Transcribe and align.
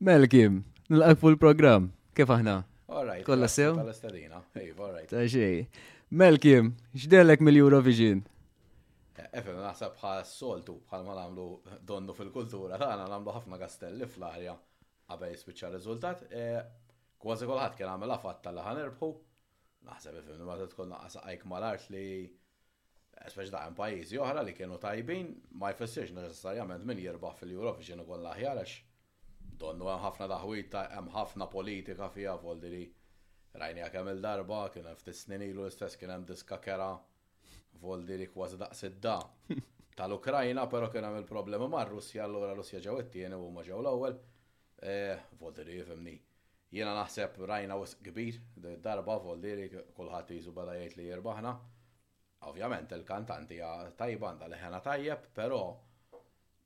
Melkim, 0.00 0.54
nil-għak 0.88 1.24
l 1.28 1.34
program. 1.36 1.86
Kif 2.16 2.30
aħna? 2.32 2.52
Alright. 2.88 3.20
Kolla 3.26 3.48
sew? 3.52 3.74
Kolla 3.76 3.92
stadina. 3.92 4.38
Ej, 4.56 4.70
alright. 4.80 5.04
Ta' 5.10 5.26
xi. 5.28 5.48
Melkim, 6.22 6.70
x'delek 6.96 7.42
mill-Eurovision? 7.44 8.22
Eh, 9.20 9.26
efe, 9.42 9.52
naħseb 9.58 9.92
bħal 9.98 10.24
soltu, 10.24 10.78
bħal 10.88 11.04
ma 11.04 11.18
namlu 11.18 11.44
donnu 11.92 12.16
fil-kultura, 12.16 12.78
għana 12.80 13.10
namlu 13.12 13.34
ħafna 13.36 13.58
kastelli 13.60 14.08
fl-arja 14.08 14.54
għabej 15.12 15.36
spiċċa 15.44 15.72
riżultat, 15.74 16.24
eh, 16.32 16.62
Kważi 17.20 17.50
kolħat 17.52 17.76
kien 17.82 17.92
għamela 17.92 18.16
fatta 18.24 18.54
li 18.56 18.64
ħanerbħu, 18.72 19.12
naħseb 19.90 20.18
efem, 20.24 20.40
ma 20.48 20.56
tkun 20.64 20.92
naqqas 20.94 21.20
għajk 21.26 21.44
mal-art 21.52 21.90
li 21.92 22.06
Speċ 23.20 23.52
da' 23.52 23.68
pajizi 23.76 24.16
oħra 24.16 24.40
li 24.48 24.56
kienu 24.56 24.80
tajbin, 24.80 25.28
ma 25.60 25.74
jfessirx 25.76 26.16
neċessarjament 26.16 26.86
min 26.88 27.02
jirbaħ 27.04 27.36
fil-Eurovision 27.42 28.00
u 28.00 28.06
kollha 28.08 28.32
ħjarax 28.38 28.86
donnu 29.60 29.86
hemm 29.90 30.00
ħafna 30.06 30.26
taħwita, 30.32 30.82
hemm 30.96 31.10
ħafna 31.16 31.46
politika 31.52 32.06
fiha 32.14 32.34
voldi 32.40 32.68
li 32.72 32.84
rajni 33.62 33.88
kemm 33.92 34.14
il-darba 34.14 34.60
kien 34.72 34.86
hemm 34.88 35.02
f 35.02 35.12
snin 35.22 35.44
ilu 35.48 35.66
l-istess 35.66 35.98
kien 36.00 36.12
hemm 36.14 36.24
diska 36.28 36.58
kera 36.66 36.86
voldi 37.84 38.16
li 38.22 38.28
kważi 38.34 38.60
daqs 38.64 38.86
da 39.08 39.18
Tal-Ukrajna 40.00 40.64
però 40.72 40.88
kien 40.92 41.04
hemm 41.04 41.18
il 41.20 41.26
problema 41.28 41.66
mar-Russja, 41.68 42.22
allura 42.24 42.54
Russja 42.56 42.80
ġew 42.80 42.98
it-tieni 43.02 43.36
u 43.36 43.42
huma 43.48 43.64
ġew 43.66 43.80
l-ewwel. 43.82 44.14
Voldi 45.42 45.60
e, 45.60 45.66
li 45.66 45.74
jifemni. 45.76 46.14
Jiena 46.72 46.94
naħseb 46.96 47.36
rajna 47.50 47.76
wisq 47.76 48.06
kbir, 48.08 48.38
darba 48.80 49.18
voldi 49.20 49.52
li 49.58 49.66
kulħadd 49.98 50.32
jizu 50.38 50.54
bada 50.56 50.78
jgħid 50.78 50.96
li 51.02 51.08
jirbaħna. 51.10 51.52
Ovvjament 52.48 52.96
il-kantanti 52.96 53.60
tajban 54.00 54.32
għandha 54.38 54.50
leħena 54.54 54.80
tajjeb, 54.88 55.28
pero 55.36 55.60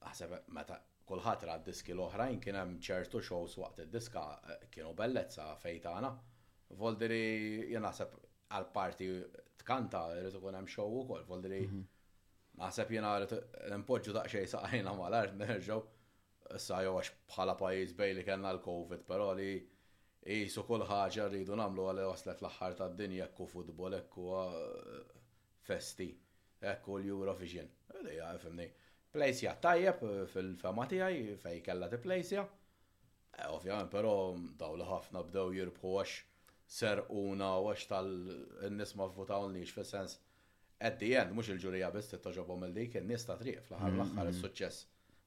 naħseb 0.05 0.39
meta 0.55 0.79
kolħat 1.09 1.45
ra 1.47 1.55
diski 1.65 1.93
l-oħrajn 1.95 2.39
kien 2.45 2.57
hemm 2.59 2.77
ċertu 2.87 3.21
shows 3.27 3.57
waqt 3.61 3.83
id-diska 3.85 4.23
eh, 4.53 4.59
kienu 4.75 4.93
bellezza 5.01 5.47
fejtana. 5.65 6.11
Voldri 6.83 7.19
jien 7.73 7.85
naħseb 7.85 8.15
għal 8.57 8.69
parti 8.77 9.09
tkanta 9.63 10.05
rrid 10.15 10.39
ikun 10.41 10.57
hemm 10.59 10.71
show 10.77 10.95
ukoll, 11.03 11.27
voldri 11.29 11.61
mhm. 11.67 11.83
naħseb 12.63 12.95
jiena 12.97 13.15
rrid 13.19 13.37
nimpoġġu 13.75 14.17
daqsxejn 14.19 14.51
saqajna 14.55 14.97
mal-art 15.01 15.37
nerġgħu 15.43 15.79
issa 16.59 16.83
jew 16.85 16.97
għax 17.03 17.15
bħala 17.33 17.57
pajjiż 17.61 17.95
bej 18.01 18.17
li 18.19 18.25
kellna 18.29 18.53
l-COVID, 18.57 19.05
però 19.09 19.31
li 19.39 19.53
jisu 20.25 20.65
kull 20.69 20.87
ħaġa 20.89 21.29
rridu 21.29 21.57
nagħmlu 21.61 21.89
għal 21.91 22.07
waslet 22.09 22.41
l-aħħar 22.41 22.77
tad-dinja 22.81 23.27
jekk 23.27 23.45
u 23.45 23.49
futbol, 23.57 23.97
ekku 24.01 24.31
eh, 24.41 25.23
festi, 25.69 26.09
u 26.65 26.97
l-Eurovision. 27.01 27.69
Dejja, 28.05 28.31
fimni 28.41 28.67
plejsja 29.15 29.55
tajjeb 29.63 30.03
eh, 30.05 30.21
fil-fema 30.35 30.87
tiegħi 30.91 31.37
fej 31.45 31.59
kellha 31.67 32.01
plejsja. 32.07 32.45
Eh, 33.35 33.51
ovvjament, 33.55 33.91
però 33.93 34.15
daw 34.61 34.77
ħafna 34.89 35.23
bdew 35.29 35.53
jirbħu 35.61 35.95
għax 35.99 36.19
serquna 36.77 37.53
għax 37.61 37.87
tal-nis 37.93 38.97
ma 38.99 39.09
l-nix 39.13 39.75
fil-sens 39.77 40.19
at 40.85 40.99
the 41.01 41.13
end, 41.21 41.35
mux 41.37 41.49
il-ġurija 41.53 41.93
biss 41.95 42.11
t-toġobom 42.17 42.67
il-dik, 42.69 42.99
n-nis 43.05 43.27
ta' 43.29 43.37
triq 43.39 43.61
fl-ħar 43.69 43.93
mm-hmm. 43.93 44.15
l-axħar 44.15 44.31
il-sucċess 44.33 44.83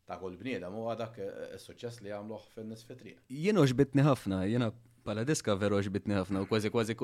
ta' 0.10 0.18
kull 0.22 0.36
bniedem 0.40 0.74
mu 0.76 0.86
għadak 0.92 1.20
eh, 1.24 1.38
il-sucċess 1.58 2.04
li 2.06 2.12
għamluħ 2.18 2.52
fin-nis 2.58 2.84
fi 2.90 3.00
triq. 3.00 3.24
Jien 3.32 4.10
ħafna, 4.10 4.44
jiena. 4.52 4.72
Pala 5.08 5.24
diska 5.24 5.54
veroġ 5.56 5.88
bitni 5.96 6.18
ħafna 6.18 6.42
u 6.44 6.48
kważi 6.50 6.68
kważi 6.72 6.96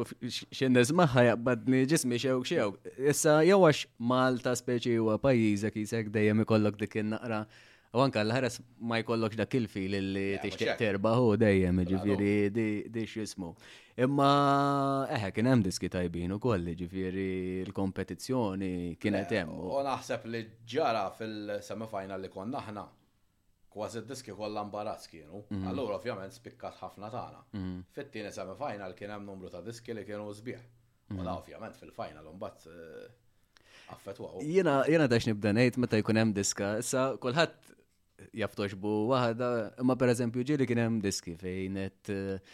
xinnes 0.60 0.90
maħħa 1.00 1.22
jaqbadni 1.30 1.84
ġismi 1.88 2.18
xew 2.20 2.42
xew. 2.50 2.72
Issa 3.14 3.36
jew 3.48 3.70
Malta 4.12 4.52
speċi 4.60 4.98
u 5.00 5.14
pajjiżek 5.24 5.78
jisek 5.80 6.10
dejjem 6.12 6.42
ikollok 6.44 6.82
dik 6.82 6.98
in-naqra. 7.00 7.40
U 7.96 8.04
anka 8.04 8.26
l-ħares 8.26 8.60
ma 8.90 9.00
jkollokx 9.00 9.40
dak 9.40 9.56
il-fil 9.56 9.96
li 10.18 10.26
tixtieq 10.44 10.76
terbaħu 10.82 11.30
dejjem 11.46 11.80
ġifieri 11.94 12.34
di 12.92 13.06
x'ismu. 13.08 13.54
Imma 14.04 14.28
eħe 15.20 15.30
kien 15.38 15.52
hemm 15.54 15.64
diski 15.70 15.88
tajbin 15.94 16.34
ukoll 16.36 16.74
ġifieri 16.82 17.30
l-kompetizzjoni 17.64 18.74
kienet 19.00 19.32
hemm. 19.38 19.56
U 19.56 19.80
naħseb 19.88 20.28
li 20.34 20.44
ġara 20.76 21.06
fil-semifinal 21.22 22.20
li 22.26 22.34
konna 22.36 22.66
aħna 22.66 22.84
kważi 23.74 24.00
d-diski 24.04 24.32
kollha 24.38 24.64
mbarazz 24.68 25.08
kienu, 25.12 25.42
mhm. 25.52 25.66
allura 25.72 25.96
ovvjament 25.98 26.34
spikkat 26.36 26.78
ħafna 26.80 27.10
tagħna. 27.14 27.40
Mhm. 27.58 27.84
Fit-tieni 27.96 28.32
semifinal 28.36 28.78
final 28.78 28.96
kien 28.98 29.14
hemm 29.16 29.26
numru 29.32 29.50
ta' 29.54 29.62
diski 29.66 29.96
li 29.98 30.04
kienu 30.08 30.30
sbieħ. 30.38 30.62
Mela 31.18 31.34
ovvjament 31.40 31.76
fil-final 31.80 32.30
mbagħad 32.32 32.68
eh, 32.72 33.94
affettwaw. 33.96 34.42
Jiena 34.46 34.78
jiena 34.90 35.08
dax 35.12 35.28
nibda 35.32 35.54
ngħid 35.58 35.80
meta 35.84 36.00
jkun 36.02 36.22
hemm 36.22 36.34
diska, 36.38 36.76
issa 36.84 37.08
kulħadd 37.24 37.72
bu 38.80 38.92
waħda, 39.10 39.50
imma 39.84 39.98
pereżempju 40.00 40.46
ġieli 40.52 40.68
kien 40.70 40.80
hemm 40.86 41.02
diski 41.08 41.40
fejn 41.42 41.82
eh, 41.88 42.54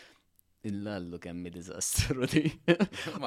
Il-lallu 0.67 1.15
kemmi 1.23 1.47
dizastru 1.55 2.27
di. 2.27 2.41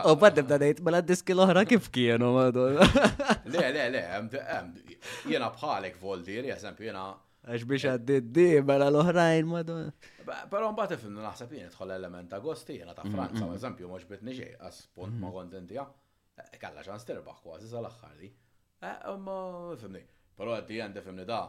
U 0.04 0.10
bad 0.20 0.36
nibda 0.36 0.58
ngħid 0.60 0.82
mela 0.84 0.98
diski 1.00 1.32
l-ohra 1.32 1.62
kif 1.64 1.86
kienu, 1.94 2.28
madu. 2.34 2.66
Le, 2.74 3.62
le, 3.72 3.86
le, 3.94 4.02
jena 5.32 5.48
bħalek 5.54 5.96
voldir, 6.02 6.50
eżempju, 6.52 6.90
jena 6.90 7.06
Għax 7.42 7.64
biex 7.70 7.84
għaddit 7.90 8.26
di, 8.34 8.44
bħala 8.62 8.66
mela 8.66 8.86
l-oħrajn 8.92 9.48
madu. 9.50 9.76
Pero 10.22 10.68
mbagħad 10.70 10.92
ifimnu 10.94 11.24
naħseb 11.24 11.56
jien 11.56 11.72
tħol 11.74 11.90
element 11.96 12.30
ta' 12.30 12.38
gosti, 12.44 12.76
jiena 12.78 12.94
ta' 12.94 13.02
mm, 13.02 13.16
Franza, 13.16 13.40
ma' 13.42 13.48
mm. 13.50 13.56
eżempju, 13.58 13.88
mhux 13.90 14.06
bit 14.12 14.22
nixej, 14.28 14.52
għas 14.68 14.78
punt 14.94 15.16
ma' 15.18 15.32
kontentija, 15.34 15.82
mm. 15.82 16.36
eh, 16.44 16.52
kalla 16.62 16.84
ċans 16.86 17.06
terbaħ 17.08 17.40
kważi 17.42 17.70
sal-aħħar 17.72 18.12
li. 18.20 18.30
Eh, 18.82 19.10
ma 19.26 19.36
fimni, 19.80 20.04
però 20.38 20.54
għaddi 20.54 20.78
għandi 20.84 21.02
fimni 21.08 21.26
da' 21.26 21.42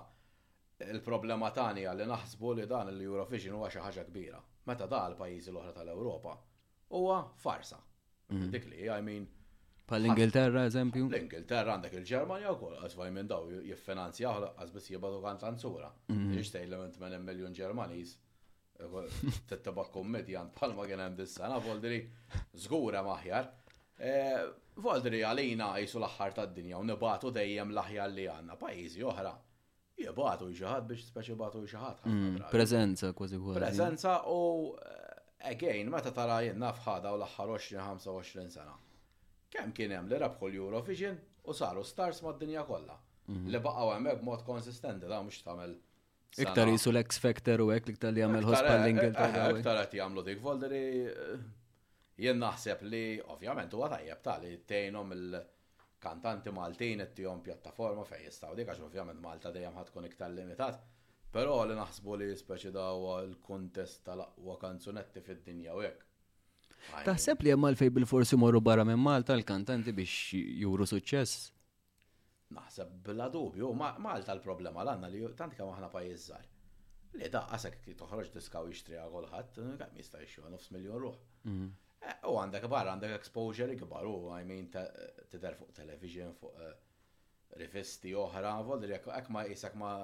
il-problema 0.89 1.51
tani 1.53 1.85
li 1.85 2.09
naħsbu 2.09 2.55
li 2.61 2.65
dan 2.73 2.89
l-Eurovision 2.95 3.59
huwa 3.59 3.69
xi 3.69 3.83
ħaġa 3.85 4.07
kbira. 4.09 4.41
Meta 4.71 4.89
da' 4.89 5.03
l-pajjiżi 5.11 5.53
l-oħra 5.53 5.77
tal-Ewropa 5.77 6.39
huwa 6.97 7.21
farsa. 7.45 7.77
Dik 8.33 8.65
li, 8.71 8.87
I 8.89 9.01
mean, 9.05 9.27
l 9.91 10.05
ingilterra 10.07 10.61
eżempju? 10.69 11.07
L-Ingilterra 11.11 11.73
għandek 11.75 11.95
il-Ġermanja 11.99 12.51
u 12.53 12.57
kol, 12.59 12.75
għazvaj 12.85 13.09
minn 13.11 13.27
daw, 13.29 13.49
jiffinanzja 13.67 14.31
għazbis 14.55 14.87
jibadu 14.95 15.19
għan 15.27 15.41
tanzura. 15.41 15.89
Mhm. 16.09 16.37
Ix 16.39 16.53
l-20 16.61 17.19
miljon 17.27 17.57
Ġermaniż. 17.59 18.17
Tittaba 19.47 19.83
għan 19.87 20.47
palma 20.55 20.85
għen 20.87 20.99
għem 21.05 21.13
dis-sena, 21.19 21.59
voldri 21.63 21.99
zgura 22.65 23.03
maħjar. 23.05 23.49
E, 23.97 24.13
voldri 24.81 25.21
għalina 25.23 25.69
jisu 25.83 25.99
l-axħar 26.01 26.33
ta' 26.35 26.45
dinja 26.47 26.79
u 26.79 26.83
nibatu 26.83 27.31
dejjem 27.31 27.71
l-axjar 27.75 28.09
li 28.11 28.25
għanna, 28.27 28.57
pajizi 28.59 29.03
oħra. 29.07 29.33
Jibatu 30.03 30.47
jxaħat 30.49 30.87
biex 30.89 31.05
speċi 31.11 31.35
batu 31.37 31.61
jxaħat. 31.67 32.01
Mhm, 32.09 32.39
prezenza 32.55 33.11
kważi 33.13 33.37
kważi. 33.39 33.59
Prezenza 33.61 34.15
u, 34.33 34.39
eh, 34.73 35.51
again, 35.51 35.91
meta 35.93 36.09
tara 36.11 36.39
jennaf 36.47 36.81
ħada 36.87 37.13
u 37.13 37.19
l-axħar 37.21 37.53
20-25 37.53 38.49
sena 38.57 38.73
kemm 39.53 39.73
kien 39.77 39.91
hemm 39.95 40.09
li 40.09 40.17
rabħu 40.21 40.47
l-Eurovision 40.49 41.17
u 41.51 41.55
saru 41.57 41.83
stars 41.85 42.21
mad-dinja 42.25 42.63
kollha. 42.69 42.95
Mhm. 43.31 43.49
Li 43.53 43.59
baqgħu 43.67 43.91
hemmhekk 43.95 44.21
b'mod 44.25 44.45
konsistenti 44.49 45.09
da 45.13 45.21
mhux 45.25 45.45
tagħmel 45.49 45.75
Iktar 46.43 46.69
jisu 46.73 46.89
l-X 46.89 47.19
Factor 47.21 47.61
u 47.61 47.67
ek 47.75 47.89
iktar 47.93 48.11
li 48.15 48.21
għamil 48.25 48.47
hospal 48.47 48.73
e- 48.79 48.79
e- 48.79 48.85
l-Ingilterra. 48.87 49.43
E- 49.49 49.51
iktar 49.59 49.77
għati 49.83 49.99
għamlu 50.01 50.21
dik 50.25 50.39
volderi 50.41 50.79
eh, 51.05 51.35
jien 52.25 52.39
naħseb 52.41 52.81
li 52.89 53.01
ovvjament 53.35 53.75
huwa 53.77 53.89
tajjeb 53.91 54.23
ta' 54.27 54.39
li 54.41 54.53
tejnom 54.71 55.13
il-kantanti 55.15 56.55
Maltin 56.57 57.03
ittihom 57.05 57.43
pjattaforma 57.47 58.05
fejn 58.09 58.23
jistgħu 58.25 58.57
dik 58.57 58.71
għax 58.73 58.81
ovvjament 58.87 59.21
Malta 59.27 59.51
dejjem 59.53 59.77
ħadkun 59.77 60.09
iktar 60.09 60.33
limitat. 60.39 60.81
Però 61.35 61.59
li 61.69 61.77
naħsbu 61.77 62.17
li 62.23 62.31
speċi 62.37 62.73
dawa 62.79 63.13
l-kuntest 63.29 64.01
tal-aqwa 64.09 64.57
kanzunetti 64.65 65.21
fid-dinja 65.27 65.77
u 65.77 65.85
hekk. 65.85 66.09
Taħseb 67.05 67.41
li 67.43 67.51
għamal 67.53 67.75
fej 67.79 67.91
bil-forsi 67.95 68.37
morru 68.39 68.59
barra 68.61 68.83
minn 68.87 68.99
Malta 69.01 69.35
l-kantanti 69.37 69.93
biex 69.93 70.39
juru 70.63 70.85
suċċess? 70.85 71.49
Naħseb 72.53 72.97
bla 73.07 73.29
dubju, 73.33 73.69
Malta 73.79 74.33
l-problema 74.35 74.83
l-għanna 74.83 75.09
li 75.13 75.23
tant 75.39 75.55
kemm 75.57 75.71
aħna 75.75 75.89
pajizzar. 75.93 76.45
Li 77.13 77.29
da 77.29 77.45
għasak 77.53 77.79
ki 77.85 77.95
toħroġ 77.97 78.31
diskaw 78.35 78.67
jishtri 78.71 78.97
għagħolħat, 78.97 79.59
mista' 79.97 80.21
jista 80.23 80.43
għan 80.43 80.55
nofs 80.57 80.71
miljon 80.75 81.03
ruħ. 81.07 81.19
Mhm. 81.47 81.71
Eh, 82.03 82.17
u 82.27 82.35
għandek 82.41 82.65
barra, 82.67 82.91
għandek 82.97 83.15
exposure 83.19 83.73
ikbar, 83.77 84.05
u 84.09 84.17
I 84.35 84.63
t 84.75 84.81
tider 85.31 85.53
fuq 85.55 85.71
television, 85.79 86.33
fuq 86.33 86.57
eh, 86.59 86.73
rivisti 87.61 88.13
oħra, 88.17 88.57
volri 88.65 88.97
għak 88.99 89.29
ma 89.31 89.45
jisak 89.47 89.75
ma 89.79 89.95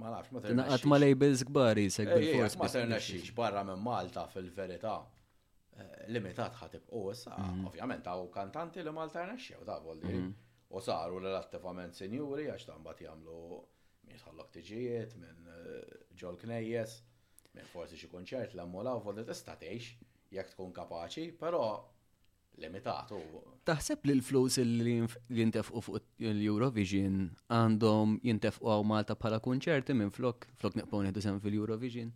ma 0.00 0.10
nafx 0.14 0.32
ma 0.32 0.40
ternax. 0.40 0.66
Naqat 0.70 0.84
ma 0.88 0.98
labels 1.02 1.42
gbar 1.44 1.78
jisek 1.82 2.08
eh, 2.08 2.18
bil 2.20 2.28
fors 2.38 2.54
Ma 2.60 2.68
ternax 2.72 3.32
barra 3.36 3.64
minn 3.68 3.80
Malta 3.84 4.26
fil-verita. 4.32 4.94
Eh, 5.78 6.06
limitat 6.10 6.56
ħatib 6.58 6.88
u 6.98 7.02
issa, 7.12 7.36
mhm. 7.36 7.66
ovvjament 7.70 8.08
għaw 8.10 8.24
kantanti 8.34 8.82
li 8.82 8.92
Malta 8.94 9.22
rnexxew 9.26 9.62
da 9.68 9.76
volli. 9.84 10.08
Mhm. 10.14 10.30
U 10.74 10.80
saru 10.82 11.20
relattivament 11.22 11.94
senjuri 11.98 12.48
għax 12.52 12.66
tambat 12.70 13.00
jagħmlu 13.04 13.60
minn 14.10 14.20
ħallok 14.24 14.50
tiġijiet, 14.56 15.14
minn 15.22 15.50
eh, 15.54 15.92
ġol 16.22 16.38
knejjes, 16.42 16.96
minn 17.54 17.70
forsi 17.72 17.98
xi 18.00 18.10
konċert 18.12 18.56
l-ammolaw 18.56 19.02
volli 19.06 19.24
tista' 19.28 19.56
tgħix 19.60 20.32
jekk 20.36 20.52
tkun 20.56 20.74
kapaċi, 20.76 21.30
però 21.40 21.64
limitatu. 22.60 23.20
Taħseb 23.66 24.04
li 24.10 24.16
l-flus 24.18 24.58
li 24.66 24.96
jintefqu 25.38 25.82
fuq 25.82 26.02
l-Eurovision 26.32 27.22
għandhom 27.54 28.18
jintefqu 28.26 28.70
għaw 28.72 28.86
Malta 28.90 29.14
bħala 29.18 29.38
konċerti 29.46 29.94
minn 29.98 30.10
flok, 30.14 30.48
flok 30.58 30.76
nieħdu 30.82 31.22
sem 31.24 31.38
fil-Eurovision? 31.40 32.10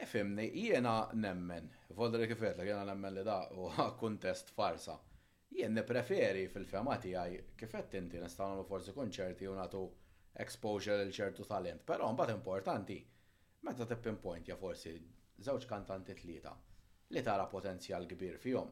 E, 0.00 0.06
fimni, 0.06 0.44
jiena 0.54 0.92
nemmen, 1.18 1.68
volda 2.00 2.18
li 2.22 2.26
kifet 2.30 2.60
jiena 2.62 2.84
nemmen 2.86 3.14
li 3.18 3.24
da 3.26 3.34
u 3.58 3.64
kuntest 4.00 4.50
farsa. 4.54 4.94
Jien 5.56 5.80
preferi 5.88 6.44
fil-fema 6.52 6.94
tiegħi 7.02 7.38
kifet 7.58 7.96
inti 7.98 8.20
nistgħu 8.22 8.60
forsi 8.68 8.94
konċerti 8.94 9.48
u 9.50 9.56
nagħtu 9.58 9.80
exposure 10.44 11.00
l 11.06 11.10
ċertu 11.18 11.46
talent, 11.50 11.82
però 11.90 12.12
mbagħad 12.14 12.36
importanti. 12.36 12.98
Meta 13.66 13.86
pinpoint 14.04 14.50
ja 14.52 14.56
forsi 14.60 14.94
żewġ 15.48 15.66
kantanti 15.72 16.14
tlieta 16.20 16.52
li 17.16 17.22
tara 17.26 17.48
potenzjal 17.56 18.06
kbir 18.12 18.36
fihom. 18.44 18.70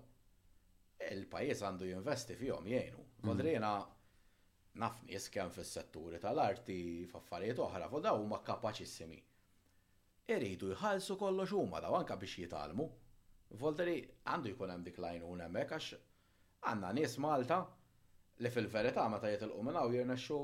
Il-pajjiż 1.10 1.62
għandu 1.66 1.88
jinvesti 1.90 2.36
fihom 2.38 2.66
jgħinu. 2.70 3.02
Kodrina 3.26 3.40
mhm. 3.40 3.48
jiena 3.52 4.84
nafni 4.86 5.16
jiskem 5.16 5.50
fis-setturi 5.58 6.20
tal-arti 6.22 6.76
f'affarijiet 7.10 7.62
oħra, 7.66 7.88
fuq 7.96 8.12
u 8.14 8.20
huma 8.22 8.44
kapaċissimi 8.46 9.24
iridu 10.34 10.70
jħallsu 10.74 11.16
kollox 11.20 11.52
huma 11.54 11.80
daw 11.84 11.94
anka 12.00 12.16
biex 12.22 12.40
jitalmu. 12.42 12.86
Volderi 13.60 13.92
għandu 14.26 14.50
jkun 14.52 14.72
hemm 14.74 14.84
dik 14.88 14.96
lajnuna 15.02 15.46
hemmhekk 15.46 15.76
għax 15.76 16.00
għandna 16.68 16.90
nies 16.96 17.14
Malta 17.22 17.58
li 18.42 18.50
fil-verità 18.50 19.04
meta 19.08 19.30
jitilqu 19.30 19.62
minn 19.62 19.78
hawn 19.78 19.94
jirnexxu 19.94 20.38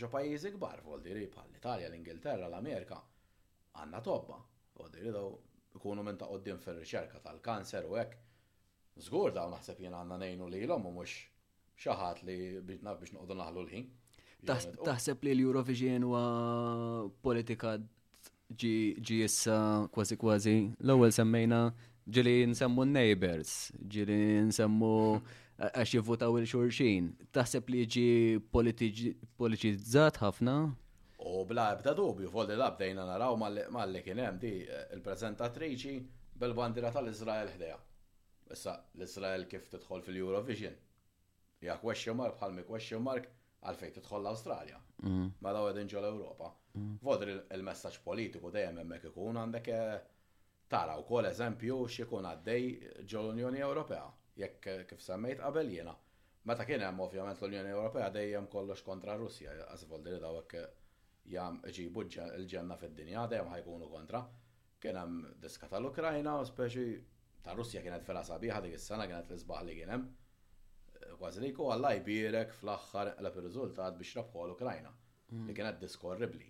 ġo 0.00 0.08
pajjiżi 0.14 0.54
kbar 0.56 0.80
Volderi 0.86 1.26
bħal 1.28 1.50
l-Italja, 1.52 1.90
l-Ingilterra, 1.90 2.48
l-Amerika 2.48 3.02
għandna 3.82 4.00
tobba. 4.04 4.40
Volderi 4.80 5.12
daw 5.12 5.28
ikunu 5.76 6.04
minn 6.04 6.16
ta' 6.16 6.28
qoddim 6.30 6.58
fir-riċerka 6.62 7.20
tal-kanser 7.24 7.84
u 7.90 7.98
hekk. 8.00 8.16
Zgur 9.04 9.34
daw 9.36 9.52
naħseb 9.52 9.80
jien 9.84 9.94
għandna 9.98 10.22
ngħinu 10.22 10.48
lilhom 10.54 10.88
u 10.88 10.94
mhux 10.96 11.18
xi 11.76 11.92
ħadd 12.00 12.24
li 12.30 12.38
biex 12.64 12.80
noqogħdu 13.12 13.36
naħlu 13.42 13.66
l-ħin. 13.66 13.88
Taħseb 14.48 15.24
li 15.28 15.34
l-Eurovision 15.36 16.04
huwa 16.08 16.24
politika 17.26 17.76
ġi 18.62 19.22
issa 19.24 19.56
kważi 19.90 20.16
kważi 20.16 20.52
l-ewwel 20.86 21.10
semmejna 21.16 21.56
ġili 22.14 22.34
nsemmu 22.52 22.84
neighbors, 22.90 23.54
ġili 23.90 24.18
nsemmu 24.52 24.92
għax 25.58 25.96
jivvotaw 25.96 26.36
il-xurxin. 26.38 27.08
Taħseb 27.34 27.70
li 27.74 27.80
ġi 27.90 28.08
politizzat 29.34 30.20
ħafna? 30.22 30.54
U 31.26 31.42
bla 31.50 31.64
ebda 31.74 31.96
dubju, 31.98 32.30
folli 32.30 32.54
l'abdejna 32.60 33.06
naraw 33.10 33.34
Malli 33.40 34.02
kienem 34.06 34.38
di 34.38 34.52
eh, 34.62 34.84
il-prezentatriċi 34.94 35.96
bil-bandira 36.38 36.92
tal-Izrael 36.94 37.50
ħdeja. 37.56 37.78
Issa 38.54 38.76
l-Izrael 38.94 39.48
kif 39.50 39.66
tidħol 39.74 40.06
fil-Eurovision. 40.06 40.76
Ja 41.66 41.80
question 41.82 42.20
mark 42.22 42.38
bħal 42.38 42.54
mi 42.60 42.68
question 42.70 43.02
mark 43.10 43.26
għalfej 43.66 43.96
tidħol 43.98 44.22
l-Australja. 44.22 44.78
Mela 45.42 45.56
mm. 45.56 45.62
u 45.62 45.66
għedin 45.70 45.90
ġol 45.92 46.06
Ewropa. 46.10 46.46
Mm. 46.76 46.92
Vodri 47.04 47.32
il-messaġġ 47.56 47.98
politiku 48.04 48.50
dejjem 48.54 48.78
hemmhekk 48.80 49.10
ikun 49.10 49.38
għandek 49.40 49.66
eh, 49.78 49.92
tara 50.72 50.94
wkoll 51.02 51.28
eżempju 51.30 51.76
x'ikun 51.94 52.28
għaddej 52.30 52.72
ġol 53.12 53.28
Unjoni 53.34 53.60
Ewropea, 53.66 54.06
jekk 54.40 54.70
eh, 54.72 54.82
kif 54.92 55.04
semmejt 55.04 55.42
qabel 55.42 55.72
jiena. 55.74 55.94
Meta 56.48 56.64
kien 56.64 56.84
hemm 56.86 57.04
ovvjament 57.04 57.40
l-Unjoni 57.42 57.74
Ewropea 57.74 58.08
dejjem 58.16 58.48
kollox 58.56 58.84
kontra 58.88 59.16
Russja, 59.20 59.52
għażvoldi 59.68 60.16
voldri 60.16 60.22
dawk 60.24 60.56
eh, 60.56 60.66
jam 61.36 61.60
ġibu 61.78 62.06
l-ġenna 62.08 62.80
fid-dinja 62.80 63.26
dejjem 63.34 63.52
ħajkunu 63.52 63.90
kontra. 63.92 64.24
Kien 64.80 64.96
hemm 65.00 65.20
diska 65.44 65.68
tal-Ukrajna, 65.74 66.38
speċi 66.52 66.88
ta' 67.44 67.56
Russja 67.58 67.84
kienet 67.84 68.04
fela 68.08 68.24
sabiħa 68.32 68.62
dik 68.64 68.78
is-sena 68.80 69.10
kienet 69.12 69.28
l-isbaħ 69.34 69.66
li 69.68 69.78
kien 69.82 69.92
hemm 69.98 70.12
kważi 71.14 71.38
li 71.40 71.48
jkun 71.52 71.68
għalla 71.72 71.90
jbirek 72.00 72.52
fl-axħar 72.58 73.10
għala 73.14 73.30
per 73.34 73.44
riżultat 73.46 73.98
biex 74.00 74.16
rabħu 74.18 74.40
l-Ukrajna. 74.46 74.92
Li 75.46 75.54
kienet 75.54 75.78
diskorribli. 75.82 76.48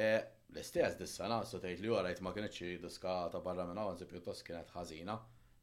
L-istess 0.00 0.96
dis-sena, 1.00 1.40
s 1.46 1.56
tgħid 1.56 1.82
li 1.86 1.92
għarajt 1.96 2.22
ma 2.24 2.32
kienieċi 2.36 2.78
diska 2.84 3.14
ta' 3.32 3.40
barra 3.44 3.64
minn 3.68 3.80
għanzi 3.82 4.08
pjuttost 4.10 4.44
kienet 4.48 4.72
ħażina, 4.74 5.16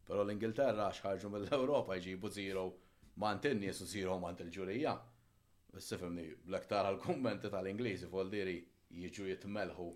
pero 0.07 0.23
l-Ingilterra 0.25 0.89
xħarġu 0.95 1.33
mill 1.35 1.49
ewropa 1.57 1.97
jġibu 2.01 2.31
zero 2.39 2.67
mant 3.25 3.45
in-nies 3.49 3.81
u 3.85 3.89
zero 3.93 4.17
mant 4.21 4.41
il-ġurija. 4.45 4.95
fimni, 5.75 6.29
l-aktar 6.47 6.85
għal 6.89 7.01
kummenti 7.03 7.49
tal-Ingliżi 7.51 8.07
foldiri 8.07 8.57
jiġu 8.95 9.29
jitmelħu 9.33 9.89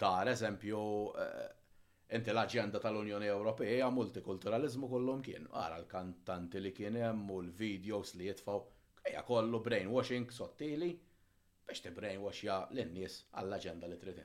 tar 0.00 0.30
eżempju 0.32 0.80
eh, 1.24 2.14
inti 2.18 2.32
l-agenda 2.34 2.80
tal-Unjoni 2.82 3.28
Ewropea 3.32 3.90
multikulturalizmu 3.94 4.88
kollhom 4.90 5.22
kien. 5.24 5.46
Ara 5.62 5.78
l-kantanti 5.80 6.60
li 6.64 6.72
kien 6.76 6.98
hemm 7.00 7.30
u 7.30 7.38
l-videos 7.44 8.14
li 8.18 8.28
jitfaw 8.30 8.60
ejja 9.06 9.22
kollu 9.28 9.60
brainwashing 9.64 10.26
sottili 10.32 10.90
biex 11.70 11.84
tibrainwashja 11.86 12.56
l-nies 12.74 13.16
għall-agenda 13.38 13.86
li 13.92 13.98
trid 14.02 14.18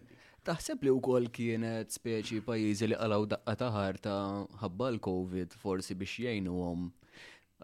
Taħseb 0.46 0.82
li 0.86 0.92
wkoll 0.96 1.30
kienet 1.34 1.94
speċi 1.94 2.42
pajjiżi 2.46 2.90
li 2.90 2.98
għalaw 2.98 3.28
daqqa 3.36 3.54
ta' 3.64 3.70
ħarta 3.76 4.14
ħabba 4.64 4.90
l-COVID 4.96 5.54
forsi 5.62 5.96
biex 5.98 6.26
jgħinuhom 6.26 6.90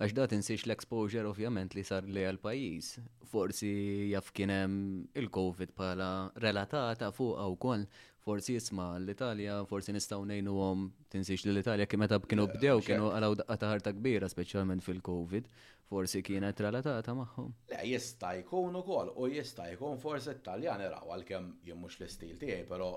Għax 0.02 0.14
da 0.18 0.24
tinsiex 0.32 0.64
l-exposure 0.66 1.30
ovvjament 1.30 1.76
li 1.78 1.84
sar 1.86 2.08
li 2.10 2.24
għal-pajis. 2.26 2.88
Forsi 3.30 3.68
jaf 4.16 4.32
kienem 4.34 4.78
il-Covid 5.22 5.76
pala 5.78 6.08
relatata 6.42 7.12
fuq 7.14 7.36
għaw 7.38 7.54
kol. 7.62 7.84
Forsi 8.26 8.56
jisma 8.56 8.88
l-Italja, 8.98 9.60
forsi 9.70 9.94
nistaw 9.94 10.24
nejnu 10.26 10.56
għom 10.64 10.88
tinsiex 11.14 11.46
li 11.46 11.54
l-Italja 11.54 11.86
kimeta 11.90 12.18
kienu 12.32 12.48
eh, 12.48 12.56
bdew 12.56 12.82
kienu 12.88 13.12
għalaw 13.14 13.38
daqqa 13.44 13.70
ħarta 13.76 13.94
kbira, 14.00 14.32
specialment 14.34 14.82
fil-Covid. 14.88 15.52
Forsi 15.92 16.24
kienet 16.26 16.64
relatata 16.66 17.16
maħħom. 17.22 17.54
Le, 17.76 17.80
jista 17.94 18.34
jkun 18.40 18.82
u 18.82 18.84
kol, 18.90 19.14
u 19.22 19.30
jista 19.36 19.70
jkun 19.76 20.02
forsi 20.02 20.34
Italjan 20.40 20.82
raw 20.96 21.14
għal-kem 21.14 21.54
jimmux 21.70 22.02
l-istil 22.02 22.40
tijaj, 22.42 22.66
pero 22.74 22.90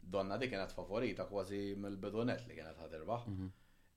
donna 0.00 0.40
di 0.40 0.48
kienet 0.48 0.72
favorita 0.72 1.28
kważi 1.28 1.66
mill-bidunet 1.84 2.48
li 2.48 2.56
kienet 2.62 2.80
ħadirbaħ. 2.80 3.28
Mm 3.28 3.42
-hmm. 3.44 3.54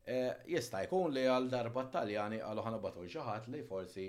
Eh, 0.10 0.30
jista' 0.50 0.82
jkun 0.88 1.12
li 1.14 1.22
għal 1.30 1.50
darba 1.52 1.84
taljani 1.94 2.40
għal 2.42 2.64
ħana 2.66 2.80
batu 2.82 3.04
ġaħat 3.14 3.50
li 3.54 3.60
forsi 3.68 4.06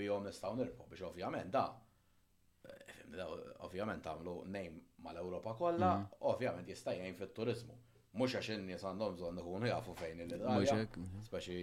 bihom 0.00 0.24
nistgħu 0.26 0.56
nirbu 0.60 0.86
biex 0.90 1.04
ovvjament 1.06 1.52
da. 1.54 1.60
Eh, 2.66 3.20
ovvjament 3.62 4.08
għamlu 4.10 4.34
nejm 4.56 4.80
mal-Ewropa 5.06 5.52
kollha, 5.60 5.92
mm. 6.00 6.08
ovvjament 6.32 6.72
jista' 6.72 6.96
jgħin 6.98 7.14
fit-turizmu. 7.20 7.76
Mhux 8.16 8.40
għax 8.40 8.50
in-nies 8.56 8.86
għandhom 8.88 9.14
bżonn 9.44 9.70
jafu 9.70 9.94
fejn 10.02 10.24
il-Italja, 10.26 10.82
speċi 11.30 11.62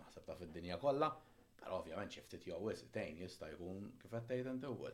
naħseb 0.00 0.24
ta' 0.30 0.38
fid-dinja 0.40 0.80
kollha, 0.80 1.10
però 1.60 1.82
ovvjament 1.82 2.12
xi 2.16 2.24
ftit 2.24 2.48
jew 2.52 2.76
tejn 2.98 3.20
jista' 3.26 3.52
jkun 3.52 3.90
kif 4.00 4.10
qed 4.16 4.28
tgħid 4.32 4.52
inti 4.54 4.92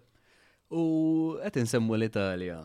U 0.73 0.82
qed 1.38 1.62
insemmu 1.62 1.94
l-Italja, 1.99 2.62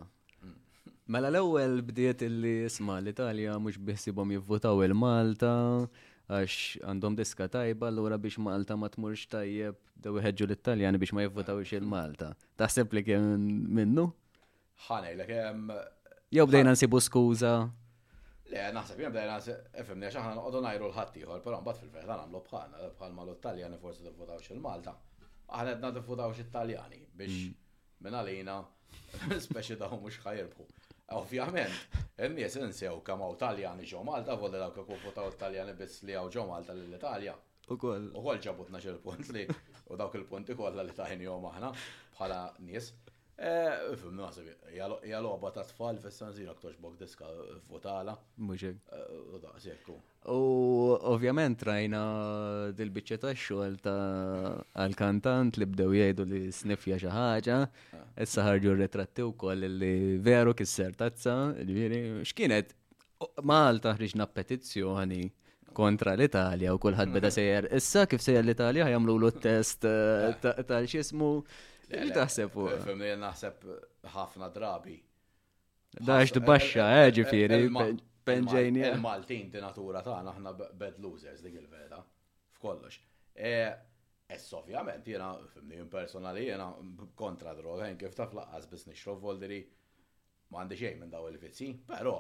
Mela 1.08 1.30
l-ewwel 1.32 1.78
bdiet 1.88 2.20
illi 2.26 2.66
isma 2.68 2.98
l-Italja 3.00 3.54
mhux 3.64 3.78
biħsibhom 3.90 4.34
jivvutaw 4.36 4.82
il-Malta 4.84 5.50
għax 6.28 6.56
għandhom 6.84 7.16
diska 7.16 7.46
tajba 7.54 7.88
allura 7.88 8.18
biex 8.20 8.42
Malta 8.44 8.76
ma 8.76 8.90
tmurx 8.92 9.24
tajjeb 9.32 9.78
dew 10.04 10.18
iħeġġu 10.20 10.48
l-Italjani 10.50 11.00
biex 11.00 11.16
ma 11.16 11.24
jivvutawx 11.24 11.78
il-Malta. 11.78 12.34
Taħseb 12.60 12.92
li 12.98 13.06
kien 13.08 13.46
minnu? 13.80 14.04
Ħanejlek 14.90 15.32
hemm 15.38 15.72
Jew 16.36 16.46
bdejna 16.52 16.74
nsibu 16.76 17.00
skuża. 17.08 17.54
Le, 18.52 18.66
naħseb 18.76 19.00
jien 19.06 19.16
bdejna 19.16 19.40
efem 19.80 20.04
nex 20.04 20.20
aħna 20.20 20.36
noqogħdu 20.42 20.64
ngħidu 20.66 20.90
l-ħaddieħor, 20.92 21.40
però 21.48 21.62
mbagħad 21.64 21.86
fil-verità 21.86 22.18
nagħmlu 22.20 22.42
bħalna, 22.52 22.92
bħal 23.00 23.16
ma 23.16 23.24
l-Italjani 23.30 23.80
forsi 23.86 24.04
tivvutawx 24.10 24.52
il-Malta. 24.58 24.98
Aħna 25.56 25.70
qed 25.78 25.88
nagħtifutawx 25.88 26.44
it-Taljani 26.44 27.02
biex 27.22 27.40
mm. 27.46 27.58
minn 28.04 28.20
għalina 28.20 28.60
speċi 29.48 29.80
daw 29.80 29.96
mhux 30.04 30.20
ħajirbħu. 30.28 30.68
Ovvjament, 31.16 31.72
n-nies 32.20 32.56
insew 32.60 32.98
kemm 33.10 33.22
hawn 33.24 33.38
Taljani 33.40 33.86
ġo 33.92 34.02
Malta, 34.08 34.36
volli 34.42 34.60
dawk 34.60 34.80
kif 34.90 35.06
votaw 35.06 35.30
Taljani 35.44 35.76
biss 35.82 36.02
li 36.04 36.18
hawn 36.20 36.28
ġo 36.34 36.44
Malta 36.50 36.76
lill-Italja. 36.76 37.36
Ukoll. 37.76 38.10
Ukoll 38.22 38.42
ġabutna 38.48 38.82
xi 38.84 38.96
punt 39.06 39.32
li 39.36 39.46
u 39.48 39.96
dawk 40.04 40.20
il-punti 40.20 40.58
kollha 40.60 40.84
li 40.88 40.98
tajnihom 41.00 41.48
aħna 41.54 41.72
bħala 41.80 42.42
nies. 42.68 42.92
Fim, 43.38 44.16
nasib, 44.18 44.48
jgħal 44.74 45.26
ta' 45.56 45.64
tfal 45.70 46.00
fessanzina 46.02 46.56
ktox 46.58 46.80
bok 46.82 46.96
diska 46.98 47.28
f'votala. 47.68 48.16
Eh, 48.16 48.40
Muxek. 48.42 48.80
Eh, 48.98 49.92
u 50.34 50.40
ovvjament 51.12 51.62
rajna 51.70 52.00
dil-bicċa 52.80 53.20
ta' 53.28 53.36
xogħol 53.44 53.76
ta' 53.84 54.56
għal-kantant 54.74 55.62
li 55.62 55.70
bdew 55.70 55.94
jgħidu 56.00 56.26
li 56.32 56.42
snifja 56.50 56.98
xi 56.98 57.14
ħaġa, 57.14 57.60
ah. 58.00 58.08
issa 58.26 58.48
ħarġu 58.48 58.74
r-retratti 58.74 59.28
wkoll 59.30 59.68
li 59.86 59.94
veru 60.18 60.58
kisser 60.58 60.98
tazza, 60.98 61.38
ġifieri 61.62 62.04
x'kienet 62.26 62.74
Malta 63.46 63.94
ħriġna 63.98 64.26
petizzjoni 64.34 65.24
kontra 65.78 66.12
l-Italja 66.18 66.74
u 66.74 66.78
kulħadd 66.82 67.14
beda 67.14 67.30
mm. 67.30 67.34
sejjer 67.40 67.70
issa 67.78 68.04
kif 68.10 68.22
sejjer 68.26 68.42
l-Italja 68.46 68.86
ħajamlu 68.90 69.16
l 69.22 69.32
test 69.46 69.86
eh, 69.86 70.34
tal-xismu. 70.42 71.34
Ta 71.46 71.76
Li 71.88 72.12
taħseb 72.12 72.50
fuq? 72.52 72.82
Femni 72.84 73.14
naħseb 73.22 73.62
ħafna 74.14 74.50
drabi. 74.52 74.96
Dax 76.08 76.34
d-baxxa, 76.36 76.86
firri. 77.30 77.70
penġejni. 78.28 78.82
Il-Maltin 78.84 79.46
eh. 79.46 79.50
di 79.54 79.60
natura 79.64 80.02
ta' 80.04 80.18
naħna 80.26 80.52
bed 80.78 80.98
losers 81.00 81.40
dik 81.46 81.54
il-veda, 81.62 82.02
f'kollox. 82.58 82.98
E, 83.34 83.52
ess 84.28 84.52
ovvjament, 84.58 85.06
jena, 85.08 85.30
femni 85.54 85.80
personali, 85.90 86.44
jena 86.50 86.68
kontra 87.18 87.54
droga, 87.56 87.88
jen 87.88 87.96
kif 88.02 88.18
taf 88.20 88.36
laqqas 88.36 88.68
bis 88.74 88.84
nixrof 88.92 89.22
voldiri, 89.24 89.62
għandi 90.52 90.82
xej 90.82 91.00
minn 91.00 91.14
daw 91.16 91.30
il-vizzi, 91.32 91.72
pero 91.88 92.16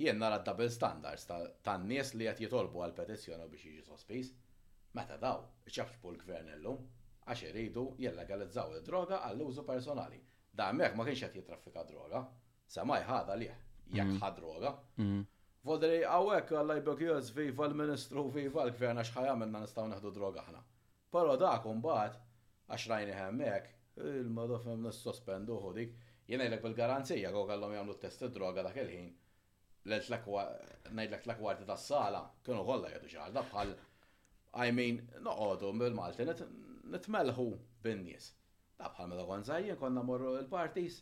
jien 0.00 0.16
nara 0.18 0.40
double 0.48 0.72
standards 0.72 1.28
tan 1.28 1.84
nies 1.92 2.14
li 2.16 2.24
qed 2.30 2.40
jitolbu 2.46 2.80
għal 2.86 2.96
petizjoni 3.04 3.50
biex 3.52 3.68
jiġi 3.68 3.84
sospis. 3.90 4.32
Meta 4.96 5.18
daw, 5.20 5.44
ċafx 5.74 6.00
l 6.08 6.20
gvern 6.24 6.52
illum, 6.56 6.80
għax 7.24 7.44
iridu 7.48 7.84
jellegalizzaw 8.02 8.74
id-droga 8.80 9.20
għall-użu 9.28 9.64
personali. 9.66 10.18
Da 10.54 10.70
mek 10.76 10.94
ma 10.96 11.06
kienx 11.06 11.22
qed 11.28 11.38
jitraffika 11.40 11.84
droga, 11.88 12.20
semaj 12.76 13.04
ħada 13.08 13.36
lih, 13.40 13.54
jekk 13.92 14.12
mm. 14.12 14.18
ħad 14.22 14.36
droga. 14.40 14.74
Mm. 15.02 15.22
Vodri 15.64 16.02
għawek 16.04 16.52
għallaj 16.58 16.82
jbek 16.84 17.04
viva 17.38 17.68
l-ministru, 17.70 18.26
viva 18.34 18.66
l-gvern 18.68 19.00
għax 19.00 19.14
minna 19.40 19.62
nistaw 19.64 19.88
neħdu 19.90 20.12
droga 20.18 20.44
ħna. 20.50 20.60
Pero 21.14 21.36
dak 21.40 21.64
mbagħad 21.72 22.18
għax 22.74 22.88
rajni 22.92 23.16
hemmhekk, 23.18 23.72
il-modu 24.04 24.58
fem 24.66 24.84
nissospendu 24.84 25.56
ħodik, 25.64 25.96
jena 26.28 26.60
bil-garanzija 26.60 27.32
għu 27.32 27.46
għallom 27.48 27.74
jgħamlu 27.78 27.96
test 28.04 28.28
droga 28.36 28.66
dak 28.68 28.76
il-ħin. 28.84 29.10
Najdlek 29.88 31.26
l 31.38 31.56
ta' 31.56 31.66
tas-sala, 31.72 32.20
kienu 32.44 32.62
kollha 32.68 32.92
jgħidu 32.92 33.10
xaħal, 33.16 33.38
bħal 33.48 33.74
I 34.54 34.68
mean, 34.70 35.00
noqogħdu 35.18 35.72
bil-Maltinet, 35.82 36.40
nitmelħu 36.92 37.44
bin-nies. 37.84 38.30
Ta' 38.80 38.90
bħal 38.90 39.10
mela 39.12 39.24
konzajja 39.28 39.76
konna 39.80 40.02
morru 40.02 40.32
l-partis. 40.38 41.00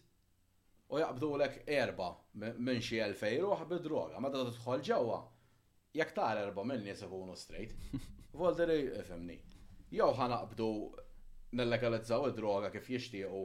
U 0.92 1.00
jaqbdu 1.00 1.30
l 1.38 1.46
erba 1.72 2.10
minn 2.36 2.82
xi 2.84 2.98
elfej 3.00 3.38
ruħ 3.42 3.62
bid-droga, 3.70 4.18
ma 4.20 4.30
tħol 4.34 4.50
tidħol 4.52 4.82
ġewwa. 4.90 5.20
Jekk 5.96 6.14
tara 6.18 6.44
erba 6.46 6.64
minn 6.68 6.84
nies 6.84 7.02
ikunu 7.06 7.36
straight. 7.36 7.92
Volderi 8.40 8.78
ifimni. 9.00 9.38
Jew 9.92 10.10
ħanaqbdu 10.18 10.68
nillegalizzaw 11.60 12.30
id-droga 12.30 12.70
kif 12.72 12.88
jixtiequ 12.94 13.42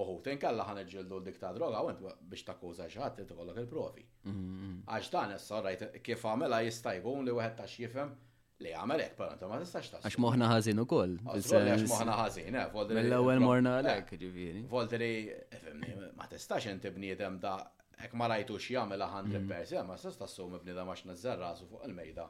uħu, 0.00 0.20
tinkalla 0.24 0.64
ħan 0.68 0.82
iġildu 0.84 1.18
dik 1.26 1.40
ta' 1.42 1.50
droga, 1.56 1.80
għant 1.82 2.22
biex 2.30 2.46
ta' 2.46 2.54
kuza 2.60 2.86
ġaħat, 2.88 3.24
t-kollok 3.26 3.58
il-profi. 3.64 4.04
Mm, 4.22 4.42
mm. 4.48 4.76
Għax 4.96 5.10
dan, 5.16 5.34
s-sarrajt, 5.36 5.82
kif 6.06 6.22
għamela 6.30 6.60
jistajgħu 6.68 7.14
li 7.26 7.34
għed 7.36 7.56
ta' 7.58 7.66
xifem, 7.68 8.14
li 8.64 8.72
għamelek, 8.76 9.14
pero 9.16 9.48
ma 9.48 9.58
tistax 9.60 9.88
tas. 9.94 10.04
Għax 10.04 10.18
moħna 10.20 10.48
ħazin 10.50 10.82
u 10.82 10.86
koll. 10.88 11.14
Għax 11.32 11.86
moħna 11.88 12.16
ħazin, 12.20 12.56
eh, 12.60 12.66
voldi. 12.74 12.96
Mill-ewel 12.98 13.40
morna 13.42 13.78
għalek, 13.80 14.12
eh, 14.12 14.18
ġiviri. 14.22 14.62
Voldri, 14.70 15.06
li, 15.06 16.00
ma 16.18 16.26
tistax 16.30 16.68
inti 16.70 17.14
da, 17.38 17.54
ek 18.04 18.14
ma 18.16 18.26
rajtu 18.28 18.58
xjamela 18.60 19.08
100%, 19.14 19.84
ma 19.86 19.94
tistax 19.96 20.16
tassumi 20.20 20.58
bniedem 20.60 20.88
għax 20.92 21.16
zerra 21.22 21.54
su 21.56 21.66
fuq 21.70 21.86
il-mejda 21.88 22.28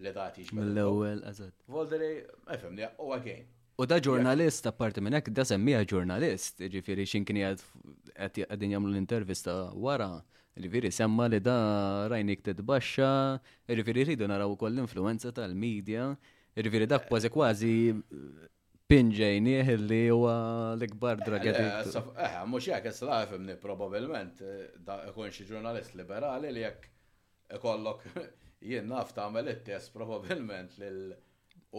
li 0.00 0.12
da 0.14 0.30
tiġ. 0.32 0.52
Mill-ewel, 0.56 1.22
eżat. 1.30 1.66
Voldi 1.68 1.98
li, 2.00 2.12
efemni, 2.56 2.88
u 2.98 3.12
għagħin. 3.16 3.44
U 3.78 3.84
da 3.84 3.98
ġurnalist, 4.00 4.64
apparti 4.70 5.02
minn 5.04 5.12
hekk, 5.18 5.30
da 5.36 5.44
semmija 5.44 5.82
ġurnalist, 5.84 6.64
ġifiri 6.72 7.04
xinkini 7.04 7.42
għad 7.50 8.40
għedin 8.48 8.72
jamlu 8.78 8.88
l-intervista 8.94 9.66
wara, 9.76 10.24
Riviri 10.64 10.90
semma 10.90 11.26
li 11.28 11.38
da 11.40 12.06
rajnik 12.08 12.40
il 12.46 12.56
riviri 13.78 14.02
rridu 14.04 14.26
naraw 14.26 14.50
ukoll 14.52 14.72
l-influenza 14.72 15.28
tal-medja, 15.38 16.04
riviri 16.64 16.86
dak 16.88 17.04
kważi 17.10 17.28
kważi 17.34 17.72
eh, 17.92 18.48
pinġejnieh 18.88 19.66
li 19.82 19.98
huwa 20.08 20.36
l-ikbar 20.78 21.20
dragħet. 21.26 21.58
Eh, 21.60 21.84
Eħ, 21.84 22.08
eh, 22.28 22.40
mhux 22.48 22.70
jekk 22.70 22.88
isla 22.94 23.18
fimni 23.34 23.58
probabbilment 23.60 24.40
da 24.88 24.96
ikun 25.10 25.28
xi 25.28 25.44
ġurnalist 25.50 25.92
liberali 26.00 26.48
li 26.56 26.64
jekk 26.64 26.88
ikollok 27.58 28.08
jien 28.72 28.88
naf 28.88 29.12
ta' 29.12 29.28
it 29.28 29.90
probabilment 29.92 29.92
probabbilment 29.98 30.78
lil 30.78 31.16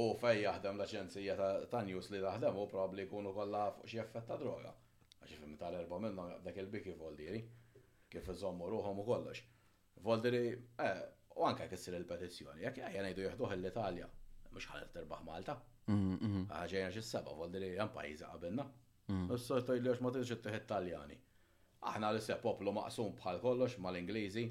u 0.05 0.11
fej 0.21 0.43
jaħdem 0.43 0.77
l-aċenzija 0.77 1.53
ta' 1.73 1.81
news 1.81 2.11
li 2.13 2.19
daħdem 2.27 2.55
u 2.61 2.67
probabli 2.67 3.07
jkunu 3.09 3.33
kollha 3.33 3.71
fuq 3.73 3.89
xi 3.89 3.97
effett 4.05 4.27
ta' 4.27 4.37
droga. 4.37 4.75
Għaxi 5.23 5.41
fim 5.41 5.57
tal-erba 5.57 5.97
minnhom 5.99 6.29
dak 6.45 6.61
il-biki 6.61 6.93
vol 6.93 7.15
diri 7.17 7.41
kif 8.13 8.27
iżommu 8.33 8.67
ruħom 8.73 8.99
u 9.01 9.05
kollox. 9.07 9.41
Volderi, 10.07 10.41
eh, 10.83 11.01
u 11.35 11.45
anka 11.47 11.67
kessir 11.71 11.95
il-petizjoni, 11.99 12.63
jek 12.65 12.79
jgħajja 12.79 13.05
najdu 13.07 13.25
jihduħ 13.25 13.55
l-Italja, 13.57 14.07
mux 14.55 14.67
ħalet 14.71 14.93
terbaħ 14.97 15.23
Malta. 15.27 15.55
Għagħajja 15.87 15.99
mhm, 15.99 16.35
mhm. 16.47 16.51
ah, 16.57 16.91
xis 16.95 17.13
seba, 17.17 17.33
Volderi, 17.39 17.71
jgħan 17.75 17.93
pajiza 17.95 18.31
għabilna. 18.33 18.65
Mhm. 19.11 19.29
Ussor 19.37 19.63
tajli 19.69 19.91
għax 19.91 20.03
ma 20.05 20.13
tiġi 20.17 20.37
t-tiħed 20.39 20.67
taljani. 20.71 21.19
Aħna 21.91 22.11
l-issa 22.13 22.39
poplu 22.41 22.73
maqsum 22.75 23.13
bħal 23.19 23.41
kollox 23.43 23.79
mal-Ingliżi, 23.85 24.45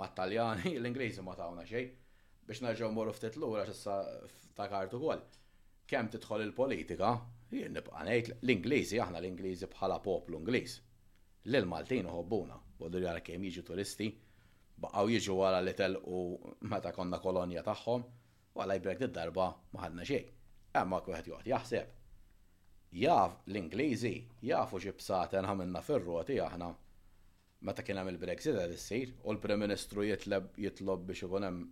mat-Taljani, 0.00 0.76
l-Ingliżi 0.82 1.24
ma 1.24 1.34
tawna 1.38 1.66
xej 1.68 1.90
biex 2.44 2.60
nerġaw 2.60 2.90
morru 2.92 3.12
ftit 3.16 3.38
lura 3.40 3.62
xissa 3.68 3.98
ta' 4.56 4.66
kartu 4.68 4.98
kol. 5.00 5.22
Kem 5.88 6.08
tidħol 6.12 6.42
il-politika, 6.48 7.14
jien 7.52 7.72
nibqa' 7.76 8.04
ngħid 8.08 8.34
l-Ingliżi 8.42 9.00
aħna 9.04 9.20
l-Ingliżi 9.22 9.68
bħala 9.74 10.00
poplu 10.04 10.40
Ingliż. 10.42 10.76
Lil 11.52 11.68
Maltin 11.68 12.08
uħobbuna. 12.10 12.58
Boddu 12.78 13.00
li 13.00 13.06
għara 13.08 13.22
kem 13.26 13.44
jiġu 13.46 13.62
turisti, 13.70 14.08
baqaw 14.84 15.10
jiġu 15.12 15.36
għara 15.48 15.60
li 15.66 15.74
u 16.16 16.20
meta 16.72 16.92
konna 16.96 17.20
kolonja 17.24 17.62
tagħhom, 17.68 18.06
u 18.56 18.60
għala 18.62 18.78
jbrek 18.80 19.04
darba 19.18 19.48
maħadna 19.76 20.06
xej. 20.08 20.24
Emma 20.80 20.98
kuħet 21.06 21.28
juħat 21.30 21.50
jaħseb. 21.52 21.92
Jaf 23.02 23.36
l-Ingliżi, 23.50 24.14
jafu 24.50 24.78
ġibsat 24.84 25.36
enħa 25.40 25.52
għamilna 25.54 25.82
fir-roti 25.86 26.40
aħna. 26.48 26.72
Meta 27.64 27.82
kien 27.86 27.98
hemm 28.00 28.10
il-Brexit 28.14 28.58
qed 28.64 28.76
sir 28.78 29.14
u 29.22 29.32
l-Prim 29.34 29.62
Ministru 29.64 30.04
jitlob 30.08 31.06
biex 31.08 31.22
ikun 31.28 31.46
hemm 31.48 31.62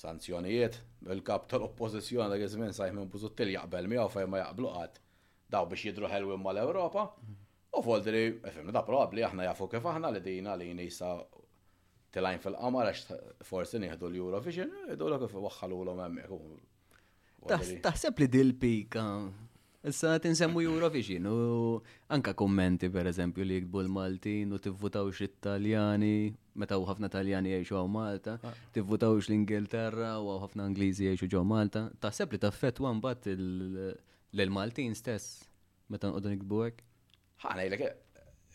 sanzjonijiet, 0.00 0.78
il-kap 1.12 1.48
tal-oppożizzjoni 1.50 2.30
dak 2.30 2.44
għizmin 2.46 2.70
żmien 2.70 2.78
sajh 2.78 2.94
minn 2.94 3.54
jaqbel 3.56 3.90
miegħu 3.90 4.08
fejn 4.14 4.30
ma 4.30 4.40
jaqblu 4.44 4.70
għad, 4.80 5.00
daw 5.50 5.66
biex 5.72 5.86
jidru 5.90 6.08
ma 6.34 6.38
mal-Ewropa. 6.46 7.06
U 7.70 7.82
foldri, 7.86 8.22
fimna 8.50 8.72
da 8.74 8.82
probabli, 8.86 9.22
aħna 9.22 9.44
jafu 9.50 9.68
kif 9.70 9.84
aħna 9.86 10.10
li 10.16 10.20
dina 10.24 10.56
li 10.58 10.72
nisa 10.74 11.12
tilajn 12.14 12.40
fil-qamar 12.42 12.88
għax 12.90 13.12
forsi 13.46 13.78
nieħdu 13.84 14.08
l-Eurovision, 14.10 14.72
idu 14.96 15.06
l 15.10 15.20
kif 15.22 15.36
waħħalu 15.38 15.78
l 15.84 15.94
hemmhekk. 16.04 17.84
Taħseb 17.86 18.24
li 18.24 18.28
dil-pika. 18.34 19.04
Issa 19.88 20.18
tinsemmu 20.20 20.60
Eurovision 20.60 21.24
u 21.30 21.38
anka 22.12 22.34
kommenti 22.36 22.90
per 22.92 23.06
eżempju 23.08 23.46
li 23.46 23.54
jikbu 23.60 23.84
l-Maltin 23.86 24.50
u 24.52 24.58
tivvutaw 24.60 25.06
x-Italjani, 25.14 26.10
meta 26.60 26.76
u 26.76 26.82
ħafna 26.90 27.08
Taljani 27.08 27.54
jiexu 27.54 27.78
għaw 27.78 27.88
Malta, 27.94 28.34
ah. 28.44 28.58
tivvutaw 28.76 29.16
x-Ingilterra 29.22 30.16
u 30.20 30.34
ħafna 30.42 30.66
Angliżi 30.68 31.06
jiexu 31.08 31.30
ġew 31.32 31.46
Malta. 31.48 31.86
Taħseb 32.02 32.34
li 32.34 32.42
taffet 32.42 32.82
wan 32.84 33.00
bat 33.00 33.30
l-Maltin 33.30 34.98
stess 34.98 35.46
meta 35.90 36.10
nqodu 36.12 36.34
nikbu 36.34 36.64
hekk? 36.66 36.84
ħana 37.42 37.64
jilek, 37.64 37.84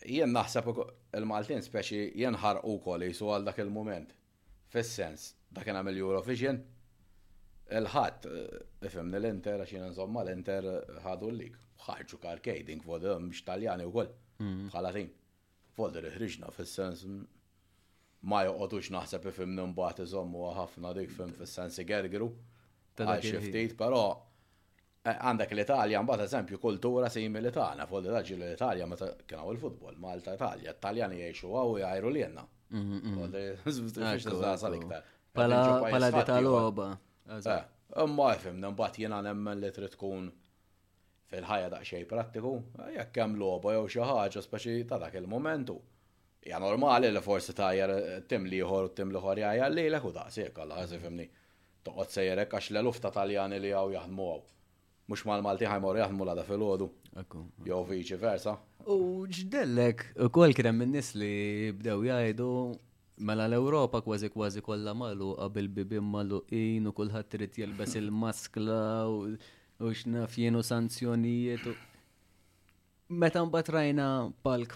jien 0.06 0.30
naħseb 0.32 0.70
il-Maltin 1.18 1.62
speċi 1.64 2.02
jien 2.20 2.36
u 2.62 2.74
kol 2.84 3.02
jisu 3.08 3.30
għal 3.34 3.44
dak 3.48 3.58
il-moment. 3.64 4.12
Fis-sens, 4.70 5.30
dak 5.56 5.66
jena 5.70 5.82
mill-Eurovision, 5.86 6.58
il-ħat, 7.74 8.26
eh, 8.26 8.58
ifem 8.86 9.14
l-Inter, 9.18 9.60
għax 9.62 9.72
jena 9.76 9.90
nżomma 9.92 10.24
l-Inter 10.26 10.64
eh, 10.74 11.00
ħadu 11.06 11.30
l-lik. 11.34 11.62
ħarġu 11.86 12.16
karkading, 12.22 12.80
vodu 12.88 13.10
mx 13.20 13.42
taljani 13.44 13.84
u 13.84 13.90
kol. 13.92 14.06
Mm. 14.40 14.68
bħalatin. 14.72 15.10
Vodu 15.76 16.00
riħriġna 16.02 16.50
fis-sens, 16.56 17.02
mm, 17.04 17.26
ma 18.32 18.40
joqotux 18.46 18.88
naħseb 18.94 19.28
n 19.46 19.60
mbaħt 19.74 20.02
iżommu 20.06 20.46
ħafna 20.56 20.94
dik 20.96 21.10
fim 21.12 21.34
fis-sens 21.36 21.78
gergru. 21.88 22.30
Għal 22.96 23.20
xiftit, 23.22 23.76
pero 23.76 24.02
Eh, 25.06 25.14
għandak 25.22 25.52
l-Italja, 25.54 26.00
mbagħad 26.02 26.22
eżempju 26.24 26.58
kultura 26.58 27.08
simili 27.14 27.50
tagħna, 27.54 27.84
italja 27.86 28.12
raġel 28.14 28.40
l-Italja 28.40 28.86
meta 28.92 29.08
kien 29.28 29.38
hawn 29.38 29.54
il-futbol, 29.54 29.98
Malta 30.02 30.32
Italja, 30.34 30.72
Taljani 30.82 31.20
jgħixu 31.20 31.50
għaw 31.60 31.76
jgħajru 31.78 32.10
li 32.16 32.22
jenna. 32.24 32.42
Mhm, 32.74 33.12
mhm. 33.12 34.96
Pala 35.36 36.08
di 36.10 36.22
tal 36.26 36.50
Ma 38.16 38.32
jfim, 38.34 38.58
mbagħad 38.72 38.98
jena 39.04 39.20
nemmen 39.22 39.60
li 39.62 39.70
trid 39.76 39.92
tkun 39.94 40.26
fil-ħajja 41.30 41.78
xej 41.86 42.02
prattiku, 42.10 42.56
eh, 42.82 42.96
jekk 42.98 43.22
hemm 43.22 43.38
loba 43.38 43.76
jew 43.76 43.86
xi 43.86 44.02
ħaġa 44.10 44.42
speċi 44.42 44.84
ta' 44.90 44.98
dak 45.04 45.14
il-momentu. 45.20 45.78
Ja 46.50 46.58
normali 46.62 47.12
li 47.14 47.22
forsi 47.22 47.54
tajjar 47.54 47.94
eh, 47.94 48.16
tim 48.26 48.48
liħor 48.50 48.90
u 48.90 48.92
tim 48.98 49.14
liħor 49.14 49.38
jgħajja 49.44 49.70
li 49.70 49.86
l-eku 49.92 50.12
daqsik, 50.18 50.58
għalla 50.64 50.82
għazifimni. 50.82 51.30
Toqgħod 51.86 52.10
sejrek 52.18 52.54
għax 52.58 52.72
l-lufta 52.74 53.14
taljani 53.14 53.62
li 53.62 53.70
għaw 53.70 53.94
jgħadmu 53.94 54.30
għaw 54.34 54.46
mux 55.08 55.22
mal-Malti 55.24 55.68
ħajmur 55.70 55.98
jaħdmu 56.00 56.24
l-għada 56.26 56.44
fil-ħodu. 56.48 56.88
Jow 57.66 57.84
viċi 57.88 58.18
versa. 58.20 58.56
U 58.90 58.96
ġdellek, 59.30 60.02
u 60.22 60.28
kol 60.34 60.54
kienem 60.54 60.80
minnis 60.82 61.12
li 61.18 61.72
bdew 61.78 62.02
jajdu 62.08 62.48
mela 63.28 63.46
l-Europa 63.48 64.02
kważi 64.04 64.28
kważi 64.34 64.60
kollha 64.66 64.92
malu 64.94 65.32
qabel 65.38 65.68
bibim 65.72 66.10
malu 66.12 66.42
in 66.54 66.90
u 66.90 66.92
kulħadd 66.92 67.30
trid 67.32 67.54
jelbes 67.62 67.94
il-maskla 68.00 68.80
u 69.10 69.90
x'naf 70.00 70.38
jienu 70.40 70.62
sanzjonijiet 70.66 71.68
Meta 73.08 73.38
mbagħad 73.46 73.68
rajna 73.70 74.04
palk 74.42 74.72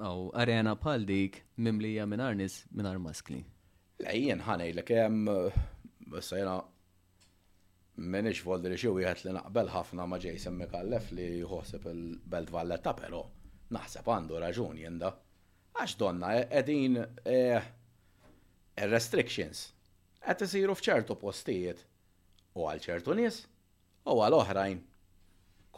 aw 0.00 0.20
arena 0.42 0.72
bħal 0.80 1.02
dik 1.06 1.42
mimlija 1.60 2.06
minn 2.08 2.22
arnis 2.24 2.62
minn 2.72 2.96
maskli. 3.04 3.42
Lejjen 4.00 4.40
ħanej 4.46 4.72
l-kem, 4.72 5.26
bissa 6.08 6.40
Menix 7.98 8.42
voldri 8.46 8.76
xie 8.78 8.90
u 8.92 8.94
wieħed 8.94 9.24
li 9.26 9.32
naqbel 9.34 9.68
ħafna 9.74 10.04
ma' 10.06 10.18
Jason 10.22 10.54
Mikallef 10.54 11.10
li 11.18 11.24
jħosseb 11.40 11.88
il-Belt 11.90 12.52
Valletta 12.54 12.92
però 12.94 13.22
naħseb 13.74 14.06
għandu 14.14 14.38
raġun 14.38 14.78
jenda. 14.84 15.10
Għax 15.74 15.96
donna 15.98 16.30
qegħdin 16.36 17.00
e, 17.02 17.38
e 18.74 18.86
restrictions 18.86 19.64
qed 20.22 20.46
isiru 20.46 20.76
f'ċertu 20.78 21.16
postijiet 21.18 21.82
u 22.54 22.68
għal 22.70 22.84
ċertu 22.86 23.18
nies 23.18 23.40
u 24.14 24.18
għal 24.22 24.38
oħrajn. 24.44 24.78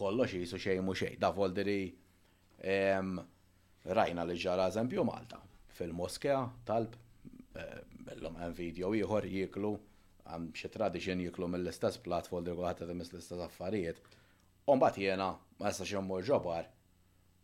Kollox 0.00 0.36
jisu 0.40 0.60
xejn 0.60 0.84
mu 0.84 0.92
xejn, 0.96 1.16
da 1.20 1.32
voldiri 1.36 1.78
rajna 3.96 4.24
li 4.28 4.36
ġara 4.40 4.68
eżempju 4.68 5.04
Malta 5.08 5.38
fil 5.72 5.94
moskja 5.96 6.42
talb 6.68 6.92
eh, 7.56 7.78
l-lum 8.12 8.36
video 8.56 8.90
ieħor 8.96 9.24
jieklu 9.28 9.72
għam 10.30 10.48
xetradi 10.58 11.00
xen 11.06 11.20
jiklu 11.26 11.46
mill-istess 11.50 12.00
platform 12.04 12.44
li 12.46 12.54
għata 12.54 12.86
ta' 12.88 12.96
mill-istess 12.98 13.44
affarijiet. 13.46 14.00
Umbat 14.72 14.98
jena, 15.02 15.30
ma 15.58 15.70
jessa 15.70 15.86
xe 15.88 16.02
mur 16.06 16.22
ġobar, 16.28 16.68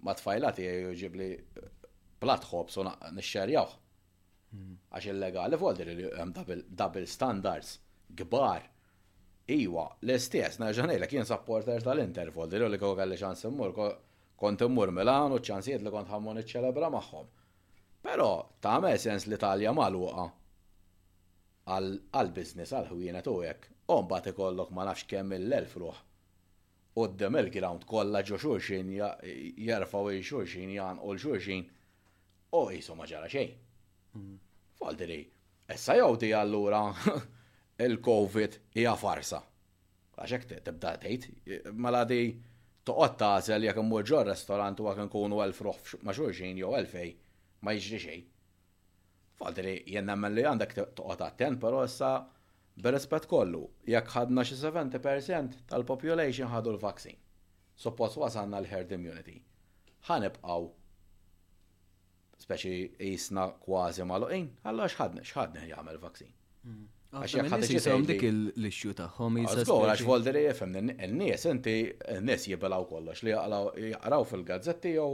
ma 0.07 0.15
tfajlati 0.15 0.69
jġib 1.03 1.19
li 1.21 1.29
eh, 1.35 1.69
platħob 2.23 2.71
so 2.75 2.87
nixxerjaw. 2.91 3.75
Hmm. 4.55 4.77
Għax 4.95 5.11
il-legali 5.13 5.59
folder 5.61 5.91
li 5.93 6.07
għam 6.13 6.35
double 6.81 7.07
standards, 7.11 7.77
gbar. 8.21 8.71
Iwa, 9.55 9.83
l-istess, 10.03 10.59
l 10.59 11.07
jien 11.07 11.27
supporter 11.27 11.83
tal-Inter 11.83 12.33
folder 12.35 12.65
li 12.67 12.79
għu 12.81 12.89
għalli 12.99 13.19
ċans 13.23 13.45
immur, 13.51 13.77
kont 14.41 14.63
immur 14.67 14.91
u 14.91 15.41
ċansijiet 15.49 15.83
li 15.85 15.93
kont 15.95 16.11
ħammu 16.11 16.35
iċċelebra 16.41 16.91
maħħom. 16.91 17.29
Pero, 18.03 18.27
ta' 18.61 18.81
sens 18.99 19.27
l-Italja 19.29 19.71
maluqa 19.75 20.25
għal-biznis, 21.75 22.73
għal-ħwienet 22.79 23.27
u 23.31 23.35
għek, 23.49 23.67
ombat 23.95 24.29
ikollok 24.31 24.73
ma 24.77 24.85
nafx 24.89 25.07
kemm 25.11 25.35
il-elf 25.39 25.75
ruħ. 25.83 26.03
U 26.97 27.07
il-ground 27.11 27.85
kolla 27.85 28.23
ġo 28.25 28.39
xurxin, 28.41 28.93
jarfaw 29.69 30.11
il-xurxin, 30.15 30.71
jan 30.79 31.01
u 31.05 31.11
l-xurxin, 31.13 31.67
u 32.57 32.61
jisu 32.73 32.97
maġara 32.97 33.29
xej. 33.29 33.51
Mm-hmm. 34.15 34.39
Faldiri, 34.79 35.19
essa 35.77 35.97
jow 35.99 36.13
għallura 36.15 36.83
il-Covid 37.87 38.59
hija 38.81 38.95
farsa. 38.97 39.43
Għaxek 40.17 40.63
tibda 40.65 40.95
tejt, 41.03 41.27
mela 41.77 42.05
di 42.09 42.23
toqgħod 42.87 43.19
tażel 43.21 43.67
jekk 43.67 43.83
immur 43.83 44.07
ġo 44.07 44.23
restorant 44.31 44.81
u 44.81 44.87
għak 44.89 45.05
nkunu 45.11 45.43
elf 45.45 45.61
ruħ 45.67 45.99
ma 46.07 46.15
xurxin 46.17 46.57
jew 46.63 46.73
elfej, 46.79 47.13
ma 47.67 47.75
jiġri 47.77 48.01
xejn. 48.07 48.25
Fadri, 49.37 49.83
jenna 49.93 50.17
men 50.17 50.33
li 50.37 50.45
għandak 50.49 50.71
toqgħod 50.99 51.23
attent, 51.27 51.61
però 51.65 51.83
issa 51.87 52.13
b'rispett 52.85 53.29
kollu, 53.33 53.61
jekk 53.95 54.15
ħadna 54.15 54.45
xi 54.49 54.57
70% 54.63 55.59
tal-population 55.73 56.51
ħadu 56.53 56.73
l-vaksin. 56.77 57.19
Suppost 57.85 58.17
wasanna 58.23 58.61
l-herd 58.63 58.95
immunity. 58.97 59.37
Ħanibqgħu 60.09 60.67
speċi 62.47 62.75
jisna 63.11 63.47
kważi 63.65 64.07
maluqin, 64.09 64.49
għalla 64.71 64.89
xħadna, 64.95 65.25
xħadna 65.29 65.63
jgħamil 65.71 65.97
vaccine 66.07 66.35
mm. 66.69 66.83
Għax 67.17 67.37
jgħamil 67.41 67.71
jgħamil 67.75 68.07
dik 68.11 68.25
l-issue 68.31 68.97
taħħom 68.99 69.39
jgħamil. 69.41 69.61
Għazgur, 69.65 69.89
għax 69.93 70.07
volderi 70.09 70.43
jgħafem, 70.47 70.77
n-nies, 71.11 71.47
inti 71.53 71.77
n-nies 72.21 72.49
jibelaw 72.53 72.85
kollox 72.91 73.25
li 73.27 73.33
jgħaraw 73.33 74.27
fil-gazzetti 74.33 74.95
jew 74.97 75.11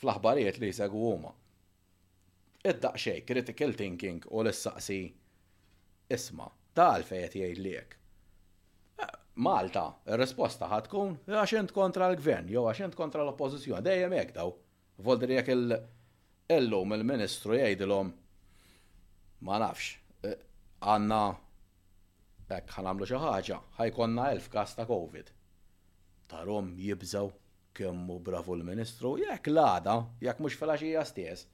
fl-aħbarijiet 0.00 0.60
li 0.62 0.72
jgħu 0.76 1.04
huma 1.12 1.32
id-daqxej, 2.64 3.22
critical 3.26 3.72
thinking 3.74 4.18
u 4.30 4.42
l-saqsi 4.44 4.98
isma, 6.12 6.48
ta' 6.76 6.92
għalfejet 6.96 7.36
jgħid 7.40 7.60
liek. 7.64 7.94
Eh, 9.00 9.12
Malta, 9.46 9.84
il-risposta 10.12 10.68
ħatkun 10.68 11.14
għaxent 11.30 11.72
kontra 11.76 12.10
l-gvern, 12.10 12.50
jew 12.52 12.66
għaxent 12.68 12.98
kontra 12.98 13.24
l-oppozizjoni, 13.24 13.84
dejjem 13.86 14.16
jek 14.18 14.34
daw. 14.36 14.52
Voldri 15.04 15.38
jek 15.38 15.48
il-lum 15.54 16.96
il-ministru 16.98 17.56
jgħidilhom 17.56 18.12
ma 19.48 19.60
nafx, 19.64 19.94
eh, 20.24 20.36
għanna 20.84 21.22
Ek 22.50 22.66
għanamlu 22.74 23.06
xi 23.06 23.14
ħaġa, 23.14 23.56
ħajkonna 23.76 24.24
elf 24.32 24.48
kas 24.50 24.72
ta' 24.74 24.82
Covid. 24.82 25.28
Tarom 26.32 26.72
jibżaw 26.82 27.28
kemmu 27.78 28.16
bravu 28.26 28.56
l-Ministru, 28.56 29.12
jekk 29.22 29.52
l-għada, 29.52 29.94
jekk 30.24 30.42
mhux 30.42 30.56
fil-għaxija 30.58 31.04
stess, 31.06 31.46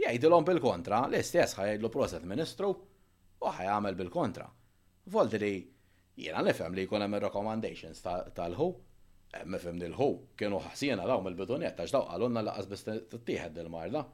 jgħidilhom 0.00 0.44
bil-kontra, 0.48 0.98
l-istess 1.08 1.58
ħajdlu 1.58 1.88
proset 1.92 2.24
ministru 2.28 2.70
u 2.74 3.50
ħajgħamil 3.56 3.96
bil-kontra. 3.98 4.46
Voldi 5.12 5.38
li 5.42 5.50
jiena 6.20 6.42
nifhem 6.46 6.74
li 6.76 6.86
jkun 6.86 7.04
hemm 7.04 7.18
recommendations 7.24 8.00
tal-hu, 8.04 8.68
nifhem 9.44 9.78
li 9.80 9.88
l-hu 9.90 10.08
kienu 10.40 10.60
ħassina 10.64 11.04
daw 11.08 11.20
mill 11.24 11.36
bidunjet 11.38 11.76
għax 11.84 11.92
daw 11.98 12.08
għalunna 12.14 12.46
laqas 12.48 12.68
biss 12.70 12.88
tittieħed 13.12 13.60
il-marda 13.64 14.04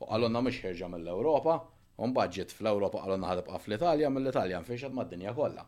u 0.00 0.08
għalunna 0.08 0.42
mux 0.46 0.60
ħirġa 0.64 0.88
mill-Ewropa, 0.94 1.56
un 2.04 2.14
budget 2.16 2.52
fl-Ewropa 2.56 3.00
għalunna 3.04 3.32
ħadibqa 3.32 3.60
fl-Italja, 3.60 4.08
mill-Italja 4.14 4.60
ma 4.60 4.94
mad-dinja 5.02 5.32
kollha. 5.36 5.64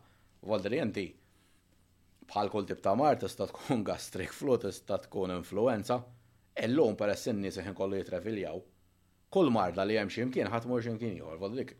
Voldi 0.49 0.69
li 0.73 0.79
inti 0.81 1.07
bħal 2.27 2.49
kull 2.49 2.67
tip 2.69 2.81
ta' 2.81 2.93
mar 2.97 3.17
tista' 3.21 3.49
tkun 3.51 3.83
gastric 3.85 4.33
flu, 4.33 4.57
tista' 4.63 4.97
tkun 5.05 5.33
influenza, 5.37 5.99
illum 6.63 6.95
peress 6.97 7.27
in 7.33 7.41
seħin 7.49 7.73
kollu 7.77 7.97
jitreviljaw 8.01 8.61
kull 9.33 9.49
marda 9.57 9.81
li 9.89 9.95
hemm 9.97 10.11
x'imkien 10.13 10.45
ħat 10.53 10.67
mor 10.69 10.83
x'imkien 10.85 11.15
ieħor, 11.17 11.39
vadu 11.41 11.57
dik 11.57 11.71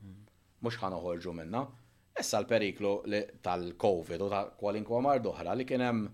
mhux 0.66 0.80
ħanoħorġu 0.82 1.34
minna. 1.38 1.60
Issa 2.20 2.40
l-periklu 2.42 2.94
tal-COVID 3.46 4.22
u 4.26 4.30
ta' 4.30 4.42
kwalinkwa 4.58 5.00
marda 5.06 5.30
oħra 5.32 5.54
li 5.58 5.66
kien 5.70 5.84
hemm 5.86 6.08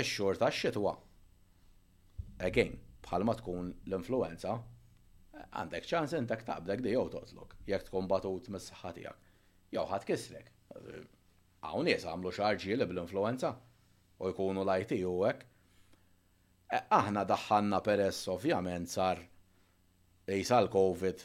ix-xhur 0.00 0.40
tax-xitwa. 0.40 0.94
Again, 2.48 2.78
bħalma 3.04 3.34
tkun 3.38 3.68
l-influenza, 3.90 4.56
għandek 5.52 5.88
ċans 5.90 6.16
intek 6.18 6.44
bdek 6.48 6.82
di 6.86 6.94
jow 6.94 7.04
totlok, 7.12 7.54
jekk 7.68 7.88
tkun 7.90 8.08
batut 8.10 8.48
mis-saħħa 8.56 8.94
tiegħek. 9.02 9.30
Jew 9.76 9.84
ħadd 9.92 10.08
kisrek. 10.08 10.50
Hawn 11.64 11.88
nies 11.90 12.04
għamlu 12.08 12.32
li 12.64 12.86
bl-influenza 12.94 13.52
u 14.20 14.30
jkunu 14.32 14.64
lajti 14.64 15.02
u 15.12 15.20
hekk. 15.28 15.44
E, 16.72 16.78
aħna 17.00 17.24
daħħanna 17.28 17.80
peress 17.84 18.24
ovvjament 18.32 18.88
sar 18.96 19.20
l 20.26 20.68
COVID 20.68 21.22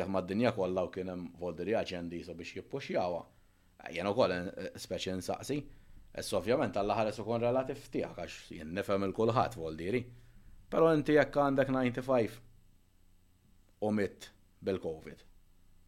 ma 0.00 0.06
mad-dinja 0.08 0.52
kollha 0.56 0.84
u 0.84 0.88
kien 0.88 1.08
hemm 1.10 1.26
volderi 1.38 1.74
aġendi 1.76 2.22
so 2.24 2.34
biex 2.34 2.54
Jena 3.90 4.10
u 4.10 4.12
ukoll 4.12 4.32
eh, 4.34 4.72
speċi 4.76 5.12
nsaqsi, 5.16 5.54
Ess 6.12 6.32
ovvjament 6.36 6.76
alla 6.76 6.96
ħares 6.98 7.18
ukoll 7.22 7.40
relativ 7.40 7.78
tiegħek 7.94 8.18
għax 8.20 8.50
jien 8.52 8.74
nifhem 8.76 9.06
il-kulħadd 9.06 9.54
voldiri. 9.56 10.00
Però 10.68 10.90
inti 10.92 11.14
jekk 11.14 11.36
għandek 11.40 11.70
95 11.72 12.34
u 13.80 13.90
mitt 13.94 14.26
bil-COVID. 14.60 15.22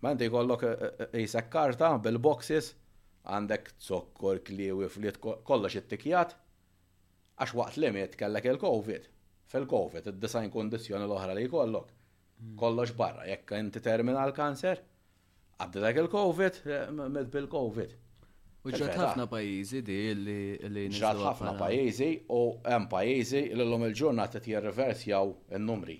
Ma 0.01 0.13
inti 0.15 0.29
jkollok 0.31 0.65
eh, 0.65 0.73
eh, 0.73 1.19
jisek 1.27 1.51
karta 1.53 1.91
bil-boxes 1.99 2.71
għandek 3.29 3.73
zokkor, 3.79 4.41
kliwi, 4.49 4.89
fliet, 4.89 5.21
kollox 5.21 5.77
it-tikjat, 5.83 6.33
għax 7.43 7.55
waqt 7.61 7.77
limit 7.85 8.17
kellek 8.17 8.49
il-Covid. 8.55 9.11
Fil-Covid, 9.53 10.09
id-design 10.15 10.49
kondizjoni 10.55 11.05
l-oħra 11.05 11.37
li 11.37 11.45
jkollok. 11.45 11.93
Mm. 12.43 12.55
kollox 12.59 12.93
barra, 12.99 13.25
jekk 13.31 13.53
inti 13.59 13.81
terminal 13.81 14.33
kanser, 14.35 14.81
dak 15.75 15.97
il-Covid, 15.99 16.57
eh, 16.67 16.89
med 16.91 17.29
bil-Covid. 17.31 17.93
U 18.65 18.71
ġrat 18.71 18.95
ħafna 18.99 19.25
pajizi 19.31 19.81
di 19.87 19.97
li 20.15 20.39
li 20.71 20.83
ġrat 20.95 21.19
ħafna 21.23 21.53
pajizi 21.59 22.09
u 22.35 22.41
hemm 22.63 22.87
pajizi 22.93 23.41
li 23.51 23.59
l-lum 23.65 23.87
il-ġurnata 23.89 24.39
qed 24.43 25.05
jaw 25.11 25.31
in-numri. 25.59 25.97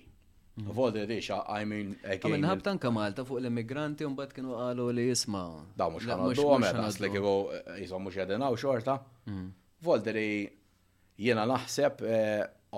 Mm. 0.57 0.69
Vodi 0.77 1.03
dixa, 1.07 1.37
I 1.49 1.65
mean, 1.65 1.95
again. 2.05 2.35
Għamil 2.37 2.47
ħabtan 2.49 2.79
kamalta 2.79 3.23
fuq 3.25 3.39
l-immigranti 3.41 4.05
un 4.05 4.15
bat 4.19 4.31
kienu 4.35 4.55
għalu 4.63 4.87
li 4.97 5.07
jisma. 5.09 5.41
Da 5.77 5.87
mux 5.89 6.05
kan 6.05 6.19
għu 6.23 6.43
għamet, 6.53 6.79
għas 6.85 6.99
li 7.03 7.09
kibu 7.15 7.33
eh, 7.53 7.79
jisom 7.83 8.03
mux 8.05 8.19
jadinaw 8.21 8.55
xorta. 8.59 8.99
Mm. 9.31 9.47
Voldi 9.83 10.11
eh, 10.11 10.19
li 10.19 11.25
jena 11.29 11.43
naħseb, 11.49 12.03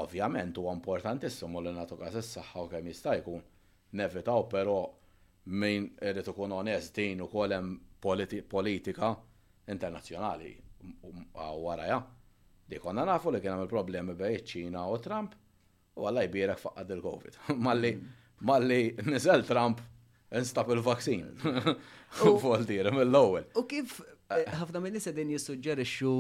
ovvjament, 0.02 0.58
u 0.60 0.70
importantissim 0.72 1.54
u 1.60 1.66
l-natu 1.66 1.98
għas 2.00 2.22
s-saxħa 2.24 2.64
u 2.64 2.72
kem 2.74 2.90
jistajkun 2.94 3.44
nevitaw, 3.96 4.44
pero 4.50 4.96
min 5.54 5.90
irrit 6.02 6.28
ikun 6.32 6.52
onest 6.58 6.94
din 6.96 7.22
u 7.22 7.28
kolem 7.28 7.72
politi 8.00 8.42
politika 8.42 9.16
internazzjonali 9.68 10.56
um, 11.04 11.26
uh, 11.34 11.40
waraja. 11.66 12.02
Di 12.70 12.80
konna 12.82 13.06
nafu 13.06 13.30
li 13.34 13.42
kienem 13.44 13.64
il-problemi 13.66 14.16
bej 14.18 14.40
ċina 14.54 14.86
u 14.90 14.98
Trump 15.02 15.34
u 15.96 16.08
għalla 16.08 16.24
jbirek 16.28 16.62
faqqad 16.64 16.96
il-Covid. 16.98 17.38
malli, 17.68 17.94
malli 18.40 18.80
nizel 19.08 19.46
Trump 19.48 19.80
instab 20.36 20.72
il-vaksin. 20.74 21.30
U 22.26 22.58
dire 22.66 22.92
mill-ewwel. 22.92 23.46
U 23.60 23.64
kif 23.70 24.00
eh, 24.34 24.44
ħafna 24.58 24.82
minn 24.82 24.98
nisa 24.98 25.14
din 25.14 25.32
jissuġġerixxu 25.36 26.14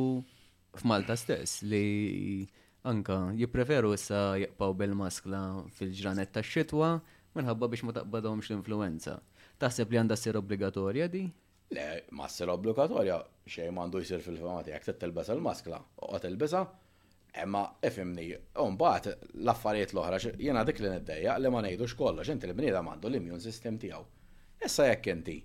f'Malta 0.77 1.15
stess 1.17 1.63
li 1.65 2.45
anka 2.85 3.17
jippreferu 3.39 3.93
issa 3.97 4.35
jaqpaw 4.43 4.73
bil-maskla 4.77 5.41
fil-ġranet 5.77 6.33
tax-xitwa 6.35 6.97
minħabba 7.37 7.67
biex 7.71 7.83
ma 7.85 7.93
taqbadhomx 7.95 8.51
l-influenza. 8.51 9.15
Taħseb 9.59 9.91
li 9.93 9.99
għandha 10.01 10.15
ssir 10.19 10.37
obbligatorja 10.39 11.07
di? 11.15 11.23
Le, 11.75 11.85
ma 12.17 12.27
ssir 12.29 12.51
obbligatorja 12.53 13.17
xejn 13.49 13.73
m'għandu 13.75 14.01
jsir 14.05 14.23
fil-filmati, 14.23 14.73
jekk 14.73 14.87
trid 14.89 14.99
tilbes 15.03 15.31
maskla 15.43 15.79
oqgħod 16.05 16.23
telbesa, 16.27 16.61
imma 17.43 17.63
ifimni, 17.89 18.27
mbagħad 18.55 19.31
l-affarijiet 19.41 19.93
l-oħra 19.95 20.19
jiena 20.39 20.63
dik 20.69 20.79
li 20.83 20.91
niddejja 20.93 21.37
li 21.41 21.51
ma 21.55 21.63
ngħidux 21.65 21.97
kollox, 21.99 22.31
inti 22.35 22.47
li 22.51 22.55
bniedem 22.61 22.91
għandu 22.93 23.09
l 23.11 23.19
immun 23.19 23.43
system 23.43 23.79
tiegħu. 23.81 24.03
Issa 24.65 24.87
jekk 24.91 25.11
inti 25.17 25.39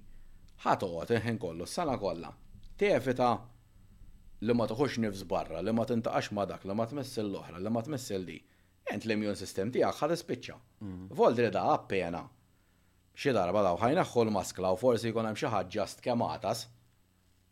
ħatoqgħod 0.66 1.14
inħin 1.18 1.40
kollu 1.42 1.66
s-sena 1.66 1.96
kollha, 2.00 2.31
tefita 2.81 3.33
li 4.46 4.55
ma 4.57 4.68
toħux 4.70 5.00
nifs 5.05 5.26
barra, 5.29 5.64
li 5.64 5.72
ma 5.76 5.88
tintaqax 5.88 6.31
ma 6.37 6.46
dak, 6.53 6.68
li 6.68 6.76
ma 6.79 6.87
tmessil 6.92 7.33
l-oħra, 7.33 7.59
li 7.59 7.72
ma 7.76 7.83
tmessil 7.83 8.29
di 8.33 8.38
ent 8.92 9.07
l-immune 9.07 9.37
system 9.38 9.70
tiegħek 9.74 10.16
spiċċa. 10.20 10.57
V'oldri 11.14 11.48
da 11.55 11.62
appena 11.74 12.20
xi 13.20 13.35
darba 13.37 13.62
daw 13.66 13.79
ħajna 13.81 14.05
xol 14.09 14.33
maskla 14.35 14.72
u 14.74 14.79
forsi 14.81 15.11
jkun 15.12 15.29
hemm 15.31 15.38
xi 15.38 15.50
ħadd 15.53 15.74
ġast 15.76 16.03
kematas. 16.05 16.64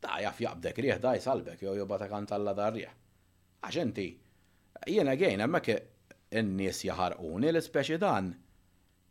Da 0.02 0.18
jaf 0.22 0.40
jaqbdek 0.42 0.78
rieħ 0.84 1.00
da 1.02 1.12
jsalbek 1.18 1.62
jew 1.64 1.74
jobba 1.80 1.98
ta' 2.02 2.10
kantalla 2.10 2.54
dar 2.54 2.74
rieħ. 2.76 2.92
Għax 3.66 3.78
inti 3.82 4.08
jiena 4.94 5.16
gejn 5.18 5.42
hemmhekk 5.44 6.36
in-nies 6.40 6.82
jaħarquni 6.90 7.50
l-ispeċi 7.52 7.98
dan 8.02 8.32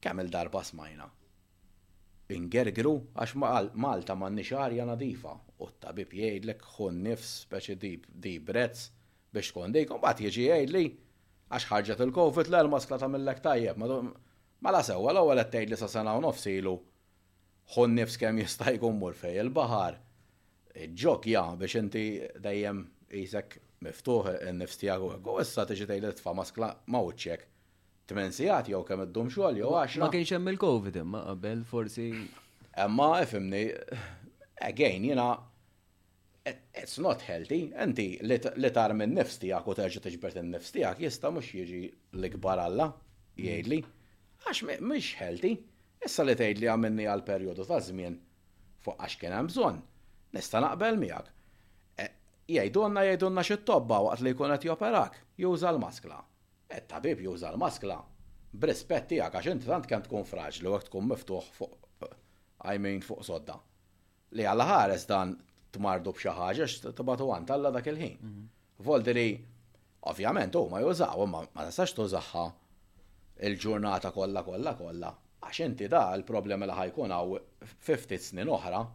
kemm 0.03 0.23
il-darba 0.25 0.63
smajna. 0.67 1.07
Ingergru 2.37 2.95
għax 3.23 3.35
Malta 3.39 4.15
m'għandniex 4.19 4.57
arja 4.59 4.85
nadifa 4.89 5.31
u 5.63 5.69
t-tabib 5.71 6.11
jgħidlek 6.15 6.65
ħun 6.75 7.03
nifs 7.07 7.33
speċi 7.47 7.77
di 8.23 8.33
brez 8.49 8.89
biex 9.31 9.51
tkun 9.53 9.75
dejkom 9.75 10.01
bat 10.03 10.19
jiġi 10.23 10.49
jgħidli 10.49 10.81
li 10.81 10.87
Għax 11.47 11.67
ħarġet 11.71 12.01
il-Covid 12.07 12.49
l-maskla 12.59 12.97
ta' 12.99 13.07
millek 13.07 13.39
tajjeb, 13.43 13.77
ma 13.79 13.87
la 13.87 13.99
mela 14.67 14.81
sewa 14.83 15.13
l-ewwel 15.13 15.39
għal 15.45 15.75
sa 15.79 15.87
sena 15.87 16.15
u 16.19 16.23
nofs 16.25 16.43
ilu 16.51 16.73
ħon 17.75 17.93
nifs 17.95 18.17
kemm 18.19 18.41
jista' 18.43 18.73
jkun 18.75 18.97
mur 18.99 19.15
fej 19.15 19.39
il-baħar. 19.45 19.95
Ġok 21.03 21.29
ja 21.31 21.45
biex 21.59 21.79
inti 21.79 22.03
dejjem 22.43 22.81
isek 23.21 23.55
miftuħ 23.85 24.29
in-nifs 24.49 24.79
tiegħek 24.81 25.31
u 25.31 25.37
issa 25.43 25.63
tiġi 25.69 25.87
tgħid 25.87 26.09
li 26.09 26.13
tfa' 26.19 26.35
maskla 26.41 26.71
ma' 26.91 27.03
wiċċek. 27.07 27.47
Tmen 28.11 28.35
sigħat 28.35 28.73
jew 28.73 28.83
kemm 28.89 29.07
iddum 29.07 29.31
xogħol 29.31 29.61
jew 29.61 29.71
għaxra. 29.71 30.03
Ma 30.03 30.11
kienx 30.13 30.35
hemm 30.35 30.51
il-Covid 30.51 30.99
imma 31.05 31.23
qabel 31.29 31.63
forsi. 31.71 32.09
Imma 32.77 33.13
ifimni, 33.23 33.65
again, 34.67 35.07
jiena 35.07 35.13
you 35.15 35.15
know, 35.15 35.56
it's 36.71 36.97
not 36.97 37.21
healthy, 37.27 37.67
enti 37.75 38.07
li 38.55 38.71
tar 38.75 38.93
minn 38.97 39.13
nifs 39.17 39.37
tijak 39.41 39.67
u 39.67 39.73
terġa 39.77 40.01
tiġbert 40.03 40.37
nifs 40.45 40.71
tijak 40.75 41.01
jista 41.03 41.31
mux 41.33 41.49
jieġi 41.55 41.79
l-gbar 42.19 42.61
alla 42.67 42.87
jgħidli, 43.39 43.79
għax 44.45 44.61
mux 44.87 45.09
healthy, 45.19 45.53
issa 46.05 46.25
li 46.25 46.35
tgħidli 46.39 46.69
għamilni 46.71 47.07
għal 47.11 47.25
periodu 47.27 47.65
ta' 47.67 47.79
żmien 47.89 48.15
fuq 48.85 48.95
għax 49.01 49.17
kien 49.21 49.35
hemm 49.35 49.49
bżonn, 49.51 49.81
nista' 50.37 50.61
naqbel 50.63 50.99
miegħek. 51.01 51.31
E, 52.03 52.05
jgħidulna 52.55 53.03
jgħidulna 53.09 53.43
xi 53.47 53.59
tobba 53.67 53.99
waqt 54.07 54.23
li 54.25 54.33
jkun 54.35 54.53
qed 54.55 54.69
joperak, 54.69 55.17
juża 55.43 55.73
l-maskla. 55.73 56.21
Et-tabib 56.77 57.21
juża 57.25 57.51
l-maskla. 57.53 57.99
Brispett 58.57 59.09
tiegħek 59.11 59.35
għax 59.41 59.51
inti 59.51 59.69
tant 59.69 59.87
kemm 59.89 60.05
tkun 60.07 60.25
fraġli 60.27 60.71
waqt 60.73 60.89
tkun 60.91 61.11
miftuħ 61.11 61.51
fuq 61.57 62.13
I 62.67 62.77
mean 62.81 63.03
fuq 63.05 63.21
sodda. 63.25 63.59
Li 64.35 64.43
għalla 64.47 64.65
ħares 64.67 65.03
dan 65.09 65.35
tmardu 65.75 66.13
b'xi 66.17 66.33
ħaġa 66.37 66.67
x'tibatu 66.69 67.27
għan 67.35 67.47
talla 67.49 67.71
dak 67.77 67.87
il-ħin. 67.91 68.15
Mhm. 68.21 68.49
Volderi, 68.87 69.27
ovvjament, 70.11 70.55
u 70.61 70.65
ma 70.71 70.81
jużaw, 70.83 71.25
ma 71.27 71.43
tistax 71.65 71.95
tużaħħa 71.97 72.45
il-ġurnata 73.47 74.11
kollha 74.15 74.43
kollha 74.47 74.75
kollha. 74.79 75.15
Għax 75.47 75.65
inti 75.67 75.89
da 75.91 76.05
l-problema 76.17 76.65
li 76.67 76.77
ħajkun 76.79 77.13
hawn 77.13 77.67
50 77.89 78.31
snin 78.31 78.49
oħra. 78.53 78.85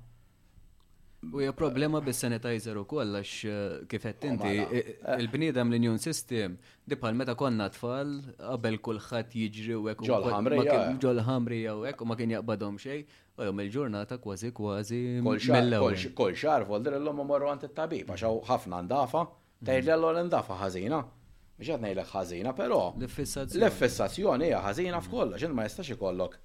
U 1.22 1.38
hija 1.38 1.52
problema 1.54 2.00
bis-sanitizer 2.02 2.80
ukoll 2.80 3.14
għax 3.14 3.32
eh, 3.48 3.82
kif 3.90 4.02
qed 4.08 4.24
inti 4.26 4.56
eh, 4.58 4.80
il-bniedem 5.22 5.68
l 5.70 5.78
injun 5.78 6.00
system 6.02 6.56
bħal 6.90 7.14
meta 7.14 7.36
konna 7.38 7.68
tfal 7.70 8.16
qabel 8.40 8.80
kulħadd 8.82 9.36
jiġri 9.40 9.76
u 9.78 9.86
hekk 9.92 10.02
ġol 10.02 11.20
eh. 11.20 11.28
ħamrija 11.28 11.76
u 11.78 11.84
hekk 11.86 12.02
u 12.02 12.08
ma 12.10 12.16
kien 12.18 12.34
jaqbadhom 12.34 12.80
xejn, 12.82 13.06
U 13.40 13.44
jom 13.48 13.60
il-ġurnata 13.64 14.18
kważi 14.20 14.50
kważi. 14.52 15.00
Kol 15.24 15.40
xar, 15.44 16.32
xar, 16.42 16.64
l-lom 16.98 17.22
morru 17.26 17.48
għant 17.48 17.64
il-tabib, 17.68 18.10
għax 18.12 18.44
ħafna 18.48 18.82
ndafa, 18.84 19.22
mm. 19.24 19.64
ta' 19.68 19.78
l 19.78 19.94
għol 20.08 20.18
ndafa 20.28 20.58
ħazina. 20.60 20.98
Mġad 21.62 21.80
nejlek 21.84 22.10
ħazina, 22.12 22.52
pero. 22.58 22.80
L-fissazzjoni 23.00 24.50
hija 24.50 24.60
ħazina 24.66 24.98
mm. 25.00 25.06
f'kollox, 25.08 25.40
ġen 25.46 25.56
ma 25.56 25.64
jistax 25.66 25.94
ikollok. 25.96 26.36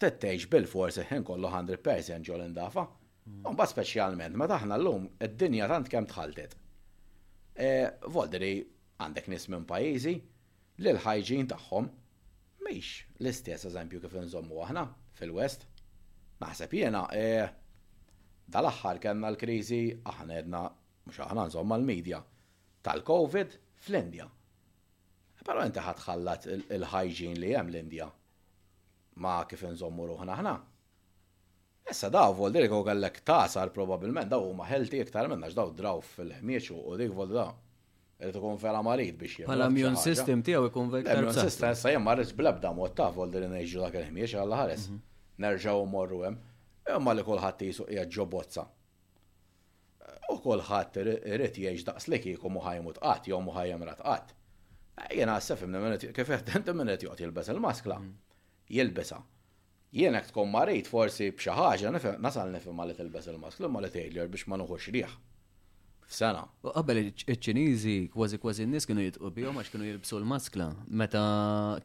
Tettejġ 0.00 0.48
bil-forsi 0.54 1.04
ħen 1.10 1.26
kollu 1.28 1.50
100% 1.52 2.24
ġol 2.30 2.48
mm. 2.48 3.44
Un 3.44 3.60
ba' 3.60 3.68
specialment, 3.68 4.40
ma 4.40 4.48
taħna 4.48 4.80
l-lum, 4.80 5.04
id-dinja 5.20 5.68
tant 5.68 5.92
kem 5.92 6.08
tħaltet. 6.08 6.56
E, 7.60 7.70
Volderi 8.08 8.54
għandek 9.04 9.26
nis 9.34 9.50
minn 9.52 9.66
pajizi 9.68 10.14
l-ħajġin 10.80 11.48
tagħhom 11.52 11.88
miex 12.68 12.88
l-istess 13.22 13.62
eżempju 13.70 14.00
kif 14.04 14.14
nżommu 14.20 14.58
aħna 14.66 14.82
fil-West. 15.18 15.62
Naħseb 16.42 16.74
jiena, 16.76 17.02
eh, 17.16 17.48
dal-axħar 18.56 19.00
kellna 19.00 19.30
l-kriżi 19.32 19.78
aħna 20.10 20.36
edna 20.40 20.60
mhux 21.06 21.22
aħna 21.26 21.44
nżomma 21.50 21.78
l-medja 21.80 22.20
tal-COVID 22.88 23.56
fl-Indja. 23.84 24.26
Però 25.48 25.62
inti 25.64 25.82
ħatħallat 25.84 26.48
il-ħajġin 26.58 27.38
li 27.40 27.54
hemm 27.56 27.72
l-Indja 27.72 28.10
ma 29.24 29.38
kif 29.48 29.64
nżommu 29.70 30.08
ruħna 30.12 30.36
aħna. 30.36 30.54
Issa 31.90 32.10
daw 32.12 32.36
vol 32.38 32.52
dik 32.54 32.76
u 32.76 32.84
għallek 32.84 33.22
tasar 33.26 33.72
probabilment 33.74 34.28
daw 34.34 34.44
huma 34.50 34.68
ħelti 34.68 35.00
iktar 35.04 35.32
minna 35.32 35.48
daw 35.56 35.72
draw 35.72 36.02
fil-ħmieċ 36.12 36.70
u 36.76 36.96
dik 37.00 37.16
vol 37.16 37.32
daw. 37.36 37.56
Rrit 38.22 38.36
ikun 38.38 38.56
vera 38.62 38.80
marit 38.84 39.16
biex 39.20 39.36
jgħu. 39.40 39.46
Pala 39.50 39.68
mjun 39.74 39.94
system 40.00 40.42
tiegħu 40.48 40.68
ikun 40.70 40.90
vera. 40.92 41.14
Mjun 41.20 41.34
system 41.36 41.70
ma 41.70 41.90
jgħu 41.92 42.02
marriġ 42.04 42.32
blebda 42.40 42.72
mod 42.80 42.92
ta' 42.98 43.06
volder 43.14 43.46
neġu 43.52 43.80
dak 43.84 43.96
il-ħmiex 44.00 44.34
għalla 44.42 44.58
ħares. 44.60 44.84
Mhm. 44.88 45.00
Nerġaw 45.44 45.84
morru 45.94 46.20
hemm. 46.26 46.36
Imma 46.98 47.14
li 47.16 47.24
kulħadd 47.28 47.64
jisuq 47.68 47.88
hija 47.94 48.04
ġobozza. 48.16 48.66
U 50.32 50.36
kulħadd 50.44 51.00
irid 51.04 51.56
jgħix 51.62 51.86
daqs 51.88 52.08
li 52.12 52.20
kieku 52.26 52.48
u 52.48 52.92
tqat 52.98 53.22
jew 53.32 53.40
muħajjem 53.48 53.84
ratqat. 53.90 54.34
Eh, 55.00 55.16
jiena 55.18 55.36
għassef 55.40 55.60
kif 56.18 56.28
qed 56.36 56.58
inti 56.60 56.72
minn 56.76 56.92
qed 56.92 57.02
joqgħod 57.08 57.20
jilbes 57.24 57.48
il-maskla. 57.54 57.98
Mhm. 57.98 58.12
Jilbesa. 58.76 59.20
Jiena 59.98 60.20
tkun 60.22 60.48
marit 60.56 60.86
forsi 60.86 61.32
b'xi 61.36 61.52
ħaġa 61.60 61.96
nasal 62.26 62.52
nifhem 62.52 62.74
ma 62.76 62.84
li 62.86 62.94
tilbes 62.94 63.26
il-maskla 63.32 63.66
ma 63.72 63.80
li 63.82 63.88
tgħidli 63.96 64.28
biex 64.36 64.46
ma 64.52 64.60
noħux 64.60 64.92
rieħ 64.94 65.12
f'sena. 66.10 66.42
U 66.66 66.72
qabel 66.74 67.00
iċ-Ċiniżi 67.04 67.92
kważi 68.14 68.38
kważi 68.42 68.64
n-nies 68.66 68.86
kienu 68.88 69.04
jitqu 69.04 69.30
bihom 69.36 69.58
għax 69.60 69.70
kienu 69.74 69.86
jilbsu 69.86 70.18
l-maskla. 70.18 70.66
Meta 71.00 71.20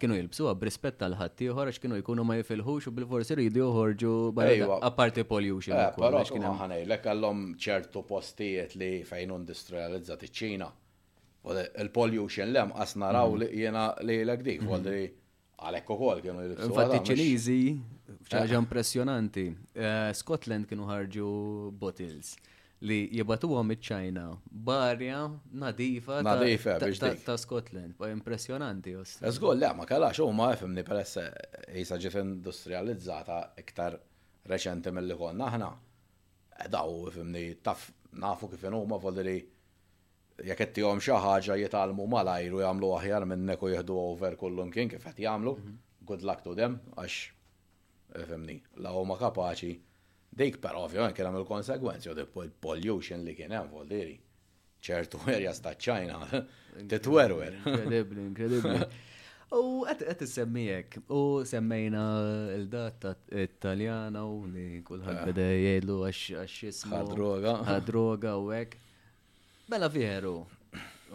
kienu 0.02 0.18
jilbsuha 0.18 0.56
b'rispett 0.62 0.98
tal 1.04 1.14
ħadd 1.20 1.44
ieħor 1.48 1.72
għax 1.72 1.82
kienu 1.84 2.00
jkunu 2.02 2.26
ma 2.28 2.40
jifilħux 2.40 2.90
u 2.90 2.94
bil-forsi 3.00 3.36
jridu 3.38 3.62
joħorġu 3.62 4.16
apparti 4.90 5.26
pollution. 5.30 5.78
Eh, 5.78 5.92
però 6.02 6.24
kienu 6.30 6.56
ħanejlek 6.62 7.06
għallhom 7.14 7.44
ċertu 7.66 8.06
postijiet 8.10 8.74
li 8.82 8.92
fejn 9.08 9.36
industrializzat 9.38 10.26
iċ-Ċina. 10.30 10.72
Il-pollution 11.84 12.50
lem 12.50 12.74
qas 12.74 12.96
naraw 12.98 13.36
mm. 13.36 13.44
li 13.44 13.52
jiena 13.62 13.84
li 14.10 14.18
l 14.26 14.40
dik, 14.50 14.66
għalli 14.74 15.04
Għalek 15.66 15.90
u 15.90 15.96
kienu 16.20 16.42
jilbsu. 16.44 16.66
Infatti 16.68 16.98
ċinizi, 17.14 17.60
ċaġa 18.28 18.58
eh. 18.58 18.58
impressionanti, 18.60 19.46
eh, 19.80 20.10
Scotland 20.18 20.68
kienu 20.68 20.84
ħarġu 20.90 21.30
bottles 21.80 22.34
li 22.84 22.98
jibatu 23.16 23.48
għom 23.56 23.72
ċajna 23.88 24.24
barja 24.68 25.20
nadifa 25.62 26.18
nadifa 26.26 26.74
ta' 26.82 27.38
Scotland, 27.40 27.96
pa' 27.98 28.10
impressionanti 28.12 28.96
jost. 28.98 29.22
Eżgol, 29.26 29.60
le, 29.62 29.70
ma 29.80 29.88
kalla 29.88 30.10
xo 30.16 30.28
ma' 30.36 30.52
per 30.60 30.84
peress 30.88 31.22
eh, 31.22 31.30
jisa 31.80 31.96
ġif 32.02 32.18
industrializzata 32.22 33.38
iktar 33.64 33.96
reċenti 34.52 34.92
mill-li 34.92 35.16
konna 35.20 35.48
naħna. 35.54 35.70
Eh, 36.58 36.68
daw, 36.72 37.00
fimni, 37.16 37.46
taf, 37.64 37.88
nafu 38.20 38.52
kif 38.52 38.68
jenu 38.68 38.84
ma' 38.92 39.00
volli 39.00 39.38
jek 40.46 40.66
etti 40.68 40.84
għom 40.84 41.00
xaħġa 41.00 41.56
jitalmu 41.64 42.10
malajr 42.12 42.58
u 42.58 42.60
jgħamlu 42.60 42.92
aħjar 42.98 43.30
minnek 43.32 43.64
u 43.64 43.72
jihdu 43.72 43.96
over 44.02 44.36
kullum 44.36 44.72
kien 44.76 44.92
kif 44.92 45.08
għet 45.08 45.24
jamlu. 45.30 45.56
Mhm. 45.62 45.80
Good 46.06 46.22
luck 46.28 46.44
to 46.44 46.52
them, 46.60 46.82
għax, 47.00 47.14
eh, 48.20 48.24
fimni, 48.28 48.60
la' 48.84 48.98
ma 49.08 49.16
kapaċi 49.18 49.74
Dik 50.36 50.58
per 50.60 50.76
ovvio, 50.76 51.08
kien 51.16 51.36
il 51.40 51.46
konsegwenzi, 51.48 52.10
u 52.12 52.16
il-pollution 52.44 53.22
li 53.24 53.36
kien 53.36 53.52
hemm 53.56 53.70
voldiri. 53.72 54.22
ċertu 54.86 55.18
erja 55.32 55.50
sta 55.58 55.72
ċajna, 55.74 56.42
titwerwer. 56.92 57.56
Inkredibli, 57.72 58.22
inkredibli. 58.28 58.86
U 59.58 59.82
għet 59.90 60.22
semmijek, 60.30 60.98
u 61.10 61.22
semmejna 61.46 62.04
il-datta 62.58 63.16
italjana 63.42 64.22
u 64.30 64.44
li 64.52 64.84
kullħat 64.86 65.24
eh. 65.24 65.32
bada 65.32 65.48
jgħidlu 65.56 65.96
għax 66.10 66.60
jismu. 66.68 66.94
Għadroga. 67.00 67.56
Għadroga 67.74 68.36
u 68.44 68.52
għek. 68.60 68.78
Mela 69.74 69.90
fieħru, 69.90 70.36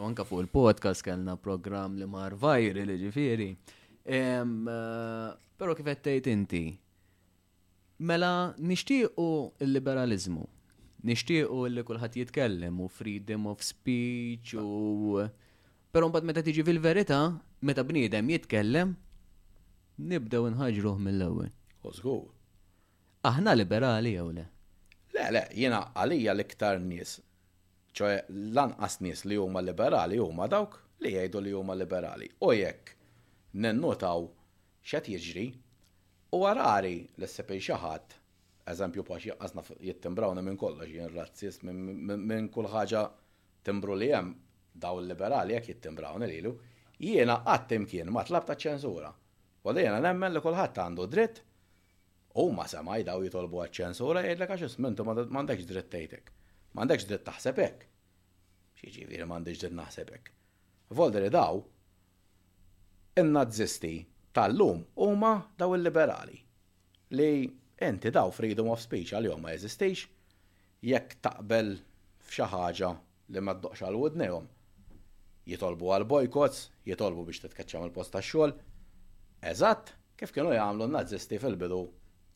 u 0.00 0.04
anka 0.08 0.26
fuq 0.26 0.48
il-podcast 0.48 1.06
kellna 1.06 1.36
program 1.36 1.94
li 2.00 2.08
mar 2.10 2.34
vajri 2.34 2.88
li 2.90 2.98
ġifiri. 3.04 3.52
Eh, 4.02 5.40
Pero 5.60 5.74
kif 5.76 5.90
għettejt 5.92 6.26
inti, 6.32 6.64
Mela, 8.00 8.54
nishtiqu 8.70 9.24
il-liberalizmu. 9.64 10.42
Nishtiqu 11.08 11.56
li 11.74 11.82
kullħat 11.88 12.14
jitkellem 12.20 12.78
u 12.80 12.86
freedom 12.88 13.46
of 13.50 13.60
speech 13.66 14.54
u. 14.62 15.20
Pero 15.92 16.08
mbagħad 16.08 16.28
meta 16.30 16.44
tiġi 16.46 16.64
fil-verità, 16.70 17.18
meta 17.60 17.84
bniedem 17.84 18.32
jitkellem, 18.32 18.94
nibdew 20.14 20.48
inħaġruh 20.48 20.96
mill-ewwel. 21.08 21.52
Ożgur. 21.92 22.24
Aħna 23.32 23.52
liberali 23.60 24.14
jew 24.16 24.30
le? 24.38 24.46
Le, 25.12 25.26
le, 25.36 25.44
jiena 25.64 25.82
għalija 25.92 26.32
l-iktar 26.38 26.80
nies. 26.88 27.18
ċoe 28.00 28.16
lanqas 28.56 29.02
nies 29.04 29.26
li 29.28 29.36
huma 29.42 29.60
liberali 29.60 30.16
huma 30.24 30.48
dawk 30.48 30.80
li 31.04 31.18
jgħidu 31.18 31.44
li 31.44 31.52
huma 31.58 31.76
liberali. 31.76 32.32
U 32.48 32.54
jekk 32.56 32.96
nennotaw 33.60 34.24
x'għed 34.88 35.18
jiġri 35.18 35.50
U 36.30 36.38
għarari 36.46 36.92
l 37.18 37.26
sepej 37.26 37.60
xaħat, 37.66 38.12
eżempju 38.72 39.02
paċi 39.06 39.32
għazna 39.34 39.64
jittimbrawna 39.88 40.42
minn 40.46 40.58
kollox, 40.58 40.86
jien 40.86 41.10
razzist 41.14 41.64
minn 41.66 42.46
kull 42.54 42.68
timbru 43.68 43.96
li 43.98 44.10
jem 44.12 44.28
daw 44.84 45.00
liberali 45.02 45.56
jek 45.56 45.72
jittimbrawna 45.72 46.26
li 46.30 46.36
lu, 46.44 46.52
jiena 47.02 47.40
għattim 47.50 47.82
imkien 47.82 48.12
ma 48.14 48.22
tlab 48.28 48.44
ta' 48.50 48.56
ċenzura 48.62 49.10
Għalli 49.60 49.82
jena 49.82 49.98
nemmen 50.00 50.32
li 50.32 50.40
kullħat 50.40 50.78
għandu 50.80 51.04
dritt 51.12 51.40
u 52.40 52.46
ma 52.56 52.64
semaj 52.70 53.02
daw 53.10 53.24
jitolbu 53.26 53.60
għat 53.64 53.76
ċenzura 53.80 54.22
jgħidlek 54.24 54.54
għax 54.54 54.64
ismintu 54.70 55.04
mandekx 55.04 55.66
dritt 55.68 55.90
tejtek. 55.92 56.30
Mandekx 56.78 57.08
dritt 57.10 57.26
taħsebek. 57.26 57.84
viri 58.80 58.88
jiġifieri 58.94 59.26
mandekx 59.28 59.60
dritt 59.66 59.76
naħsebek. 59.82 60.32
Volderi 60.96 61.28
daw, 61.34 61.60
in-nazisti 63.20 63.92
tal-lum 64.36 64.84
huma 64.96 65.32
daw 65.58 65.74
il-liberali 65.74 66.38
li 67.08 67.30
enti 67.88 68.10
daw 68.14 68.30
freedom 68.30 68.70
of 68.74 68.80
speech 68.82 69.12
għal 69.16 69.34
ma 69.42 69.52
jeżistix 69.56 70.04
jekk 70.92 71.16
taqbel 71.26 71.74
f'xi 72.28 72.46
ħaġa 72.54 72.90
li 73.34 73.42
ma 73.44 73.54
ddoqx 73.56 73.84
għal 73.84 73.98
wudnejhom. 73.98 74.46
Jitolbu 75.50 75.90
għal 75.92 76.04
boykots, 76.06 76.68
jitolbu 76.86 77.24
biex 77.26 77.42
titkaċċa 77.42 77.82
mill 77.82 77.94
post 77.94 78.14
tax-xogħol. 78.14 78.54
Eżatt, 79.50 79.92
kif 80.20 80.32
kienu 80.36 80.52
jagħmlu 80.54 80.86
n-Nazisti 80.86 81.38
fil-bidu 81.42 81.80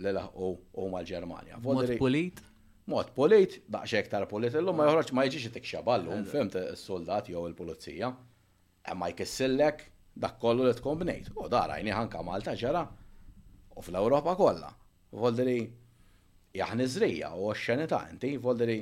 li 0.04 0.12
laħqu 0.18 0.50
u 0.50 0.86
mal-Ġermanja. 0.94 1.60
Mod 1.64 1.94
polit? 2.00 2.42
Mod 2.90 3.14
polit, 3.16 3.60
daqsxejn 3.72 4.04
iktar 4.06 4.26
polit 4.28 4.56
illum 4.58 4.76
ma 4.76 4.88
joħroġ 4.90 5.12
ma 5.16 5.24
jiġix 5.28 5.48
itikxaballu, 5.52 6.18
fimt 6.28 6.58
is-soldat 6.60 7.30
jew 7.32 7.46
il-pulizija. 7.50 8.10
ma 8.94 9.08
jkissillek 9.08 9.86
dak 10.14 10.38
kollu 10.40 10.64
li 10.66 10.74
tkombnejt, 10.74 11.30
U 11.40 11.48
darajni 11.48 11.90
ħanka 11.90 12.22
Malta 12.22 12.54
ġara 12.54 12.84
u 13.76 13.82
fl-Ewropa 13.82 14.36
kollha. 14.38 14.70
Voldri, 15.22 15.56
jaħni 16.54 16.86
zrija 16.86 17.32
u 17.34 17.50
xenita 17.64 18.04
inti, 18.12 18.36
voldri, 18.38 18.76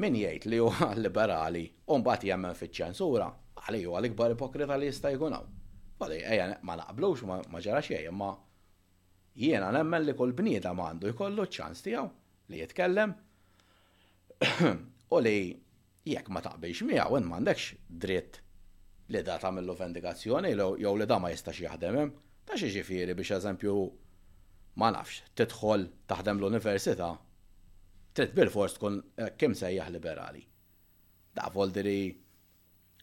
min 0.00 0.16
jgħid 0.18 0.48
li 0.50 0.58
huwa 0.60 0.90
liberali 1.04 1.64
u 1.86 1.98
mbagħad 2.00 2.28
jemmen 2.30 2.56
fiċ-ċensura 2.58 3.30
li 3.72 3.80
huwa 3.86 4.02
l-ikbar 4.02 4.34
ipokrita 4.34 4.76
li 4.76 4.90
jista' 4.90 5.12
jkun 5.14 5.32
hawn. 5.38 5.48
Voli, 6.00 6.18
ejja 6.20 6.50
ma 6.68 6.74
naqblux 6.76 7.22
ma 7.24 7.60
ġara 7.64 7.80
xejn, 7.86 8.10
imma 8.10 8.34
jiena 9.40 9.70
nemmen 9.72 10.04
li 10.04 10.12
kull 10.18 10.34
bnieda 10.36 10.74
m'għandu 10.76 11.14
jkollu 11.14 11.46
ċ-ċans 11.48 11.84
tiegħu 11.86 12.08
li 12.52 12.60
jitkellem 12.60 13.14
u 15.14 15.22
li 15.24 15.36
jekk 16.04 16.28
ma 16.34 16.44
taqbilx 16.44 16.84
miegħu 16.90 17.22
in 17.22 17.30
m'għandekx 17.30 17.88
dritt 18.04 18.43
li 19.12 19.20
da 19.26 19.34
tagħmel 19.42 19.74
vendikazzjoni 19.78 20.52
jew 20.56 20.94
li 21.00 21.06
da 21.10 21.18
ma 21.20 21.30
jistax 21.32 21.60
jaħdem 21.66 22.10
ta' 22.48 22.56
xi 22.60 22.70
ġifieri 22.78 23.16
biex 23.18 23.36
eżempju 23.36 23.74
ma 24.80 24.88
nafx 24.94 25.26
tidħol 25.40 25.84
taħdem 26.12 26.40
l-università 26.40 27.10
trid 28.16 28.32
bil-fors 28.36 28.76
tkun 28.78 28.98
eh, 29.18 29.30
kemm 29.36 29.56
sejjaħ 29.58 29.88
liberali. 29.96 30.40
Da' 31.34 31.48
voldiri 31.50 32.12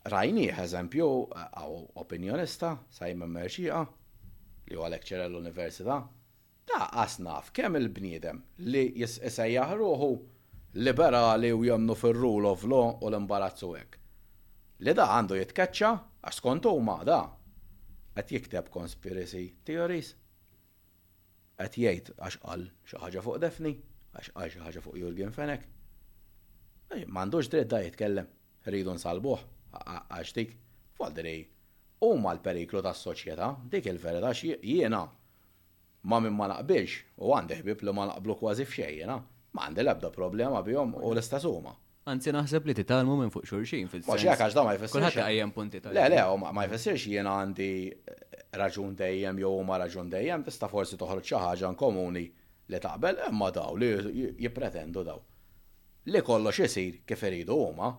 rajni 0.08 0.46
eżempju 0.50 1.08
għaw 1.36 1.76
eh, 1.82 1.90
opinjonista 2.04 2.74
sajmen 2.98 3.36
merxija 3.36 3.84
li 3.86 4.78
huwa 4.80 4.90
lekċer 4.96 5.26
l-università 5.28 6.00
ta' 6.72 6.90
asnaf 7.06 7.52
kemm 7.54 7.78
il-bniedem 7.82 8.42
li 8.72 8.88
jisqisajjaħ 9.04 9.78
ruħu 9.84 10.12
liberali 10.88 11.50
u 11.54 11.66
jemnu 11.68 11.96
fil-rule 12.00 12.56
of 12.56 12.64
law 12.72 12.96
u 13.02 13.10
l-imbarazzu 13.12 13.76
hekk 13.76 14.01
li 14.86 14.94
da 14.98 15.06
għandu 15.14 15.36
jitkaċċa 15.38 15.90
għax 16.30 16.42
kontu 16.46 16.72
ma 16.86 16.96
da 17.06 17.18
qed 18.16 18.32
jikteb 18.34 18.70
conspiracy 18.74 19.44
theories. 19.68 20.14
Qed 21.62 21.78
jgħid 21.78 22.12
għax 22.18 22.40
qal 22.46 22.64
xi 22.90 23.00
ħaġa 23.04 23.24
fuq 23.26 23.40
Defni, 23.44 23.72
għax 24.18 24.34
qal 24.38 24.52
xi 24.56 24.64
ħaġa 24.66 24.84
fuq 24.88 25.00
Jurgen 25.04 25.34
Fenek. 25.36 25.64
M'għandux 27.08 27.48
dritt 27.54 27.70
da 27.72 27.80
jitkellem, 27.86 28.28
rridu 28.68 28.96
nsalbuh 28.98 29.46
għax 29.86 30.36
dik 30.40 30.58
f'għaldirej. 30.98 31.44
Huma 32.02 32.32
l-periklu 32.34 32.82
tas-soċjetà, 32.82 33.52
dik 33.72 33.88
il-verità 33.92 34.32
jiena 34.42 35.04
ma 36.10 36.18
minn 36.18 36.34
ma 36.34 36.48
naqbilx 36.50 36.96
u 37.22 37.30
għandih 37.38 37.62
ħbib 37.62 37.84
li 37.86 37.94
ma 37.94 38.08
naqblu 38.10 38.34
kważi 38.40 38.66
f'xejn, 38.66 39.14
ma 39.54 39.68
għandih 39.68 39.86
l-ebda 39.86 40.10
problema 40.16 40.64
bihom 40.66 40.96
u 40.98 41.14
l 41.14 41.22
istasuma 41.22 41.76
Anzi 42.12 42.32
naħseb 42.36 42.68
li 42.68 42.74
titalmu 42.76 43.14
minn 43.22 43.32
fuq 43.32 43.48
xurxin 43.48 43.88
fil 43.92 44.04
għax 44.04 44.56
da 44.58 44.66
ma 44.66 44.74
jfessirx. 44.76 44.96
Kulħadd 44.98 45.20
qajjem 45.22 45.54
punti 45.56 45.82
tal. 45.84 45.96
Le 45.96 46.08
le, 46.12 46.20
oh, 46.28 46.38
ma 46.54 46.66
jfessirx 46.68 47.06
jena 47.16 47.38
għandi 47.40 47.68
raġun 48.60 48.96
dejjem 49.00 49.40
jew 49.44 49.52
ma 49.68 49.80
raġun 49.82 50.12
dejjem 50.12 50.44
tista' 50.48 50.68
forsi 50.72 51.00
toħroġ 51.00 51.24
xi 51.32 51.40
ħaġa 51.46 51.72
komuni 51.80 52.26
li 52.72 52.80
taqbel 52.88 53.22
imma 53.30 53.50
daw 53.56 53.76
li 53.80 53.92
jippretendu 54.44 55.06
daw. 55.08 55.20
Li 56.12 56.22
kollox 56.26 56.66
isir 56.68 57.00
kif 57.08 57.24
iridu 57.30 57.56
huma. 57.62 57.92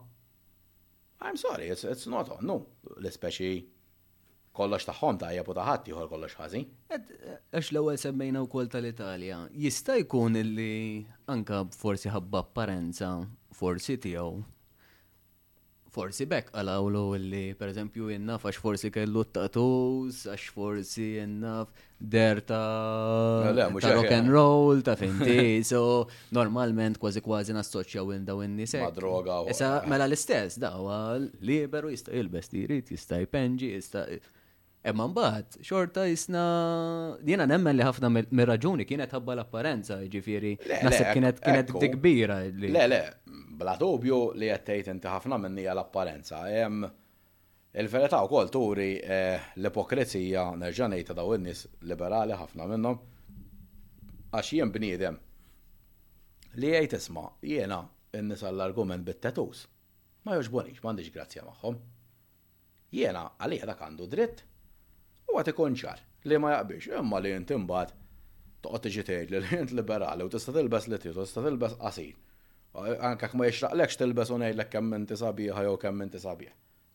I'm 1.22 1.37
sorry, 1.38 1.68
it's, 1.72 1.85
it's 1.87 2.09
not 2.11 2.27
on, 2.35 2.42
no, 2.46 2.57
l-speċi 2.98 3.53
kollox 4.59 4.85
taħħom 4.90 5.20
tajjeb 5.22 5.40
jabu 5.46 5.55
taħħat 5.57 5.87
jħor 5.92 6.09
kollox 6.11 6.35
ħażin. 6.42 6.64
Għax 6.98 7.70
l-ewwel 7.72 8.01
semmejna 8.03 8.42
wkoll 8.44 8.68
tal-Italja, 8.75 9.44
jista' 9.62 9.94
jkun 10.03 10.35
illi 10.42 11.07
anka 11.33 11.62
forsi 11.79 12.11
ħabba 12.12 12.42
apparenza 12.42 13.14
Forsi 13.62 13.94
tijaw. 14.03 14.35
forsi 15.92 16.25
bekk 16.25 16.46
għalawlu 16.57 17.01
li 17.20 17.40
per 17.53 17.68
eżempju 17.70 18.07
jennaf 18.14 18.46
għax 18.48 18.61
forsi 18.64 18.88
kellu 18.94 19.27
tattoos, 19.29 20.22
għax 20.25 20.46
forsi 20.57 21.05
jennaf 21.18 21.68
der 22.14 22.40
ta' 22.48 23.53
rock 23.53 24.09
and 24.16 24.33
roll, 24.33 24.81
ta' 24.81 24.96
finti, 24.96 25.61
so 25.68 26.09
normalment 26.38 26.96
kważi 27.03 27.20
kważi 27.27 27.53
nassoċjaw 27.59 28.09
in 28.16 28.25
daw 28.25 28.40
in-nies. 28.46 28.72
Ma' 28.81 28.88
droga. 28.96 29.42
Issa 29.53 29.75
mela 29.92 30.09
l-istess, 30.09 30.57
da' 30.64 30.72
liberu 31.44 31.92
jista' 31.92 32.16
jilbes 32.16 32.38
bestirit 32.48 32.96
jista' 32.96 33.20
jpenġi, 33.29 33.75
jista' 33.77 34.07
Imma 34.85 35.05
mbagħad 35.07 35.57
xorta 35.62 36.03
jisna 36.11 36.40
jiena 37.27 37.45
nemmen 37.47 37.77
li 37.79 37.85
ħafna 37.87 38.09
mir-raġuni 38.16 38.87
kienet 38.88 39.12
ħabba 39.14 39.37
l-apparenza, 39.37 40.01
jiġifieri 40.03 40.51
naħseb 40.83 41.12
kienet 41.14 41.38
kienet 41.45 41.71
dik 41.85 41.95
kbira. 42.01 42.40
Le 42.51 42.73
le, 42.90 42.99
bla 43.61 43.77
dubju 43.79 44.18
li 44.35 44.49
qed 44.51 44.66
tgħid 44.73 44.90
inti 44.97 45.11
ħafna 45.14 45.38
minni 45.38 45.68
l-apparenza. 45.71 46.40
Il-verità 47.79 48.25
wkoll 48.27 48.51
turi 48.53 48.88
eh, 48.99 49.38
l-ipokrizija 49.62 50.49
nerġa' 50.64 50.90
ngħid 50.92 51.16
daw 51.16 51.35
in-nies 51.38 51.62
liberali 51.88 52.35
ħafna 52.37 52.66
minnhom 52.75 53.01
għax 54.35 54.55
jien 54.59 54.75
bniedem 54.75 55.21
li 56.59 56.75
jgħid 56.75 56.99
isma' 56.99 57.29
jiena 57.55 57.79
n 58.18 58.35
l-argument 58.35 59.07
bit-tetus. 59.07 59.68
Ma 60.27 60.35
joġbonix, 60.40 60.83
m'għandix 60.83 61.14
grazzja 61.14 61.47
magħhom. 61.47 61.79
Jiena 62.92 63.29
għalih 63.40 63.62
dak 63.71 63.87
għandu 63.87 64.09
dritt 64.12 64.45
u 65.31 65.39
għat 65.39 65.53
ikun 65.53 65.77
ċar 65.79 66.01
li 66.29 66.39
ma 66.39 66.53
jaqbix, 66.57 66.89
imma 66.99 67.21
li 67.23 67.33
jint 67.35 67.53
imbagħad 67.57 67.95
toqgħod 68.65 68.85
tiġi 68.87 69.05
tgħid 69.09 69.33
li 69.35 69.53
jint 69.53 69.75
liberali 69.79 70.25
u 70.27 70.31
tista' 70.33 70.55
tilbes 70.57 70.89
li 70.91 70.99
tiju, 71.03 71.15
tista' 71.17 71.45
tilbes 71.47 71.77
qasir. 71.81 72.17
Anke 73.05 73.29
ma 73.37 73.49
lekx 73.51 73.99
tilbes 74.01 74.31
u 74.33 74.39
ngħidlek 74.41 74.71
kemm 74.73 74.97
inti 75.01 75.19
sabiħa 75.19 75.67
jew 75.67 75.77
kemm 75.83 76.07
inti 76.07 76.21
sabiħ. 76.23 76.53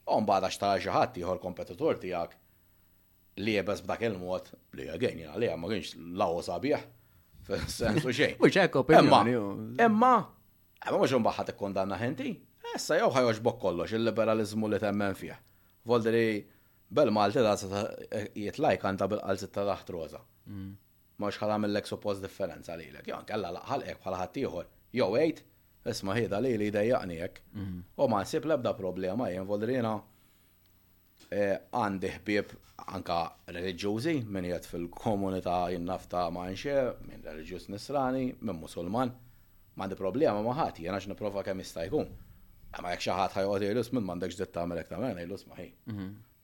U 0.10 0.20
mbagħad 0.24 0.48
għax 0.48 0.60
tara 0.62 0.80
xi 0.80 0.94
ħadd 0.96 1.20
ieħor 1.22 1.42
kompetitur 1.44 2.00
tiegħek 2.04 2.40
li 3.44 3.58
jebes 3.60 3.84
b'dak 3.86 4.08
il-mod 4.08 4.50
li 4.80 4.88
għagħin 4.96 5.22
jina 5.26 5.36
li 5.38 5.52
ma 5.54 5.72
kienx 5.74 6.16
lawo 6.18 6.42
sabiħ. 6.42 6.88
Sensu 7.68 8.12
xejn. 8.12 8.40
Imma, 8.98 9.22
imma 9.84 10.16
mhux 10.88 11.13
imbaħħa 11.20 11.48
ikkondanna 11.52 12.00
ħenti. 12.02 12.32
Issa 12.76 12.98
jew 13.00 13.12
ħajoġbok 13.13 13.60
kollox 13.62 13.96
il-liberalizmu 14.00 14.72
li 14.72 14.80
temmen 14.82 15.16
fija. 15.20 15.38
Voldri 15.88 16.24
Bel 16.89 17.12
Malti 17.12 17.41
da 17.43 17.56
jitlajk 18.36 18.84
għanta 18.88 19.08
bil-qalzit 19.12 19.52
ta' 19.56 19.65
taħt 19.67 19.89
roza. 19.95 20.21
Mm. 20.47 20.67
Ma 21.19 21.32
xħal 21.34 21.78
ek 21.82 21.89
suppost 21.89 22.23
differenza 22.23 22.78
li 22.80 22.86
l-ek. 22.91 23.08
Jon, 23.10 23.26
kalla 23.28 23.50
laħalqek 23.56 24.00
bħal 24.04 24.15
ħattijħor. 24.21 24.67
Jo, 24.95 25.10
wait, 25.15 25.41
isma 25.91 26.15
ħida 26.15 26.39
li 26.45 26.54
li 26.62 26.69
dajjaqni 26.71 27.17
ek. 27.26 27.41
Mm. 27.58 27.82
U 27.97 28.08
ma 28.08 28.21
nsib 28.23 28.47
lebda 28.47 28.71
problema 28.78 29.28
voldrina 29.50 29.97
e, 31.30 31.41
għandi 31.76 32.13
ħbib 32.21 32.56
anka 32.95 33.19
religjużi 33.52 34.13
minn 34.32 34.47
jgħet 34.47 34.69
fil-komunità 34.71 35.58
jinnafta 35.73 36.23
ma' 36.32 36.47
nxie, 36.54 36.80
minn 37.10 37.26
religjuż 37.28 37.67
nisrani, 37.76 38.30
minn 38.39 38.62
musulman. 38.62 39.12
Ma 39.78 39.84
għandi 39.89 40.00
problema 40.00 40.39
ma' 40.41 40.56
ħati, 40.63 40.88
jena 40.88 41.04
xna 41.04 41.19
kemm 41.19 41.65
jista' 41.65 41.84
jkun. 41.89 42.08
Ma 42.80 42.93
jekk 42.95 43.10
xi 43.10 43.12
ħadd 43.19 43.36
ħajqod 43.41 43.65
jgħidlus 43.67 43.91
minn 43.97 44.06
m'għandekx 44.08 44.38
ditt 44.45 44.52
tagħmel 44.56 44.80
hekk 44.86 44.91
tagħmel, 44.95 45.17
jgħidlus 45.19 45.47
ma' 45.50 45.60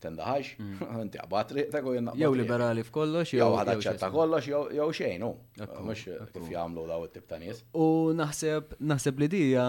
tendaħax, 0.05 0.51
mm. 0.59 0.79
inti 1.05 1.21
għabatri, 1.23 1.65
ta' 1.73 1.81
kujin 1.85 2.09
naqbel. 2.09 2.25
Jew 2.25 2.37
liberali 2.41 2.83
f'kollox, 2.85 3.33
jew 3.37 3.47
għadha 3.57 3.75
ċetta 3.87 4.11
kollox, 4.13 4.49
jew 4.51 4.87
xejn, 4.99 5.25
u 5.27 5.33
mux 5.87 6.05
kif 6.33 6.47
jagħmlu 6.53 6.85
daw 6.91 7.05
it-tip 7.07 7.27
ta' 7.29 7.39
nies. 7.41 7.63
U 7.79 7.87
naħseb, 8.19 8.75
naħseb 8.93 9.21
li 9.23 9.29
dija, 9.35 9.65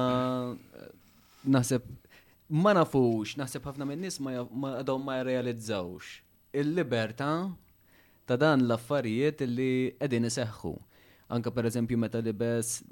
naħseb 1.57 1.91
ma 2.63 2.75
nafux, 2.83 3.37
naħseb 3.41 3.69
ħafna 3.71 3.89
minn 3.93 4.07
nies 4.07 4.19
ma 4.23 4.41
għadhom 4.81 5.07
ma 5.09 5.19
jirrealizzawx 5.21 6.19
il-liberta 6.63 7.31
ta' 8.29 8.39
dan 8.41 8.67
l-affarijiet 8.67 9.47
li 9.51 9.73
qegħdin 10.01 10.31
iseħħu 10.33 10.75
anka 11.29 11.51
per 11.51 11.65
eżempju 11.67 11.97
meta 11.99 12.19
libes 12.21 12.83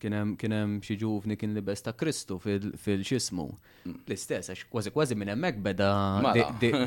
kienem 0.00 0.72
xi 0.84 0.96
ġuvni 1.00 1.36
kien 1.36 1.52
libes 1.56 1.82
ta' 1.84 1.92
Kristu 1.96 2.38
fil-xismu. 2.40 3.48
Mm. 3.86 3.98
L-istess, 4.08 4.50
għax 4.52 4.68
kważi 4.72 4.92
kważi 4.94 5.16
minn 5.18 5.32
hemmhekk 5.34 5.60
beda 5.66 5.90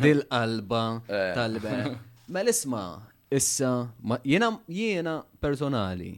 dil-qalba 0.05 0.83
eh. 1.07 1.31
tal-be. 1.37 1.75
Ma 2.31 2.39
l-isma, 2.41 2.85
issa, 3.29 3.73
jiena 4.23 5.15
personali, 5.41 6.13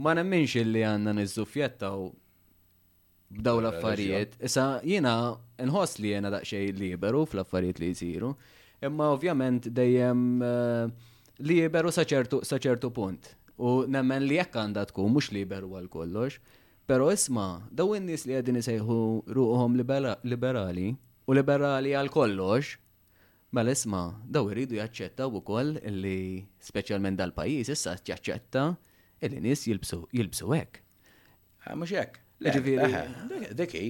ma 0.00 0.14
nemminx 0.16 0.54
illi 0.62 0.80
għandna 0.86 1.12
niżżufjetta 1.18 1.90
u 2.00 2.06
b'daw 3.36 3.60
l-affarijiet. 3.62 4.38
Issa 4.44 4.66
jiena 4.88 5.16
nħoss 5.62 6.00
li 6.02 6.14
jiena 6.14 6.30
daqsxejn 6.32 6.80
liberu 6.80 7.26
fl-affarijiet 7.28 7.80
li 7.82 7.92
jsiru, 7.94 8.32
imma 8.84 9.10
ovvjament 9.14 9.68
dejjem 9.76 10.24
eh, 10.46 10.96
liberu 11.46 11.92
saċertu 11.92 12.90
punt 12.94 13.34
U 13.60 13.84
nemmen 13.88 14.24
li 14.26 14.38
jekk 14.38 14.56
għandha 14.56 14.86
tkun 14.90 15.12
mhux 15.12 15.32
liber 15.34 15.66
għal 15.66 15.88
kollox, 15.92 16.38
però 16.88 17.10
isma' 17.12 17.64
daw 17.70 17.92
in-nies 17.98 18.24
li 18.26 18.36
qegħdin 18.36 18.60
isejħu 18.62 18.98
ruqhom 19.36 19.76
liberali 19.78 20.88
u 21.28 21.36
liberali 21.36 21.92
għal 21.92 22.10
kollox, 22.14 22.78
mela 23.52 23.74
isma' 23.76 24.06
daw 24.24 24.48
iridu 24.52 24.80
jaċċettaw 24.80 25.36
ukoll 25.42 25.76
li 26.00 26.40
speċjalment 26.64 27.20
dal-pajjiż 27.20 27.74
issa 27.76 27.96
jaċċetta 28.00 28.66
illi 29.22 29.42
nis 29.48 29.66
jilbsu 29.68 30.02
jilbsu 30.12 30.50
hekk. 30.56 30.80
Ah, 31.62 31.76
mhux 31.76 31.92
hekk. 31.98 32.21
Eh, 32.44 32.52
Ġifieri. 32.54 32.92
Eh, 32.92 33.50
deki. 33.58 33.80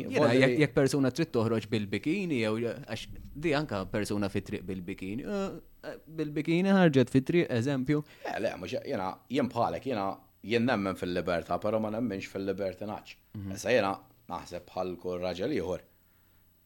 Jekk 0.40 0.74
persuna 0.76 1.10
trid 1.14 1.30
toħroġ 1.32 1.66
bil-bikini 1.72 2.40
jew 2.42 2.68
għax 2.68 3.04
di 3.44 3.52
anka 3.56 3.84
persuna 3.92 4.28
fit-triq 4.32 4.64
bil-bikini. 4.68 5.24
Eh, 5.26 5.94
bil-bikini 6.20 6.74
ħarġet 6.76 7.12
fit-triq 7.14 7.48
eżempju. 7.58 8.02
Le, 8.44 8.52
mhux 8.60 8.76
jiena 8.76 9.08
jien 9.38 9.48
bħalek 9.52 9.88
jiena 9.92 10.06
jien 10.44 10.66
nemmen 10.68 10.98
fil-libertà, 11.00 11.58
però 11.62 11.80
ma 11.80 11.90
nemmenx 11.96 12.28
fil-libertinaċ. 12.34 13.16
Mhm. 13.38 13.56
Issa 13.56 13.72
jiena 13.74 13.94
naħseb 14.32 14.66
bħal 14.72 14.94
kull 15.02 15.20
raġel 15.24 15.56
ieħor. 15.56 15.82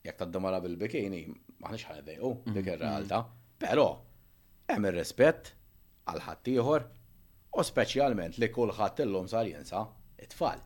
Jekk 0.07 0.19
taddamara 0.25 0.61
bil-bikini, 0.65 1.23
maħniex 1.65 2.03
dejqu 2.11 2.33
mhm. 2.35 2.55
dik 2.57 2.65
mhm. 2.65 2.73
ir-realtà. 2.75 3.23
Però 3.63 3.87
hemm 4.73 4.91
ir-rispett 4.91 5.53
għal 6.11 6.25
ħadd 6.31 6.55
ieħor 6.57 6.89
u 7.57 7.63
speċjalment 7.65 8.41
li 8.43 8.51
kulħadd 8.53 9.05
illum 9.07 9.29
sar 9.33 9.47
jinsa 9.49 9.87
it-tfal. 10.19 10.65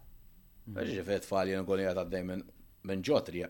Ġifet 0.78 1.24
tfal 1.26 1.48
jen 1.50 1.64
għolija 1.64 1.94
ta' 1.96 2.04
dejjem 2.10 2.42
minn 2.86 3.00
ġotrija. 3.06 3.48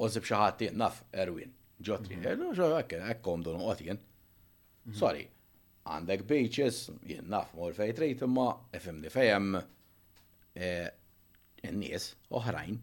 U 0.00 0.08
zib 0.08 0.24
xaħat 0.26 0.64
naf, 0.80 1.02
Erwin, 1.12 1.50
ġotrija. 1.84 2.32
Mhm. 2.36 3.06
Ekkom 3.12 3.42
dun 3.44 3.60
uqot 3.60 3.80
mhm. 3.80 4.94
Sorry, 4.96 5.26
għandek 5.92 6.24
beaches, 6.26 6.86
jien 7.06 7.24
naf, 7.30 7.52
mor 7.58 7.72
fej 7.76 7.92
trejt 7.98 8.22
imma, 8.26 8.46
efimni 8.74 9.10
fejem 9.12 9.60
eh, 10.56 10.88
n-nies 11.70 12.08
oħrajn. 12.40 12.80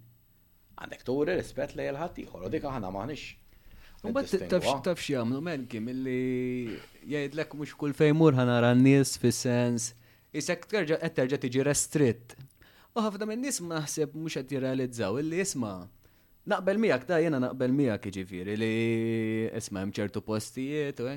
Għandek 0.79 1.03
turi 1.09 1.33
rispet 1.39 1.73
li 1.75 1.83
jel-ħat 1.89 2.19
iħor, 2.23 2.45
u 2.45 2.49
dik 2.53 2.63
aħna 2.69 2.91
maħnix. 2.91 3.35
Mbatt 4.13 4.45
taf 4.53 5.01
xiamlu 5.03 5.41
melkim 5.43 5.89
illi 5.89 6.75
jgħidlek 7.03 7.53
mux 7.59 7.73
kull 7.81 7.93
fejmur 7.97 8.31
ħanara 8.37 8.69
n-nies 8.77 9.17
fil-sens. 9.19 9.89
Isek 10.31 10.69
terġa 10.71 11.39
tiġi 11.41 11.65
restritt 11.67 12.37
U 12.97 13.03
ħafna 13.05 13.27
minn 13.29 13.43
nies 13.45 13.59
naħseb 13.61 14.15
mhux 14.17 14.39
qed 14.41 14.53
jirrealizzaw 14.55 15.19
illi 15.21 15.41
jisma. 15.43 15.73
naqbel 16.49 16.79
miegħek 16.81 17.03
da 17.09 17.17
jena 17.21 17.37
naqbel 17.43 17.69
miegħek 17.77 18.07
jiġifieri 18.09 18.55
li 18.57 18.69
jisma 19.53 19.83
hemm 19.83 19.91
ċertu 19.93 20.23
postijiet 20.25 21.01
u 21.05 21.09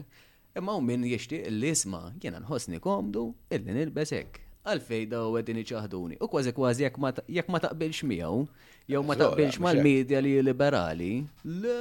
imma 0.60 0.74
u 0.76 0.82
min 0.84 1.06
jixtieq 1.08 1.46
illi 1.48 1.70
jisma 1.72 2.00
jiena 2.20 2.42
nħossni 2.44 2.80
komdu 2.84 3.30
illi 3.48 3.76
nilbes 3.78 4.12
hekk. 4.18 4.40
Għalfej 4.62 5.08
daw 5.10 5.38
għedin 5.40 5.62
iċaħduni. 5.62 6.20
U 6.22 6.28
kważi 6.30 6.52
kważi 6.54 6.84
jekk 6.86 7.48
ma 7.56 7.60
taqbilx 7.64 8.04
miegħu, 8.06 8.44
jew 8.92 9.00
ma 9.02 9.16
taqbilx 9.18 9.58
mal-medja 9.64 10.20
li 10.22 10.36
liberali, 10.44 11.12
le, 11.48 11.80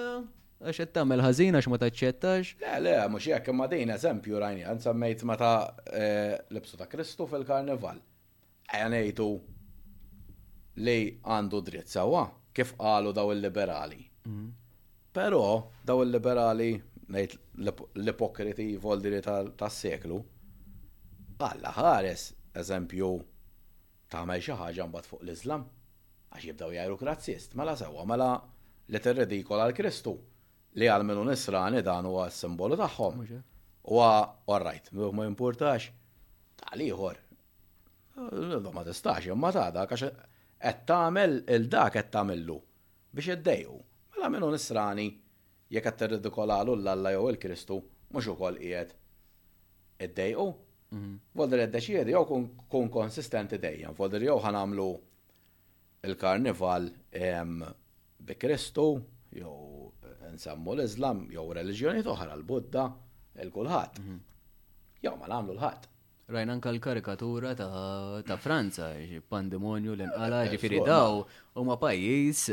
għax 0.64 0.82
qed 0.86 0.96
tagħmel 0.96 1.22
ħażin 1.28 1.60
għax 1.60 1.70
ma 1.70 1.78
taċċettax. 1.84 2.56
Le, 2.64 2.76
le, 2.88 2.96
mhux 3.12 3.28
hekk 3.36 3.54
ma 3.60 3.68
din 3.70 3.92
eżempju 4.00 4.40
rajni, 4.42 4.64
għan 4.66 4.80
semmejt 4.88 5.26
meta 5.30 5.52
eh, 5.94 6.40
libsu 6.56 6.80
ta' 6.80 6.88
Kristu 6.90 7.28
fil-Karnival. 7.30 8.00
Għan 8.72 8.96
ngħidu 8.98 9.30
li 10.82 10.94
għandu 11.22 11.60
dritt 11.68 11.94
sawa, 11.94 12.26
kif 12.56 12.74
qalu 12.80 13.14
daw 13.16 13.32
il-liberali. 13.36 14.04
Però 15.12 15.42
daw 15.86 16.02
il-liberali 16.06 16.70
ngħid 17.12 17.62
l-ipokriti 18.02 18.70
voldiri 18.82 19.20
tas-seklu. 19.26 20.20
għalla 21.42 21.72
ħares, 21.74 22.24
eżempju, 22.62 23.08
tagħmel 24.14 24.42
xi 24.44 24.56
ħaġa 24.60 24.84
mbat 24.92 25.08
fuq 25.10 25.24
l-Iżlam. 25.26 25.64
Għax 26.32 26.46
jibdaw 26.52 26.74
jajru 26.76 26.98
krazzist, 27.00 27.56
mela 27.58 27.74
sewwa 27.76 28.04
mela 28.08 28.28
li 28.94 29.00
tirredikola 29.02 29.66
għal 29.66 29.74
kristu 29.76 30.14
li 30.80 30.86
għal-minu 30.88 31.26
nisrani 31.32 31.82
dan 31.84 32.06
huwa 32.08 32.28
s-simbolu 32.30 32.78
tagħhom. 32.80 33.26
U 33.92 33.98
orrajt, 34.54 34.92
ma 34.94 35.26
importax, 35.26 35.90
tal-ieħor. 36.62 37.18
Ma 38.72 38.84
tistax, 38.86 39.26
imma 39.34 39.52
ta' 39.52 39.72
da, 39.74 39.88
għax 39.90 40.14
qed 40.62 40.82
tagħmel 40.90 41.32
il-dak 41.56 41.94
qed 41.96 42.10
tagħmillu 42.14 42.56
biex 43.18 43.36
iddejju. 43.36 43.78
Mela 44.14 44.30
minnu 44.34 44.50
nisrani 44.54 45.06
jekk 45.74 45.86
qed 45.90 46.00
tirridikolalu 46.04 46.76
l-Alla 46.78 47.14
jew 47.16 47.30
il-Kristu 47.34 47.80
mhux 48.14 48.28
ukoll 48.36 48.60
qiegħed 48.62 48.92
iddejqu. 50.06 50.46
Mhm. 50.94 51.16
Volder 51.40 51.64
iddeċiedi 51.66 52.14
deċiedi 52.14 52.14
jew 52.14 52.66
kun 52.76 52.90
konsistenti 52.94 53.58
dejjem, 53.64 53.96
volder 53.98 54.22
jew 54.26 54.38
ħanamlu 54.46 54.88
il-karnival 56.06 56.88
bi 58.22 58.36
Kristu 58.42 58.86
jew 59.32 59.92
nsemmu 60.36 60.76
l-Islam 60.78 61.26
jew 61.34 61.48
reliġjoni 61.58 62.06
oħra 62.14 62.36
l-Budda 62.38 62.86
il-kulħadd. 63.42 64.00
Mhm. 64.06 64.20
Jew 65.08 65.16
ma 65.18 65.28
nagħmlu 65.34 65.54
l-ħadd 65.58 65.90
rajna 66.32 66.54
anka 66.56 66.70
l-karikatura 66.74 67.52
ta' 67.60 68.38
Franza, 68.44 68.88
pandemonju 69.34 69.96
l-inqala 69.98 70.40
eh, 70.48 70.54
ġifiri 70.54 70.80
daw, 70.88 71.20
u 71.60 71.64
ma' 71.68 71.78
pajis 71.82 72.44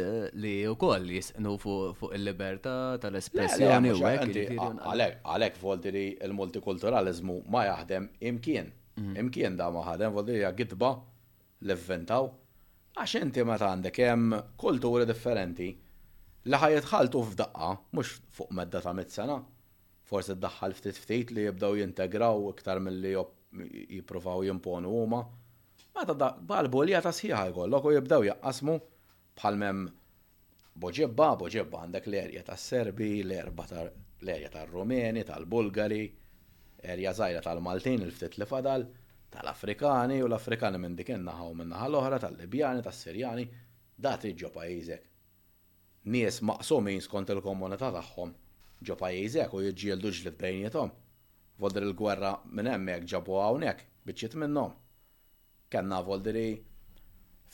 li 0.42 0.54
u 0.66 0.74
koll 0.80 1.08
jisnu 1.16 1.54
fuq 1.62 2.10
il-libertà 2.16 2.74
tal-espressjoni 3.02 3.92
u 3.94 4.00
għek. 4.10 4.82
Għalek 4.82 5.60
voldiri 5.62 6.04
il-multikulturalizmu 6.26 7.38
ma' 7.54 7.66
jaħdem 7.70 8.10
imkien. 8.32 8.74
Mhm. 8.98 9.16
Imkien 9.22 9.58
da 9.60 9.70
ma' 9.70 9.86
ħadem, 9.92 10.14
voldiri 10.16 10.44
għidba 10.50 10.92
l-inventaw. 11.66 12.30
Għax 12.98 13.20
inti 13.22 13.44
meta 13.46 13.70
għandek 13.72 14.02
hemm 14.08 14.34
kulturi 14.58 15.06
differenti 15.06 15.68
li 16.48 16.58
ħajitħaltu 16.64 17.20
f'daqqa, 17.30 17.70
mux 17.94 18.16
fuq 18.34 18.50
medda 18.58 18.80
ta' 18.82 18.94
mit-sena, 18.96 19.38
forse 20.08 20.32
d 20.34 20.40
daħħal 20.46 20.74
ftit 20.74 20.96
ftit 20.96 21.34
li 21.36 21.42
jibdaw 21.46 21.76
jintegraw 21.76 22.46
iktar 22.54 22.80
mill-li 22.80 23.10
jobb 23.14 23.34
jipprovaw 23.90 24.44
jimponu 24.44 24.88
huma. 24.90 25.22
Meta 25.94 26.14
da 26.14 26.32
balbu 26.42 26.82
li 26.86 26.92
ta' 27.02 27.12
sħiħa 27.14 27.42
jkollok 27.50 27.84
u 27.90 27.94
jibdew 27.96 28.24
jaqqasmu 28.28 28.74
bħalmem 29.38 29.82
boġibba, 29.86 30.80
boġebba, 30.84 31.34
boġebba 31.40 31.80
għandek 31.82 32.06
l-erja 32.10 32.42
ta' 32.46 32.56
Serbi, 32.56 33.10
l-erja 33.24 34.50
ta' 34.54 34.64
Rumeni, 34.70 35.24
tal-Bulgari, 35.26 36.04
erja 36.86 37.12
zaħira 37.18 37.42
tal-Maltin 37.48 38.02
il-ftit 38.06 38.38
li 38.38 38.46
fadal, 38.46 38.86
tal-Afrikani 39.34 40.20
u 40.22 40.28
l-Afrikani 40.30 40.78
minn 40.78 40.94
dikin 40.98 41.24
naħaw 41.26 41.54
minn 41.58 41.72
naħal 41.72 41.98
oħra, 42.00 42.18
tal-Libjani, 42.26 42.82
tas-Sirjani, 42.86 43.48
dati 43.96 44.34
ġo 44.38 44.52
pajizek. 44.54 45.06
Nies 46.08 46.38
maqsumin 46.46 47.00
skont 47.04 47.34
il-komunità 47.34 47.90
tagħhom 47.92 48.30
ġo 48.86 48.94
pajizek 49.02 49.54
u 49.58 49.64
jġieldu 49.66 50.12
ġlid 50.20 50.38
bejnietom. 50.40 50.94
Volder 51.58 51.82
il-gwerra 51.88 52.30
minn 52.54 52.70
hemmhekk 52.70 53.06
ġabu 53.12 53.34
hawnhekk 53.42 53.80
biċċiet 54.08 54.34
minnhom. 54.38 54.74
Kenna 55.74 55.96
Volderi 56.08 56.44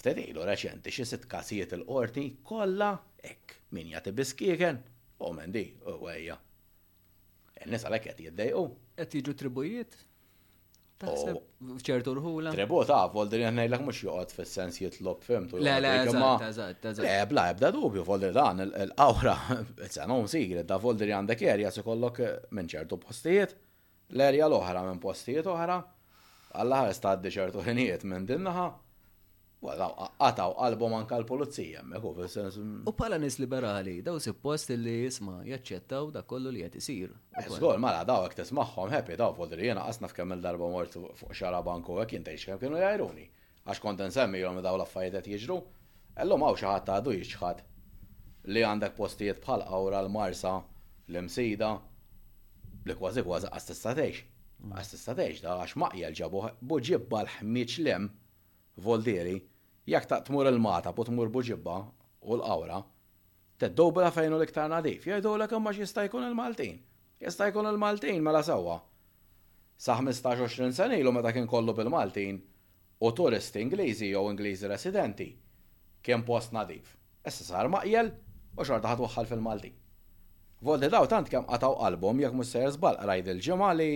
ftedilu 0.01 0.45
reċenti 0.45 0.93
xi 0.93 1.07
sitt 1.09 1.25
kasijiet 1.33 1.73
il-qorti 1.79 2.27
kollha 2.51 2.91
hekk 3.25 3.55
min 3.79 3.89
jagħti 3.95 4.13
biskieken 4.21 4.83
u 5.29 5.33
mendi 5.39 5.65
u 5.89 5.97
għajja. 6.05 6.37
Nisa 7.73 7.89
l 7.89 8.03
qed 8.05 8.21
jiddejqu. 8.27 8.65
Qed 9.01 9.19
jiġu 9.21 9.37
tribujiet? 9.45 9.97
Oh. 11.09 11.41
ċertu 11.85 12.13
rħula. 12.19 12.53
Tribu 12.55 12.83
ta' 12.89 13.07
Volderi 13.17 13.49
l-ek 13.49 13.85
mhux 13.89 14.05
joqgħod 14.07 14.37
fis-sens 14.37 14.79
jitlob 14.85 15.25
fimtu. 15.27 15.57
Le, 15.61 15.79
le, 15.81 15.97
le, 16.05 16.09
Le, 16.13 17.09
le, 17.09 17.43
ebda 17.49 17.73
dubju 17.75 18.05
le, 18.21 18.31
dan 18.37 18.61
il 18.65 18.69
le, 18.69 18.85
le, 18.85 18.85
le, 18.85 19.65
le, 19.65 20.59
le, 20.61 20.63
da' 20.63 20.81
le, 20.85 20.93
le, 20.93 21.57
le, 21.57 21.71
se 21.73 21.83
le, 21.87 22.31
minn 22.51 22.69
ċertu 22.73 22.99
postijiet 23.03 23.57
l-erja 24.13 24.49
l-oħra 24.49 24.83
minn 24.85 25.01
postijiet 25.01 25.47
oħra, 25.49 25.79
għall-ħar 26.61 26.95
staddi 26.99 27.31
ċertu 27.33 27.63
ħinijiet 27.65 28.05
minn 28.11 28.27
dinnaħa, 28.29 28.67
għataw 29.65 30.53
qalbhom 30.59 30.91
manka 30.93 31.17
l-pulizija, 31.23 31.81
meħu 31.89 32.11
fil-sens. 32.19 32.59
U 32.85 32.93
pala 32.93 33.17
nis 33.19 33.39
liberali, 33.41 34.01
daw 34.05 34.19
si 34.21 34.33
post 34.35 34.69
li 34.77 34.99
jisma 35.07 35.39
jaċċettaw 35.49 36.11
da 36.13 36.23
kollu 36.23 36.53
li 36.53 36.61
qed 36.67 36.77
isir. 36.83 37.15
Eh, 37.33 37.47
żgur, 37.49 37.81
mala 37.81 38.05
daw 38.05 38.27
hekk 38.27 38.43
tismaħħom, 38.43 38.93
happy 38.93 39.17
daw 39.17 39.33
fodri 39.39 39.71
jena 39.71 39.87
għasnaf 39.89 40.13
kemmel 40.19 40.39
il-darba 40.43 40.69
mort 40.75 40.93
fuq 40.99 41.33
xara 41.33 41.63
banku, 41.65 41.97
hekk 42.03 42.19
jintaj 42.19 42.37
kemm 42.45 42.61
kienu 42.67 42.83
jajruni. 42.83 43.31
Għax 43.65 43.81
kont 43.81 44.05
insemmihom 44.05 44.61
daw 44.61 44.77
l-affarijiet 44.77 45.17
qed 45.23 45.33
jiġru, 45.39 45.57
illum 46.21 46.45
hawn 46.45 46.61
xi 46.61 46.69
ħadd 46.69 46.93
għadu 46.99 47.17
jixħad 47.17 47.65
li 48.53 48.61
għandek 48.69 48.93
postijiet 48.99 49.41
bħal 49.41 49.65
għawra 49.65 50.05
l-marsa, 50.05 50.59
l-msida, 51.09 51.73
Bli 52.85 52.93
kważi 52.99 53.23
kważi 53.25 53.49
għas 53.49 53.65
tistatex. 53.71 54.17
Għas 54.77 54.91
tistatex, 54.93 55.39
da 55.41 55.55
għax 55.61 55.77
maqja 55.81 56.11
l-ġabu, 56.11 56.43
buġibba 56.69 57.23
l-ħmieċ 57.25 57.79
l-em, 57.81 58.09
voldieri, 58.85 59.39
jak 59.89 60.09
ta' 60.11 60.19
tmur 60.27 60.51
il-mata, 60.51 60.91
po 60.93 61.07
tmur 61.09 61.31
buġibba 61.33 61.77
u 62.29 62.37
l-awra, 62.37 62.83
teddobla 63.63 64.11
fejn 64.13 64.27
fejnu 64.29 64.37
l-iktar 64.43 64.69
nadif, 64.73 65.07
jgħidu 65.09 65.33
l 65.39 65.47
għax 65.49 65.81
jista' 65.81 66.05
jkun 66.11 66.27
il-Maltin, 66.29 66.77
jista' 67.25 67.49
jkun 67.49 67.71
il-Maltin 67.73 68.21
mela 68.27 68.43
sawa. 68.45 68.75
Sa' 69.85 69.97
15-20 70.05 70.99
l-u 71.01 71.15
meta 71.17 71.33
kien 71.35 71.49
kollu 71.51 71.73
bil-Maltin, 71.79 72.43
u 73.01 73.13
turisti 73.17 73.65
Ingliżi 73.65 74.13
jew 74.13 74.29
Ingliżi 74.31 74.69
residenti, 74.71 75.31
kien 76.05 76.23
post 76.29 76.53
nadif. 76.55 76.93
Issa 77.25 77.49
sar 77.49 77.73
maqjel 77.73 78.13
u 78.13 78.69
xorta 78.69 78.93
ħatwaħħal 78.93 79.31
fil-Maltin. 79.33 79.81
Volde 80.67 80.89
daw 80.89 81.05
tant 81.13 81.29
kam 81.29 81.45
għataw 81.53 81.75
album 81.85 82.21
jek 82.25 82.37
musser 82.39 82.71
zbal 82.73 82.97
rajd 83.09 83.27
il-ġemali 83.35 83.89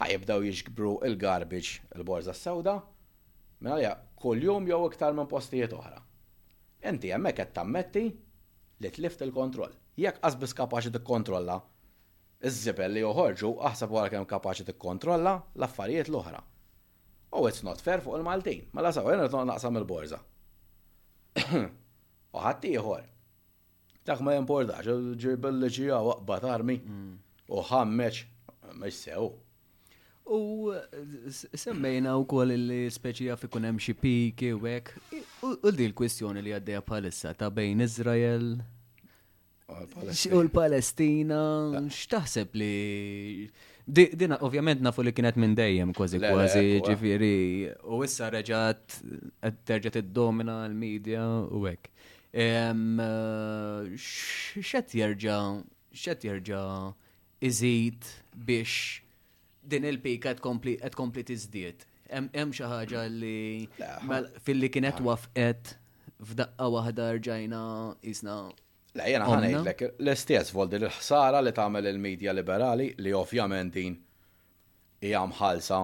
ħajibdaw 0.00 0.42
jiġbru 0.44 0.90
il-garbage 1.08 1.78
il-borza 1.96 2.34
s-sewda 2.36 2.74
minna 2.82 3.70
mela 3.70 3.78
ja 3.84 3.92
kol-jum 4.24 4.66
jew 4.68 4.80
iktar 4.90 5.16
minn 5.16 5.30
postijiet 5.32 5.72
oħra. 5.78 6.02
Inti 6.90 7.14
hemmhekk 7.14 7.38
qed 7.40 7.56
tammetti 7.60 8.04
li 8.84 8.92
tlift 8.98 9.24
il-kontroll. 9.24 9.72
Jekk 10.04 10.20
kapaxi 10.28 10.58
kapaċi 10.62 10.92
tikkontrolla 10.98 11.56
iż-żibel 12.44 12.98
li 12.98 13.06
joħorġu 13.08 13.54
aħseb 13.72 13.96
għal 13.98 14.12
kemm 14.18 14.30
kapaċi 14.34 14.68
tikkontrolla 14.68 15.32
l-affarijiet 15.56 16.12
l-oħra. 16.12 16.42
U 16.44 17.38
oh, 17.40 17.48
it's 17.48 17.64
not 17.64 17.80
fair 17.80 18.04
fuq 18.04 18.20
il-Maltin, 18.20 18.66
mela 18.76 18.92
saw 18.92 19.08
jena 19.16 19.30
naqsam 19.52 19.80
il-borza. 19.80 20.20
U 22.36 22.44
ħadd 22.46 22.74
ieħor 22.74 23.14
Dak 24.08 24.22
ma 24.24 24.32
jimportax, 24.32 24.88
ġirbel 25.20 25.58
li 25.60 25.68
ġija 25.76 25.98
waqba 26.08 26.38
tarmi 26.40 26.78
u 27.52 27.60
ħammeċ, 27.68 28.20
mhux 28.80 29.00
sew. 29.04 29.28
U 30.24 30.38
semmejna 31.60 32.14
u 32.20 32.24
kol 32.28 32.54
li 32.56 32.86
speċija 32.92 33.36
fi 33.40 33.50
kunem 33.52 33.76
xie 33.84 33.94
piki 34.00 34.50
u 34.56 34.62
għek. 34.64 34.90
U 35.48 35.68
di 35.72 35.90
l-kwistjoni 35.90 36.40
li 36.44 36.56
għaddeja 36.56 36.80
palissa 36.88 37.34
ta' 37.36 37.50
bejn 37.52 37.84
Izrael 37.84 38.48
u 39.76 40.40
l-Palestina. 40.40 41.42
Eh. 41.82 41.90
Xtaħseb 41.92 42.56
li. 42.56 42.72
Dina, 43.88 44.36
ovvjament 44.44 44.82
nafu 44.84 45.00
li 45.04 45.14
kienet 45.16 45.36
minn 45.40 45.54
dejjem 45.56 45.92
kważi 45.96 46.20
kważi 46.24 46.64
ġifiri. 46.88 47.34
U 47.96 48.00
issa 48.04 48.28
reġat, 48.32 48.98
terġat 49.68 50.00
id-domina 50.02 50.62
l-medja 50.70 51.24
u 51.52 51.64
għek. 51.68 51.92
Eh, 52.38 52.70
xet 54.70 54.94
jirġa, 54.94 55.38
xet 55.98 56.22
jerġa 56.28 56.60
iżid 57.48 58.06
biex 58.46 58.74
din 59.68 59.86
il-pika 59.90 60.36
qed 60.38 60.94
kompli 61.02 61.24
tizdiet. 61.26 61.82
Hemm 62.12 62.52
xi 62.54 62.68
ħaġa 62.70 63.02
li 63.12 63.66
fil-li 64.46 64.70
kienet 64.76 65.02
wafqet 65.04 65.72
f'daqqa 66.30 66.70
waħda 66.76 67.08
rġajna 67.18 67.62
isna 68.14 68.36
La 68.96 69.04
jena 69.10 69.26
ħanajdlek, 69.28 69.82
l-istess 70.00 70.50
voldi 70.56 70.78
l-ħsara 70.80 71.42
li 71.42 71.52
tagħmel 71.58 71.90
il-medja 71.90 72.32
liberali 72.38 72.92
li 73.02 73.12
ovvjament 73.18 73.74
din 73.74 73.98
hija 75.06 75.20
mħalsa 75.30 75.82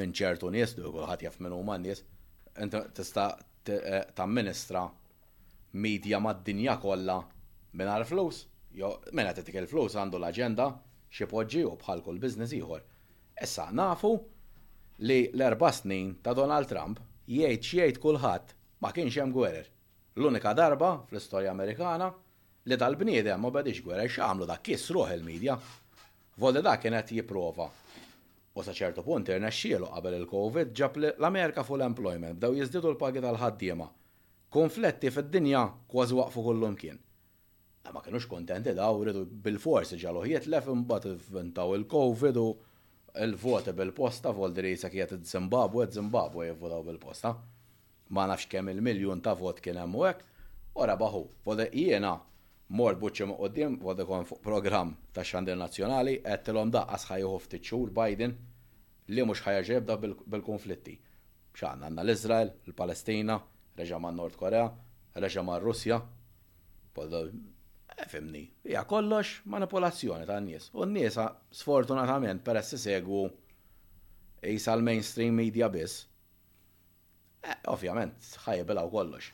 minn 0.00 0.14
ċertu 0.16 0.50
nies, 0.56 0.74
kulħadd 0.80 1.28
jaf 1.28 1.38
minn 1.44 1.54
huma 1.60 1.76
nies, 1.84 2.02
inti 2.64 2.80
tista' 2.98 3.30
eh, 3.68 4.02
tamministra 4.18 4.82
media 5.80 6.18
mad-dinja 6.20 6.76
kollha 6.82 7.20
mingħajr 7.78 8.06
flus. 8.08 8.44
Jo, 8.76 8.90
mela 9.16 9.32
tetik 9.36 9.56
il-flus 9.60 9.94
għandu 9.96 10.18
l-aġenda 10.20 10.66
xi 11.12 11.28
poġġi 11.30 11.62
u 11.70 11.76
bħal 11.80 12.02
kull 12.04 12.20
business 12.20 12.52
ieħor. 12.56 12.82
Issa 13.42 13.68
nafu 13.72 14.10
li 15.08 15.16
l-erba' 15.32 15.70
snin 15.72 16.14
ta' 16.24 16.34
Donald 16.36 16.68
Trump 16.72 17.00
jgħid 17.26 17.64
xiejt 17.70 18.02
kulħadd 18.02 18.52
ma 18.84 18.92
kienx 18.92 19.20
hemm 19.22 19.32
gwerer. 19.32 19.66
L-unika 20.16 20.52
darba 20.56 20.90
fl-istorja 21.08 21.52
Amerikana 21.54 22.10
li 22.68 22.78
tal-bniedem 22.80 23.40
ma 23.40 23.52
bedix 23.52 23.84
gwerer 23.84 24.08
x'għamlu 24.10 24.48
dak 24.50 24.72
ruħ 24.98 25.14
il-medja. 25.16 25.58
Volli 26.36 26.60
dak 26.62 26.82
kienet 26.86 27.12
jipprova 27.16 27.70
U 28.56 28.62
sa 28.64 28.72
ċertu 28.72 29.02
punt 29.04 29.28
irnexxielu 29.28 29.84
qabel 29.92 30.14
il-COVID 30.16 30.70
ġab 30.78 30.94
l-Amerika 31.00 31.60
full 31.64 31.82
employment 31.84 32.38
bdew 32.40 32.56
jiżdiedu 32.62 32.88
l-pagi 32.94 33.20
tal-ħaddiema 33.20 33.84
konfletti 34.56 35.10
fid-dinja 35.10 35.62
kważi 35.90 36.14
waqfu 36.20 36.42
kullum 36.46 36.76
kien. 36.82 36.98
Ma 37.94 38.00
kienux 38.04 38.24
kontenti 38.30 38.70
u 38.72 39.00
rridu 39.04 39.22
bil-forsi 39.44 39.96
jiet 40.00 40.46
lef 40.48 40.64
imbat 40.72 41.04
inventaw 41.06 41.74
il-Covid 41.76 42.36
u 42.40 42.46
il-voti 43.24 43.72
bil-posta 43.78 44.30
voldri 44.32 44.70
jisak 44.72 44.92
jiet 44.96 45.12
zimbabwe 45.34 45.86
Zimbabwe 45.92 46.48
jivvotaw 46.48 46.82
bil-posta. 46.88 47.30
Ma 48.08 48.24
nafx 48.30 48.46
kemm 48.48 48.68
il-miljun 48.72 49.20
ta' 49.20 49.34
vot 49.36 49.60
kien 49.60 49.76
hemm 49.76 49.96
hekk, 50.06 50.20
ora 50.74 50.94
baħu, 51.02 51.22
voda 51.44 51.66
jiena 51.74 52.12
mort 52.68 52.96
buċċi 53.00 53.26
muqoddim, 53.34 53.76
voda 53.84 54.04
kon 54.08 54.24
fuq 54.24 54.40
programm 54.44 54.96
ta' 55.12 55.24
xandir 55.32 55.56
nazzjonali, 55.60 56.14
tilhom 56.44 56.70
daqqas 56.72 57.10
ħajjuħu 57.10 57.42
ftit 57.44 57.68
xhur 57.68 57.90
Biden 58.00 58.38
li 59.12 59.22
mhux 59.22 59.42
ġebda 59.70 59.98
bil-konflitti. 60.32 60.96
ċanna 61.56 61.88
l-Izrael, 61.98 62.50
l-Palestina, 62.68 63.36
reġa' 63.76 63.98
ma' 64.00 64.10
Nord 64.14 64.36
Korea, 64.40 64.66
reġa' 65.14 65.42
ma' 65.44 65.58
Russja. 65.60 66.00
Eh, 67.96 68.06
Femni, 68.10 68.42
hija 68.64 68.82
kollox 68.88 69.42
manipolazzjoni 69.44 70.24
ta' 70.28 70.38
nies. 70.40 70.68
U 70.76 70.84
n-niesa 70.86 71.22
ah, 71.26 71.34
sfortunatament 71.52 72.40
peress 72.44 72.74
segwu 72.80 73.22
jisa 74.42 74.72
l-mainstream 74.78 75.36
media 75.36 75.68
biss. 75.72 76.06
Eh, 77.44 77.56
ovvjament, 77.68 78.16
u 78.82 78.88
kollox. 78.92 79.30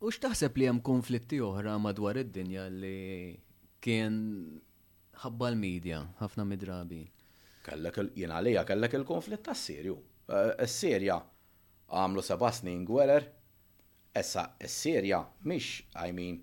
U 0.00 0.10
x'taħseb 0.12 0.56
li 0.60 0.68
hemm 0.68 0.82
konflitti 0.84 1.38
oħra 1.40 1.76
madwar 1.80 2.18
id-dinja 2.20 2.66
li 2.68 3.32
kien 3.80 4.16
ħabba 5.22 5.50
l-medja 5.54 6.00
ħafna 6.20 6.44
midrabi. 6.44 7.02
Kellek 7.64 8.00
il-jena 8.04 8.40
għalija 8.42 8.64
kellek 8.68 8.96
il-konflitt 9.00 9.44
tas 9.48 9.62
serju 9.70 9.96
eh, 10.28 10.52
s 10.66 10.80
sirja 10.82 11.20
għamlu 11.88 12.24
seba' 12.24 12.52
snin 12.52 12.84
gwerer 12.84 13.32
Essa, 14.16 14.56
s-Sirja, 14.58 15.24
mish, 15.42 15.84
I 16.06 16.10
mean, 16.12 16.38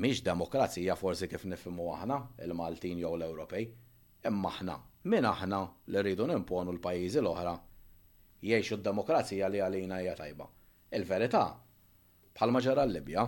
mish 0.00 0.22
demokrazija 0.24 0.94
forsi 0.96 1.28
kif 1.28 1.42
nifimu 1.52 1.90
aħna, 1.92 2.16
il-Maltin 2.46 3.02
jew 3.02 3.10
l-Ewropej, 3.16 3.66
imma 4.30 4.52
aħna, 4.56 4.78
min 5.12 5.28
aħna 5.28 5.58
li 5.92 6.00
rridu 6.06 6.30
nimponu 6.32 6.72
l-pajjiżi 6.78 7.20
l-oħra 7.20 7.52
jiexu 8.48 8.78
d-demokrazija 8.80 9.50
li 9.52 9.60
għalina 9.66 10.00
hija 10.00 10.14
tajba. 10.22 10.46
Il-verità, 10.96 11.42
bħalma 12.40 12.64
ġara 12.66 12.88
l-Libja, 12.88 13.26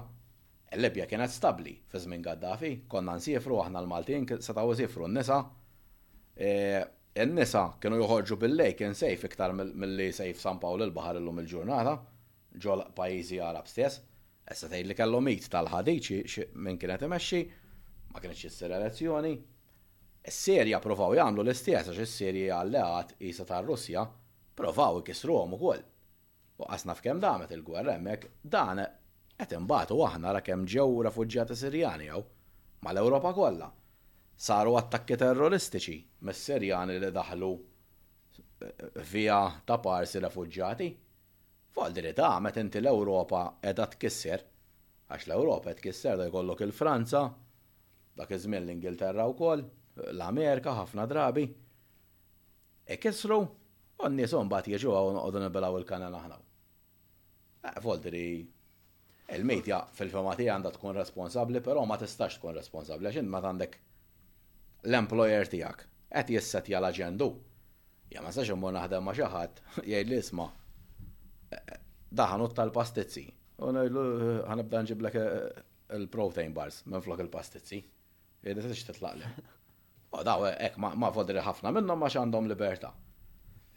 l-Libja 0.78 1.10
kienet 1.12 1.34
stabli 1.36 1.76
fi 1.88 2.00
żmien 2.06 2.24
Gaddafi, 2.24 2.72
konna 2.88 3.18
nsifru 3.20 3.60
aħna 3.66 3.84
l-Maltin 3.84 4.24
setgħu 4.36 4.72
isifru 4.78 5.04
n-nisa. 5.10 5.42
E, 6.32 6.50
n-nisa 7.28 7.66
kienu 7.84 8.00
joħorġu 8.06 8.40
bil-lej 8.46 8.76
kien 8.80 8.94
sejf 8.96 9.28
iktar 9.28 9.52
mill-li 9.60 10.08
sejf 10.16 10.38
San 10.46 10.60
Pawl 10.64 10.88
il-baħar 10.88 11.20
illum 11.20 11.44
il-ġurnata. 11.44 11.76
il 11.76 11.76
ġurnata 11.76 12.16
ġol 12.60 12.82
pajizi 12.96 13.38
għarab 13.44 13.66
stess, 13.68 14.00
essa 14.48 14.68
tgħid 14.70 14.88
li 14.88 14.94
kellhom 14.96 15.24
mit 15.28 15.48
tal-ħadiċi 15.52 16.46
minn 16.64 16.78
kienet 16.80 17.04
imexxi, 17.08 17.40
ma 18.14 18.22
xie 18.34 18.50
s 18.50 18.62
elezzjoni. 18.68 19.34
s-Serja 20.28 20.78
provaw 20.82 21.14
jagħmlu 21.16 21.40
l-istess 21.44 21.90
għax 21.92 22.00
is-Sirja 22.04 22.56
alleat 22.60 23.14
jisa 23.20 23.44
tar-Russja 23.48 24.02
provaw 24.58 24.98
jkisru 25.00 25.36
ukoll. 25.56 25.82
U 26.58 26.64
għasna 26.66 26.94
f'kem 26.98 27.20
damet 27.22 27.52
il-gwerra 27.54 27.94
hemmhekk 27.94 28.32
dan 28.42 28.82
qed 29.38 29.52
imbatu 29.56 30.00
aħna 30.04 30.32
ra 30.34 30.40
kemm 30.42 30.64
ġew 30.68 31.02
refuġġjati 31.06 31.56
Sirjani 31.56 32.08
jew 32.10 32.20
mal-Ewropa 32.84 33.30
kollha. 33.36 33.68
Saru 34.34 34.74
attakki 34.78 35.16
terroristiċi 35.18 35.96
mis-Sirjani 36.28 36.98
li 36.98 37.10
daħlu 37.14 37.52
eh, 37.58 38.66
eh, 38.66 39.02
via 39.12 39.38
ta' 39.66 39.78
parsi 39.82 40.20
refuġġjati 40.22 40.90
Fuq 41.78 42.14
ta' 42.18 42.32
għamet 42.34 42.56
inti 42.60 42.80
l-Ewropa 42.82 43.40
edha 43.70 43.84
tkisser, 43.92 44.42
għax 45.14 45.26
l-Ewropa 45.28 45.76
tkisser 45.78 46.16
da 46.18 46.24
jkollok 46.26 46.64
il-Franza, 46.66 47.20
dak 48.18 48.32
iż-żmien 48.34 48.64
l-Ingilterra 48.66 49.28
wkoll, 49.30 49.62
l-Amerika 50.10 50.74
ħafna 50.80 51.06
drabi. 51.10 51.44
E 52.90 52.98
kisru, 52.98 53.38
u 54.02 54.10
n-nies 54.10 54.34
mbagħad 54.34 54.72
jiġu 54.74 54.90
għaw 54.96 55.12
noqogħdu 55.18 55.44
nibelaw 55.44 55.78
il-kanal 55.78 56.18
aħna. 56.18 56.40
Foldri, 57.84 58.24
e, 59.22 59.32
il-medja 59.38 59.84
fil-fema 59.98 60.34
tiegħi 60.38 60.50
għandha 60.56 60.74
tkun 60.74 60.98
responsabbli, 60.98 61.62
però 61.62 61.86
ma 61.86 62.00
tistax 62.00 62.40
tkun 62.40 62.58
responsabbli 62.58 63.10
għax 63.12 63.22
ma 63.30 63.38
għandek 63.44 63.78
l-employer 64.90 65.52
tiegħek 65.54 65.86
qed 66.16 66.30
jissetja 66.34 66.82
l-aġendu. 66.82 67.30
Ja 68.16 68.24
ma 68.24 68.32
sax 68.32 68.50
immur 68.54 68.74
naħdem 68.74 69.04
ma 69.06 69.14
xi 69.14 69.28
ħadd 69.30 69.62
jgħid 69.88 70.10
li 70.14 70.24
isma' 70.26 70.54
daħan 72.10 72.42
utta 72.46 72.64
l-pastizzi. 72.68 73.24
U 73.64 73.72
ngħidlu 73.74 74.04
eh, 74.12 74.40
ħanibda 74.48 75.10
eh, 75.10 75.62
il-protein 75.98 76.52
bars 76.56 76.82
minn 76.86 77.02
flok 77.04 77.22
il-pastizzi. 77.26 77.82
Jeda 78.44 78.62
eh, 78.64 78.68
t-iġ 78.70 78.84
titlaqli. 78.90 79.26
U 79.26 80.16
oh, 80.20 80.24
daw 80.26 80.46
ek 80.50 80.78
ma 80.80 81.10
fodri 81.14 81.42
ħafna 81.44 81.72
minnhom 81.76 81.98
ma 82.02 82.10
xandom 82.10 82.48
libertà 82.52 82.92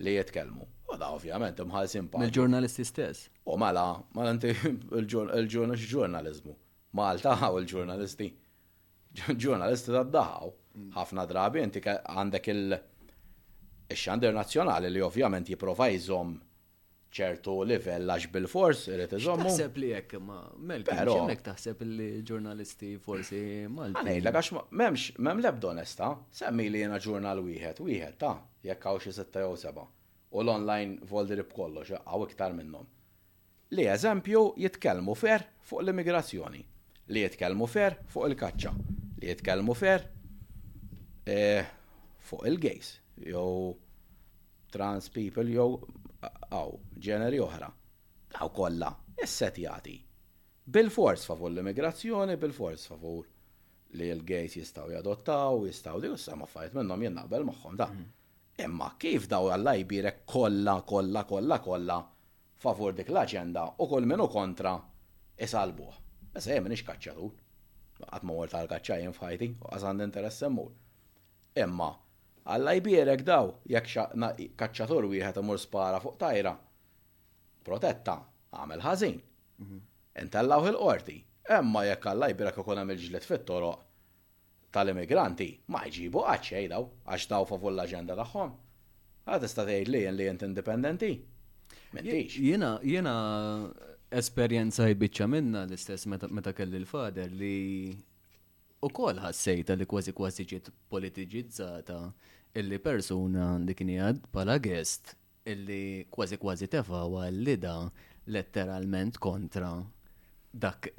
li 0.02 0.16
jitkellmu. 0.18 0.68
U 0.68 0.94
oh, 0.96 1.00
da 1.00 1.12
ovvjament 1.16 1.60
imħalsin 1.66 2.08
simpa. 2.08 2.18
Oh, 2.18 2.26
mela, 2.26 2.38
il-ġurnalisti 2.44 2.88
stess. 2.88 3.26
U 3.52 3.58
mala, 3.60 3.88
l 4.16 4.30
inti 4.36 4.54
il-ġurnalizmu. 5.00 6.58
Malta 7.00 7.38
u 7.54 7.56
il 7.64 7.68
ġurnalisti 7.72 8.32
Ġurnalisti 9.12 9.92
da 9.92 10.06
daħaw. 10.08 10.50
Mm. 10.78 10.92
ħafna 10.96 11.24
drabi 11.28 11.60
inti 11.60 11.82
għandek 11.84 12.46
il- 12.54 12.78
xandir 13.92 14.32
nazjonali 14.38 14.88
li 14.90 15.02
ovvjament 15.04 15.50
jiprofa 15.52 15.90
ċertu 17.12 17.53
livell 17.68 18.07
għax 18.09 18.30
bil-fors 18.34 18.84
rrit 18.95 19.16
iżommu. 19.18 19.47
Taħseb 19.49 19.80
li 19.84 19.89
jek 19.91 20.14
ma 20.24 20.38
melk 20.72 20.91
hemmhekk 20.95 21.45
taħseb 21.49 21.84
li 21.88 22.07
ġurnalisti 22.28 22.93
forsi 23.03 23.41
Malti. 23.70 24.20
la 24.24 24.32
għax 24.34 24.51
m'hemmx 24.72 25.16
m'hemm 25.20 25.43
lebdo 25.43 25.74
nesta, 25.78 26.12
semmi 26.32 26.70
li 26.72 26.82
jiena 26.84 26.99
ġurnal 27.03 27.43
wieħed, 27.45 27.84
wieħed 27.86 28.18
ta' 28.24 28.38
jekk 28.68 28.88
hawn 28.89 29.03
xi 29.03 29.16
setta' 29.20 29.43
jew 29.45 29.57
seba' 29.66 29.86
u 30.32 30.39
l-online 30.45 31.03
voldir 31.12 31.43
kollox, 31.51 31.91
għaw 32.05 32.26
iktar 32.30 32.55
minnhom. 32.55 32.88
Li 33.76 33.86
eżempju 33.91 34.45
jitkellmu 34.64 35.14
fer 35.16 35.47
fuq 35.68 35.84
l-immigrazzjoni, 35.84 36.62
li 37.12 37.26
jitkellmu 37.28 37.68
fer 37.72 37.99
fuq 38.12 38.30
il-kaċċa, 38.32 38.72
li 39.22 39.32
jitkellmu 39.34 39.76
fer 39.76 40.07
eh, 41.28 41.68
fuq 42.30 42.47
il-gejs, 42.47 42.93
jew 43.28 43.76
trans 44.72 45.09
people, 45.12 45.49
jew 45.51 45.76
għaw, 46.28 46.74
ġeneri 47.06 47.40
oħra, 47.44 47.68
għaw 48.38 48.50
kolla, 48.58 48.90
jesset 49.18 49.58
jati. 49.58 49.96
Bil-fors 50.72 51.24
favur 51.26 51.50
l-immigrazzjoni, 51.52 52.36
bil-fors 52.42 52.86
favur 52.92 53.26
li 53.98 54.10
l-gejs 54.14 54.58
jistaw 54.62 54.92
jadottaw, 54.94 55.64
jistaw 55.68 56.00
di 56.00 56.12
jussa 56.12 56.36
ma 56.40 56.46
fajt 56.48 56.78
minnom 56.78 57.02
jennaqbel 57.06 57.46
maħħom 57.50 57.78
da. 57.82 57.88
Mhm. 57.88 58.06
Imma 58.68 58.92
kif 59.02 59.26
daw 59.32 59.50
għalla 59.56 59.74
jibirek 59.80 60.24
kolla, 60.30 60.78
kolla, 60.86 61.24
kolla, 61.26 61.58
kolla, 61.66 61.98
favur 62.62 62.94
dik 62.94 63.10
l-agenda 63.10 63.64
u 63.82 63.88
kol 63.90 64.06
minu 64.06 64.28
kontra 64.30 64.76
isalbuħ. 65.42 65.96
Issa 66.38 66.54
jem 66.56 66.68
nix 66.72 66.84
kacċatur. 66.88 67.32
Għatmur 68.02 68.50
tal-kacċajn 68.50 69.14
fajti, 69.14 69.48
għazan 69.76 70.02
interess 70.02 70.38
semmur. 70.42 70.72
Imma, 71.62 71.90
Alla 72.50 72.74
jbierek 72.74 73.22
daw, 73.28 73.52
jekk 73.70 74.58
kacċatur 74.58 75.06
wieħed 75.12 75.38
imur 75.44 75.60
spara 75.62 76.00
fuq 76.02 76.18
tajra. 76.24 76.54
Protetta, 77.62 78.16
għamel 78.58 78.82
ħażin. 78.82 79.20
Intellaw 80.24 80.64
mhm. 80.64 80.72
il-qorti. 80.74 81.18
Emma 81.58 81.84
jekk 81.86 82.10
alla 82.16 82.32
jbierek 82.32 82.58
ikun 82.64 82.82
hemm 82.82 82.94
il-ġlet 82.96 83.28
fit-toroq 83.28 83.86
tal-immigranti, 84.72 85.50
ma 85.76 85.82
jġibu 85.92 86.22
għacċej 86.32 86.68
daw, 86.72 86.86
għax 87.12 87.26
daw 87.34 87.46
favur 87.50 87.74
l-aġenda 87.76 88.16
tagħhom. 88.22 88.52
Għad 89.28 89.44
tista' 89.46 89.66
tgħid 89.68 89.89
li 89.92 90.04
li 90.18 90.28
jent 90.30 90.46
indipendenti. 90.48 91.10
Jena, 91.92 92.22
Jiena 92.42 92.70
jiena 92.82 93.16
eh, 93.66 93.89
esperjenza 94.18 94.88
jbiċċa 94.89 95.28
minna 95.30 95.66
l-istess 95.68 96.08
meta 96.10 96.54
kelli 96.56 96.80
l-fader 96.82 97.30
li 97.36 97.52
u 98.82 98.90
kol 98.90 99.20
ħassejta 99.22 99.76
li 99.78 99.86
kważi 99.90 100.14
kważi 100.18 100.44
ġiet 100.50 100.70
politiġizzata 100.92 101.98
illi 102.60 102.80
persuna 102.84 103.52
li 103.62 103.76
kien 103.78 103.92
jgħad 103.94 104.24
pala 104.34 104.56
gest 104.66 105.14
illi 105.52 106.06
kważi 106.14 106.40
kważi 106.42 106.70
tefa 106.76 107.04
lida 107.38 107.76
letteralment 108.36 109.20
kontra 109.22 109.74
dak 110.54 110.90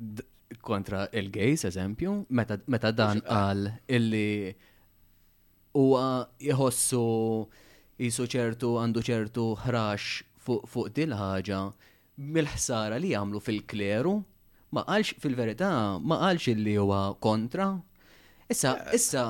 kontra 0.60 1.04
il-gejs 1.16 1.64
eżempju, 1.64 2.14
meta, 2.28 2.58
meta 2.68 2.90
dan 2.92 3.20
għal 3.24 3.64
ah. 3.68 3.76
illi 3.88 4.52
huwa 5.80 6.28
jħossu 6.38 7.06
jisu 7.98 8.26
ċertu 8.34 8.74
għandu 8.82 9.02
ċertu 9.10 9.46
ħrax 9.64 10.10
fuq 10.44 10.68
fu, 10.68 10.84
fu 10.84 10.88
dil 10.92 11.14
ħaġa 11.18 11.62
mill-ħsara 12.32 13.00
li 13.00 13.14
jagħmlu 13.14 13.40
fil-kleru 13.40 14.16
ma 14.72 14.80
qalx 14.88 15.14
fil-verità 15.22 16.00
ma 16.00 16.16
qalx 16.24 16.48
illi 16.48 16.76
huwa 16.80 17.14
kontra. 17.20 17.76
Issa, 18.48 18.90
eh. 18.90 18.96
issa, 18.96 19.24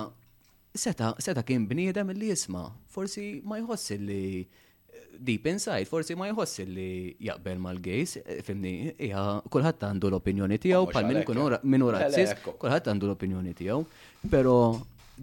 seta, 0.72 1.14
seta 1.18 1.43
kien 1.47 1.66
bniedem 1.68 2.11
illi 2.14 2.30
jisma, 2.32 2.64
forsi 2.90 3.43
ma 3.47 3.59
jħoss 3.61 3.93
illi 3.99 4.20
eh, 4.40 5.03
deep 5.18 5.47
inside, 5.53 5.84
forsi 5.90 6.16
ma 6.18 6.30
jħoss 6.30 6.62
illi 6.64 7.14
jaqbel 7.28 7.61
mal-gejs, 7.62 8.16
eh, 8.24 8.40
fimni, 8.47 8.95
hija 8.99 9.26
kulħadd 9.53 9.86
għandu 9.90 10.11
l-opinjoni 10.11 10.59
tiegħu, 10.64 10.90
bħal 10.95 11.11
minn 11.11 11.26
kun 11.28 11.86
razzis, 11.99 12.34
kulħadd 12.47 12.93
għandu 12.95 13.11
l-opinjoni 13.12 13.55
tiegħu, 13.61 13.84
però 14.32 14.57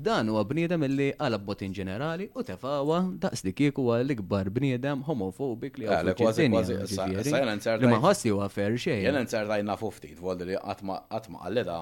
Dan 0.03 0.29
huwa 0.31 0.43
bniedem 0.47 0.83
illi 0.87 1.09
għala 1.19 1.37
botin 1.43 1.73
ġenerali 1.75 2.29
u 2.39 2.43
tefawa 2.47 3.01
daqs 3.23 3.41
dik 3.43 3.55
kieku 3.59 3.83
l-ikbar 3.97 4.47
bniedem 4.55 5.01
homofobik 5.07 5.79
li 5.81 5.89
għalek 5.91 6.15
kważi 6.21 6.45
kważi. 6.53 7.73
Li 7.81 7.89
maħossi 7.93 8.31
huwa 8.31 8.47
fair 8.53 8.77
xejn. 8.79 9.01
Jena 9.09 9.23
nsar 9.25 9.49
dajna 9.49 9.75
fufti, 9.81 10.13
tvoldi 10.15 10.47
li 10.51 10.55
għatma 10.61 10.99
għalleda 11.43 11.79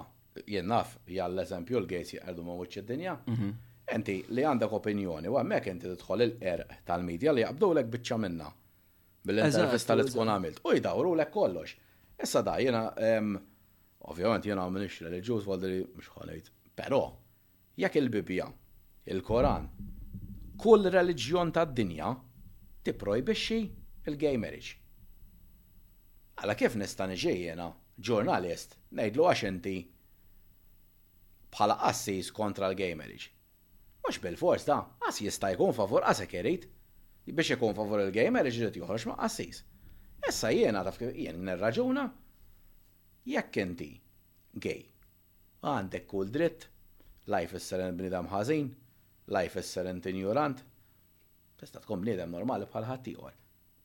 jien 0.49 0.65
naf 0.71 0.95
l 1.05 1.43
eżempju 1.43 1.77
l-gejs 1.83 2.15
jgħardu 2.17 2.47
ma' 2.47 2.55
id-dinja. 2.65 3.13
Mhm. 3.35 3.51
Enti 3.97 4.17
li 4.33 4.47
għandek 4.49 4.73
opinjoni, 4.79 5.29
u 5.29 5.37
għammek 5.39 5.69
enti 5.75 5.91
tidħol 5.93 6.25
il-erq 6.27 6.73
tal-medja 6.89 7.35
li 7.37 7.45
jgħabdu 7.45 7.69
l 7.77 7.85
bicċa 7.93 8.17
minna. 8.23 8.49
Bil-intervista 9.29 9.93
li 9.95 10.07
tkun 10.09 10.33
għamilt. 10.33 10.63
U 10.65 10.73
jdawru 10.79 11.13
l 11.19 11.29
kollox. 11.37 11.77
Issa 12.25 12.41
da, 12.41 12.57
jena, 12.65 12.81
ovvjament 14.09 14.49
jena 14.51 14.65
minix 14.73 15.03
reliġjuż, 15.05 15.45
għaldi 15.53 15.71
li 15.75 15.79
mxħolajt. 16.01 16.51
Pero, 16.81 17.05
jekk 17.77 17.97
il-Bibja, 17.99 18.45
il-Koran, 19.13 19.65
kull 20.57 20.87
reliġjon 20.93 21.51
tad-dinja 21.53 22.09
tipprojbixxi 22.85 23.57
il-gay 24.09 24.37
marriage. 24.41 24.73
Għala 26.37 26.55
kif 26.57 26.77
nista' 26.81 27.05
niġejjena 27.11 27.67
ġurnalist 28.07 28.71
ngħidlu 28.97 29.27
għax 29.29 29.43
inti 29.51 29.73
bħala 31.55 31.75
qassis 31.83 32.31
kontra 32.37 32.71
l-gay 32.71 32.95
marriage. 32.97 33.29
Mhux 34.01 34.19
bil-fors 34.23 34.65
da, 34.69 34.79
qas 35.03 35.21
jista' 35.25 35.51
jkun 35.53 35.73
favur 35.77 36.05
qasek 36.05 36.33
irid 36.41 36.65
biex 37.27 37.55
ikun 37.59 37.75
favur 37.77 38.01
il-gay 38.07 38.31
marriage 38.33 38.57
irid 38.61 38.77
joħroġ 38.81 39.05
ma' 39.11 39.19
qassis. 39.23 39.59
Issa 40.27 40.49
jiena 40.55 40.81
taf 40.85 40.97
kif 41.01 41.13
jien 41.17 41.41
nirraġuna 41.45 42.07
jekk 43.33 43.61
inti 43.65 43.91
gay 44.65 44.81
għandek 45.61 46.07
kull 46.13 46.31
dritt 46.37 46.69
life 47.33 47.55
is 47.55 47.67
serent 47.69 47.97
bnidem 47.99 48.27
ħażin, 48.31 48.67
life 49.35 49.59
is 49.59 49.71
serent 49.77 50.05
injurant, 50.09 50.61
tista' 51.59 51.81
tkun 51.83 52.03
bniedem 52.03 52.31
normali 52.31 52.67
bħal 52.71 52.87
ħaddieħor. 52.87 53.35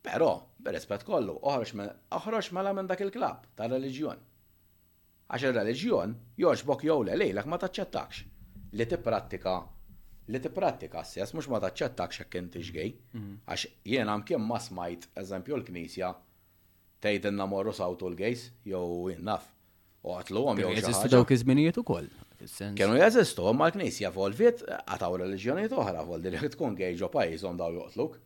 Però, 0.07 0.29
b'rispett 0.63 1.07
kollu, 1.07 1.37
oħroġ 1.47 2.51
mela 2.57 2.73
minn 2.75 2.91
dak 2.91 3.03
il-klab 3.07 3.47
ta' 3.59 3.69
reliġjon. 3.71 4.23
Għax 5.33 5.47
ir-reliġjon 5.49 6.15
joġbok 6.43 6.83
jew 6.89 6.97
le 7.07 7.19
lejlek 7.23 7.47
ma 7.49 7.59
taċċettax 7.63 8.25
li 8.79 8.87
tipprattika 8.91 9.55
li 10.33 10.39
tipprattika 10.45 11.03
s-sess 11.07 11.33
mhux 11.35 11.49
ma 11.53 11.61
taċċettax 11.63 12.25
hekk 12.25 12.39
inti 12.43 12.63
xgej. 12.63 12.91
Mhm. 13.17 13.35
Għax 13.47 13.67
jien 13.93 14.11
hemm 14.11 14.27
kien 14.29 14.43
ma 14.43 14.59
smajt 14.61 15.09
eżempju 15.23 15.57
l-Knisja 15.57 16.13
tgħid 17.03 17.31
inna 17.33 17.47
morru 17.51 17.73
sawtu 17.75 18.11
l-gejs 18.11 18.51
jew 18.67 19.17
innaf. 19.17 19.49
U 20.03 20.17
għatlu 20.19 20.41
għom 20.51 20.61
jew. 20.65 20.73
Jeżistu 20.81 21.09
dawk 21.13 21.31
iż-żminijiet 21.37 21.77
ukoll. 21.79 22.09
Kienu 22.77 22.97
jazistu, 22.99 23.45
ma 23.55 23.69
l-knisja 23.71 24.11
volviet, 24.15 24.63
għataw 24.67 25.19
religjoni 25.23 25.69
toħra 25.71 26.03
vol 26.07 26.23
li 26.25 26.49
tkun 26.55 26.77
pajis 27.15 27.45
għom 27.47 27.61
daw 27.61 27.75
joqtluk. 27.77 28.17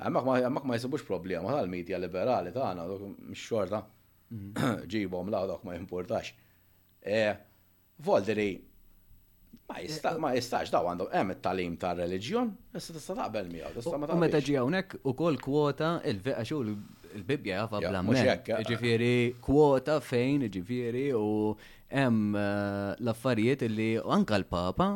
Għammak 0.00 0.64
ma 0.66 0.78
jisibux 0.78 1.04
problema 1.04 1.52
tal-medja 1.52 1.98
liberali 2.00 2.52
ta' 2.54 2.70
għana, 2.70 2.86
xorta, 3.36 3.82
mhm. 4.30 4.86
ġibom 4.94 5.28
la' 5.32 5.42
dok 5.52 5.64
ma 5.68 5.76
jimportax. 5.76 6.32
E, 7.04 7.20
Voldiri, 8.06 8.48
ma 9.68 9.78
e, 9.78 9.86
e- 9.86 10.36
jistax 10.40 10.72
daw 10.72 10.88
għandhom 10.94 11.12
hemm 11.12 11.36
it-talim 11.36 11.76
ta' 11.76 11.92
religjon, 12.00 12.54
issa 12.76 12.96
tista' 12.96 13.18
taqbel 13.20 13.50
miegħu, 13.52 13.74
tista' 13.78 13.96
ma 14.00 14.08
taqbel. 14.08 14.16
U 14.16 14.24
meta 14.24 14.40
ġi 14.42 14.56
hawnhekk 14.62 15.02
ukoll 15.12 15.36
kwota 15.44 15.98
il-veqa 16.08 16.48
xu 16.48 16.64
l-Bibja 16.66 17.62
jafa 17.66 17.80
bla 17.80 18.02
ġifiri 18.66 19.14
kwota 19.44 20.00
fejn 20.04 20.48
ġifiri 20.52 21.08
u 21.16 21.28
hemm 21.92 22.34
eh, 22.36 22.92
l-affarijiet 23.04 23.62
li 23.70 23.90
anka 24.18 24.38
l-Papa 24.40 24.88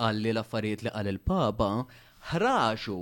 għalli 0.00 0.30
l-affarijiet 0.32 0.84
li 0.86 0.92
għal 0.92 1.10
il-Papa 1.12 1.70
ħraxu 2.32 2.98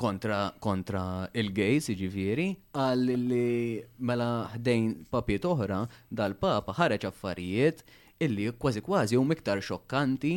kontra, 0.00 0.42
kontra 0.64 1.04
il-gejs, 1.36 1.90
ġifiri, 1.98 2.46
għal 2.74 3.06
li 3.16 3.80
mela 3.98 4.30
ħdejn 4.54 4.88
papiet 5.12 5.44
oħra 5.44 5.82
dal-papa 6.08 6.72
ħareċ 6.78 7.04
affarijiet 7.10 7.84
illi 8.24 8.48
kważi 8.62 8.80
kważi 8.84 9.18
u 9.20 9.24
miktar 9.28 9.60
xokkanti 9.64 10.34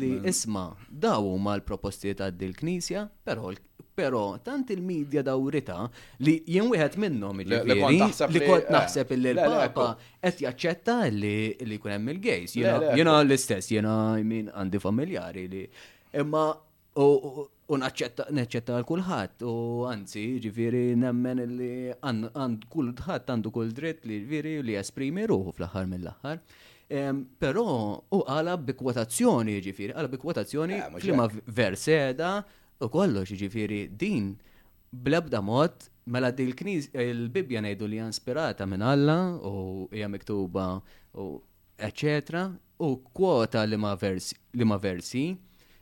li 0.00 0.10
mm. 0.18 0.26
isma 0.26 0.66
daw 0.90 1.30
ma 1.38 1.54
l-propostiet 1.60 2.18
għaddi 2.26 2.48
l-knisja, 2.50 3.06
pero 3.24 3.52
Pero 3.94 4.40
tant 4.42 4.68
il-medja 4.74 5.22
dawrita 5.22 5.76
li 6.26 6.40
jien 6.50 6.66
wieħed 6.66 6.96
minnhom 6.98 7.40
li 7.46 7.78
kont 7.78 8.72
naħseb 8.74 9.12
li 9.20 9.30
eh, 9.30 9.36
l-Papa 9.36 9.86
qed 10.18 10.40
jaċċetta 10.44 10.96
li 11.14 11.74
jkun 11.76 11.94
hemm 11.94 12.10
il-gejs. 12.16 12.56
Jiena 12.58 13.16
l-istess, 13.22 13.70
jiena 13.70 13.94
min 14.26 14.48
għandi 14.50 14.80
familjari 14.82 15.44
li 15.52 15.62
imma 16.24 16.42
u 16.50 17.78
naċċetta 17.78 18.80
l 18.80 18.88
kulħadd 18.90 19.46
u 19.46 19.54
anzi 19.92 20.24
ġifieri 20.42 20.96
nemmen 20.98 21.44
li 21.54 21.72
għand 21.94 22.66
kulħadd 22.74 23.30
għandu 23.30 23.54
kull 23.54 23.70
dritt 23.78 24.10
li 24.10 24.18
ġifieri 24.24 24.56
li 24.66 24.74
jesprimi 24.74 25.28
ruħu 25.30 25.54
fl-aħħar 25.60 25.86
mill-aħħar. 25.94 26.42
Però 27.40 27.66
u 28.10 28.22
għala 28.26 28.58
bi 28.58 28.74
kwotazzjoni 28.78 29.54
ġifieri, 29.70 29.94
għala 29.94 30.10
bi 30.10 30.18
kwotazzjoni 30.26 30.82
klima 30.98 31.30
eh, 31.30 31.40
verseda 31.62 32.34
u 32.86 32.92
kollox, 32.92 33.32
ġifiri, 33.40 33.86
din 33.98 34.34
blabda 35.04 35.40
mod 35.42 35.72
mela 36.06 36.30
di 36.32 36.48
l-kniz, 36.50 36.90
il-Bibja 36.92 37.60
nejdu 37.64 37.86
li 37.88 37.96
inspirata 37.98 38.66
minn 38.68 38.82
Alla 38.84 39.18
u 39.42 39.88
hija 39.92 40.08
miktuba 40.12 40.80
u 41.22 41.40
eccetera 41.78 42.50
u 42.80 42.88
kwota 43.16 43.64
li 43.68 43.76
ma 43.80 43.94
versi, 44.00 44.34
li 44.54 44.64
ma 44.68 44.76
versi 44.76 45.32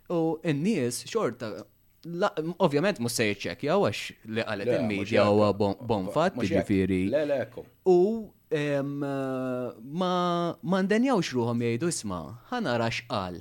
u 0.08 0.38
n-nies 0.44 1.02
xorta 1.10 1.50
ovvjament 2.58 2.98
mus 3.02 3.14
se 3.18 3.26
jċekja 3.34 3.74
għax 3.78 3.98
li 4.34 4.42
għalet 4.44 4.70
il-medja 4.78 5.26
jiġifieri. 5.26 5.50
u 5.82 5.86
bon 5.90 6.06
fat, 6.14 6.36
ġifiri. 6.36 7.04
U 7.86 7.98
ma 10.02 10.14
mandenjawx 10.74 11.30
ruħom 11.36 11.62
jgħidu 11.62 11.90
isma' 11.94 12.24
ħanara 12.50 12.90
x'qal 12.90 13.38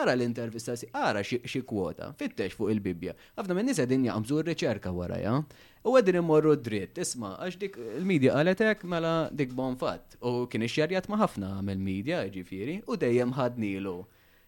Ara 0.00 0.14
l-intervista 0.16 0.72
si, 0.72 0.86
ara 0.96 1.20
xi 1.20 1.60
kwota, 1.68 2.06
fittex 2.16 2.54
fuq 2.56 2.70
il-Bibja. 2.72 3.12
Għafna 3.36 3.56
minn 3.58 3.68
nisa 3.68 3.84
din 3.84 4.06
jaqmżu 4.06 4.38
r-riċerka 4.40 4.88
ja? 5.20 5.34
U 5.84 5.96
għedin 5.98 6.16
immorru 6.16 6.54
dritt, 6.56 6.96
isma, 6.96 7.34
għax 7.44 7.58
dik 7.60 7.76
il-medja 7.98 8.32
għaletek 8.40 8.84
mela 8.88 9.28
dik 9.30 9.52
bonfat. 9.52 10.00
fatt. 10.00 10.16
U 10.24 10.46
kien 10.46 10.62
ix-xerjat 10.64 11.08
ma 11.12 11.20
ħafna 11.20 11.60
mill-medja, 11.62 12.22
ġifiri, 12.32 12.80
u 12.88 12.96
dejjem 12.96 13.34
ħadnilu. 13.36 13.98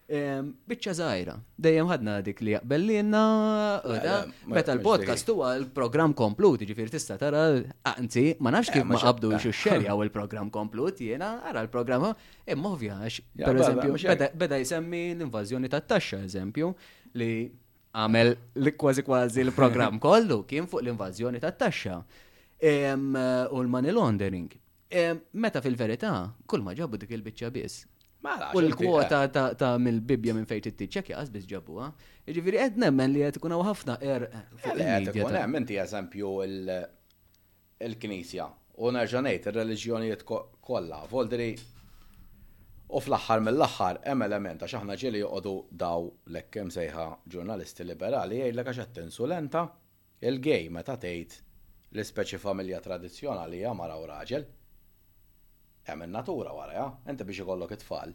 Bicċa 0.05 0.91
zaħira, 0.99 1.33
dejjem 1.57 1.87
ħadna 1.89 2.15
dik 2.21 2.43
li 2.45 2.51
jaqbellina, 2.53 3.19
eh, 3.81 3.95
eh, 3.97 4.33
meta 4.53 4.75
l-podcast 4.75 5.31
huwa 5.33 5.47
l-program 5.57 6.11
komplut, 6.13 6.61
ġifir 6.61 6.91
tista 6.93 7.15
tara, 7.17 7.41
anzi, 7.89 8.35
ma 8.37 8.51
nafx 8.53 8.69
eh, 8.69 8.75
kif 8.77 8.85
ma 8.85 8.99
qabdu 9.01 9.31
xerja 9.41 9.95
u 9.97 10.03
l-program 10.05 10.51
komplut, 10.53 11.01
jena 11.01 11.39
ara 11.49 11.63
l-program, 11.65 12.11
imma 12.45 12.73
ovvjax, 12.75 13.17
per 13.39 13.57
eżempju, 13.57 13.97
beda 14.37 14.59
jisemmi 14.61 15.01
l-invażjoni 15.15 15.73
ta' 15.73 15.81
taxxa, 15.81 16.21
eżempju, 16.29 16.69
li 17.17 17.31
għamel 17.97 18.31
li 18.61 18.75
kważi 18.77 19.05
kważi 19.09 19.41
l-program 19.47 19.97
kollu 20.05 20.43
kien 20.45 20.69
fuq 20.69 20.85
l-invażjoni 20.85 21.41
ta' 21.41 21.55
taxxa 21.65 21.97
u 22.61 23.63
l-money 23.65 23.97
laundering. 23.97 24.53
Meta 25.33 25.59
fil-verità, 25.65 26.13
kull 26.45 26.61
ma 26.63 26.77
ġabu 26.77 27.01
dik 27.01 27.17
il-bicċa 27.17 27.49
biss 27.51 27.87
U 28.55 28.59
l-kwota 28.63 29.21
eh. 29.27 29.53
ta' 29.59 29.75
mill-bibja 29.81 30.33
minn 30.37 30.47
fejt 30.49 30.69
it-tiċċekja 30.71 31.19
għazbis 31.21 31.45
ġabuha. 31.51 31.89
Ġifieri 32.25 32.61
qed 32.63 32.79
nemmen 32.81 33.13
li 33.13 33.21
qed 33.25 33.37
ikun 33.39 33.53
hawn 33.55 33.67
ħafna 33.69 33.97
er 34.01 34.25
eh, 34.29 34.41
fuq 34.63 34.73
eh, 34.81 34.89
il-medja. 35.03 35.43
Hemm 35.43 35.59
inti 35.61 35.77
eżempju 35.83 36.31
il-Knisja 37.89 38.49
u 38.83 38.91
nerġa' 38.97 39.23
ngħid 39.27 39.47
ir-reliġjonijiet 39.51 40.25
kollha. 40.29 41.03
Voldri 41.11 41.49
u 41.55 43.01
fl-aħħar 43.01 43.45
mill-aħħar 43.47 44.01
hemm 44.09 44.27
element 44.27 44.65
għax 44.65 44.77
aħna 44.81 44.97
ġieli 45.01 45.21
joqogħdu 45.23 45.53
daw 45.85 46.09
lekkem 46.37 46.73
sejħa 46.75 47.07
ġurnalisti 47.37 47.87
liberali 47.91 48.41
jgħidlek 48.41 48.71
għax 48.73 48.83
qed 48.87 48.99
tinsulenta 48.99 49.65
il-gej 50.29 50.69
meta 50.75 50.97
tgħid 51.01 51.39
l-ispeċi 51.95 52.37
familja 52.43 52.81
tradizzjonali 52.85 53.61
hija 53.61 53.73
mara 53.77 53.97
u 54.01 54.05
raġel. 54.11 54.47
Għamil 55.85 56.09
natura 56.13 56.53
wara, 56.57 56.73
ja? 56.73 56.85
Ente 57.11 57.25
biex 57.29 57.43
ikollok 57.43 57.75
it-tfal. 57.75 58.13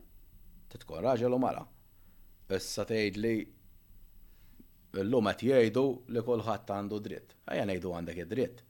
Titkun 0.70 1.02
raġel 1.04 1.34
u 1.34 1.38
mara. 1.42 1.62
Issa 2.54 2.82
tgħid 2.88 3.18
li 3.22 3.34
l-lum 5.04 5.30
qed 5.30 5.44
jgħidu 5.52 5.84
li 6.14 6.22
kulħadd 6.26 6.72
għandu 6.76 6.98
dritt. 7.04 7.36
Ejja 7.46 7.66
ngħidu 7.68 7.92
għandek 8.00 8.22
id-dritt. 8.24 8.64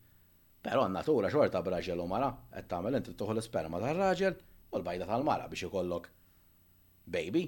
Però 0.61 0.85
natura 0.93 1.31
xorta 1.33 1.63
b'raġel 1.65 2.03
u 2.05 2.09
mara 2.11 2.29
qed 2.53 2.69
tagħmel 2.75 2.99
inti 3.01 3.15
toħol 3.17 3.41
isperma 3.41 3.81
tar-raġel 3.81 4.37
u 4.69 4.79
l-bajda 4.83 5.09
tal-mara 5.11 5.49
biex 5.53 5.69
ikollok 5.71 6.11
baby. 7.11 7.47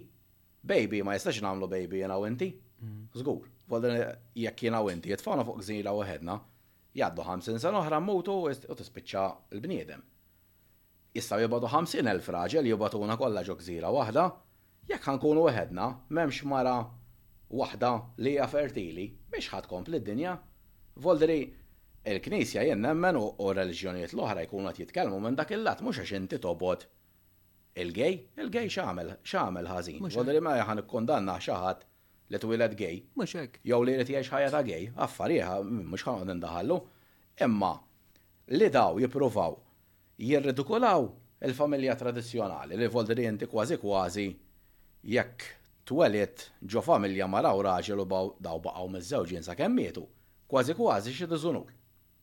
Baby 0.64 1.02
ma 1.04 1.16
jistax 1.18 1.42
nagħmlu 1.44 1.68
baby 1.74 2.00
jiena 2.00 2.16
u 2.20 2.24
inti. 2.30 2.48
Mm. 2.80 3.10
Żgur, 3.20 3.48
għadden 3.68 3.98
jekk 4.42 4.64
jiena 4.68 4.80
u 4.82 4.88
inti, 4.90 5.12
jitfgħu 5.12 5.44
fuq 5.46 5.60
gżira 5.62 5.92
waħedna, 5.94 6.38
jgħaddu 6.96 6.98
jaddu 6.98 7.26
50 7.28 7.62
sena 7.62 7.78
oħra 7.84 8.00
mutu 8.02 8.38
u 8.48 8.74
tispiċċa 8.80 9.22
l-bniedem 9.58 10.02
jistaw 11.16 11.40
jibadu 11.42 11.66
50.000 11.68 12.32
raġel 12.36 12.68
jibatuna 12.70 13.16
kollha 13.20 13.42
ġo 13.44 13.56
gżira 13.60 13.90
waħda, 13.92 14.22
jekk 14.88 15.08
ħankunu 15.10 15.42
weħedna 15.46 15.86
m'hemmx 16.08 16.46
mara 16.52 16.76
waħda 17.62 17.90
li 18.24 18.32
hija 18.32 18.46
fertili 18.48 19.04
biex 19.34 19.50
ħad 19.52 19.68
kompli 19.68 20.00
d-dinja. 20.00 20.32
Voldri, 21.04 21.36
il-Knisja 22.12 22.64
jien 22.66 22.80
nemmen 22.84 23.16
u 23.22 23.48
reliġjonijiet 23.48 24.14
l-oħra 24.16 24.46
jkunu 24.46 24.70
għat 24.70 24.80
jitkellmu 24.86 25.20
minn 25.24 25.36
dak 25.36 25.52
il-lat 25.56 25.82
mhux 25.84 26.00
għax 26.02 26.12
inti 26.18 26.38
tobod 26.40 26.86
il-gej, 27.84 28.16
il-gej 28.40 28.70
x'għamel, 28.72 29.12
x'għamel 29.22 29.68
ħażin. 29.72 30.06
Voldri 30.16 30.40
ma 30.44 30.54
jaħan 30.60 30.80
ikkondanna 30.86 31.34
xi 31.44 31.56
ħadd 31.62 31.86
li 32.32 32.40
twiled 32.40 32.76
gej. 32.78 32.98
Mhux 33.20 33.36
hekk. 33.42 33.60
Jew 33.68 33.82
li 33.84 33.98
jrid 33.98 34.14
jgħix 34.14 34.32
ħajja 34.36 34.52
ta' 34.56 34.64
gej, 34.70 34.88
affarijha 35.04 35.60
mhux 35.68 36.08
ħanqod 36.08 36.82
Imma 37.42 37.72
li 38.52 38.66
daw 38.68 38.98
jippruvaw 39.00 39.54
jirridikulaw 40.18 41.08
il-familja 41.40 41.94
tradizjonali 41.96 42.76
li 42.76 42.88
voldri 42.88 43.24
inti 43.26 43.46
kważi 43.46 43.78
kważi 43.80 44.26
jekk 45.14 45.42
twelet 45.88 46.46
ġo 46.66 46.82
familja 46.86 47.26
maraw 47.26 47.62
raġel 47.64 48.02
u 48.04 48.06
baw 48.06 48.32
daw 48.40 48.60
baqaw 48.62 48.88
miż 48.90 49.42
sa 49.44 49.54
kemmietu, 49.54 50.06
kważi 50.48 50.74
kważi 50.74 51.12
xi 51.14 51.26
diżunur. 51.26 51.72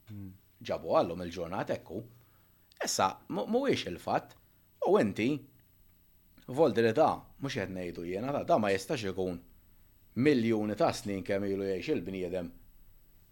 Hmm. 0.08 0.34
Ġabu 0.64 0.94
għallum 0.96 1.22
il-ġurnat 1.24 1.70
ekku. 1.72 2.04
Issa, 2.86 3.16
mhuwiex 3.30 3.84
il-fatt, 3.88 4.36
u 4.90 4.98
inti 5.00 5.40
voldri 6.48 6.94
da, 6.94 7.20
mhux 7.40 7.54
qed 7.56 7.70
ngħidu 7.70 8.06
jiena 8.06 8.32
da, 8.32 8.44
da 8.44 8.58
ma 8.58 8.72
jistax 8.72 9.04
ikun 9.12 9.40
miljuni 10.20 10.76
ta' 10.76 10.94
snin 10.94 11.24
kemm 11.24 11.46
ilu 11.46 11.64
jgħix 11.64 11.94
il-bniedem 11.94 12.50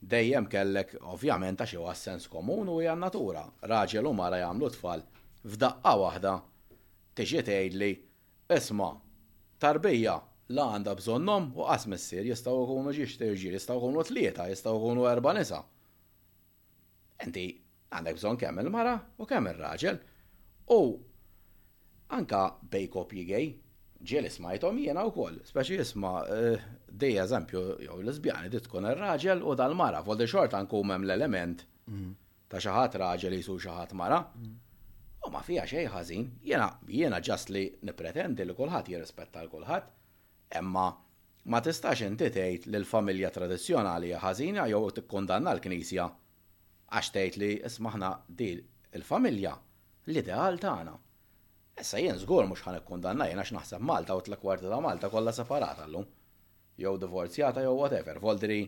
dejjem 0.02 0.46
kellek 0.48 0.96
ovvjament 1.10 1.60
għax 1.62 1.76
huwa 1.78 1.94
sens 1.96 2.28
komun 2.30 2.70
u 2.70 2.78
hija 2.80 2.96
natura. 2.96 3.44
Raġel 3.64 4.06
u 4.10 4.14
mara 4.14 4.40
jagħmlu 4.44 4.70
tfal 4.74 5.02
f'daqqa 5.46 5.94
waħda 6.02 6.34
tiġi 7.18 7.42
tgħidli 7.48 7.92
isma' 8.56 8.92
tarbija 9.60 10.18
la 10.54 10.68
għandha 10.76 10.94
bżonnhom 11.02 11.50
u 11.56 11.66
qasm 11.68 11.96
missier 11.96 12.28
jistgħu 12.30 12.62
jkunu 12.68 12.94
ġiex 12.94 13.18
tirġi, 13.20 13.52
jistgħu 13.56 13.80
jkunu 13.80 14.06
tlieta, 14.10 14.46
jistgħu 14.52 14.78
jkunu 14.78 15.08
erba' 15.10 15.36
nisa. 15.38 15.64
Inti 17.26 17.48
għandek 17.90 18.20
bżonn 18.20 18.38
kemm 18.38 18.62
il-mara 18.62 18.96
u 19.18 19.26
kemm 19.26 19.50
ir-raġel. 19.56 19.98
U 20.78 20.82
anka 22.14 22.44
bej 22.72 22.88
kopji 22.94 23.26
gej, 23.28 23.48
ġiel 24.04 24.30
ismajtom 24.30 24.78
jiena 24.80 25.04
wkoll, 25.10 25.42
speċi 25.50 25.82
jisma' 25.82 26.14
eh, 26.32 26.68
dej 26.88 27.18
eżempju, 27.22 27.62
jew 27.84 27.98
l-isbjani 28.02 28.50
ditkun 28.52 28.86
il 28.88 28.96
ir-raġel 28.96 29.42
u 29.44 29.56
dal-mara, 29.60 30.00
fuq 30.06 30.24
xort 30.32 30.54
ankum 30.58 30.92
hemm 30.94 31.06
l-element 31.08 31.66
mm. 31.88 32.12
ta' 32.50 32.62
xi 32.64 32.72
ħadd 32.74 32.96
raġel 33.02 33.36
jisu 33.38 33.58
xi 33.60 33.74
ħadd 33.76 33.94
mara. 34.00 34.22
Mm. 34.38 34.54
U 35.28 35.32
ma 35.34 35.42
fija 35.44 35.66
xejn 35.68 35.90
ħażin, 35.92 36.28
jiena 36.50 36.70
jiena 37.00 37.20
ġast 37.20 37.52
li 37.52 37.66
nippretendi 37.84 38.46
li 38.48 38.56
kulħadd 38.56 38.92
jirrispetta 38.94 39.42
l 39.44 39.50
kulħadd, 39.52 39.90
imma 40.62 40.86
ma 41.52 41.62
tistax 41.64 42.06
inti 42.08 42.30
tgħid 42.32 42.70
li 42.72 42.78
l-familja 42.80 43.34
tradizzjonali 43.36 44.12
hija 44.14 44.22
ħażina 44.24 44.68
jew 44.72 44.84
tikkondanna 45.02 45.58
l-Knisja 45.58 46.08
għax 46.94 47.12
tgħid 47.18 47.42
li 47.44 47.52
ismaħna 47.68 48.14
di 48.40 48.54
il-familja 49.00 49.58
l-ideal 50.08 50.62
tagħna. 50.64 50.96
Issa 51.82 52.00
jien 52.02 52.16
żgur 52.22 52.48
mhux 52.48 52.64
ħanikkondanna 52.66 53.28
jien 53.30 53.44
għax 53.44 53.54
naħseb 53.60 53.84
Malta 53.92 54.16
u 54.18 54.24
t-tlakwart 54.24 54.64
ta' 54.66 54.82
Malta 54.82 55.12
kollha 55.14 55.36
separata 55.36 55.86
llum 55.92 56.08
jew 56.78 56.98
divorzjata 56.98 57.62
jew 57.62 57.74
whatever, 57.76 58.20
voldri 58.22 58.60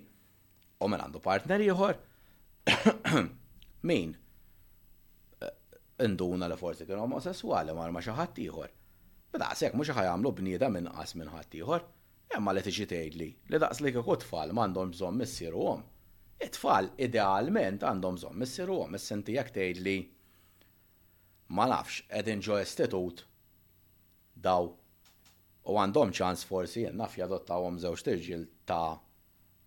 u 0.82 0.88
men 0.88 1.02
għandu 1.04 1.22
partner 1.22 1.62
ieħor. 1.66 1.98
Min? 3.90 4.14
Eh, 5.44 5.54
induna 6.06 6.48
li 6.50 6.58
forsi 6.60 6.88
kien 6.90 7.02
omosessuali 7.04 7.76
mar 7.78 7.92
ma 7.94 8.04
xi 8.04 8.16
ħadd 8.18 8.42
ieħor. 8.48 8.76
għasek, 9.38 9.76
mux 9.78 9.86
mhux 9.88 9.94
ħajamlu 10.00 10.32
bnieda 10.40 10.70
minn 10.74 10.88
qas 10.90 11.16
minn 11.16 11.30
ħat 11.36 11.52
tiħor. 11.54 11.86
imma 12.36 12.52
li 12.54 12.62
tiġi 12.66 12.86
tgħidli 12.90 13.28
li 13.52 13.60
daqs 13.62 13.80
li 13.84 13.92
kieku 13.94 14.16
tfal 14.22 14.52
m'għandhom 14.54 14.92
bżonn 14.96 15.18
missiru 15.18 15.70
It-tfal 16.42 16.86
idealment 17.04 17.82
għandhom 17.84 18.16
bżonn 18.16 18.38
missierhom, 18.42 18.94
is-senti 18.96 19.34
jekk 19.36 19.50
tgħidli 19.52 19.96
ma 21.58 21.66
nafx 21.68 22.04
qegħdin 22.08 22.40
ġo 22.46 22.60
istitut 22.64 23.26
daw 24.40 24.70
U 25.68 25.76
għandhom 25.76 26.14
ċans 26.16 26.46
forsi 26.48 26.86
jadotta 26.88 27.58
għom 27.60 27.80
żewġ 27.84 28.04
tirġil 28.08 28.46
ta' 28.66 28.98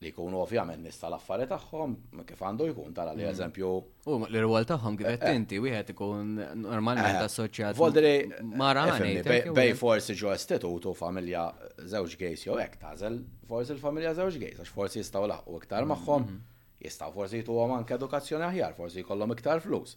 li 0.03 0.11
jkunu 0.11 0.41
ovvjament 0.43 0.83
nista 0.83 1.07
l-affarijiet 1.07 1.53
tagħhom 1.53 1.93
kif 2.27 2.41
għandu 2.43 2.65
jkun 2.73 2.95
tara 2.97 3.13
li 3.15 3.23
mm. 3.23 3.29
eżempju. 3.37 3.69
U 4.11 4.15
l 4.27 4.41
rwol 4.43 4.65
tagħhom 4.67 4.97
kif 4.99 5.07
qed 5.13 5.21
eh, 5.21 5.29
eh. 5.29 5.37
inti 5.39 5.61
wieħed 5.63 5.93
ikun 5.95 6.33
normalment 6.65 7.21
eh, 7.21 7.27
assoċjat. 7.29 7.79
Voldri 7.79 8.15
mara 8.43 8.89
bej 8.99 9.75
forsi 9.79 10.17
ġo 10.19 10.33
estetu 10.35 10.73
u 10.81 10.95
familja 10.99 11.45
żewġ 11.93 12.17
gejs 12.25 12.49
jew 12.49 12.59
hekk 12.59 12.81
tażel 12.83 13.21
forsi 13.51 13.77
l-familja 13.77 14.17
żewġ 14.19 14.41
gejs 14.43 14.65
għax 14.65 14.75
forsi 14.75 15.03
jistgħu 15.05 15.29
laħqu 15.31 15.61
iktar 15.61 15.87
mm, 15.87 15.95
magħhom, 15.95 16.27
mm, 16.27 16.67
jistgħu 16.89 17.13
forsi 17.21 17.45
jtuhom 17.45 17.77
anke 17.79 17.99
edukazzjoni 18.01 18.49
aħjar, 18.49 18.75
forsi 18.81 19.05
jkollhom 19.07 19.37
iktar 19.39 19.63
flus 19.63 19.95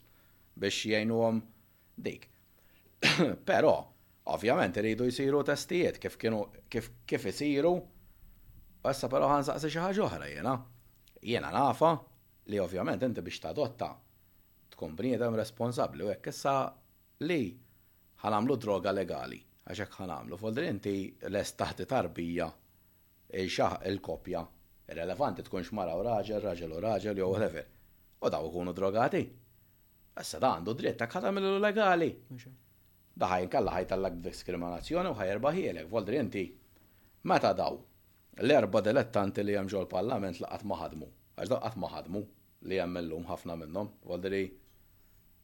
biex 0.55 0.85
jgħinuhom 0.91 1.41
dik. 2.05 2.29
Però 3.49 3.77
Ovvjament 4.25 4.77
iridu 4.79 5.05
jsiru 5.13 5.43
testijiet 5.45 5.99
kif 6.01 6.15
kienu 6.21 6.39
kif 6.73 6.87
kif 7.07 7.25
isiru. 7.29 7.73
Issa 8.89 9.09
però 9.09 9.27
ħansaqsi 9.29 9.69
xi 9.75 9.81
ħaġa 9.83 10.03
oħra 10.05 10.29
jiena. 10.31 10.53
Jiena 11.21 11.51
nafa 11.53 11.91
li 12.49 12.59
ovvjament 12.63 13.03
inti 13.05 13.21
biex 13.27 13.39
tadotta 13.43 13.89
tkun 14.73 14.95
bniedem 14.97 15.35
responsabbli 15.37 16.05
u 16.05 16.09
hekk 16.09 16.29
issa 16.33 16.55
li 17.29 17.37
ħanamlu 18.23 18.57
droga 18.65 18.93
legali 18.97 19.37
għax 19.67 19.85
hekk 19.85 19.99
ħanamlu. 20.01 20.41
Folder 20.41 20.71
inti 20.71 20.95
lest 21.29 21.57
taħti 21.61 21.85
tarbija 21.93 22.49
il-kopja 23.37 24.45
irrelevanti 24.89 25.45
tkun 25.45 25.63
xmara 25.69 25.93
u 25.97 26.01
raġel, 26.09 26.41
raġel 26.47 26.73
u 26.73 26.81
raġel 26.87 27.17
jew 27.21 27.29
whatever. 27.29 27.67
U 28.25 28.29
daw 28.33 28.49
ikunu 28.49 28.73
drogati. 28.73 29.23
Issa 30.19 30.41
da 30.41 30.55
għandu 30.57 30.77
dritt 30.81 31.01
ta' 31.03 31.09
ħadam 31.13 31.43
legali 31.61 32.11
daħajn 33.21 33.49
kalla 33.51 33.73
ħaj 33.77 33.85
tal-lak 33.89 34.15
diskriminazzjoni 34.23 35.09
u 35.13 35.17
ħajerba 35.19 35.51
ħielek, 35.55 35.89
voldri 35.91 36.19
inti. 36.19 36.43
Meta 37.25 37.53
daw, 37.57 37.77
l-erba 38.43 38.81
dilettanti 38.85 39.43
li 39.45 39.55
jemġu 39.55 39.79
l-parlament 39.85 40.41
laqat 40.43 40.65
maħadmu, 40.71 41.07
għax 41.39 41.51
daqat 41.53 41.79
maħadmu 41.85 42.23
li 42.69 42.79
jemmellum 42.79 43.27
ħafna 43.31 43.55
minnom, 43.61 43.89
voldri 44.09 44.43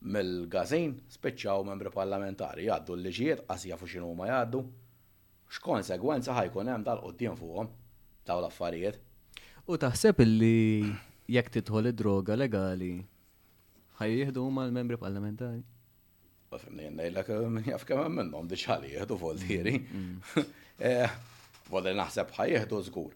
mill-gazin 0.01 0.97
spiċċaw 1.15 1.63
membri 1.71 1.91
parlamentari 1.93 2.67
jgħaddu 2.67 2.95
l-liġijiet 2.99 3.45
qasja 3.47 3.79
fu 3.79 3.87
xinu 3.89 4.11
ma 4.17 4.27
jgħaddu, 4.29 4.63
x'konsegwenza 5.55 6.35
ħajkun 6.35 6.73
hemm 6.73 6.87
dal 6.87 7.01
qoddim 7.05 7.37
fuqhom 7.39 7.71
daw 8.27 8.41
l-affarijiet. 8.43 8.99
U 9.71 9.77
taħseb 9.79 10.25
li 10.27 10.55
jekk 11.31 11.53
titħol 11.59 11.93
id-droga 11.93 12.35
legali 12.35 12.93
ħajjieħdu 14.01 14.43
huma 14.49 14.65
l-membri 14.67 14.97
parlamentari? 14.99 15.61
Nejlek 16.91 17.27
minn 17.47 17.63
jaf 17.71 17.85
kemm 17.87 18.17
minnhom 18.19 18.47
diċ 18.51 18.67
ħalijieħdu 18.71 19.15
voltieri. 19.21 19.73
Mm, 19.79 20.17
mm. 20.19 20.47
eh, 20.87 21.11
Volli 21.71 21.93
naħseb 21.95 22.27
jihdu 22.35 22.81
żgur 22.89 23.13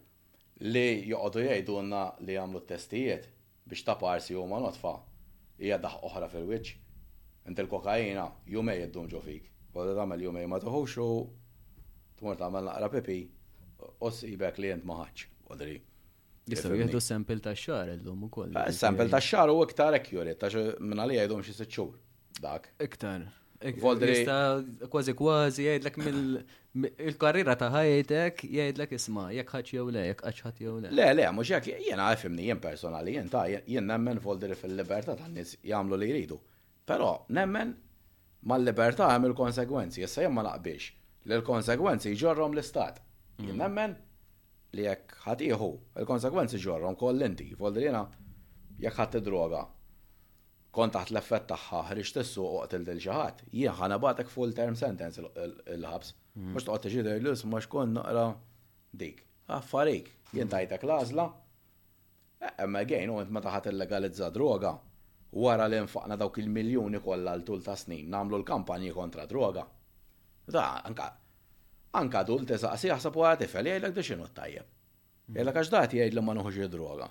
li 0.64 0.84
joqogħdu 1.10 1.42
jgħidulna 1.42 2.00
li 2.24 2.32
jagħmlu 2.38 2.62
testijiet 2.70 3.28
biex 3.68 3.84
ta' 3.90 3.98
parsi 4.00 4.34
huma 4.40 4.56
notfa 4.64 4.94
hija 5.60 5.76
daħ 5.84 5.98
oħra 6.08 6.30
fil-wiċċ. 6.32 6.78
Inti 7.52 7.62
l-kokaina 7.66 8.24
jumej 8.48 8.80
jiddum 8.86 9.10
ġo 9.12 9.20
fik. 9.26 9.52
Volli 9.76 9.92
tagħmel 9.98 10.24
jumej 10.24 10.48
ma 10.54 10.62
tuħuxu 10.64 11.10
Tumur 12.16 12.38
tmur 12.38 12.40
tagħmel 12.40 12.72
naqra 12.72 12.88
pipi 12.96 13.18
u 14.00 14.12
jibek 14.30 14.62
li 14.64 14.72
jent 14.72 14.88
maħaġġ. 14.88 15.26
Volli 15.50 15.76
Jistaw 16.46 16.72
jihdu 16.78 17.00
sample 17.04 17.42
ta' 17.44 17.52
xar 17.52 17.92
l-lum 17.98 18.24
u 18.24 18.32
koll. 18.32 18.56
Eh, 18.56 18.72
sample 18.72 19.10
ta' 19.12 19.20
xar 19.20 19.52
u 19.52 19.60
iktar 19.68 20.00
ekjuri. 20.00 20.38
ta' 20.40 20.48
minna 20.80 21.04
li 21.04 21.20
jajdum 21.20 21.44
xie 21.44 21.68
ċur 21.68 21.92
dak. 22.40 22.68
Iktar. 22.78 23.26
jista' 23.56 24.60
Kważi 24.90 25.14
kważi 25.16 25.62
jgħidlek 25.64 25.94
mill-karriera 26.76 27.54
il 27.54 27.58
ta' 27.62 27.68
ħajtek 27.72 28.42
jgħidlek 28.44 28.90
isma, 28.98 29.28
jekk 29.32 29.54
ħadd 29.56 29.70
jew 29.72 29.84
le, 29.94 30.02
jekk 30.10 30.32
ħadd 30.44 30.60
jew 30.60 30.74
le. 30.82 30.90
Le, 30.92 31.06
le, 31.16 31.24
mhux 31.32 31.52
hekk 31.56 31.70
jiena 31.86 32.10
għafimni 32.12 32.44
jien 32.50 32.60
personali, 32.60 33.14
jien 33.16 33.30
ta' 33.32 33.46
jien 33.48 33.86
nemmen 33.88 34.20
Voldri 34.20 34.58
fil-libertà 34.60 35.14
tan-nies 35.16 35.54
jagħmlu 35.64 35.98
li 36.02 36.10
jridu. 36.10 36.36
Però 36.86 37.08
nemmen 37.32 37.72
mal-libertà 38.52 39.08
hemm 39.14 39.30
il-konsekwenzi, 39.30 40.04
issa 40.04 40.26
jien 40.26 40.36
ma 40.36 40.44
naqbilx. 40.50 40.90
li 41.24 41.34
l-konsekwenzi 41.38 42.12
jġorrom 42.14 42.52
l-istat. 42.54 43.00
Jien 43.40 43.54
mm. 43.56 43.62
nemmen 43.62 43.96
li 44.76 44.84
jekk 44.84 45.16
ħatiħu, 45.24 45.70
il-konsekwenzi 46.02 46.60
ġorrom 46.62 46.94
kollinti, 47.00 47.48
inti, 47.48 47.58
Voldri 47.58 47.88
jiena 47.88 48.04
jekk 48.78 49.00
ħadd 49.00 49.24
droga 49.26 49.64
kont 50.76 50.92
taħt 50.94 51.12
l-effett 51.14 51.46
tagħha 51.52 51.78
ħriġ 51.90 52.20
issu 52.22 52.44
u 52.44 52.64
il 52.78 52.84
dil 52.88 53.00
xi 53.04 53.12
ħadd, 53.18 53.44
jien 53.58 53.94
batek 54.04 54.32
full 54.32 54.52
term 54.58 54.76
sentence 54.76 55.22
il-ħabs. 55.22 56.10
Mm. 56.34 56.52
Mhux 56.52 56.66
toqgħod 56.68 56.84
tiġi 56.84 57.02
l 57.20 57.32
mhux 57.32 57.64
x'kun 57.70 57.94
noqra 57.96 58.24
dik. 59.02 59.22
Affarik, 59.56 60.10
jien 60.36 60.50
tajtek 60.52 60.82
l-għażla. 60.84 61.26
Emma 62.66 62.82
eh, 62.84 62.88
gejn 62.90 63.12
u 63.14 63.20
meta 63.38 63.54
ħadd 63.54 63.70
illegalizza 63.72 64.28
droga, 64.34 64.74
wara 65.44 65.64
li 65.70 65.78
nfaqna 65.86 66.16
dawk 66.20 66.40
il-miljuni 66.42 67.00
kollha 67.04 67.36
l 67.38 67.44
tul 67.48 67.62
ta' 67.64 67.76
snin 67.80 68.10
nagħmlu 68.12 68.42
l-kampanji 68.42 68.92
kontra 68.94 69.24
droga. 69.30 69.64
Da, 70.56 70.66
anka 70.84 71.08
anka 72.00 72.20
dul 72.28 72.44
tiżaqsi 72.48 72.90
jaħseb 72.90 73.16
wara 73.16 73.38
tifel 73.40 73.70
jgħidlek 73.72 73.94
biex 73.96 74.10
x'inhu 74.10 74.28
tajjeb. 74.40 74.74
Jgħidlek 75.32 75.62
għax 75.62 75.72
dat 75.72 75.96
jgħid 75.96 76.18
li 76.18 76.26
ma 76.26 76.36
nħuġi 76.36 76.68
droga. 76.76 77.08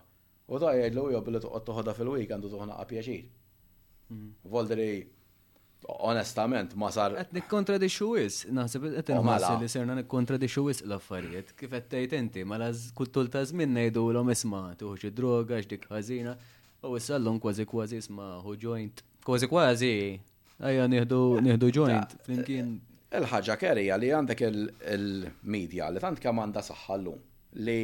U 0.54 0.62
da 0.62 0.76
jgħidlu 0.78 1.08
jobbli 1.16 1.32
billi 1.32 1.44
toqgħod 1.48 1.66
toħodha 1.72 1.98
fil-weekend 1.98 2.46
u 2.46 2.54
toħnaqa 2.54 2.86
pjaċir. 2.94 3.26
Mhm. 4.10 4.32
Voldri. 4.44 5.08
onestament, 6.02 6.72
ma 6.82 6.88
sar. 6.96 7.12
Qed 7.14 7.34
nikkontradixxu 7.38 8.06
wis, 8.16 8.38
naħseb 8.58 8.86
qed 8.94 9.12
oh, 9.14 9.20
mela. 9.28 9.50
inħoss 9.52 9.62
li 9.62 9.68
serna 9.74 9.94
nikkontradixxu 10.00 10.64
wis 10.66 10.80
l-affarijiet. 10.86 11.52
Kif 11.60 11.76
qed 11.76 11.86
tgħid 11.92 12.16
inti, 12.20 12.46
mela 12.54 12.70
kultul 12.98 13.30
ta' 13.34 13.44
żmien 13.52 13.70
ngħidulhom 13.78 14.32
isma' 14.34 14.64
tuħux 14.82 15.06
id-droga 15.12 15.60
x'dik 15.62 15.86
ħażina, 15.92 16.34
u 16.90 16.96
issa 16.98 17.20
llum 17.22 17.38
kważi 17.44 17.68
kważi 17.70 18.00
isma' 18.02 18.32
hu 18.48 18.56
joint. 18.66 19.04
Kważi 19.28 19.52
kważi 19.52 19.92
Ejja, 20.72 20.88
nieħdu 20.90 21.70
joint, 21.76 22.18
flimkien. 22.26 22.74
Il-ħagġa 23.22 23.60
kerija 23.62 24.02
li 24.02 24.10
għandek 24.18 24.46
il-medja 24.50 25.92
li 25.94 26.02
tant 26.08 26.24
kemm 26.24 26.48
għandha 26.48 26.66
saħħallu 26.72 27.18
li 27.68 27.80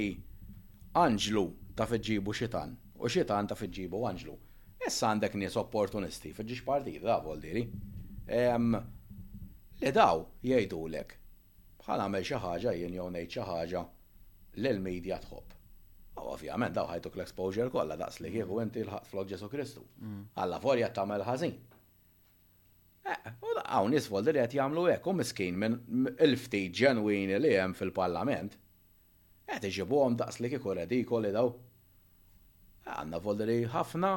Anġlu 1.06 1.46
ta' 1.78 1.86
fiġġibu 1.94 2.34
xitan 2.42 2.74
u 2.98 3.14
xitan 3.20 3.52
ta' 3.54 3.62
fiġġibu 3.62 4.08
Anġlu. 4.14 4.40
Issa 4.88 5.12
għandek 5.14 5.36
nies 5.38 5.56
opportunisti 5.62 6.32
fiġġiex 6.34 6.64
partita 6.66 7.20
vol 7.22 7.42
diri. 7.42 7.62
Li 9.82 9.92
daw 9.94 10.22
jgħidulek 10.50 11.18
bħala 11.84 12.06
għamel 12.08 12.26
xi 12.26 12.40
ħaġa 12.42 12.74
jien 12.80 12.96
jew 12.98 13.06
ngħid 13.10 13.34
xi 13.36 13.46
ħaġa 13.50 13.82
lil 14.66 14.82
media 14.82 15.20
tħobb. 15.22 15.58
U 16.22 16.26
ovvjament 16.34 16.74
daw 16.78 16.90
ħajtuk 16.90 17.18
l-exposure 17.20 17.70
kollha 17.74 17.98
daqs 18.02 18.20
li 18.26 18.34
kieku 18.34 18.58
inti 18.64 18.82
l-ħaq 18.84 19.06
flok 19.12 19.30
Ġesu 19.36 19.50
Kristu. 19.54 19.86
Mm. 20.02 20.24
Alla 20.46 20.60
forja 20.62 20.90
tagħmel 20.98 21.26
ħażin. 21.30 21.56
Eh, 23.06 23.30
u 23.42 23.54
daw 23.60 23.88
nies 23.94 24.10
vol 24.14 24.26
diri 24.26 24.42
qed 24.48 24.58
jagħmlu 24.58 24.88
hekk 24.96 25.08
u 25.08 25.16
miskin 25.22 25.62
minn 25.62 25.78
il 26.26 26.38
fti 26.42 26.66
ġenwini 26.82 27.38
li 27.42 27.54
hemm 27.54 27.78
fil-Parlament. 27.78 28.58
iġibu 29.62 30.02
għom 30.06 30.18
daqs 30.26 30.42
li 30.42 30.50
kieku 30.56 30.74
kolli 31.12 31.32
daw. 31.38 31.54
Għandna 32.86 33.20
vol 33.22 33.46
ħafna 33.78 34.14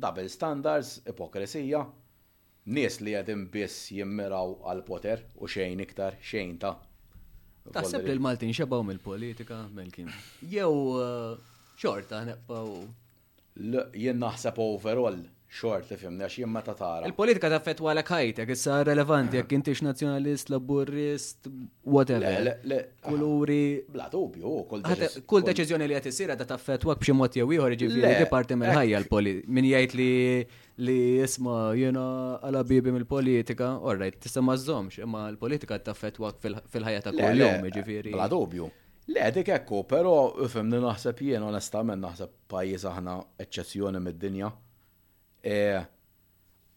double 0.00 0.28
standards, 0.28 1.00
ipokresija, 1.08 1.82
nies 2.72 2.98
li 3.00 3.14
għedin 3.16 3.46
biss 3.52 3.90
jimmiraw 3.94 4.56
għal-poter 4.66 5.24
u 5.40 5.48
xejn 5.48 5.82
iktar 5.86 6.18
xejn 6.22 6.58
ta' 6.62 6.74
Taħseb 7.74 8.04
li 8.06 8.12
l-Maltin 8.14 8.52
xebaw 8.54 8.84
mill-politika, 8.86 9.64
melkin. 9.74 10.12
Jew 10.46 10.74
eh, 11.02 11.46
xorta 11.82 12.20
neppaw? 12.28 12.68
Jien 13.96 14.20
naħseb 14.22 14.60
overall 14.62 15.16
xort 15.48 15.90
li 15.90 15.96
fimna 15.96 16.26
xie 16.28 16.44
ma 16.46 16.60
tatara. 16.62 17.06
Il-politika 17.06 17.48
ta' 17.48 17.60
fetwa 17.60 17.94
kajt, 18.02 18.40
jek 18.42 18.50
issa 18.52 18.80
relevanti, 18.86 19.38
jek 19.38 19.52
intix 19.56 19.82
nazjonalist, 19.86 20.50
laburist, 20.50 21.46
whatever. 21.84 22.54
Kuluri. 23.04 23.84
Bla 23.88 24.08
dubju, 24.12 24.64
kull 24.68 25.44
deċizjoni 25.46 25.86
li 25.88 25.94
għat 25.96 26.10
issira 26.10 26.36
ta' 26.40 26.46
ta' 26.50 26.58
fetwa 26.58 26.96
b'xi 27.00 27.14
mod 27.16 27.38
jew 27.38 27.46
ieħor 27.56 27.76
ġifieri 27.84 28.28
parti 28.30 28.58
mill-ħajja 28.58 29.02
l-politika. 29.04 29.50
Min 29.58 29.70
jgħid 29.70 29.98
li 30.00 30.10
li 30.86 30.96
jisma 31.22 31.60
jena 31.78 32.06
għala 32.44 32.64
bibi 32.68 32.92
mill-politika, 32.92 33.70
orrejt, 33.88 34.18
tista' 34.26 34.42
mażomx, 34.44 35.00
imma 35.06 35.28
l-politika 35.30 35.78
ta' 35.78 35.94
fetwa 35.96 36.34
fil-ħajja 36.42 37.06
ta' 37.06 37.14
kull 37.16 37.46
jum, 37.46 37.70
ġifieri. 37.78 38.12
Bla 38.18 38.28
dubju. 38.32 38.68
Le, 39.14 39.22
dik 39.30 39.52
ekku, 39.54 39.84
pero 39.86 40.12
fimni 40.50 40.80
naħseb 40.82 41.20
jien 41.28 41.42
onestament 41.46 42.02
naħseb 42.02 42.32
pajjiż 42.50 42.88
aħna 42.90 43.12
eċċezzjoni 43.44 44.00
mid-dinja. 44.02 44.50
E, 45.46 45.58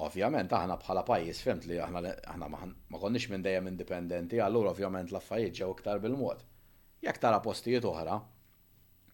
ovvjament 0.06 0.52
aħna 0.54 0.76
bħala 0.84 1.02
pajjiż 1.08 1.38
fimt 1.48 1.64
li 1.66 1.78
aħna 1.82 2.12
aħna 2.34 2.50
ma 2.52 3.00
konniex 3.02 3.32
minn 3.34 3.42
dejjem 3.42 3.70
indipendenti, 3.72 4.38
allura 4.46 4.70
ovvjament 4.76 5.10
l-affarijiet 5.12 5.56
ġew 5.62 5.72
iktar 5.74 6.02
bil-mod. 6.04 6.44
Jekk 7.02 7.22
tara 7.24 7.40
postijiet 7.42 7.88
oħra 7.90 8.20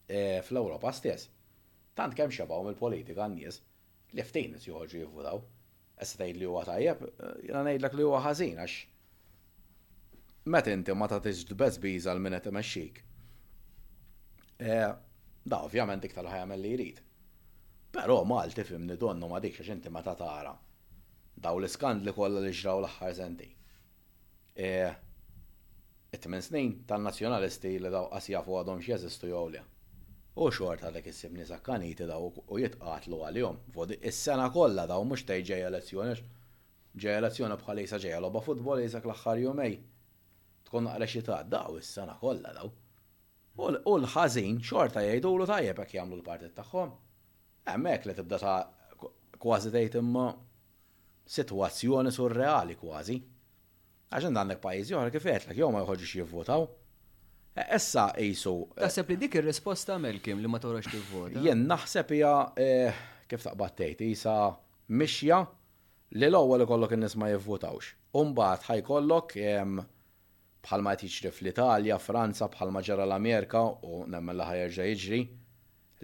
e, 0.10 0.20
fl-Ewropa 0.43 0.91
stess. 0.97 1.30
Tant 1.95 2.18
kemm 2.20 2.36
xabaw 2.36 2.66
mill-politika 2.68 3.30
n-nies 3.30 3.62
li 4.20 4.26
ftin 4.28 4.60
joħorġu 4.60 5.06
jivvutaw. 5.06 5.39
Issa 6.03 6.20
tgħid 6.26 6.41
li 6.41 6.51
huwa 6.51 6.66
tajjeb, 6.68 7.08
e, 7.08 7.32
jiena 7.47 7.64
ngħidlek 7.70 7.95
li 8.01 8.10
huwa 8.10 8.20
ħażin 8.28 8.60
għax 8.62 8.78
meta 10.51 10.70
inti 10.76 10.93
ma 10.99 11.08
tagħtix 11.14 11.47
dbess 11.53 11.80
biża 11.82 12.12
l 12.12 12.20
minet 12.28 12.45
imexxik. 12.51 12.99
Da 14.66 15.58
ovvjament 15.64 16.06
iktar 16.12 16.28
ħajamel 16.32 16.62
li 16.68 16.74
jrid. 16.78 16.99
Però 17.96 18.18
Malti 18.28 18.64
fim 18.68 18.88
donnu 19.02 19.28
ma 19.32 19.39
dik 19.39 19.60
inti 19.74 19.88
ma 19.89 20.02
tatara. 20.04 20.52
Daw 21.43 21.58
l-iskandli 21.62 22.12
kollha 22.18 22.41
li 22.43 22.52
ġraw 22.52 22.82
l-aħħar 22.84 23.14
senti. 23.22 23.48
It-tmen 24.56 26.41
e, 26.41 26.43
e 26.43 26.48
snin 26.48 26.74
tan-nazzjonalisti 26.89 27.72
li 27.80 27.91
daw 27.93 28.10
qasja 28.12 28.41
fuq 28.48 28.60
għadhom 28.62 28.82
x'jeżistu 28.88 29.30
jew 29.32 29.43
le. 29.54 29.62
U 30.43 30.50
xorta 30.58 30.91
dak 30.91 31.08
issib 31.08 31.38
nisa 31.39 31.62
kaniti 31.70 32.10
daw 32.12 32.28
u 32.43 32.60
jitqatlu 32.60 33.22
għalihom. 33.30 33.62
Fodi 33.78 33.96
is-sena 34.12 34.50
kollha 34.58 34.84
daw 34.91 35.08
mhux 35.08 35.24
tej 35.32 35.46
ġej 35.54 35.64
elezzjoni 35.70 36.20
ġej 37.00 37.16
elezzjoni 37.22 37.60
bħalisa 37.64 38.02
ġej 38.04 38.20
logħba 38.28 38.43
futbol 38.50 38.84
jisak 38.84 39.08
l-aħħar 39.08 39.41
jumej. 39.46 39.80
Tkun 40.68 40.89
naqra 40.91 41.08
xi 41.16 41.24
daw 41.56 41.80
is-sena 41.80 42.20
kollha 42.20 42.52
daw. 42.60 42.76
U 43.72 43.98
l-ħażin 44.02 44.60
xorta 44.68 45.08
jgħidulu 45.08 45.48
tajjeb 45.48 45.80
hekk 45.88 46.00
jagħmlu 46.02 46.20
l-partit 46.20 46.56
tagħhom. 46.60 46.96
Hemmhekk 47.66 48.05
li 48.09 48.13
tibda 48.18 48.38
ta' 48.41 48.57
kważi 49.41 49.72
tgħid 49.74 49.95
imma 49.99 50.26
sitwazzjoni 51.36 52.11
surreali 52.18 52.76
kważi. 52.82 53.16
Għaxin 54.13 54.36
għandek 54.39 54.61
pajjiżi 54.63 54.97
oħra 54.99 55.13
kif 55.16 55.26
qed 55.32 55.55
jew 55.57 55.70
ma 55.74 55.82
joħorġux 55.82 56.11
jivvotaw. 56.20 56.66
E, 57.57 57.63
issa 57.80 58.03
qisu. 58.18 58.53
E, 58.76 58.84
Taħseb 58.84 59.09
li 59.11 59.18
dik 59.24 59.38
ir-risposta 59.39 59.97
Melkim 59.99 60.43
li 60.43 60.51
ma 60.51 60.59
toħroġ 60.61 60.89
tivvota. 60.93 61.41
Jien 61.43 61.63
naħseb 61.72 62.13
hija 62.20 62.34
e, 62.55 62.70
kif 63.32 63.47
taqbad 63.47 63.74
tgħid 63.82 64.03
isa 64.13 64.36
mixja 65.01 65.41
li 66.20 66.30
l-ewwel 66.30 66.68
kollok 66.70 66.93
in-nies 66.99 67.18
ma 67.18 67.32
jivvotawx. 67.34 67.95
Umbagħad 68.22 68.68
ħajkollok 68.70 69.34
bħalma 70.66 70.93
tiġri 71.01 71.32
fl-Italja, 71.34 71.97
Franza, 72.01 72.45
bħalma 72.53 72.86
ġara 72.88 73.09
l-Amerika 73.09 73.66
u 73.89 74.03
nemmen 74.05 74.38
laħa 74.39 74.61
jerġa' 74.61 74.88
jiġri 74.93 75.20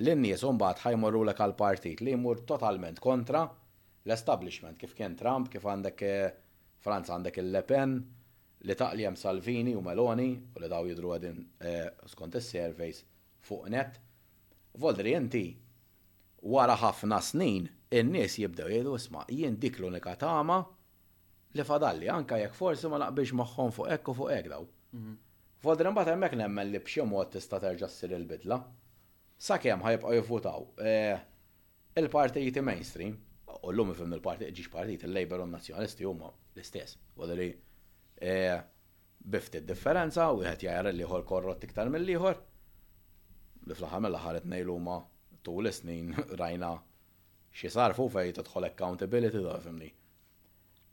l-nies 0.02 0.41
mbagħad 0.56 0.82
ħajmorru 0.86 1.20
lek 1.28 1.41
għal 1.45 1.54
partit 1.58 2.02
li 2.02 2.14
jmur 2.18 2.39
totalment 2.52 2.99
kontra 3.04 3.43
l-establishment 4.06 4.80
kif 4.82 4.95
kien 4.97 5.16
Trump, 5.20 5.49
kif 5.54 5.66
għandek 5.70 6.02
eh, 6.10 6.32
Franza 6.82 7.14
għandek 7.14 7.36
il-Le 7.43 7.60
Pen, 7.70 7.91
li 8.66 8.74
taqljem 8.80 9.14
Salvini 9.22 9.76
u 9.78 9.82
Meloni 9.86 10.32
u 10.58 10.62
li 10.64 10.70
daw 10.72 10.88
jidru 10.89 11.12
għadin 11.16 11.41
eh, 11.62 11.91
skont 12.10 12.39
is-surveys 12.39 13.04
fuq 13.45 13.70
net. 13.70 13.99
Voldri 14.82 15.14
inti 15.18 15.43
wara 16.49 16.74
ħafna 16.82 17.20
snin 17.22 17.68
in-nies 17.93 18.38
jibdew 18.41 18.70
jgħidu 18.72 18.95
isma' 18.97 19.28
jien 19.30 19.60
dik 19.62 19.78
l-unika 19.80 20.16
tama 20.24 20.62
li 21.54 21.66
fadalli 21.68 22.10
anka 22.10 22.39
jekk 22.41 22.58
forsi 22.58 22.89
ma 22.89 22.97
naqbilx 23.04 23.38
magħhom 23.43 23.74
fuq 23.78 23.91
hekk 23.93 24.10
u 24.10 24.18
fuq 24.24 24.34
hekk 24.39 24.54
daw. 24.56 24.66
Mhm. 24.97 25.14
Voldri 25.62 25.91
mbagħad 25.93 26.16
hemmhekk 26.16 26.38
nemmen 26.41 26.72
li 26.74 26.80
b'xi 26.82 27.04
mod 27.06 27.30
tista' 27.38 27.60
terġa' 27.62 27.89
ssir 27.93 28.16
il-bidla 28.18 28.58
sakemm 29.42 29.82
ħajbqgħu 29.82 30.18
jivvutaw 30.18 30.68
eh, 30.86 31.18
il-partiti 31.98 32.62
mainstream, 32.62 33.16
u 33.66 33.72
l-lum 33.72 33.94
ifim 33.96 34.14
il-partiti, 34.16 34.54
ġiġ 34.60 34.68
partiti, 34.76 35.08
il-Labor 35.10 35.42
u 35.46 35.50
nazjonalisti 35.50 36.06
huma 36.08 36.30
l-istess, 36.56 37.00
u 37.18 37.26
li 37.34 37.48
eh, 38.22 38.60
bifti 39.34 39.64
differenza 39.66 40.28
u 40.36 40.44
jħet 40.46 40.66
jgħar 40.68 40.92
l-liħor 40.92 41.26
korrot 41.34 41.66
iktar 41.66 41.89
mill-liħor, 41.94 42.38
li 43.72 43.76
fl-ħar 43.80 44.06
mill-ħar 44.06 44.39
nejlu 44.54 44.78
ma 44.86 45.00
tul 45.46 45.70
snin 45.74 46.14
rajna 46.42 46.76
xie 47.52 47.72
sarfu 47.74 48.06
fej 48.14 48.32
tadħol 48.38 48.68
accountability 48.70 49.42
da 49.44 49.56
fimni. 49.66 49.88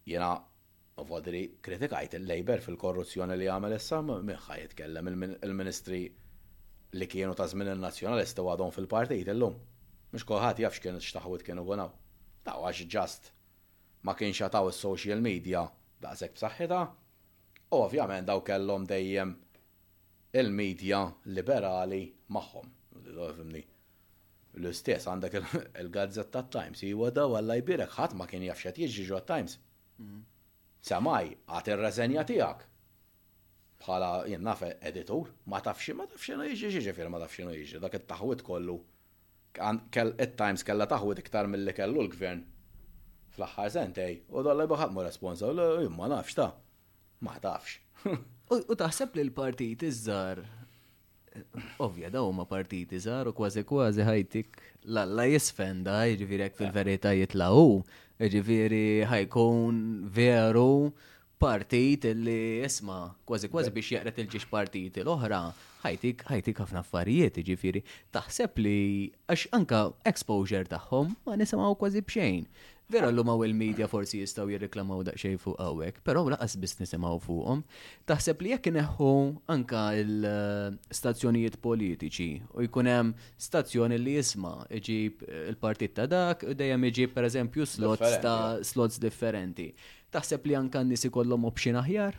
Jena 0.08 0.30
vodri 1.08 1.42
kritikajt 1.62 2.16
il-Labor 2.18 2.64
fil-korruzzjoni 2.64 3.36
li 3.42 3.48
għamil 3.52 3.76
issa, 3.76 4.00
miħħa 4.08 4.56
jitkellem 4.62 5.12
il-Ministri 5.12 5.50
il 5.52 5.58
ministri 5.60 6.00
li 6.96 7.06
kienu 7.06 7.34
ta' 7.36 7.46
żmien 7.48 7.68
il-nazjonalisti 7.74 8.40
għadhom 8.44 8.70
fil-partit 8.74 9.28
illum. 9.32 9.56
Mhux 10.12 10.24
kulħadd 10.28 10.62
jaf 10.62 10.76
x'kienu 10.78 11.02
x'taħwit 11.04 11.44
kienu 11.44 11.64
gonaw. 11.68 11.90
Daw 12.44 12.64
għax 12.68 12.86
ġast 12.92 13.32
ma 14.08 14.14
kienx 14.16 14.40
jataw 14.40 14.70
is-social 14.72 15.20
media 15.24 15.66
daqshekk 16.00 16.38
b'saħħitha. 16.38 16.78
U 17.76 17.80
ovvjament 17.84 18.28
daw 18.30 18.40
kellhom 18.44 18.86
dejjem 18.88 19.34
il-medja 20.40 21.02
liberali 21.26 22.00
magħhom. 22.38 22.72
L-istess 24.58 25.06
għandek 25.12 25.34
il-Gazzetta 25.82 26.42
Times, 26.56 26.80
jiwa 26.82 27.10
daw 27.14 27.36
għalla 27.38 27.58
jbirek 27.60 27.92
ħadd 27.98 28.16
ma 28.16 28.26
kien 28.26 28.48
jafxet 28.48 28.80
x'qed 28.80 28.98
jiġi 29.04 29.20
Times. 29.28 29.58
Mm. 30.00 30.24
Samaj, 30.88 31.30
għat 31.52 31.68
ir 31.74 31.80
rezenja 31.84 32.24
tiegħek 32.24 32.64
bħala 33.82 34.10
jien 34.30 34.42
naf 34.44 34.62
editor, 34.88 35.30
ma 35.46 35.60
tafxi, 35.64 35.94
ma 35.94 36.06
tafxi 36.10 36.36
no 36.38 36.46
jiġi, 36.46 36.70
jiġi 36.78 36.94
fir 36.96 37.10
ma 37.12 37.20
tafxi 37.22 37.44
no 37.46 37.54
jiġi, 37.54 37.80
dak 37.84 37.96
it-taħwit 37.98 38.42
kollu. 38.46 38.78
Kell 39.94 40.12
it-times 40.22 40.64
kella 40.66 40.86
taħwit 40.90 41.22
iktar 41.22 41.48
mill-li 41.50 41.74
kellu 41.74 42.02
l-gvern. 42.04 42.42
Fl-axħar 43.34 43.72
sentej, 43.76 44.18
u 44.34 44.42
dolla 44.46 44.66
jibħat 44.66 44.94
mu 44.94 45.04
responsa, 45.06 45.50
u 45.50 45.90
ma 45.94 46.08
nafx 46.12 46.36
ta' 46.40 46.50
ma 47.26 47.36
tafx. 47.42 47.78
U 48.48 48.72
taħseb 48.78 49.18
li 49.18 49.26
l-partijt 49.26 49.82
iż-żar 49.90 50.38
Ovvja, 51.84 52.08
daw 52.10 52.30
ma 52.34 52.46
partiti 52.50 52.98
żgħar 52.98 53.28
u 53.30 53.32
kważi 53.36 53.62
kważi 53.68 54.02
ħajtik 54.02 54.56
lalla 54.96 55.22
jisfenda, 55.30 55.98
ġiviri 56.18 56.48
fil-verita 56.56 57.12
jitlaw, 57.14 57.76
ġiviri 58.34 58.80
ħajkun 59.06 59.78
veru 60.16 60.72
partijt 61.38 62.04
li 62.04 62.62
isma 62.66 62.98
kważi 63.28 63.48
kważi 63.52 63.70
biex 63.76 63.90
jaqret 63.94 64.16
il-ġiex 64.22 65.02
l-oħra 65.04 65.38
ħajtik 65.84 66.24
ħajtik 66.30 66.62
ħafna 66.64 66.82
affarijiet 66.82 67.38
ġifiri 67.48 67.82
taħseb 68.16 68.58
li 68.64 68.74
għax 69.30 69.46
anka 69.58 69.82
exposure 70.10 70.66
tagħhom 70.72 71.14
ma 71.26 71.38
nisimgħu 71.38 71.70
kważi 71.82 72.02
bxejn. 72.08 72.42
Vera 72.88 73.10
l-lum 73.10 73.28
għaw 73.28 73.42
il-medja 73.44 73.84
forsi 73.90 74.22
jistaw 74.22 74.48
jirriklamaw 74.48 75.02
daqxej 75.10 75.34
fuq 75.42 75.58
għawek, 75.60 75.98
pero 76.08 76.22
laqas 76.32 76.54
business 76.60 76.94
imaw 76.96 77.18
fuqom. 77.20 77.60
Taħseb 78.08 78.40
li 78.46 78.54
jekk 78.54 78.70
neħu 78.78 79.08
anka 79.54 79.82
il-stazzjonijiet 80.00 81.58
politiċi 81.66 82.30
u 82.56 82.64
jkunem 82.64 83.10
stazzjoni 83.48 83.98
li 84.00 84.14
jisma 84.16 84.54
iġib 84.78 85.26
il-partit 85.42 85.98
ta' 85.98 86.08
dak, 86.08 86.46
u 86.48 86.56
dejjem 86.56 86.88
iġib 86.88 87.12
per 87.12 87.28
eżempju 87.28 87.68
slots 87.68 88.16
ta' 88.24 88.40
slots 88.64 88.96
differenti. 89.04 89.68
Taħseb 90.08 90.48
li 90.48 90.56
anka 90.56 90.80
nis 90.88 91.04
ikollhom 91.10 91.44
opxin 91.50 91.76
aħjar? 91.84 92.16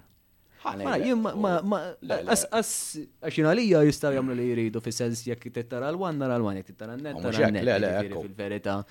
Mela, 0.70 2.28
Għaxin 2.28 3.48
għalija 3.50 3.82
jistaw 3.88 4.14
jamlu 4.20 4.36
li 4.38 4.46
jiridu 4.52 4.82
fi 4.84 4.92
sens 4.94 5.24
jek 5.26 5.50
tittara 5.50 5.90
l-wan, 5.96 6.20
nara 6.20 6.38
l-wan, 6.38 6.60
jek 6.60 6.74
tittara 6.74 6.98
n-net, 7.00 7.24
nara 7.26 7.48
n-net, 7.48 7.70
jiġifieri 7.72 8.14
fil-verita. 8.20 8.82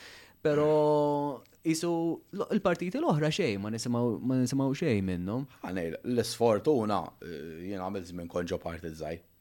Pero 0.42 0.64
isu 1.68 1.90
il-partiti 2.52 2.98
l-oħra 3.02 3.28
xej, 3.34 3.56
ma 3.60 3.70
nisimaw 3.72 4.74
xej 4.76 5.02
minnhom. 5.04 5.44
Għanej, 5.68 5.90
ah, 5.96 6.10
l-sfortuna 6.14 6.98
eh, 7.24 7.64
jena 7.70 7.86
għamil 7.88 8.04
żmien 8.10 8.30
konġo 8.32 8.58
parti 8.62 8.90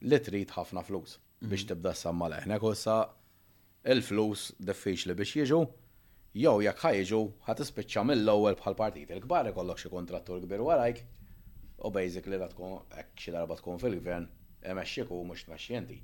li 0.08 0.20
trid 0.24 0.52
ħafna 0.54 0.84
flus 0.86 1.16
mhm. 1.18 1.50
biex 1.52 1.68
tibda 1.70 1.94
s-samma 1.96 2.28
leħne 2.34 2.58
kossa 2.62 2.98
il-flus 3.88 4.48
diffiċli 4.68 5.16
biex 5.18 5.38
jiġu, 5.40 5.60
jew 6.42 6.56
jekk 6.66 6.84
ħajġu 6.86 7.22
ħat 7.48 7.62
ispicċa 7.64 8.04
mill-ewwel 8.10 8.58
bħal 8.60 8.78
partiti 8.78 9.16
l-kbar 9.16 9.52
ikollok 9.52 9.82
xi 9.84 9.92
kontrattur 9.92 10.42
kbir 10.44 10.64
warajk 10.68 11.02
u 11.88 11.92
li 11.96 12.42
da 12.42 12.50
tkun 12.52 12.78
hekk 12.96 13.22
xi 13.24 13.34
darba 13.36 13.56
tkun 13.60 13.80
fil-gvern 13.80 14.28
eh, 14.66 14.74
mux 14.74 15.08
mhux 15.08 15.46
tmexxjenti. 15.48 15.98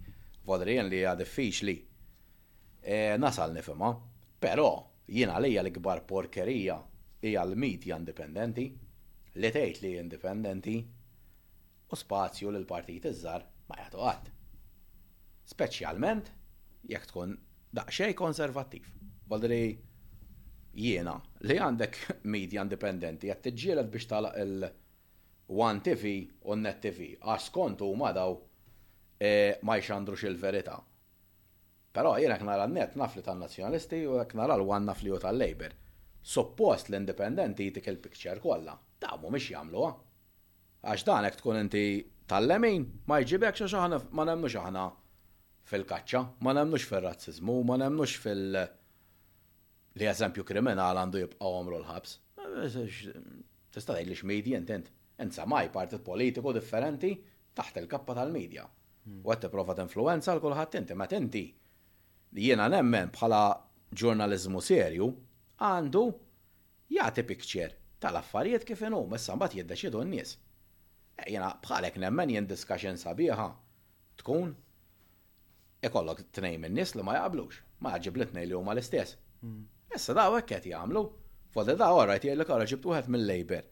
Vodrijen 0.45 0.89
li 0.93 0.99
hija 1.01 1.15
diffiċli. 1.17 1.75
Eh, 2.85 3.17
nasal 3.17 3.55
nifhimha, 3.57 3.91
però 4.45 4.67
jien 5.13 5.31
għalija 5.33 5.63
l 5.65 5.71
gbar 5.75 6.01
porkerija 6.09 6.79
hija 7.25 7.43
l-medja 7.45 7.97
indipendenti, 8.01 8.65
li 9.35 9.51
tgħid 9.51 9.81
li 9.83 9.91
indipendenti 10.01 10.75
u 11.93 11.97
spazju 11.99 12.53
l 12.53 12.63
partit 12.69 13.09
iżżar 13.11 13.45
ma 13.69 13.79
jagħtu 13.81 14.01
qatt. 14.05 14.31
Speċjalment 15.53 16.31
jekk 16.89 17.11
tkun 17.11 17.35
daqsxej 17.77 18.15
konservattiv. 18.17 18.87
Valdri 19.29 19.75
jiena 20.77 21.15
li 21.49 21.59
għandek 21.61 22.01
medja 22.35 22.65
indipendenti 22.65 23.33
qed 23.33 23.43
tiġġieled 23.49 23.93
biex 23.93 24.11
talaq 24.15 24.41
il- 24.47 24.73
One 25.45 25.83
TV 25.85 26.11
u 26.49 26.55
Net 26.57 26.79
TV, 26.81 27.11
għax 27.21 27.51
kontu 27.53 27.85
ma 28.01 28.15
daw 28.17 28.33
eh, 29.21 29.59
ma 29.61 29.75
jxandrux 29.77 30.23
il-verita. 30.25 30.79
Però 31.95 32.13
jena 32.19 32.37
knara 32.41 32.65
net 32.67 32.97
naf 32.99 33.13
li 33.15 33.23
tal-nazjonalisti 33.23 34.01
u 34.11 34.17
knara 34.31 34.57
l-wan 34.59 34.83
naf 34.89 35.05
li 35.07 35.13
u 35.15 35.19
tal-Labor. 35.25 35.77
Suppost 36.33 36.89
l-indipendenti 36.91 37.69
jitik 37.69 37.87
il-picture 37.93 38.41
kolla. 38.43 38.75
Da 38.99 39.13
mu 39.23 39.31
mux 39.31 39.45
jamluwa. 39.53 39.93
Eh. 39.93 40.89
Għax 40.89 41.05
dan 41.07 41.29
ek 41.29 41.39
tkun 41.39 41.61
inti 41.61 41.83
tal-lemin, 42.29 42.89
ma 43.07 43.21
jġibek 43.23 43.61
xa 43.63 43.69
xaħna 43.77 44.01
ma 44.19 44.27
nemnu 44.27 44.51
xaħna 44.57 44.83
fil-kaċċa, 45.71 46.25
ma 46.45 46.55
nemnux 46.59 46.83
fil-razzizmu, 46.91 47.55
ma 47.71 47.79
nemnux 47.87 48.17
fil- 48.27 48.63
li 49.95 50.11
eżempju 50.11 50.43
kriminal 50.51 50.99
għandu 51.01 51.23
jibqa' 51.23 51.47
għomru 51.47 51.79
l-ħabs. 51.79 52.17
Tista' 53.71 53.95
tgħid 53.95 54.11
li 54.11 54.19
x'medji 54.19 54.57
jentent. 54.59 54.91
Insa 55.23 55.47
maj 55.47 55.71
partit 55.71 56.03
politiku 56.03 56.51
differenti 56.59 57.15
taħt 57.55 57.85
il-kappa 57.85 58.19
tal-medja. 58.19 58.67
Hmm. 59.07 59.23
U 59.23 59.31
għed 59.31 59.47
prova 59.55 59.79
t-influenza 59.79 60.35
l-kulħadd 60.35 60.81
inti, 60.83 60.97
ma 60.99 61.07
tinti 61.07 61.47
jiena 62.43 62.69
nemmen 62.69 63.11
bħala 63.15 63.41
ġurnalizmu 64.01 64.61
serju 64.67 65.07
għandu 65.67 66.01
jagħti 66.95 67.25
picture 67.29 67.69
tal-affarijiet 68.03 68.67
kif 68.69 68.83
inhu 68.89 69.05
issa 69.19 69.37
mbagħad 69.39 69.61
jiddeċidu 69.61 70.01
n-nies. 70.07 70.33
Eh, 71.19 71.31
jiena 71.31 71.53
bħalek 71.63 72.01
nemmen 72.03 72.31
jien 72.35 72.49
discussion 72.51 72.99
sabiħa 72.99 73.47
tkun 74.23 74.51
ikollok 75.87 76.25
tnejn 76.35 76.61
min-nies 76.67 76.97
li 76.99 77.05
ma 77.07 77.15
jaqblux, 77.21 77.61
ma 77.81 77.95
jaġib 77.99 78.17
li 78.17 78.27
tnejn 78.33 78.49
li 78.51 78.59
huma 78.59 78.75
l-istess. 78.75 79.15
Hmm. 79.45 79.63
Issa 79.95 80.15
daw 80.19 80.35
hekk 80.41 80.57
qed 80.57 80.67
jagħmlu. 80.75 81.05
Fodda 81.55 81.77
għorra 81.79 82.03
għarajt 82.09 82.25
jgħidlek 82.27 82.49
għara 82.51 82.67
ġibtu 82.71 82.91
wieħed 82.91 83.11
mill-Labor, 83.15 83.67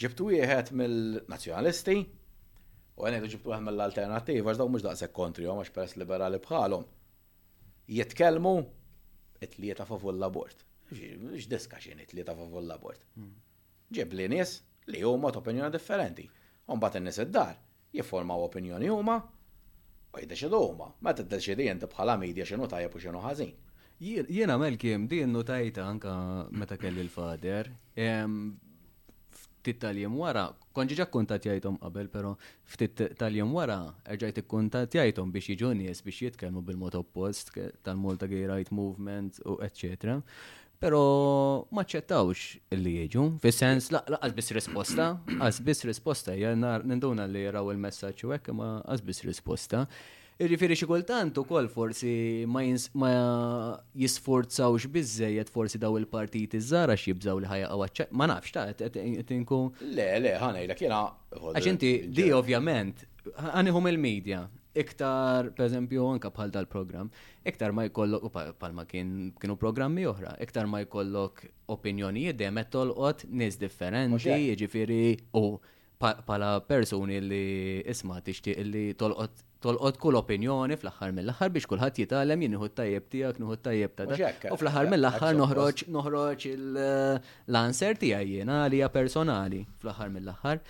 ġibtu 0.00 0.28
wieħed 0.32 0.68
mill-Nazzjonalisti, 0.80 1.96
u 2.96 3.04
għanet 3.04 3.26
ġibtu 3.34 3.52
għahna 3.52 3.66
mill-alternativa, 3.66 4.46
għax 4.48 4.60
daw 4.62 4.70
mux 4.72 4.86
daqseg 4.86 5.12
kontri, 5.12 5.44
għom 5.44 5.60
għax 5.60 5.74
peress 5.76 5.98
liberali 6.00 6.40
bħalom 6.40 6.86
jitkellmu 7.88 8.56
it-tlieta 9.44 9.86
favur 9.86 10.14
l-abort. 10.14 10.64
X'diskaxin 11.40 12.00
it-tlieta 12.04 12.34
favur 12.36 12.62
l-abort. 12.64 13.02
Ġib 13.96 14.12
li 14.18 14.26
nies 14.34 14.54
li 14.92 15.02
huma 15.06 15.32
opinjoni 15.42 15.72
differenti. 15.74 16.26
Umbagħad 16.68 17.00
in-nies 17.00 17.20
id-dar 17.24 17.54
jifformaw 17.96 18.42
opinjoni 18.44 18.88
huma 18.92 19.18
u 20.16 20.20
jiddeċidu 20.22 20.60
huma. 20.70 20.90
Ma 21.00 21.14
tiddeċidi 21.16 21.68
inti 21.72 21.88
bħala 21.94 22.18
media 22.20 22.46
xinu 22.48 22.68
tajjeb 22.68 22.94
u 22.98 23.04
xinu 23.04 23.22
ħażin. 23.24 23.54
Jiena 24.00 24.54
melkim 24.62 25.08
din 25.10 25.34
tajta 25.48 25.84
anka 25.88 26.16
meta 26.54 26.76
kelli 26.78 27.02
l-fader 27.08 27.72
ftit 29.58 29.80
tal 29.82 29.96
wara, 30.16 30.46
konġi 30.76 30.96
ġa 31.00 31.06
jajtom 31.42 31.78
qabel, 31.82 32.08
pero 32.08 32.36
ftit 32.72 32.94
tal-jiem 33.18 33.50
wara, 33.52 33.78
erġajt 34.06 34.40
jajtom 34.94 35.32
biex 35.34 35.48
jiġu 35.52 35.72
nies 35.74 36.02
biex 36.06 36.20
jitkellmu 36.26 36.62
bil-mod 36.62 36.94
oppost 36.94 37.50
tal-Malta 37.84 38.26
Gay 38.30 38.46
Right 38.46 38.70
Movement 38.70 39.40
u 39.44 39.58
etc. 39.62 40.20
Pero 40.78 41.00
maċċettawx 41.74 42.70
li 42.78 42.92
jieġu, 43.00 43.24
fis-sens 43.42 43.90
laqqas 43.90 44.32
biss 44.36 44.52
risposta, 44.54 45.08
għas 45.42 45.58
biss 45.66 45.82
risposta, 45.90 46.36
jgħal 46.38 46.86
ninduna 46.86 47.26
li 47.26 47.42
jaraw 47.48 47.72
il 47.74 47.82
messagġu 47.82 48.30
u 48.30 48.34
hekk 48.36 48.54
ma 48.54 48.72
għas 48.86 49.02
biss 49.02 49.26
risposta. 49.26 49.88
Irriferi 50.38 50.76
xi 50.78 50.86
kultant 50.86 51.34
ukoll 51.40 51.66
forsi 51.68 52.44
ma 52.46 52.60
jisforzawx 54.00 54.84
biżejjed 54.94 55.48
forsi 55.50 55.80
daw 55.82 55.96
il-partit 55.98 56.52
iż-żara 56.54 56.94
xi 56.94 57.10
jibżaw 57.10 57.40
li 57.42 57.48
ħajja 57.50 57.70
għawaċċa. 57.72 58.06
Ma 58.20 58.28
nafx 58.30 58.54
ta' 58.54 58.68
qed 58.78 59.32
inku. 59.38 59.58
Le, 59.96 60.06
le, 60.22 60.36
ħana 60.38 60.62
jiena. 60.62 60.76
jena. 60.78 61.64
inti 61.72 61.90
di 62.20 62.28
ovvjament 62.30 63.02
ħanihom 63.48 63.90
il-medja 63.90 64.44
iktar, 64.84 65.50
per 65.58 65.66
eżempju, 65.66 66.04
anka 66.14 66.30
bħal 66.30 66.54
dal-program, 66.54 67.10
iktar 67.42 67.74
ma 67.74 67.88
jkollok, 67.88 68.30
palma 68.62 68.84
kien, 68.86 69.32
kienu 69.42 69.56
programmi 69.58 70.04
oħra, 70.06 70.36
iktar 70.46 70.70
ma 70.70 70.84
jkollok 70.84 71.42
opinjonijiet 71.74 72.38
dejjem 72.38 72.62
qed 72.62 72.70
tolqot 72.76 73.26
nies 73.40 73.58
differenti, 73.58 74.30
jiġifieri 74.52 75.00
u 75.42 75.44
pala 75.98 76.60
persuni 76.62 77.18
li 77.26 77.44
isma 77.90 78.20
tixtieq 78.22 78.60
li 78.70 78.86
tolqot 78.94 79.47
tolqot 79.64 79.96
kull 80.02 80.16
opinjoni 80.18 80.76
fl-axar 80.78 81.10
mill-axar 81.14 81.50
biex 81.54 81.66
kullħat 81.70 81.98
jitalem 81.98 82.42
jien 82.44 82.52
nħu 82.54 82.68
tajjeb 82.78 83.08
tijak, 83.12 83.38
nħu 83.42 83.56
tajjeb 83.64 83.96
ta' 83.98 84.06
U 84.54 84.56
fl-axar 84.58 84.90
mill-axar 84.92 85.36
noħroġ 85.40 85.82
noħroġ 85.94 86.52
l-anser 87.50 87.98
tijaj 87.98 88.30
jiena 88.36 88.58
għalija 88.68 88.90
personali 88.94 89.62
fl-axar 89.82 90.12
mill-axar. 90.14 90.62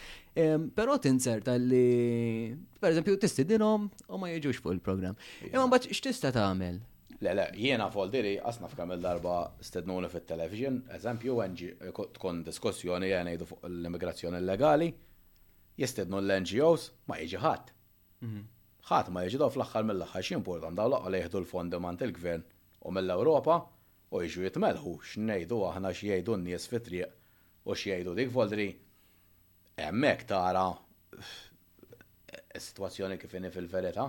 Pero 0.78 0.94
tinserta 1.02 1.56
li, 1.58 2.54
per 2.80 2.94
eżempju, 2.94 3.64
u 3.64 4.18
ma 4.22 4.28
jieġux 4.32 4.62
fuq 4.62 4.74
il-program. 4.76 5.18
Imma 5.52 5.66
mbagħad 5.68 5.90
x'tista' 5.96 6.32
tagħmel? 6.36 6.78
Le, 7.18 7.30
le, 7.34 7.44
jiena 7.58 7.88
foldiri, 7.90 8.36
f'kam 8.40 8.92
il 8.94 9.00
darba 9.02 9.36
stednuni 9.60 10.06
fit-television, 10.12 10.84
eżempju, 10.96 11.40
tkun 12.16 12.44
diskussjoni 12.46 13.10
jena 13.10 13.32
fuq 13.40 13.66
l-immigrazzjoni 13.68 14.38
illegali, 14.38 14.92
jistednu 15.78 16.22
l-NGOs, 16.22 16.92
ma 17.10 17.18
jieġi 17.18 17.42
ħadd. 17.42 17.74
Mhm 18.22 18.46
ħadd 18.88 19.12
ma 19.12 19.22
jiġidu 19.28 19.46
fl-aħħar 19.52 19.84
mill-aħħar 19.88 20.22
x'importan 20.24 20.76
daw 20.76 20.88
laqqa 20.92 21.10
li 21.12 21.22
l-fondi 21.40 21.80
mant 21.82 22.04
il-gvern 22.06 22.44
u 22.88 22.92
mill-Ewropa 22.96 23.56
u 24.16 24.22
jiġu 24.24 24.46
jitmelħu 24.46 24.92
x'ngħidu 25.08 25.58
aħna 25.70 25.90
x'jgħidu 25.94 26.36
n-nies 26.38 26.68
fit-triq 26.72 27.66
u 27.66 27.74
x'jgħidu 27.76 28.14
dik 28.20 28.32
voldri. 28.32 28.68
Hemmhekk 29.78 30.24
tara 30.30 30.64
eh, 30.70 32.62
situazzjoni 32.68 33.18
kif 33.22 33.36
inhi 33.38 33.52
fil-verità. 33.54 34.08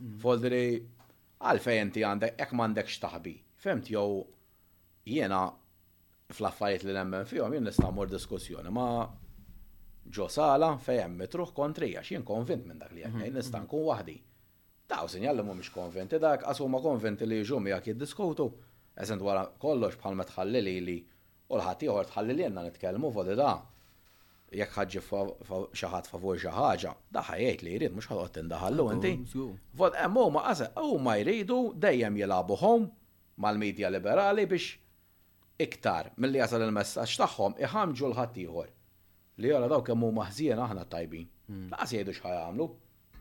Mm. 0.00 0.18
Voldri 0.26 0.62
għalfejn 1.38 1.84
inti 1.86 2.04
għandek 2.08 2.42
hekk 2.42 2.58
m'għandekx 2.58 3.00
taħbi. 3.06 3.36
Femt 3.62 3.92
jew 3.94 4.24
jiena 5.08 5.44
fl-affarijiet 6.34 6.84
li 6.90 6.98
nemmen 6.98 7.26
fihom 7.30 7.54
jien 7.56 7.70
nista' 7.70 7.88
mmur 7.92 8.10
diskussjoni 8.12 8.74
ma' 8.74 8.90
ġo 10.16 10.26
sala 10.30 10.70
fejem 10.84 11.14
mitruħ 11.20 11.50
kontrija, 11.56 12.02
xin 12.06 12.22
konvint 12.26 12.66
minn 12.68 12.80
dak 12.80 12.92
li 12.94 13.02
mhm, 13.04 13.18
għednej, 13.22 13.34
nistan 13.38 13.64
mhm. 13.64 13.70
kun 13.72 13.84
wahdi. 13.90 14.14
Taw 14.88 15.08
sinjal 15.12 15.36
li 15.36 15.44
mumiex 15.44 15.72
konventi 15.74 16.20
dak, 16.22 16.44
għasu 16.48 16.68
ma 16.72 16.80
konventi 16.84 17.28
li 17.28 17.42
ġum 17.44 17.66
jgħak 17.68 17.90
jiddiskutu, 17.92 18.46
eżent 19.04 19.24
wara 19.26 19.42
kollox 19.60 19.98
bħal 20.00 20.16
ma 20.20 20.26
tħallili 20.30 20.76
li 20.88 20.96
u 21.48 21.56
l-ħati 21.58 21.88
uħor 21.92 22.08
tħallili 22.12 22.46
jenna 22.48 22.64
nitkelmu 22.68 23.10
fodi 23.14 23.36
da. 23.36 23.50
Jek 24.58 24.72
ħagġi 24.72 25.02
xaħat 25.76 26.06
favor 26.08 26.38
xaħġa, 26.40 26.94
daħħajiet 27.18 27.64
li 27.66 27.74
jrid, 27.76 27.92
mux 27.98 28.08
ħadot 28.08 28.38
tindaħallu 28.38 28.86
inti. 28.94 29.12
Vod 29.82 29.96
emmu 30.06 30.24
ma 30.32 30.46
għase, 30.52 30.70
u 30.88 30.96
ma 31.04 31.18
jridu 31.20 31.60
dejjem 31.76 32.22
hom 32.64 32.88
mal-medja 33.44 33.92
liberali 33.92 34.46
biex 34.50 34.70
iktar 35.60 36.10
mill-li 36.16 36.38
jasal 36.40 36.64
il-messaċ 36.64 37.20
taħħom 37.26 37.58
iħamġu 37.68 38.06
l-ħatiħor 38.10 38.72
li 39.38 39.52
għala 39.54 39.68
dawk 39.70 39.86
kemmu 39.90 40.08
maħżien 40.18 40.58
aħna 40.64 40.84
tajbin. 40.90 41.26
Hmm. 41.48 41.68
Laqas 41.72 41.92
jgħidu 41.94 42.14
xħaj 42.18 42.36
għamlu. 42.42 42.66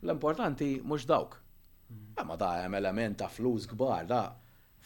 L-importanti 0.01 0.69
mux 0.89 1.05
dawk. 1.09 1.37
Hmm. 1.87 2.15
Ma 2.27 2.37
da 2.39 2.51
għem 2.63 2.77
element 2.81 3.19
ta' 3.21 3.29
flus 3.31 3.67
kbar, 3.71 4.07
da 4.09 4.21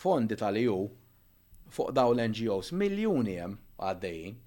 fondi 0.03 0.37
tal-EU 0.39 0.77
fuq 1.71 1.91
daw 1.95 2.11
l-NGOs, 2.13 2.73
miljoni 2.77 3.37
jem 3.39 3.55
għaddejjin. 3.81 4.37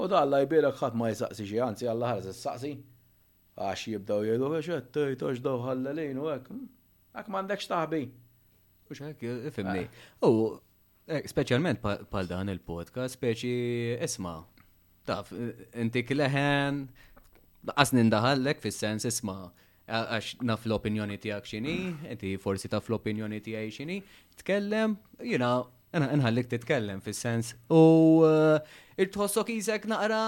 U 0.00 0.08
da 0.10 0.24
għalla 0.24 0.40
jbirek 0.46 0.80
ħat 0.80 0.96
ma 0.98 1.12
jisaqsi 1.12 1.46
xie, 1.50 1.60
għanzi 1.62 1.90
għalla 1.92 2.14
ħarż 2.14 2.30
jisaqsi. 2.32 2.72
Għax 3.60 3.84
jibdaw 3.92 4.24
jgħidu, 4.26 4.50
għax 4.56 4.72
għattej 4.80 5.16
toġ 5.20 5.42
daw 5.44 5.60
ħallalin 5.68 6.22
u 6.24 6.30
għek. 6.32 6.52
Għak 7.14 7.32
mandekx 7.36 7.68
x'taħbi. 7.68 8.02
U 8.88 8.96
xek, 8.96 9.22
eh, 9.22 9.50
ifimni. 9.52 9.84
U 10.26 10.32
specialment 11.28 11.82
pal 11.84 12.30
dan 12.30 12.48
il-podcast, 12.48 13.12
speċi 13.20 13.52
isma' 14.02 14.40
taf, 15.08 15.30
inti 15.76 16.02
kleħen, 16.08 16.80
għas 17.74 17.94
nindaħallek 17.96 18.60
fil-sens 18.64 19.06
isma 19.08 19.36
għax 19.84 20.38
naf 20.48 20.64
l-opinjoni 20.68 21.18
tijak 21.20 21.48
xini, 21.48 21.74
inti 22.12 22.34
forsi 22.40 22.70
taf 22.72 22.88
l-opinjoni 22.90 23.40
tijaj 23.44 23.72
xini, 23.76 23.98
tkellem, 24.40 24.96
jina, 25.32 25.52
nħallik 26.00 26.48
titkellem 26.54 27.02
fil-sens. 27.04 27.52
U 27.68 28.24
eh, 28.24 28.56
irtħossok 29.04 29.52
jizek 29.54 29.84
naqra, 29.92 30.22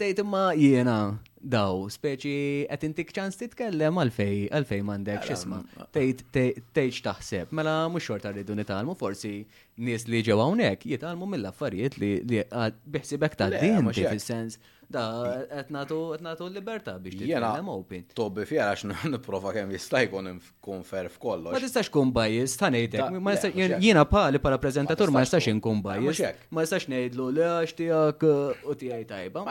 tejt 0.00 0.24
imma 0.24 0.48
jena, 0.58 1.00
daw, 1.40 1.86
speċi 1.90 2.32
qed 2.68 2.84
intik 2.88 3.12
ċans 3.16 3.38
titkellem 3.40 3.98
għalfej, 4.02 4.40
għalfej 4.52 4.82
m'għandek 4.84 5.24
x'isma. 5.28 5.60
Tgħid 5.94 7.00
taħseb, 7.06 7.54
mela 7.56 7.78
mhux 7.88 8.08
xorta 8.08 8.32
rridu 8.34 8.56
nitalmu 8.58 8.96
forsi 9.00 9.40
nies 9.80 10.04
li 10.12 10.20
ġew 10.26 10.36
hawnhekk 10.42 10.84
jitalmu 10.94 11.28
mill-affarijiet 11.32 11.96
li 12.00 12.14
biħsibek 12.26 13.38
ta' 13.40 13.50
din 13.54 13.88
fis-sens 13.94 14.60
da 14.90 15.04
qed 15.46 15.68
nagħtu 15.70 16.46
l-libertà 16.48 16.96
biex 16.98 17.20
titkellem 17.22 17.68
open. 17.72 18.08
Tobbi 18.12 18.42
fiha 18.50 18.66
għax 18.72 19.06
nipprova 19.12 19.52
kemm 19.54 19.70
jista' 19.76 20.00
jkun 20.08 20.40
konfer 20.60 21.06
f'kollox. 21.14 21.54
Ma 21.54 21.60
tistax 21.62 21.88
kun 21.94 22.10
bajis, 22.12 22.56
ta' 22.60 22.72
ngħidlek, 22.74 23.78
jiena 23.80 24.02
pali 24.04 24.40
bħala 24.42 24.58
preżentatur 24.60 25.14
ma 25.14 25.22
jistax 25.24 25.48
inkun 25.54 25.80
bajis. 25.86 26.20
Ma 26.52 26.66
jistax 26.66 26.90
ngħidlu 26.90 27.30
li 27.38 27.46
għax 27.46 27.76
tiegħek 27.80 28.26
u 28.74 28.78
tiegħi 28.82 29.06
tajba. 29.14 29.46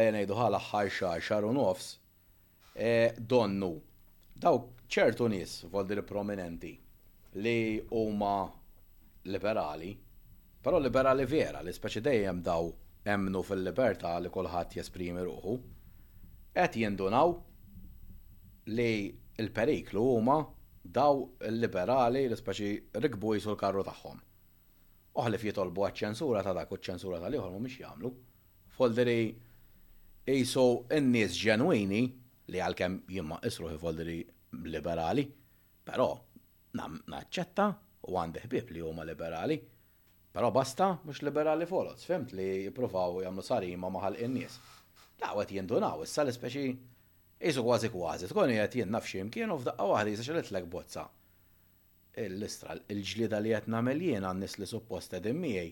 ejja 0.00 0.12
jgħidu 0.12 0.36
għal 0.36 0.60
aħħar 0.60 0.92
xahar 0.98 1.24
xar 1.28 1.46
u 1.46 1.52
nofs 1.54 1.88
e, 2.74 3.14
donnu 3.18 3.72
daw 4.44 4.60
ċertu 4.90 5.26
nies 5.32 5.56
voldi 5.72 6.02
prominenti 6.06 6.74
li 7.42 7.58
huma 8.02 8.34
liberali, 9.30 9.94
però 10.64 10.78
liberali 10.80 11.26
vera, 11.28 11.60
li 11.64 11.72
speċi 11.76 12.00
dejjem 12.08 12.40
daw 12.46 12.70
emnu 13.10 13.42
fil-libertà 13.46 14.16
li 14.20 14.30
kulħadd 14.32 14.74
jesprimi 14.80 15.22
ruħu, 15.24 15.54
qed 16.56 16.76
jindunaw 16.82 17.34
li 18.76 18.90
l-periklu 19.40 20.02
huma 20.18 20.40
daw 20.90 21.22
il-liberali 21.46 22.26
l 22.28 22.34
speċi 22.38 22.70
rikbu 23.02 23.34
jisul 23.36 23.54
l-karru 23.54 23.84
tagħhom. 23.86 24.18
Oħlif 25.22 25.44
jitolbu 25.48 25.84
għat-ċensura 25.86 26.42
ta' 26.46 26.54
dak 26.56 26.72
u 26.74 26.78
ċensura 26.82 27.20
tal 27.22 27.32
liħor 27.34 27.54
mu 27.60 27.70
jagħmlu. 27.70 28.10
Folderi 28.74 29.34
jisu 30.30 30.64
n-nies 31.00 31.38
ġenwini 31.38 32.02
li 32.50 32.62
għalkemm 32.62 32.98
jimma 33.10 33.38
isru 33.46 33.70
folderi 33.78 34.20
liberali, 34.66 35.24
però 35.86 36.10
naċċetta 36.80 37.66
u 38.10 38.16
għandi 38.18 38.44
ħbieb 38.44 38.70
li 38.74 38.82
huma 38.82 39.06
liberali, 39.06 39.58
però 40.34 40.50
basta 40.54 40.94
mhux 41.04 41.22
liberali 41.26 41.66
folot, 41.70 42.02
fimt 42.02 42.34
li 42.34 42.66
jippruvaw 42.66 43.22
jagħmlu 43.24 43.42
sarima 43.46 43.90
maħal 43.90 44.18
in-nies. 44.26 44.58
għet 45.20 45.50
jindunaw, 45.58 46.00
issa 46.02 46.22
l-ispeċi 46.24 46.70
Isu 47.40 47.62
kważi 47.64 47.88
kważi, 47.94 48.26
tkun 48.28 48.50
jgħat 48.52 48.74
jien 48.76 48.90
naf 48.94 49.06
ximkien 49.08 49.52
u 49.54 49.54
f'daqqa 49.60 49.84
waħda 49.90 50.10
jisa 50.12 50.24
xalet 50.26 50.66
bozza. 50.72 51.04
Il-listra, 52.24 52.74
il-ġlida 52.92 53.38
li 53.40 53.52
jgħat 53.54 53.70
namel 53.74 54.02
jien 54.04 54.26
għannis 54.30 54.58
li 54.60 54.66
suppost 54.68 55.14
edin 55.18 55.38
miej, 55.40 55.70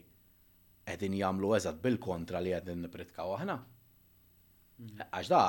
edin 0.94 1.16
jamlu 1.18 1.50
eżat 1.58 1.82
bil-kontra 1.84 2.40
li 2.40 2.54
għedin 2.60 2.80
nipritkaw 2.86 3.34
waħna. 3.34 3.58
Għax 5.10 5.30
da, 5.34 5.42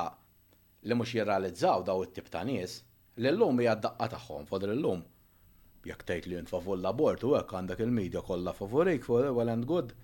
li 0.90 0.98
mux 1.00 1.14
jirrealizzaw 1.16 1.86
daw 1.88 2.04
it-tip 2.04 2.28
ta' 2.34 2.44
nies, 2.50 2.74
li 3.16 3.32
l-lum 3.32 3.64
hija 3.64 3.78
daqqa 3.88 4.10
tagħhom 4.18 4.44
fodr 4.52 4.74
l-lum. 4.76 5.06
Jekk 5.88 6.04
tgħid 6.10 6.30
li 6.30 6.36
jint 6.42 6.52
l-abort 6.82 7.24
u 7.24 7.32
hekk 7.38 7.54
għandek 7.62 7.80
il-medja 7.86 8.20
kollha 8.28 8.52
favorik 8.60 9.08
for 9.08 9.32
well 9.40 9.54
and 9.56 9.64
good. 9.64 9.96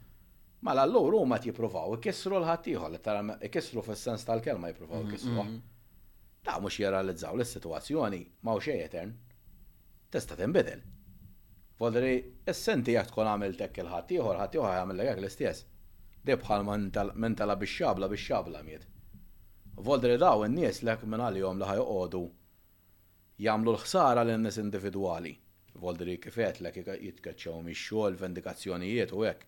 Mala 0.65 0.89
l-lur 0.89 1.21
huma 1.21 1.37
jippruvaw 1.45 1.99
ikissru 2.01 2.41
l-ħadd 2.41 2.73
ieħor, 2.75 3.01
ikissru 3.51 3.85
fis-sens 3.91 4.25
tal-kelma 4.33 4.73
jippruvaw 4.73 5.03
ikissru. 5.11 5.43
Mhm 5.45 5.63
ta' 6.47 6.61
mux 6.63 6.79
jiralizzaw 6.81 7.37
l-situazzjoni 7.41 8.21
ma' 8.47 8.55
u 8.55 8.61
xej 8.63 8.83
etern. 8.87 9.13
Testa 10.15 10.37
tembedel. 10.39 10.83
Fodri, 11.77 12.13
essenti 12.53 12.95
jgħat 12.95 13.09
tkun 13.11 13.31
għamil 13.33 13.57
tekk 13.63 13.81
il-ħat 13.83 14.13
jħor, 14.19 14.43
għamil 14.77 15.03
l 15.03 15.17
l-istess. 15.17 15.65
Dibħal 16.27 16.63
minn 16.69 17.35
tala 17.41 17.57
biex 17.63 17.75
xabla 17.83 18.09
biex 18.13 18.29
xabla 18.31 18.63
miet. 18.67 18.87
Voldri 19.89 20.17
daw 20.23 20.47
n-nies 20.47 20.81
l 20.87 20.95
minn 21.13 21.23
għal-jom 21.27 21.59
li 21.61 21.69
ħajoqodu 21.69 22.23
jamlu 23.47 23.75
l-ħsara 23.75 24.25
l-nies 24.27 24.61
individuali. 24.63 25.35
Voldri 25.83 26.17
kifet 26.23 26.63
l-ek 26.65 26.95
jitkaċċaw 27.03 27.67
mi 27.67 27.75
xol, 27.77 28.15
vendikazzjonijiet 28.23 29.11
u 29.19 29.27
għek. 29.29 29.43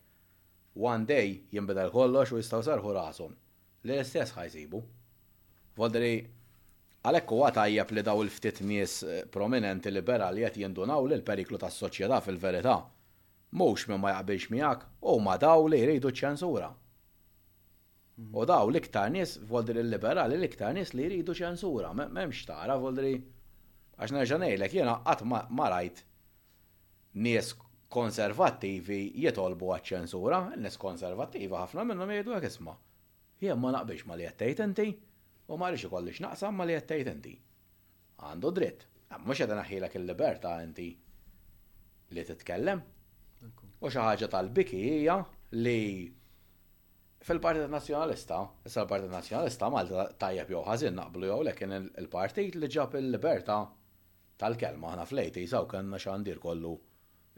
One 0.91 1.07
day 1.09 1.31
jimbedal 1.55 1.89
kollox 1.95 2.35
u 2.35 2.39
jistaw 2.43 2.61
sarħu 2.63 2.91
rasom. 2.99 3.31
L-istess 3.87 4.35
ħajsibu. 4.37 4.83
Voldri, 5.79 6.13
Għalhekk 7.07 7.31
huwa 7.31 7.47
tajjeb 7.55 7.91
li 7.95 8.01
daw 8.03 8.21
il-ftit 8.25 8.57
nies 8.67 8.93
eh, 9.07 9.21
prominenti 9.31 9.91
liberali 9.93 10.43
qed 10.43 10.57
jindunaw 10.59 11.05
l 11.07 11.21
periklu 11.23 11.59
tas-soċjetà 11.61 12.17
fil-verità. 12.25 12.73
Mhux 13.55 13.85
minn 13.89 14.01
ma 14.03 14.11
jaqbilx 14.17 14.49
miegħek 14.53 14.83
u 15.07 15.13
ma 15.25 15.37
daw 15.41 15.69
li 15.71 15.79
jridu 15.79 16.11
ċensura. 16.21 16.67
U 18.35 18.43
daw 18.51 18.67
l-iktar 18.67 19.13
nies 19.15 19.37
voldri 19.53 19.85
liberali 19.87 20.35
l-iktar 20.35 20.75
nies 20.75 20.91
li 20.93 21.07
jridu 21.07 21.37
ċensura, 21.41 21.93
m'hemmx 21.95 22.43
tara 22.51 22.75
voldri. 22.83 23.13
Għax 23.95 24.17
nerġa' 24.17 24.41
ngħidlek 24.43 24.75
jiena 24.77 24.97
qatt 25.07 25.23
ma 25.29 25.71
rajt 25.71 26.03
nies 27.25 27.53
konservattivi 27.89 28.99
jitolbu 29.23 29.71
għat 29.77 29.89
ċensura 29.95 30.43
nies 30.59 30.75
konservattivi 30.79 31.47
ħafna 31.55 31.87
minnhom 31.93 32.11
jgħidu 32.17 32.35
hekk 32.37 32.49
isma'. 32.53 32.75
Jien 33.39 33.59
ma 33.61 33.71
naqbilx 33.77 34.03
ma 34.11 34.19
li 34.19 34.27
qed 34.35 34.51
inti, 34.67 34.91
u 35.49 35.57
ma 35.61 35.69
rix 35.73 35.83
ikollix 35.87 36.19
naqsam 36.23 36.57
ma 36.57 36.65
li 36.69 36.75
jattajt 36.77 37.09
inti. 37.13 37.31
Għandu 38.21 38.51
dritt, 38.57 38.83
mux 39.25 39.39
għedha 39.41 39.55
naħilak 39.59 39.95
il-liberta 39.97 40.51
inti 40.65 40.89
li 42.15 42.25
titkellem. 42.29 42.81
U 43.81 43.89
xaħġa 43.93 44.29
tal-biki 44.33 44.79
hija 44.83 45.15
li 45.57 45.79
fil-Partit 47.23 47.69
Nazjonalista, 47.71 48.39
issa 48.67 48.83
l-Partit 48.83 49.11
Nazjonalista 49.13 49.69
Malta 49.73 50.05
tajjeb 50.23 50.51
jew 50.53 50.61
ħażin 50.67 50.97
naqblu 50.99 51.31
jew 51.31 51.39
lekin 51.49 51.73
il-partit 51.81 52.57
li 52.59 52.69
ġab 52.75 52.97
il-liberta 52.99 53.57
tal-kelma 54.39 54.93
ħna 54.93 55.07
flejti 55.09 55.43
jisaw 55.47 55.65
kanna 55.71 55.99
xandir 55.99 56.39
kollu 56.43 56.75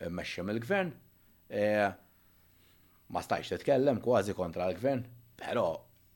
mmexxi 0.08 0.46
mill-gvern. 0.50 0.92
Eh, 1.62 1.88
ma 3.12 3.22
stajx 3.26 3.54
titkellem 3.56 4.00
kważi 4.04 4.34
kontra 4.38 4.68
l-gvern, 4.72 5.02
però 5.42 5.70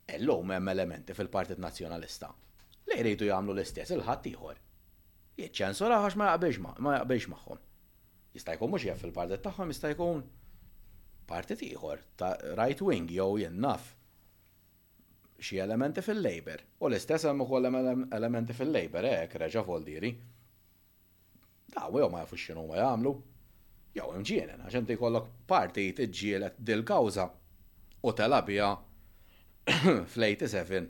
Ellum 0.06 0.50
hemm 0.52 0.68
elementi 0.70 1.14
fil-Partit 1.18 1.58
Nazzjonalista 1.58 2.30
li 2.90 2.98
jridu 3.00 3.26
jagħmlu 3.26 3.54
l-istess 3.56 3.94
il-ħadd 3.96 4.28
ieħor. 4.32 4.60
Jiċċensura 5.42 5.96
għax 6.04 6.18
ma 6.22 6.28
jaqbilx 6.28 6.60
ma 6.86 6.92
jaqbilx 7.00 7.30
magħhom. 7.32 7.62
Jista' 8.36 8.54
jkun 8.56 8.72
mhux 8.76 9.00
fil-partit 9.02 9.42
tagħhom 9.48 9.72
jista' 9.74 9.90
jkun 9.96 10.20
partit 11.32 11.64
ieħor 11.66 12.04
ta' 12.22 12.30
right 12.60 12.82
wing 12.86 13.08
jew 13.10 13.40
jennaf 13.42 13.88
xi 15.42 15.58
elementi 15.66 16.06
fil-Labor. 16.06 16.62
U 16.80 16.90
l-istess 16.92 17.26
hemm 17.32 17.42
ukoll 17.48 17.66
elementi 17.66 18.54
fil-Labor 18.54 19.10
hekk 19.10 19.42
reġa' 19.48 19.66
Voldiri. 19.66 20.14
Daw 21.74 21.98
jew 21.98 22.12
ma 22.14 22.22
jafux 22.22 22.46
x'inhu 22.52 22.68
ma 22.70 22.78
jagħmlu. 22.84 23.16
Jew 23.98 24.12
imġienen 24.22 24.62
għax 24.68 24.82
inti 24.84 25.00
jkollok 25.00 25.34
partit 25.50 26.06
iġġielet 26.06 26.62
dil-kawża 26.70 27.32
u 28.06 28.14
telabija 28.14 28.76
fl-87 30.10 30.90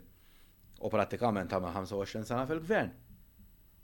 u 0.85 0.89
pratikament 0.91 1.53
għamil 1.55 1.71
25 1.77 2.27
sena 2.27 2.41
fil-gvern. 2.49 2.89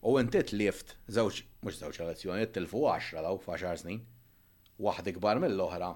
U 0.09 0.15
inti 0.19 0.41
tlift 0.49 0.95
żewġ 1.15 1.37
mhux 1.63 1.77
żewġ 1.83 1.99
elezzjoni, 2.05 2.47
tilfu 2.57 2.81
10 2.89 3.21
law 3.23 3.37
f'10 3.39 3.79
snin, 3.83 4.01
waħda 4.87 5.13
kbar 5.19 5.39
mill-oħra, 5.45 5.91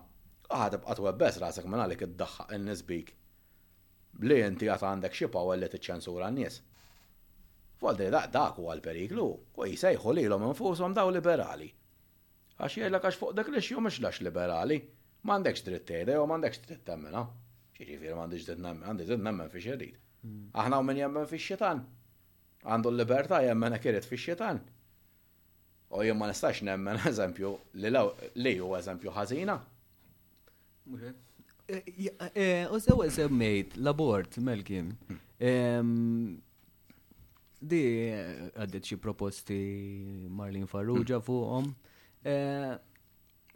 għad 0.47 0.77
bqat 0.85 1.03
webbes 1.07 1.41
rasek 1.43 1.67
minn 1.67 1.83
għalik 1.83 2.05
id-daħħaq 2.07 2.55
in-nisbik 2.59 3.11
li 4.29 4.37
inti 4.45 4.69
għat 4.71 4.87
għandek 4.93 5.17
xi 5.19 5.29
power 5.33 5.59
li 5.59 5.69
tiċċensura 5.73 6.29
n-nies. 6.31 6.59
Foldi 7.81 8.07
da 8.13 8.21
dak 8.31 8.61
huwa 8.61 8.77
l-periklu, 8.77 9.27
u 9.59 9.67
jisejħu 9.73 10.15
lilhom 10.21 10.47
infushom 10.53 10.95
daw 10.95 11.11
liberali. 11.11 11.67
Għax 12.61 12.79
jgħidlek 12.79 13.09
għax 13.09 13.19
fuq 13.25 13.35
dak 13.41 13.51
li 13.51 13.65
xju 13.67 13.89
liberali, 14.29 14.79
m'għandekx 15.27 15.65
dritt 15.67 15.89
tgħidha 15.91 16.21
u 16.23 16.29
m'għandekx 16.31 16.63
dritt 16.69 16.87
temmena 16.87 17.25
ġiġifieri 17.79 18.13
m'għandix 18.15 18.45
d 18.47 18.55
nemmen, 18.59 18.87
għandi 18.89 19.07
d 19.09 19.17
nemmen 19.19 19.49
fi 19.51 19.61
xedid. 19.65 19.97
Aħna 20.57 20.79
u 20.81 20.85
minn 20.87 20.99
jemmen 21.03 21.27
fi 21.29 21.39
xetan. 21.41 21.81
Għandu 22.65 22.91
l 22.93 22.99
liberta 23.01 23.39
jemmen 23.43 23.75
kiret 23.83 24.07
fi 24.07 24.17
xetan. 24.21 24.61
U 25.95 26.01
jien 26.05 26.17
ma 26.17 26.27
nistax 26.31 26.63
nemmen 26.65 27.01
eżempju 27.11 27.51
li 27.83 27.91
law 27.93 28.13
li 28.39 28.55
ju 28.57 28.71
eżempju 28.79 29.13
ħazina. 29.17 29.59
Eh, 30.95 31.75
eh, 31.75 32.71
u 32.71 32.79
sew 32.79 33.05
semmejt 33.19 33.77
l-abort 33.81 34.39
Melkin. 34.43 34.93
Di 37.75 37.83
eh, 38.07 38.19
għaddit 38.55 38.91
xie 38.91 38.99
proposti 39.03 39.59
Marlin 40.31 40.67
Farrugia 40.71 41.19
fuqom 41.19 41.73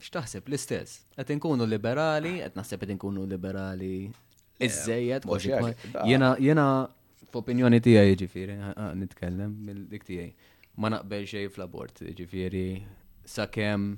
xtaħseb 0.03 0.47
l-istess. 0.47 1.01
Għet 1.19 1.33
inkunu 1.35 1.67
liberali, 1.67 2.37
qed 2.43 2.57
naħseb 2.59 2.83
qed 2.85 2.95
inkunu 2.95 3.25
liberali 3.29 3.91
iżejjed. 4.67 5.27
Jena 6.07 6.69
f'opinjoni 7.29 7.81
tiegħi 7.85 8.15
ġifiri, 8.23 8.57
nitkellem 8.99 9.55
dik 9.91 10.05
tiegħi. 10.09 10.31
Ma 10.79 10.93
naqbel 10.93 11.25
xej 11.27 11.49
fl-abort, 11.51 11.97
ġifieri 12.15 12.65
sakemm 13.29 13.91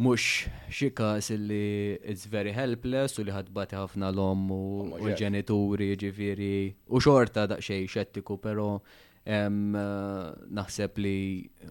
mux 0.00 0.46
xikas 0.72 1.28
illi 1.34 1.94
it's 2.08 2.24
very 2.30 2.52
helpless 2.56 3.18
u 3.20 3.24
li 3.26 3.34
ħadbati 3.34 3.76
ħafna 3.78 4.08
l-om 4.14 4.46
u 4.56 4.60
l-ġenituri 4.96 5.90
ġifiri 6.00 6.52
u 6.88 7.00
xorta 7.04 7.44
daqxej 7.52 7.88
xettiku 7.90 8.38
pero 8.40 8.68
Eh, 9.30 9.46
naħseb 10.56 10.96
li 11.04 11.18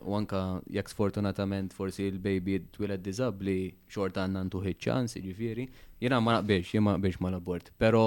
u 0.08 0.14
anka 0.16 0.40
jekk 0.72 0.92
sfortunatament 0.94 1.74
forsi 1.76 2.06
il-baby 2.08 2.54
twiled 2.76 3.08
li 3.48 3.58
xort 3.92 4.20
għanna 4.22 4.46
ntuħiċ 4.48 4.80
ċans, 4.86 5.18
ġifiri, 5.26 5.66
jena 6.00 6.22
ma 6.24 6.38
naqbiex, 6.38 6.72
jena 6.76 6.86
ma 6.88 6.94
naqbiex 6.96 7.20
ma 7.26 7.32
l-abort. 7.34 7.72
Pero 7.82 8.04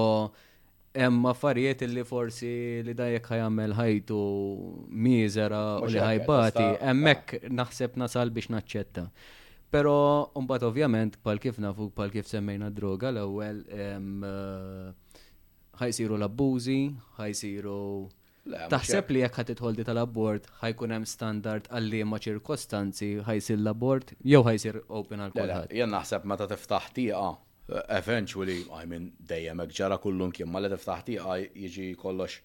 hemm 0.97 1.27
affarijiet 1.29 1.85
li 1.93 2.05
forsi 2.09 2.55
li 2.87 2.95
jek 2.97 3.29
ħajamel 3.35 3.77
ħajtu 3.77 4.21
mizera 5.05 5.61
u 5.85 5.91
li 5.93 6.01
ħajbati, 6.01 6.69
hemmhekk 6.89 7.43
naħseb 7.61 7.99
nasal 8.07 8.33
biex 8.39 8.49
naċċetta. 8.57 9.05
Pero 9.73 9.97
mbagħad 10.39 10.69
ovvjament 10.71 11.21
pal 11.25 11.41
kif 11.41 11.59
nafu 11.61 11.91
pal 11.97 12.09
kif 12.15 12.31
semmejna 12.33 12.73
droga 12.73 13.11
l-ewwel 13.13 13.61
eh, 13.69 14.01
ħajsiru 15.85 16.17
l-abbużi, 16.23 16.81
ħajsiru 17.21 17.79
Taħseb 18.71 19.11
li 19.13 19.21
jekk 19.23 19.39
ħatitħoldi 19.39 19.85
tal-abort 19.87 20.49
ħajkun 20.61 20.93
hemm 20.95 21.07
standard 21.07 21.69
għalli 21.79 22.01
ma 22.07 22.19
ċirkostanzi 22.25 23.11
ħajsir 23.29 23.61
l-abort 23.61 24.15
jew 24.33 24.41
ħajsir 24.49 24.81
open 24.99 25.21
għal 25.27 25.35
kulħadd. 25.37 25.73
Jien 25.77 25.91
naħseb 25.95 26.27
meta 26.33 26.49
tiftaħ 26.51 26.89
tieqa 26.95 27.29
eventually, 28.01 28.57
I 28.75 28.83
mean, 28.91 29.07
dejjem 29.31 29.63
hekk 29.63 29.77
ġara 29.79 29.99
kullum 30.03 30.33
kien 30.35 30.51
ma 30.51 30.61
li 30.65 30.73
tiftaħ 30.73 31.05
tieqa 31.07 31.37
jiġi 31.45 31.87
kollox 32.03 32.41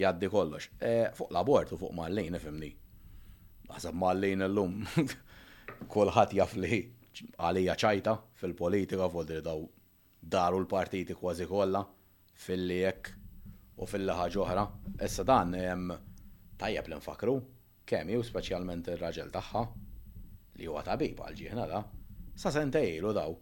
jaddi 0.00 0.30
kollox. 0.32 0.70
E, 0.88 0.94
fuq 1.18 1.28
l-abort 1.34 1.74
u 1.76 1.80
fuq 1.84 1.92
mallin 2.00 2.40
ifimni. 2.40 2.72
Naħseb 3.68 4.00
mallin 4.00 4.48
illum 4.48 4.80
kulħadd 5.92 6.36
jaf 6.40 6.56
li 6.64 6.80
għalija 7.44 7.76
ċajta 7.84 8.16
fil-politika 8.40 9.12
fuq 9.12 9.42
daw 9.44 9.68
daru 10.36 10.64
l-partiti 10.64 11.12
kważi 11.20 11.44
kollha 11.52 11.84
fil-li 12.40 12.80
jekk 12.86 13.19
u 13.80 13.86
fil-laħa 13.88 14.24
ġoħra. 14.34 14.62
Issa 15.06 15.24
dan 15.24 15.54
tajjeb 16.60 16.88
li 16.92 16.96
nfakru, 17.00 17.34
kemm 17.88 18.12
jew 18.14 18.24
speċjalment 18.28 18.90
ir-raġel 18.92 19.30
tagħha 19.32 19.62
li 20.60 20.68
huwa 20.68 20.82
tabib 20.84 21.20
għal 21.24 21.38
ġieħna 21.38 21.64
da, 21.70 21.80
sa 22.36 22.52
sentejlu 22.52 23.14
daw. 23.16 23.32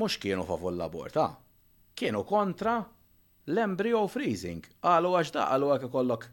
Mhux 0.00 0.16
kienu 0.22 0.44
favol 0.48 0.78
l-aborta, 0.78 1.26
kienu 1.94 2.22
kontra 2.24 2.78
l-embryo 3.52 4.00
freezing. 4.08 4.64
Għalu 4.80 5.10
għax 5.20 5.32
da, 5.36 5.44
għalu 5.52 5.74
għak 5.76 5.90
kollok, 5.92 6.24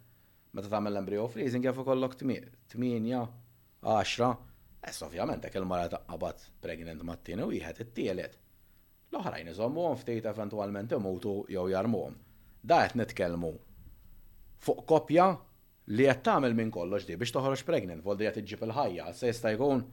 meta 0.56 0.72
tagħmel 0.72 0.94
l-embryo 0.96 1.28
freezing 1.36 1.66
kif 1.68 1.84
kollok 1.88 2.16
8, 2.22 2.78
10, 2.78 4.38
Es 4.90 5.02
ovvjament 5.04 5.44
dak 5.44 5.56
il-mara 5.60 5.90
taqqabat 5.92 6.44
pregnant 6.64 7.02
mat-tieni 7.04 7.44
u 7.44 7.50
jieħed 7.52 7.82
it-tielet. 7.84 8.38
L-oħrajn 9.12 9.50
iżommuhom 9.52 9.98
ftejt 10.00 10.30
eventwalment 10.32 10.94
imutu 10.96 11.34
jew 11.52 11.66
jarmuhom. 11.74 12.16
Da 12.64 12.84
qed 12.84 12.96
nitkellmu 13.00 13.52
fuq 14.66 14.82
kopja 14.90 15.30
li 15.96 16.06
qed 16.10 16.24
tagħmel 16.26 16.56
minn 16.60 16.72
kollox 16.76 17.08
di 17.08 17.16
biex 17.16 17.32
toħroġ 17.38 17.64
pregnant, 17.70 18.04
voldi 18.04 18.28
qed 18.28 18.42
iġib 18.44 18.66
il-ħajja, 18.68 19.06
se 19.16 19.30
jista' 19.32 19.54
jkun 19.56 19.86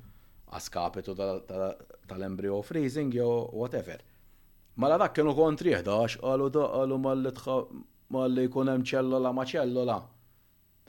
għaskapitu 0.57 1.15
tal-embryo 1.19 2.59
freezing 2.67 3.15
jew 3.15 3.29
whatever. 3.55 4.01
Mela 4.77 4.99
dak 5.01 5.15
kienu 5.17 5.33
kontri 5.39 5.77
ħdax, 5.79 6.19
qalu 6.23 6.51
da 6.53 6.67
qalu 6.75 6.99
malli 7.01 8.29
li 8.35 8.49
jkun 8.51 8.71
hemm 8.73 8.85
ċellola 8.87 9.33
ma 9.35 9.47
ċellola. 9.49 9.97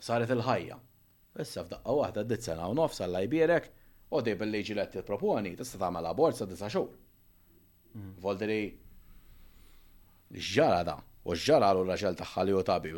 Saret 0.02 0.30
il-ħajja. 0.34 0.76
Issa 1.42 1.64
f'daqqa 1.64 1.94
waħda 2.00 2.24
d 2.28 2.36
sena 2.42 2.66
u 2.70 2.74
nofs 2.78 2.98
għalla 3.02 3.22
jbierek, 3.24 3.70
u 4.14 4.20
di 4.26 4.34
billi 4.38 4.60
ġilet 4.66 4.98
li 4.98 5.02
proponi 5.06 5.54
tipproponi, 5.54 5.56
tista' 5.60 5.78
tagħmel 5.84 6.10
abort 6.10 6.36
sa 6.38 6.46
disa 6.46 6.68
xhur. 6.70 6.90
Mm. 7.98 8.12
Voldri 8.22 8.60
ġara 10.38 10.82
da' 10.86 11.00
U 11.28 11.34
ġalalu 11.36 11.82
raġel 11.84 12.14
taħħa 12.16 12.42
li 12.46 12.52
u 12.56 12.60
tabi, 12.64 12.90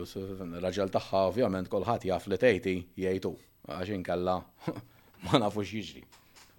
raġel 0.62 0.90
taħħa 0.94 1.20
ovvjament 1.32 1.66
kolħat 1.66 2.04
jaff 2.06 2.28
li 2.30 2.36
tejti 2.38 2.74
jajtu, 3.02 3.30
għaxin 3.74 4.04
kalla 4.06 4.36
ma 5.26 5.40
nafux 5.42 5.72
jiġri. 5.74 6.02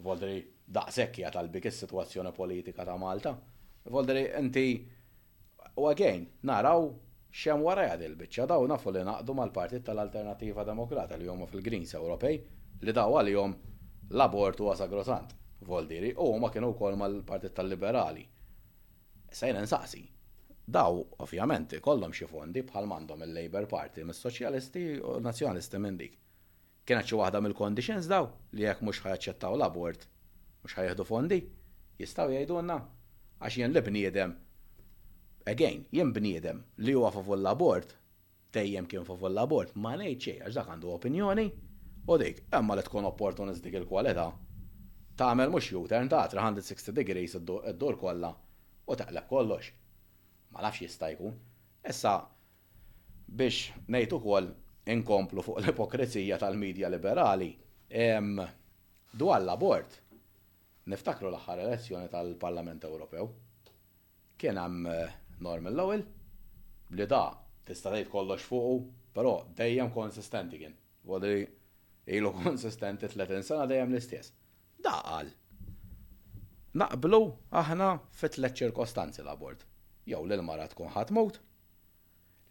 Voldri 0.03 0.41
daqsekkja 0.67 1.31
tal-bik 1.31 1.69
is-situazzjoni 1.71 2.33
politika 2.35 2.83
ta' 2.83 2.97
Malta. 2.99 3.31
Voldri 3.87 4.25
inti 4.41 4.65
u 5.79 5.87
għagħin 5.93 6.25
naraw 6.51 6.89
xem 7.31 7.63
wara 7.63 7.87
jgħad 7.87 8.03
il-bicċa 8.09 8.49
daw 8.51 8.67
nafu 8.67 8.91
li 8.91 9.05
naqdu 9.07 9.37
mal-partit 9.39 9.87
tal-Alternativa 9.87 10.67
Demokrata 10.67 11.15
li 11.15 11.29
jomu 11.31 11.47
fil-Greens 11.47 11.95
Ewropej 12.01 12.39
li 12.83 12.97
daw 12.99 13.15
għal-jom 13.21 13.55
l-abortu 14.11 14.67
għasagrosant. 14.75 15.31
Voldiri, 15.71 16.11
u 16.19 16.33
ma 16.35 16.51
kienu 16.51 16.75
kol 16.75 16.99
mal-partit 16.99 17.55
tal-Liberali. 17.55 18.25
Sejna 19.31 19.63
nsaqsi, 19.63 20.03
daw 20.69 21.03
ovvjament 21.23 21.73
kollom 21.81 22.11
xi 22.13 22.25
fondi 22.29 22.61
bħal 22.71 22.87
mandom 22.89 23.21
il-Labor 23.25 23.65
Party 23.71 24.03
mis-Soċjalisti 24.09 24.83
u 25.11 25.15
Nazzjonalisti 25.27 25.79
minn 25.81 25.97
dik. 26.01 26.17
Kienet 26.85 27.07
xi 27.09 27.15
waħda 27.21 27.41
mill-conditions 27.45 28.07
daw 28.11 28.27
li 28.53 28.65
jekk 28.67 28.81
mhux 28.85 29.01
ħajċettaw 29.05 29.55
l-abort 29.57 30.05
mhux 30.61 30.77
ħajjeħdu 30.77 31.05
fondi, 31.09 31.39
jistgħu 32.01 32.33
jgħidulna 32.35 32.77
għax 33.39 33.57
jien 33.61 33.73
li 33.75 33.81
bniedem 33.89 34.35
again, 35.53 35.81
jien 35.97 36.13
bniedem 36.17 36.61
li 36.85 36.93
huwa 36.97 37.09
favur 37.15 37.37
l-abort 37.39 37.95
dejjem 38.57 38.85
kien 38.91 39.05
favur 39.07 39.31
l-abort 39.31 39.73
ma 39.81 39.95
ngħid 39.97 40.23
xejn 40.25 40.45
għax 40.45 40.57
dak 40.59 40.69
għandu 40.75 40.93
opinjoni 40.93 41.47
u 42.07 42.17
dik 42.21 42.45
imma 42.59 42.77
li 42.77 42.85
tkun 42.85 43.09
opportunist 43.09 43.63
dik 43.65 43.79
il-kwalità 43.81 44.29
tagħmel 45.21 45.53
mhux 45.55 45.73
mux 45.77 45.89
turn 45.93 46.09
ta' 46.13 46.27
360 46.33 46.93
degrees 47.01 47.37
id-dur 47.41 47.97
kollha 48.05 48.35
u 48.91 48.95
taqleb 48.95 49.27
kollox 49.29 49.71
ma 50.51 50.61
nafx 50.63 50.81
jista' 50.85 51.11
jkun. 51.15 51.35
Issa 51.91 52.13
biex 53.37 53.59
ngħid 53.87 54.15
ukoll 54.17 54.49
inkomplu 54.93 55.43
fuq 55.45 55.61
l-ipokrizija 55.61 56.39
tal-medja 56.41 56.89
liberali 56.91 57.51
dwar 59.21 59.45
l-abort. 59.45 59.97
Niftakru 60.91 61.29
l-aħħar 61.31 61.63
elezzjoni 61.67 62.09
tal-Parlament 62.11 62.87
Ewropew. 62.89 63.29
Kien 64.41 64.57
hemm 64.57 64.87
eh, 64.91 65.11
norm 65.45 65.69
l 65.69 65.81
ewwel 65.83 66.01
li 66.97 67.05
da 67.07 67.23
tista' 67.67 67.91
tgħid 67.93 68.09
kollox 68.11 68.47
fuq, 68.49 68.87
però 69.15 69.35
dejjem 69.59 69.91
konsistenti 69.95 70.57
kien. 70.65 70.73
Wadri 71.09 71.45
ilu 72.17 72.33
konsistenti 72.41 73.09
30 73.13 73.45
sena 73.47 73.69
dejjem 73.69 73.93
l-istess. 73.93 74.33
Da 74.81 74.95
qal. 75.05 75.29
Naqblu 76.81 77.21
aħna 77.61 77.93
fit 78.17 78.37
tliet 78.39 78.61
ċirkostanzi 78.63 79.21
l-abort 79.21 79.67
jew 80.09 80.21
l-mara 80.35 80.67
tkun 80.67 80.91
ħat 80.95 81.41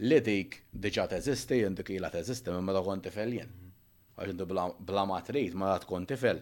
Li 0.03 0.17
dik 0.25 0.55
diġà 0.81 1.03
teżisti 1.13 1.59
jendu 1.61 1.85
kila 1.85 2.09
teżisti 2.11 2.49
minn 2.51 2.65
meta 2.65 2.81
kont 2.87 3.03
tifel 3.05 3.33
jien. 3.37 3.51
Għax 4.17 4.31
inti 4.33 4.45
bla 4.49 5.03
matrit, 5.05 5.53
mara 5.61 5.75
tkun 5.83 6.07
tifel. 6.09 6.39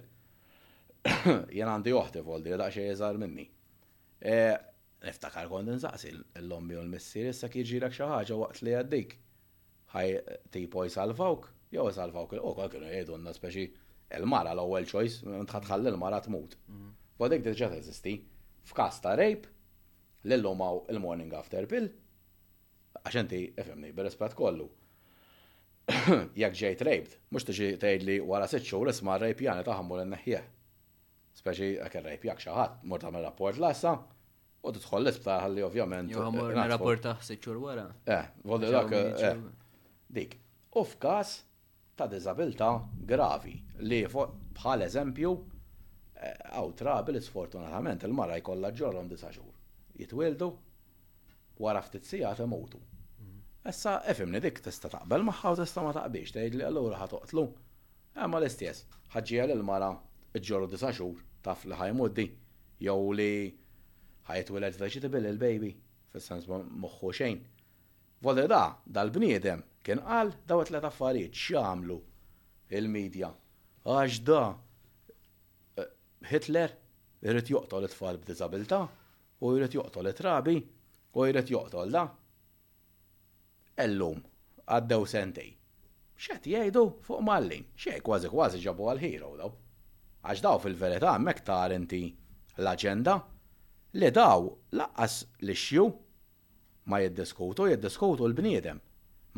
Jien 1.56 1.66
għandi 1.66 1.94
uħti 1.98 2.22
voldi 2.22 2.54
xie 2.74 2.84
jizar 2.92 3.18
minni. 3.18 3.48
E, 4.22 4.36
niftakar 5.02 5.50
kont 5.50 5.72
insaqsi 5.74 6.12
l 6.38 6.46
lombi 6.46 6.78
u 6.78 6.84
l 6.84 6.90
missir 6.92 7.32
issa 7.32 7.50
kieġirak 7.50 7.96
xi 7.98 8.06
ħaġa 8.06 8.38
waqt 8.44 8.62
li 8.62 8.76
għaddik. 8.78 9.18
Ħaj 9.90 10.14
tipo 10.54 10.86
jsalvawk, 10.86 11.50
jew 11.74 11.90
salvawk 11.98 12.38
il-qokwa 12.38 12.70
kienu 12.70 12.92
jgħidulna 12.92 13.34
speċi 13.40 13.66
il-mara 14.20 14.54
l-ewwel 14.54 14.86
choice, 14.86 15.26
tħadħall 15.34 15.90
il-mara 15.90 16.22
tmut. 16.28 16.54
Vodek 17.18 17.42
mhm. 17.42 17.50
diġà 17.50 17.72
teżisti. 17.74 18.20
F'każ 18.70 19.02
ta' 19.02 19.18
rape, 19.18 19.50
l 20.36 20.40
lumaw 20.44 20.84
il-morning 20.92 21.32
after 21.38 21.64
pill. 21.70 21.88
Għaxenti, 23.00 23.40
efemni, 23.60 23.92
b'respet 23.96 24.34
kollu. 24.38 24.66
Jak 26.42 26.52
ġejt 26.60 26.82
rejbt, 26.84 27.14
mux 27.32 27.46
tiġi 27.48 27.70
tgħidli 27.80 28.18
wara 28.30 28.48
sitt 28.50 28.66
xhur 28.66 28.90
isma' 28.92 29.16
rejb 29.22 29.44
jani 29.46 29.64
taħammu 29.66 29.96
l-neħje. 30.02 30.42
Speċi 31.40 31.70
għak 31.84 32.00
rejb 32.04 32.26
jak 32.32 32.40
xaħat, 32.42 32.80
mort 32.90 33.04
tagħmel 33.06 33.22
rapport 33.24 33.54
l-assa, 33.62 33.92
u 33.94 34.70
tidħol 34.74 35.04
l-isptar 35.04 35.44
għalli 35.46 35.62
ovvjament. 35.68 36.10
Jo 36.12 36.24
għamur 36.24 36.50
rapport 36.74 37.04
taħ 37.06 37.22
sitt 37.30 37.44
xhur 37.46 37.60
wara. 37.62 37.84
Eh, 38.10 38.24
voldi 38.50 38.72
dak. 38.74 38.90
Eh, 38.90 39.44
dik. 40.18 40.34
U 40.76 40.82
f'każ 40.84 41.36
ta' 41.98 42.08
diżabilità 42.12 42.72
gravi 43.12 43.54
li 43.88 44.02
bħal 44.10 44.84
eżempju 44.88 45.32
għaw 46.18 46.66
eh, 46.66 46.76
trabi 46.82 47.14
l-sfortunatament 47.16 48.04
il-mara 48.10 48.36
jkollha 48.42 48.74
ġorhom 48.82 49.08
disaġur 49.08 49.54
jitweldu, 49.98 50.50
wara 51.62 51.82
ftit 51.82 52.06
sigħat 52.06 52.42
imutu. 52.44 52.78
Issa 53.68 53.96
efimni 54.10 54.40
dik 54.40 54.60
tista' 54.64 54.90
taqbel 54.92 55.24
magħha 55.28 55.52
u 55.54 55.58
tista' 55.60 55.82
ma 55.84 55.94
taqbilx 55.96 56.34
tgħid 56.36 56.58
li 56.60 56.66
allura 56.68 57.00
ħatoqtlu. 57.02 57.44
Imma 58.24 58.40
l-istess, 58.40 58.86
ħaġġija 59.14 59.48
lil 59.50 59.64
mara 59.68 59.90
ġġorru 60.38 60.70
disa' 60.72 60.92
xhur 60.96 61.22
taf 61.44 61.66
li 61.68 61.76
ħajmuddi 61.80 62.28
jew 62.86 63.12
li 63.18 63.30
ħajtweled 64.30 64.78
vegetable 64.80 65.24
il-baby 65.34 65.72
fis-sens 66.14 66.48
moħħu 66.48 67.12
xejn. 67.20 67.42
Voli 68.26 68.46
da, 68.50 68.62
dal-bniedem 68.98 69.64
kien 69.86 70.00
qal 70.06 70.32
daw 70.50 70.62
tlet 70.66 70.86
affarijiet 70.88 71.34
x'għamlu 71.36 71.98
il-medja. 72.78 73.32
Għax 73.88 74.18
da, 74.28 74.42
eh, 75.78 75.90
Hitler 76.32 76.74
irrid 77.22 77.50
joqtol 77.52 77.86
it-tfal 77.88 78.18
b'diżabilità 78.22 78.86
u 79.44 79.52
jrid 79.56 79.74
joqtol 79.76 80.10
it-trabi 80.10 80.54
u 81.14 81.26
jrid 81.28 81.50
joqtol 81.52 81.92
da. 81.94 82.04
Ellum, 83.84 84.18
għaddew 84.66 85.06
sentej. 85.06 85.50
Xet 86.18 86.48
jgħidu 86.50 86.82
fuq 87.06 87.22
malli, 87.22 87.60
xej 87.78 88.00
kważi 88.04 88.30
kważi 88.32 88.60
ġabu 88.64 88.88
għal 88.90 89.02
hero 89.04 89.32
daw. 89.38 89.52
Għax 90.26 90.42
daw 90.42 90.58
fil-verità 90.64 91.12
mek 91.22 91.44
talenti 91.46 92.00
l-agenda 92.58 93.14
li 93.94 94.10
daw 94.10 94.48
laqqas 94.74 95.20
li 95.46 95.54
xju 95.54 95.84
ma 96.90 96.98
jiddiskutu, 97.04 97.68
jiddiskutu 97.70 98.26
l-bniedem. 98.26 98.80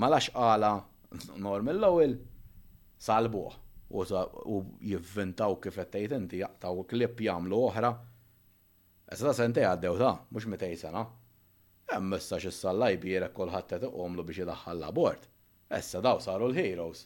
Ma 0.00 0.08
lax 0.08 0.30
għala 0.32 0.70
norm 1.44 1.68
l 1.74 1.82
lowil 1.84 2.16
salbuħ 3.04 3.58
u 3.92 4.60
jivvintaw 4.86 5.58
kif 5.60 5.76
qed 5.82 5.92
tgħid 5.96 6.16
inti 6.22 6.40
jaqtaw 6.40 6.86
klip 6.88 7.20
jagħmlu 7.26 7.60
oħra 7.68 7.92
Issa 9.10 9.26
ta' 9.26 9.34
sentej 9.42 9.64
għaddew 9.66 9.96
ta' 9.98 10.12
mhux 10.30 10.44
mitej 10.52 10.76
sena. 10.78 11.00
Hemm 11.90 12.14
issa 12.14 12.38
sallaj 12.54 12.98
bjera 13.02 13.28
kulħadd 13.34 13.66
ta' 13.82 13.90
omlu 14.04 14.22
biex 14.28 14.44
idaħħal 14.44 14.84
l 14.84 14.90
bord 14.94 15.24
Issa 15.78 16.02
daw 16.06 16.20
saru 16.26 16.50
l-heroes. 16.50 17.00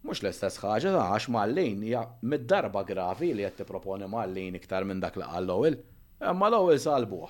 mhux 0.05 0.21
l-istess 0.27 0.61
ħaġa 0.67 0.93
ta' 0.99 1.07
għax 1.15 1.31
mallin 1.33 1.87
hija 1.89 2.05
mid-darba 2.29 2.85
gravi 2.93 3.33
li 3.39 3.49
qed 3.49 3.63
tipproponi 3.63 4.09
lejn 4.37 4.61
iktar 4.61 4.85
minn 4.89 5.01
dak 5.05 5.17
li 5.17 5.25
qal 5.31 5.49
l-ewwel, 5.49 5.81
imma 6.29 6.53
l-ewwel 6.53 6.85
salbuh. 6.89 7.29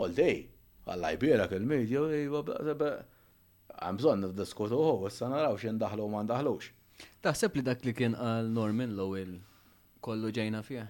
All 0.00 0.16
dej, 0.22 0.40
Alla 0.90 1.10
jbierak 1.14 1.52
il-medja, 1.54 2.00
iva, 2.18 2.40
għam 3.80 3.98
bżon 4.00 4.22
nid-diskutu 4.24 4.76
uħu, 4.76 5.08
issa 5.08 5.28
naraw 5.32 5.56
xin 5.60 5.78
daħlu 5.80 6.08
ma 6.12 6.22
daħlux. 6.28 6.70
Taħseb 7.24 7.56
li 7.58 7.62
dak 7.64 7.86
li 7.86 7.94
kien 7.96 8.16
għal 8.16 8.50
Norman 8.52 8.92
Lowell 8.98 9.38
kollu 10.04 10.30
ġejna 10.36 10.60
fija? 10.66 10.84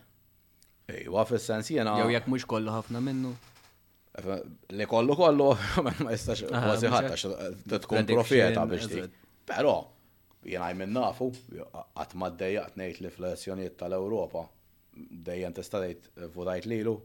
Ejwa, 0.91 1.23
fil-sens 1.29 1.71
jena. 1.71 1.95
Jew 2.01 2.11
jek 2.17 2.27
mux 2.31 2.47
kollu 2.51 2.73
ħafna 2.75 3.03
minnu. 3.07 3.31
Li 4.75 4.87
kollu 4.91 5.15
kollu, 5.19 5.49
ma 5.85 6.17
jistax 6.17 6.49
għazi 6.51 6.91
ħatta 6.97 7.81
tkun 7.87 8.11
profieta 8.11 8.67
biex 8.73 8.91
dik. 8.91 9.21
Pero, 9.47 9.77
jena 10.47 10.73
jmin 10.75 10.91
nafu, 10.99 11.31
għatma 11.95 12.33
d 12.35 12.41
dajja 12.43 12.65
għatnejt 12.67 13.03
li 13.05 13.11
fl-elezzjoniet 13.15 13.79
tal-Europa, 13.85 14.49
dejjem 15.31 15.55
tista' 15.61 15.85
tgħid 15.85 16.31
votajt 16.35 16.67
lilu. 16.75 16.99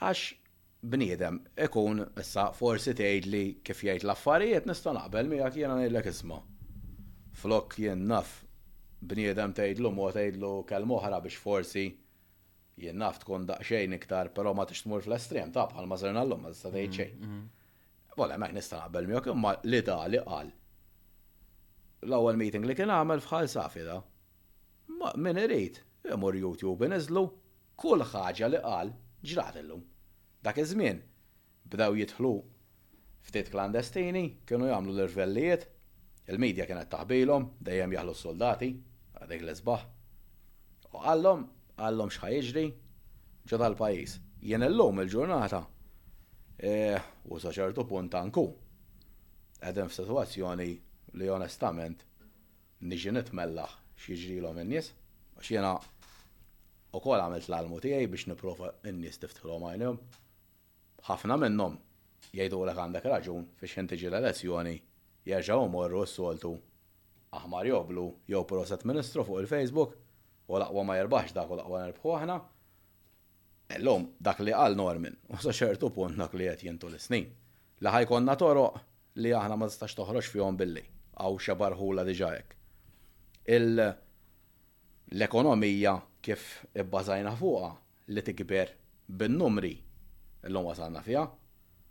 Għax 0.00 0.28
bniedem 0.88 1.40
ikun 1.64 2.00
issa 2.20 2.44
forsi 2.56 2.92
tgħid 2.98 3.26
li 3.32 3.40
kif 3.68 3.82
jgħid 3.84 4.04
l-affarijiet 4.06 4.68
nista' 4.70 4.94
naqbel 4.96 5.28
miegħek 5.32 5.58
jiena 5.60 5.74
ngħidlek 5.80 6.06
isma. 6.12 6.38
Flok 7.40 7.76
jien 7.82 8.06
naf 8.08 8.30
bniedem 9.10 9.52
tgħidlu 9.56 9.90
mod 9.96 10.16
tgħidlu 10.22 10.52
kelm 10.70 10.94
oħra 10.96 11.20
biex 11.26 11.36
forsi 11.44 11.84
jien 12.80 12.96
naf 13.02 13.20
tkun 13.22 13.44
daqsxejn 13.50 13.96
iktar, 13.98 14.30
però 14.32 14.54
ma 14.56 14.64
tix 14.64 14.86
tmur 14.86 15.04
fl-estrem 15.04 15.52
ta' 15.52 15.66
bħal 15.74 15.88
ma 15.88 16.00
żrin 16.00 16.22
ma 16.30 16.54
tista' 16.54 16.72
tgħid 16.72 16.96
xejn. 16.96 17.20
Wala 18.16 18.38
mm-hmm. 18.38 18.46
mek 18.46 18.56
nista' 18.56 18.80
naqbel 18.80 19.10
miegħek 19.12 19.30
imma 19.34 19.54
li 19.68 19.82
da 19.84 20.00
li 20.08 20.24
qal. 20.24 20.50
L-ewwel 22.08 22.40
meeting 22.40 22.64
li 22.64 22.74
kien 22.78 22.88
għamel 22.96 23.20
fħal 23.26 23.48
safida, 23.52 24.00
Ma 25.00 25.06
min 25.22 25.38
irid, 25.38 25.76
imur 26.12 26.34
YouTube 26.36 26.84
inizlu 26.88 27.20
kull 27.78 28.02
ħaġa 28.10 28.48
li 28.50 28.58
qal 28.60 28.88
ġrat 29.30 29.60
illum. 29.60 29.84
Dak 30.40 30.56
iż-żmien 30.56 31.00
bdew 31.68 31.98
jidħlu 31.98 32.28
ftit 33.28 33.48
klandestini, 33.52 34.20
kienu 34.48 34.68
jagħmlu 34.70 34.94
l-irvellijiet, 34.94 35.66
il-medja 36.32 36.64
kienet 36.70 36.88
taħbilhom, 36.94 37.44
dejjem 37.66 37.92
jaħlu 37.92 38.14
s-soldati, 38.16 38.68
għadek 39.20 39.44
l-isbaħ. 39.44 39.84
U 40.96 41.02
għallhom, 41.04 41.42
għallhom 41.84 42.12
xħajġri 42.16 42.62
ġo 43.52 43.58
tal 43.64 43.76
pajjiż 43.82 44.14
Jien 44.48 44.64
illum 44.64 45.02
il-ġurnata 45.04 45.60
eh, 46.70 46.96
u 47.28 47.38
saċertu 47.44 47.84
punt 47.92 48.16
anku. 48.22 48.46
Għedem 49.60 49.92
f-situazzjoni 49.92 50.70
li 51.20 51.28
onestament 51.36 52.06
nixi 52.88 53.12
nitmellaħ 53.12 53.76
xieġri 54.06 54.40
l-om 54.40 54.64
n-nis, 54.64 54.88
għax 55.36 55.52
jena 55.58 55.74
u 55.76 57.04
kol 57.10 57.20
għamilt 57.20 57.52
l-almu 57.52 57.84
tijaj 57.84 58.08
biex 58.16 58.30
niprofa 58.32 58.72
n-nis 58.88 59.20
tiftħlu 59.20 59.60
għajnum 59.60 60.02
ħafna 61.08 61.36
minnhom 61.42 61.78
jajdu 62.34 62.60
l 62.64 62.74
għandek 62.76 63.06
raġun 63.12 63.44
fiex 63.60 63.76
jinti 63.80 63.96
ġi 64.00 64.08
l-elezzjoni 64.10 64.74
jerġgħu 65.30 65.68
morru 65.72 66.02
s-soltu. 66.06 66.52
Aħmar 67.40 67.66
joblu 67.70 68.04
jew 68.26 68.42
proset 68.48 68.84
ministru 68.88 69.24
fuq 69.26 69.42
il-Facebook 69.44 69.96
u 70.50 70.58
laqwa 70.58 70.84
ma 70.84 70.96
jirbax 70.98 71.34
dak 71.36 71.50
u 71.54 71.58
laqwa 71.60 71.80
aqwa 71.82 71.86
nerbħu 71.88 72.14
aħna. 72.18 72.38
lum 73.86 74.06
dak 74.20 74.40
li 74.42 74.50
qal 74.50 74.74
Normin 74.74 75.14
u 75.30 75.36
sa 75.38 75.52
ċertu 75.54 75.90
punt 75.94 76.16
dak 76.18 76.34
li 76.34 76.48
għet 76.50 76.64
jintu 76.66 76.88
l-snin. 76.90 77.26
Laħaj 77.80 78.04
ħajkonna 78.04 78.34
toroq 78.36 78.80
li 79.22 79.32
aħna 79.36 79.56
ma 79.56 79.68
tistax 79.70 79.94
toħroġ 80.00 80.30
fihom 80.32 80.56
billi 80.58 80.82
għaw 81.20 81.38
xabarħula 81.40 82.04
diġa 82.08 82.32
hekk. 82.34 82.56
L-ekonomija 85.12 85.94
kif 86.22 86.48
ibbażajna 86.82 87.32
fuqha 87.40 87.70
li 88.10 88.22
tikber 88.26 88.74
bin-numri 89.10 89.76
l-lum 90.48 90.68
għasanna 90.70 91.02
fija, 91.04 91.24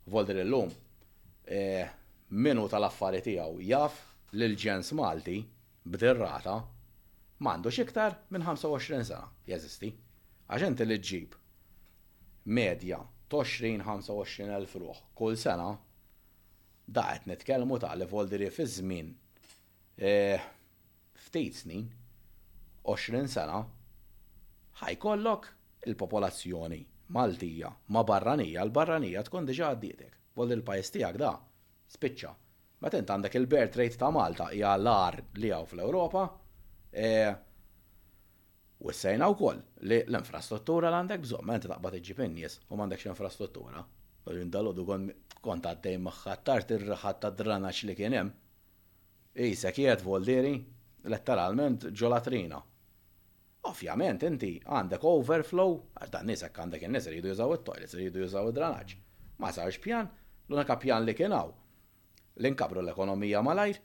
Volder 0.10 0.40
l-lum, 0.44 0.72
e, 1.46 1.62
minu 2.30 2.68
tal 2.70 2.88
tijaw 2.90 3.22
tiegħu 3.26 3.60
jaf 3.66 4.00
l-ġens 4.34 4.92
Malti 4.98 5.38
b'dirrata 5.86 6.56
m'għandux 7.42 7.78
iktar 7.84 8.18
minn 8.30 8.42
25 8.46 9.06
sena 9.06 9.28
jeżisti. 9.46 9.92
Għaxent 10.50 10.80
li 10.88 10.98
ġib 10.98 11.36
medja 12.46 13.00
20-25 13.30 14.50
elf 14.58 14.76
ruħ 14.82 14.98
kull 15.16 15.38
sena 15.38 15.70
daqet 16.90 17.28
nitkellmu 17.30 17.78
ta' 17.80 17.94
li 18.02 18.06
Volderi 18.10 18.50
fi 18.50 18.66
żmien 18.66 19.12
e, 20.02 20.42
ftit 21.28 21.56
snin 21.62 21.86
20 22.84 23.28
sena 23.30 23.60
ħajkollok 24.82 25.52
il-popolazzjoni 25.86 26.82
Maltija 27.10 27.70
ma 27.90 28.04
barranija, 28.06 28.62
l-barranija 28.68 29.24
tkun 29.26 29.48
diġa 29.50 29.72
għaddietek. 29.74 30.16
Vol 30.38 30.54
il-pajis 30.54 30.92
tijak 30.94 31.16
da, 31.18 31.32
spiċċa. 31.96 32.34
Ma 32.84 32.92
tent 32.94 33.10
għandek 33.10 33.38
il-birth 33.40 33.80
rate 33.82 33.98
ta' 34.00 34.12
Malta 34.14 34.52
hija 34.54 34.76
l-ar 34.78 35.18
li 35.42 35.50
għaw 35.50 35.66
fl-Europa, 35.72 36.28
e, 36.94 37.08
u 38.86 38.94
s-sejna 38.94 39.28
u 39.28 39.36
koll 39.42 39.64
li 39.90 40.02
l-infrastruttura 40.06 40.92
l-għandek 40.92 41.26
bżom, 41.26 41.50
ma 41.50 41.58
tent 41.58 41.74
taqbat 41.74 41.98
iġib 41.98 42.22
n-nies 42.30 42.60
u 42.70 42.78
x 42.88 43.06
infrastruttura. 43.14 43.84
du 44.30 44.58
għodu 44.62 44.84
kont 45.42 45.66
għaddej 45.66 45.98
maħħattart 46.06 46.72
ir-raħat 46.78 47.20
ta' 47.24 47.30
dranax 47.40 47.84
li 47.88 47.96
kienem. 47.98 48.30
Isek 49.34 49.80
jiet 49.82 50.04
voldiri, 50.06 50.52
letteralment 51.10 51.88
ġolatrina. 51.98 52.60
Ovvjament 53.68 54.24
inti 54.24 54.50
għandek 54.72 55.04
overflow, 55.10 55.74
għax 56.00 56.12
dan 56.14 56.30
nisek 56.30 56.56
għandek 56.64 56.86
in-nies 56.88 57.08
iridu 57.10 57.32
jużaw 57.34 57.58
it-toilet, 57.58 57.96
iridu 57.98 58.22
jużaw 58.24 58.48
id-dranaġġ. 58.54 58.94
Ma 59.44 59.50
sarx 59.56 59.82
pjan, 59.84 60.08
l 60.48 60.54
unaka 60.56 60.78
pjan 60.80 61.04
li 61.04 61.16
kienaw. 61.18 61.52
L-inkabru 62.40 62.80
l-ekonomija 62.86 63.42
malajr, 63.44 63.82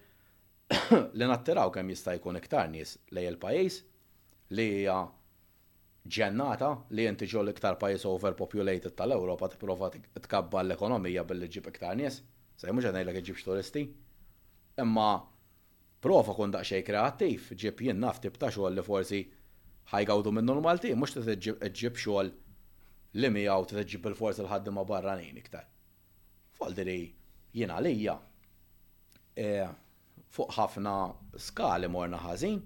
li 1.19 1.27
nattiraw 1.31 1.73
kemm 1.75 1.91
jista' 1.91 2.15
jkun 2.21 2.39
iktar 2.39 2.71
nies 2.71 2.95
lej 3.13 3.29
il-pajjiż 3.33 3.81
li 4.55 4.69
hija 4.79 4.97
ġennata 6.17 6.71
li 6.95 7.09
inti 7.11 7.27
ġol 7.35 7.51
iktar 7.51 7.77
pajjiż 7.81 8.07
overpopulated 8.13 8.95
tal-Ewropa 8.97 9.51
t 9.51 10.03
tkabba 10.29 10.63
l-ekonomija 10.65 11.25
billi 11.27 11.51
ġib 11.57 11.69
iktar 11.75 11.99
nies. 11.99 12.21
Se 12.55 12.71
mhux 12.71 12.87
qed 12.87 12.95
ngħidlek 12.95 13.21
iġibx 13.25 13.49
turisti. 13.51 13.83
Imma 14.79 15.11
prova 16.03 16.35
kun 16.39 16.53
daqsxejn 16.55 16.85
kreattiv, 16.87 17.51
ġib 17.59 17.83
jinn 17.89 18.05
nafti 18.07 18.31
btaxu 18.31 18.63
xogħol 18.63 18.79
li 18.79 18.85
forsi 18.87 19.21
ħajgawdu 19.93 20.31
minnu 20.33 20.55
l-Malti, 20.59 20.93
mux 20.97 21.15
t-tġib 21.19 21.99
xol 22.01 22.31
li 23.21 23.31
mi 23.35 23.43
għaw 23.49 23.67
t-tġib 23.69 24.09
il 24.11 24.17
forz 24.19 24.41
l 24.41 24.71
ma' 24.73 24.87
barranin 24.89 25.39
iktar. 25.41 25.67
Foldiri 26.57 26.97
jina 27.53 27.81
lija 27.83 28.15
e, 29.37 29.51
fuq 30.35 30.55
ħafna 30.57 30.95
skali 31.39 31.91
morna 31.91 32.21
ħażin, 32.23 32.61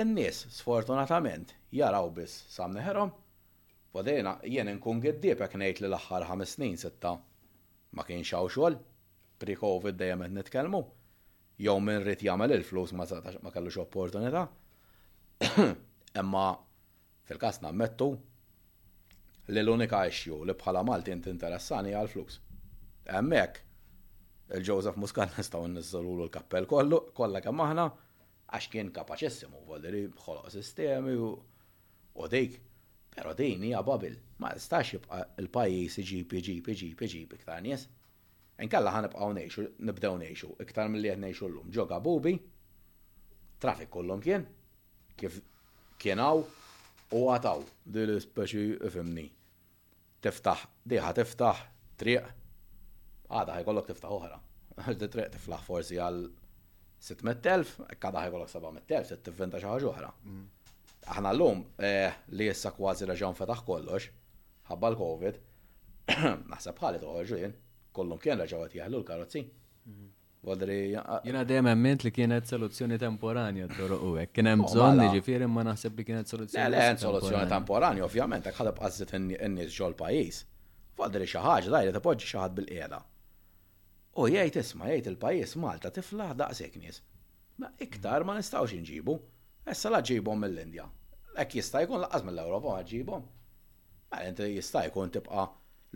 in-nies 0.00 0.44
sfortunatament 0.58 1.54
jaraw 1.72 2.10
biss 2.16 2.46
sam 2.52 2.72
neħerom, 2.76 3.12
fodejna 3.96 4.38
jien 4.44 4.70
nkun 4.76 5.00
giddieb 5.00 5.40
jekk 5.44 5.56
ngħid 5.60 5.82
li 5.84 5.90
l-aħħar 5.90 6.26
ħames 6.30 6.56
snin 6.56 6.76
sitta 6.80 7.14
ma 7.96 8.04
kienx 8.04 8.32
xaw 8.32 8.48
xogħol, 8.50 8.76
pre-COVID 9.40 9.96
dejjem 10.00 10.24
qed 10.28 10.36
nitkellmu, 10.40 10.82
jew 11.64 11.78
min 11.84 12.00
rrit 12.02 12.24
jagħmel 12.24 12.56
il-flus 12.60 12.96
ma 12.96 13.04
kellux 13.06 13.80
opportunità. 13.84 14.46
Imma 16.18 16.48
fil-kas 17.28 17.58
nammettu 17.62 18.06
li 19.54 19.62
l-unika 19.62 20.02
issue 20.10 20.40
li 20.48 20.54
bħala 20.62 20.82
Malti 20.88 21.12
jinti 21.12 21.32
interessani 21.32 21.92
għal 21.94 22.10
fluks 22.12 22.38
Hemmhekk 23.16 23.58
il-Joseph 24.58 24.98
Muscat 25.02 25.34
nistgħu 25.38 25.66
nizzalu 25.74 26.14
l-kappell 26.22 26.68
kollu 26.72 27.00
kollha 27.20 27.42
kemm 27.46 27.64
aħna 27.66 27.84
għax 27.90 28.68
kien 28.72 28.90
kapaċissimu 28.98 29.62
volderi 29.68 30.04
ħoloq 30.24 30.48
sistemi 30.54 31.16
u 31.20 32.30
dik. 32.32 32.58
Pero 33.16 33.30
din 33.32 33.62
hija 33.64 33.78
babil, 33.80 34.12
ma 34.44 34.50
istax 34.58 34.90
jibqa' 34.92 35.18
il-pajjiż 35.40 35.94
iġib 36.02 36.26
piġi, 36.34 36.54
piġi, 36.66 36.88
iġib 36.94 37.30
iktar 37.38 37.62
nies. 37.64 37.86
Inkalla 38.60 38.92
ibqaw 39.08 39.30
ngħixu, 39.32 39.64
nibdew 39.88 40.18
neħxu, 40.20 40.50
iktar 40.66 40.90
milli 40.92 41.08
qed 41.14 41.22
ngħixu 41.24 41.48
llum. 41.54 41.70
Ġoga 41.78 41.98
bubi, 42.04 42.34
trafik 43.64 43.88
kollum 43.96 44.20
kien, 44.26 44.44
kif 45.16 45.40
kienaw 46.02 46.42
u 47.14 47.20
għataw 47.30 47.62
dil 47.94 48.16
speċi 48.20 48.64
ifimni. 48.88 49.26
Tiftaħ, 50.24 50.64
diħa 50.90 51.12
tiftaħ, 51.18 51.60
triq, 52.00 52.26
għada 53.30 53.56
ħajkollok 53.60 53.90
tiftaħ 53.92 54.16
oħra. 54.16 54.38
Għadda 54.86 55.08
triq 55.14 55.34
tiflaħ 55.36 55.64
forsi 55.68 56.00
għal 56.02 56.20
600.000, 57.08 57.86
għada 57.94 58.24
ħajkollok 58.24 58.52
700.000, 58.54 59.08
se 59.12 59.18
tifventa 59.28 59.60
xaħġ 59.62 59.88
oħra. 59.92 60.10
Mm. 60.26 60.52
Aħna 61.14 61.30
l-lum 61.36 61.62
eh, 61.86 62.12
li 62.36 62.48
jessa 62.50 62.72
kważi 62.76 63.06
raġan 63.10 63.36
fetaħ 63.38 63.62
kollox, 63.68 64.10
ħabba 64.72 64.92
l-Covid, 64.92 65.42
naħseb 66.54 66.82
ħalet 66.82 67.06
uħarġu 67.06 67.40
jien, 67.42 67.54
kollum 67.96 68.18
kien 68.22 68.42
raġawet 68.42 68.74
jahlu 68.80 69.02
l-karotzi. 69.04 69.44
Mm. 69.86 70.08
Jena 71.24 71.42
dejjem 71.44 71.66
emment 71.66 72.04
li 72.04 72.10
kienet 72.14 72.46
soluzzjoni 72.46 72.98
temporanja 73.02 73.66
t-toru 73.70 73.96
u 73.98 74.10
għek. 74.20 74.32
Kienem 74.36 74.62
oh, 74.64 74.68
bżon 74.68 75.00
ġifiri 75.16 75.48
ma 75.50 75.64
naħseb 75.66 75.96
li 76.00 76.04
kienet 76.08 76.28
soluzzjoni. 76.30 76.70
Le, 76.74 76.82
le, 76.92 77.00
soluzzjoni 77.02 77.48
temporanja, 77.50 78.04
ovvjament, 78.06 78.46
għak 78.50 78.58
ħadab 78.60 78.78
għazzet 78.86 79.14
n-nis 79.18 79.74
ġol 79.78 79.96
pajis. 79.98 80.42
Għadri 80.96 81.28
xaħġ, 81.32 81.70
dajli 81.72 81.94
t-poġġi 81.96 82.28
xaħad 82.30 82.54
bil-qeda. 82.60 83.00
U 84.16 84.28
jgħid 84.30 84.60
isma, 84.62 84.92
jgħid 84.92 85.10
il-pajis 85.14 85.56
Malta 85.60 85.90
tiflaħ 85.92 86.36
daqsek 86.40 86.72
seknis. 86.76 87.00
Ma 87.60 87.72
iktar 87.84 88.24
ma 88.24 88.36
nistawx 88.38 88.76
nġibu. 88.82 89.16
Essa 89.66 89.90
la 89.90 89.98
ġibom 90.00 90.38
mill-Indja. 90.40 90.86
Ek 91.42 91.56
jista' 91.58 91.82
jkun 91.84 91.98
laqqas 92.04 92.22
mill-Ewropa 92.24 92.76
ma 92.76 92.84
ġibom. 92.86 93.24
Ma 94.14 94.22
jista' 94.30 94.84
jkun 94.88 95.10
tibqa' 95.18 95.48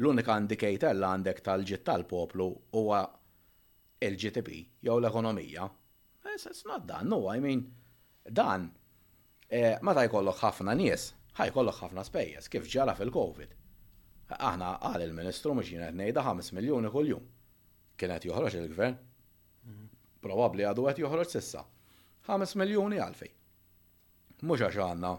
l-unika 0.03 0.37
indikator 0.43 0.97
li 0.99 1.07
għandek 1.09 1.39
tal-ġit 1.47 1.85
tal-poplu 1.87 2.49
huwa 2.77 3.01
il-GTP 4.01 4.65
jew 4.83 4.99
l-ekonomija. 5.01 5.67
Eh, 6.25 6.37
it's 6.51 6.65
not 6.67 6.87
done, 6.87 7.09
no, 7.09 7.29
I 7.35 7.39
mean, 7.41 7.67
dan 8.31 8.71
eh, 9.49 9.77
ma 9.83 9.93
ta' 9.95 10.05
jkollok 10.09 10.39
ħafna 10.41 10.75
nies, 10.79 11.11
jkollok 11.41 11.79
ħafna 11.83 12.05
spejjes, 12.07 12.49
kif 12.53 12.69
ġara 12.71 12.95
fil-COVID. 12.99 13.57
Aħna 14.31 14.75
għal 14.87 15.05
il-Ministru 15.09 15.55
mhux 15.57 15.73
jien 15.73 15.83
qed 15.89 15.97
ngħidha 15.99 16.23
5 16.27 16.53
miljuni 16.55 16.91
kuljum. 16.95 17.19
jum 17.19 17.97
Kienet 18.01 18.27
juħroġ 18.29 18.55
il-Gvern. 18.61 19.01
Probabbli 20.23 20.65
għadu 20.69 20.85
għet 20.89 21.01
juħroġ 21.03 21.33
sissa. 21.35 21.65
5 22.29 22.55
miljuni 22.61 23.01
għalfej. 23.03 23.33
Mhux 24.47 24.65
għax 24.69 24.79
għandna 24.85 25.11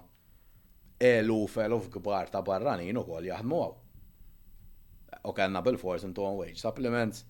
eluf 1.11 1.57
eluf 1.65 1.89
gbar 1.97 2.29
ta' 2.33 2.41
barranin 2.45 3.01
ukoll 3.01 3.27
jaħdmu 3.27 3.59
għaw. 3.65 3.75
U 5.27 5.35
kellna 5.37 5.61
bil-fors 5.65 6.05
intu 6.07 6.23
wage 6.39 6.55
supplements 6.61 7.25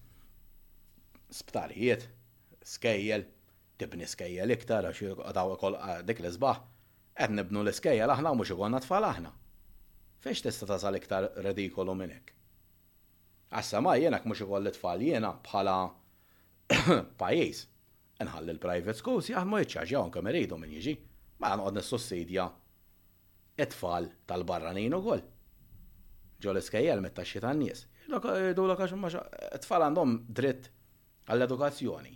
sptarijiet, 1.32 2.08
skejjel, 2.62 3.24
tibni 3.80 4.06
skejjel 4.08 4.52
iktar 4.54 4.86
għax 4.90 5.04
għadaw 5.32 5.56
kol 5.62 5.78
eh, 5.80 5.98
dik 6.06 6.20
l-izbaħ, 6.22 6.60
qed 7.18 7.34
nibnu 7.40 7.64
l-iskejjel 7.64 8.12
aħna 8.14 8.36
mhux 8.36 8.54
ikonna 8.56 8.82
tfal 8.84 9.08
aħna. 9.08 9.32
Fiex 10.22 10.44
tista' 10.46 10.68
tasal 10.70 10.98
iktar 11.00 11.32
redikolu 11.42 11.96
minn 11.98 12.14
hekk? 12.14 12.36
Għassa 13.52 13.82
ma 13.84 13.96
jenak 14.00 14.28
mux 14.30 14.44
l 14.46 14.74
tfal 14.76 15.02
jena 15.04 15.32
bħala 15.44 15.76
pajis. 17.20 17.64
Nħalli 18.22 18.54
l-private 18.54 18.94
schools 18.96 19.32
jaħdmu 19.32 19.64
jitċaġjaw 19.64 20.06
anke 20.06 20.22
meridu 20.24 20.60
minn 20.62 20.76
jiġi, 20.78 20.94
ma 21.42 21.52
għanqod 21.56 21.82
sussidja 21.88 22.46
it-tfal 23.62 24.10
tal-barranin 24.30 24.94
u 24.94 25.02
għol. 25.16 25.24
Ġol 26.42 26.62
iskejjel 26.62 27.02
mit 27.02 27.18
metta 27.18 27.26
tan-nies. 27.48 27.88
Du 28.08 28.20
eh, 28.36 28.78
kaxum 28.78 29.10
għax 29.10 29.18
it-tfal 29.58 29.88
għandhom 29.88 30.16
dritt 30.30 30.70
għall-edukazzjoni. 31.32 32.14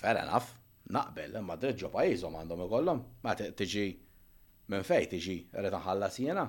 Fair 0.00 0.18
enough, 0.24 0.52
naqbel, 0.96 1.34
ma 1.44 1.56
dreġġo 1.60 1.90
pajizom 1.92 2.38
għandhom 2.40 2.64
ikollhom, 2.66 3.02
ma 3.26 3.34
tiġi 3.38 3.86
minn 4.72 4.86
fej 4.86 5.08
tiġi 5.14 5.36
rrid 5.60 5.76
nħallas 5.76 6.20
jiena. 6.22 6.46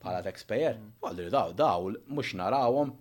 Bħala 0.00 0.22
taxpayer, 0.26 0.80
għalli 1.02 1.26
mm. 1.28 1.34
daw 1.36 1.54
daw 1.64 1.90
mhux 2.06 2.34
narawhom 2.40 2.94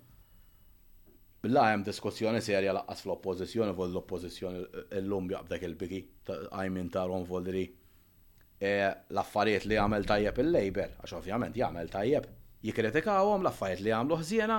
Billa 1.45 1.67
hemm 1.69 1.83
diskussjoni 1.85 2.39
serja 2.41 2.71
laqqas 2.73 3.03
fl-oppożizzjoni 3.05 3.75
vol 3.77 3.91
l-oppożizzjoni 3.91 4.63
llum 5.05 5.27
jaqbdek 5.29 5.65
il-biki 5.67 5.99
għajmin 6.47 6.87
tarhom 6.95 7.27
volri 7.29 7.67
e, 7.67 8.71
l-affarijiet 9.13 9.67
li 9.69 9.77
għamel 9.77 10.07
tajjeb 10.09 10.41
il-Labor, 10.41 10.95
għax 11.03 11.13
ovvjament 11.19 11.59
jagħmel 11.61 11.91
tajjeb, 11.93 12.25
jikritikawhom 12.65 13.45
l-affarijiet 13.45 13.85
li 13.85 13.93
għamlu 13.93 14.17
ħsiena, 14.23 14.57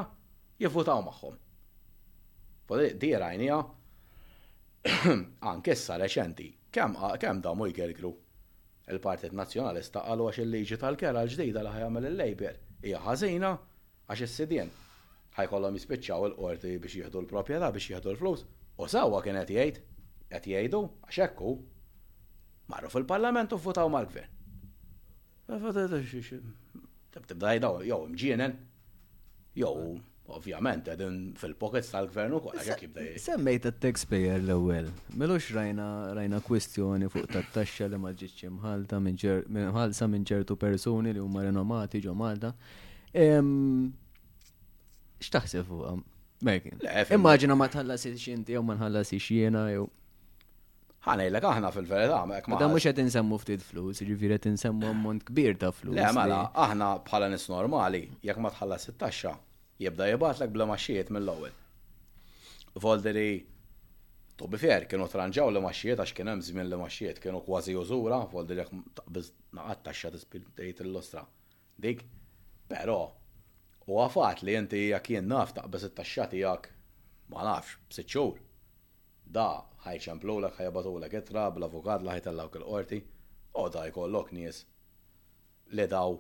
jifutaw 0.63 1.03
magħhom. 1.09 1.35
Di 2.75 3.13
rajnija, 3.15 3.57
anke 5.53 5.75
issa 5.77 5.97
reċenti, 6.01 6.47
kemm 6.75 7.41
damu 7.43 7.69
jgergru 7.71 8.11
il-Partit 8.91 9.35
Nazzjonalista 9.39 10.03
qalu 10.07 10.27
għax 10.27 10.41
il-liġi 10.45 10.79
tal-kera 10.83 11.23
l-ġdida 11.23 11.63
li 11.67 11.75
ħajamel 11.77 12.09
il-Labor 12.11 12.59
hija 12.87 13.01
ħażina 13.05 13.51
għax 14.11 14.23
is-sidien 14.27 14.71
ħajkollhom 15.39 15.79
jispiċċaw 15.79 16.27
il-qorti 16.31 16.73
biex 16.83 16.99
jieħdu 17.03 17.23
l-proprjetà 17.23 17.71
biex 17.77 17.93
jieħdu 17.93 18.13
l-flus. 18.17 18.43
U 18.83 18.91
sewwa 18.93 19.23
kien 19.25 19.39
qed 19.43 19.55
jgħid, 19.55 19.81
qed 20.35 20.51
jgħidu 20.55 20.83
għax 21.07 21.23
hekk 21.27 21.47
hu 21.47 21.55
marru 22.75 22.91
fil-Parlament 22.93 23.55
u 23.57 23.61
votaw 23.69 23.91
mal-Gvern. 23.95 24.27
Tibda 27.15 27.55
jgħidaw 27.57 27.81
jew 27.87 28.03
imġienen 28.11 28.59
jew 29.55 29.79
Ovvjament, 30.29 30.89
edin 30.91 31.19
fil-pockets 31.41 31.91
tal-gvern 31.93 32.33
u 32.35 32.41
kwa 32.43 32.53
jibda. 32.81 33.03
Semmejt 33.23 33.65
il-taxpayer 33.69 34.41
l-ewel. 34.41 34.89
Melux 35.15 35.53
rajna 35.55 35.87
rajna 36.19 36.41
kwestjoni 36.43 37.09
fuq 37.13 37.29
ta' 37.31 37.43
taxxa 37.55 37.87
li 37.93 37.99
ma 38.03 38.11
ġiċ 38.11 38.43
imħalta 38.49 38.99
mħalsa 39.07 40.09
minn 40.11 40.27
ċertu 40.27 40.57
personi 40.59 41.15
li 41.15 41.23
huma 41.23 41.45
renomati 41.47 42.01
ġo 42.03 42.15
Malta. 42.19 42.51
X'taħseb 45.29 45.69
fuq 45.71 45.87
għam? 45.93 46.03
Immaġina 47.17 47.55
ma 47.59 47.71
xinti 47.73 48.35
inti 48.35 48.59
jew 48.59 48.67
ma 48.67 48.75
nħallasix 48.77 49.31
jiena 49.39 49.63
jew. 49.71 49.87
Ħanejlek 51.07 51.47
aħna 51.55 51.71
fil-verità, 51.71 52.21
mek 52.27 52.51
ma. 52.51 52.59
Da 52.59 52.67
mhux 52.67 52.89
qed 52.91 52.99
insemmu 53.05 53.39
ftit 53.39 53.63
flus, 53.63 54.03
jiġifieri 54.03 54.41
qed 54.41 54.51
insemmu 54.57 54.91
ammont 54.91 55.23
kbir 55.31 55.55
ta' 55.61 55.71
flus. 55.71 55.95
Le 55.95 56.11
mela, 56.19 56.43
aħna 56.67 56.91
bħala 57.07 57.31
nis 57.31 57.47
normali, 57.53 58.09
jekk 58.27 58.43
ma 58.43 58.51
tħallas 58.59 58.89
it-taxxa, 58.91 59.33
jibda 59.79 60.07
jibatlak 60.09 60.51
bla 60.53 60.65
maxijiet 60.67 61.09
mill-ewwel. 61.11 61.53
Volderi 62.81 63.47
Tobi 64.37 64.59
fer, 64.61 64.85
kienu 64.89 65.07
tranġaw 65.09 65.49
li 65.51 65.63
maxijiet 65.65 66.01
għax 66.03 66.13
kien 66.17 66.29
hemm 66.31 66.43
żmien 66.45 66.67
li 66.69 67.13
kienu 67.21 67.39
kważi 67.45 67.73
użura, 67.81 68.19
Volderi 68.33 68.61
jekk 68.65 68.73
naqgħad 69.57 69.81
taxxa 69.87 70.11
tispil 70.13 70.43
il-lostra. 70.61 71.23
Dik, 71.83 72.03
però 72.69 72.99
u 73.87 73.97
għafat 74.03 74.43
li 74.45 74.57
inti 74.61 74.83
jekk 74.91 75.11
jien 75.15 75.29
naf 75.29 75.55
taqbes 75.57 75.87
it-taxxa 75.89 76.29
tiegħek 76.35 76.69
ma 77.33 77.47
nafx 77.49 77.79
b'sitt 77.89 78.13
xhur. 78.13 78.37
Da 79.39 79.47
ħajċemplulek, 79.87 80.57
ħajabatulek 80.61 81.17
itra, 81.23 81.49
bl 81.51 81.65
l 81.65 82.05
li 82.05 82.15
ħajtellawk 82.15 82.57
il-qorti, 82.61 83.01
u 83.57 83.67
da 83.73 83.87
jkollok 83.89 84.33
nies 84.37 84.65
li 85.73 85.87
daw 85.97 86.13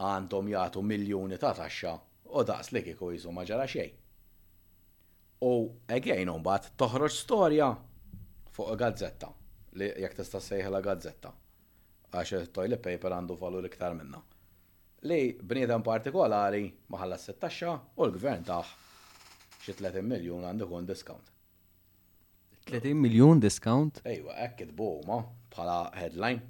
għandhom 0.00 0.48
jagħtu 0.56 0.80
miljuni 0.82 1.36
ta' 1.38 1.52
taxxa 1.60 1.98
u 2.32 2.44
daqs 2.44 2.72
li 2.72 2.82
kieku 2.86 3.10
jizu 3.14 3.32
ma 3.34 3.44
ġara 3.48 3.66
xejn. 3.74 3.92
U 5.50 5.52
un 5.66 6.40
mbagħad 6.42 6.70
toħroġ 6.80 7.14
storja 7.16 7.68
fuq 8.56 8.74
gazzetta 8.82 9.30
li 9.78 9.88
jekk 10.04 10.16
tista' 10.20 10.40
sejħela 10.48 10.80
gazzetta 10.84 11.32
għax 12.12 12.46
toilet 12.54 12.82
paper 12.82 13.14
għandu 13.16 13.34
l 13.48 13.66
iktar 13.68 13.94
minna. 13.94 14.20
Li 15.08 15.22
bniedem 15.40 15.82
partikolari 15.82 16.64
maħalla 16.92 17.16
16 17.18 17.78
u 17.96 18.04
l-gvern 18.06 18.44
taħ 18.44 18.68
xi 19.64 19.72
30 19.80 20.04
miljun 20.04 20.44
għandu 20.50 20.68
kun 20.68 20.86
discount. 20.88 21.26
30 22.68 22.92
miljun 22.94 23.40
discount? 23.40 24.02
Ejwa, 24.04 24.34
hekk 24.36 24.54
kitbu 24.60 24.88
ma 25.08 25.22
bħala 25.50 25.78
headline. 25.96 26.42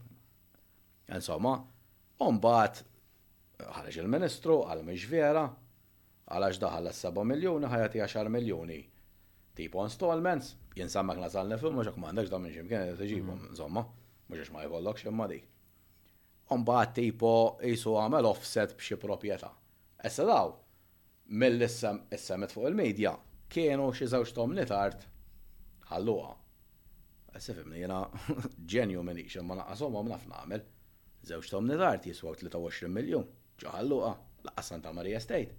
Insomma, 1.15 1.55
u 2.21 2.27
mbagħad 2.37 2.83
ħareġ 3.61 4.03
il-Ministru 4.03 4.59
għal 4.67 4.83
mhix 4.87 5.07
vera 5.11 5.47
għalax 6.31 6.61
daħal 6.63 6.89
7 6.95 7.23
miljoni 7.29 7.67
ħajati 7.73 8.01
10 8.03 8.31
miljoni. 8.35 8.81
Tipo 9.59 9.83
installments, 9.83 10.53
jinsammak 10.79 11.19
nasalna 11.25 11.57
fuq, 11.59 11.75
mux 11.75 11.91
għamandax 11.91 12.31
da 12.33 12.39
minn 12.41 12.55
ximkien, 12.55 12.93
t-ġibom, 12.95 13.27
mm-hmm. 13.27 13.51
insomma, 13.55 13.83
mux 14.31 14.53
ma 14.55 14.63
jkollok 14.65 15.01
ximma 15.03 15.27
dik. 15.33 15.49
Umbaħt 16.55 16.93
tipo 17.01 17.33
jisu 17.67 17.97
għamel 17.99 18.29
offset 18.31 18.77
b'xi 18.79 18.97
propieta. 19.03 19.51
Essa 20.07 20.25
daw, 20.29 20.55
mill-semmet 21.41 22.55
fuq 22.55 22.69
il-medja, 22.71 23.17
kienu 23.53 23.89
xi 23.95 24.07
żewġ 24.15 24.35
tom 24.37 24.55
li 24.57 24.65
tard 24.71 25.03
ħalluha. 25.91 26.37
Issa 27.39 27.55
fimni 27.59 27.83
jiena 27.83 28.05
ġenju 28.77 29.03
minn 29.07 29.21
ix 29.25 29.39
imma 29.43 29.59
għom 29.75 30.11
naf 30.15 30.29
nagħmel. 30.31 30.63
Żewġ 31.31 31.51
tom 31.53 31.67
li 31.69 31.77
jiswaw 32.07 32.39
23 32.47 32.89
miljun. 32.95 33.27
Ġo 33.61 33.75
ħalluha, 33.75 34.15
laqqas 34.47 34.73
Santa 34.73 34.95
Maria 34.97 35.19
State. 35.21 35.59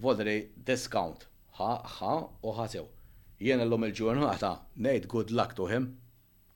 Vodri 0.00 0.52
discount. 0.62 1.26
Ha, 1.58 1.74
ha, 1.98 2.14
u 2.42 2.54
ħasew. 2.56 2.84
Jien 3.44 3.60
l-lum 3.62 3.86
il-ġurnata, 3.88 4.50
nejt 4.86 5.06
good 5.12 5.30
luck 5.30 5.54
to 5.54 5.68
him. 5.70 5.86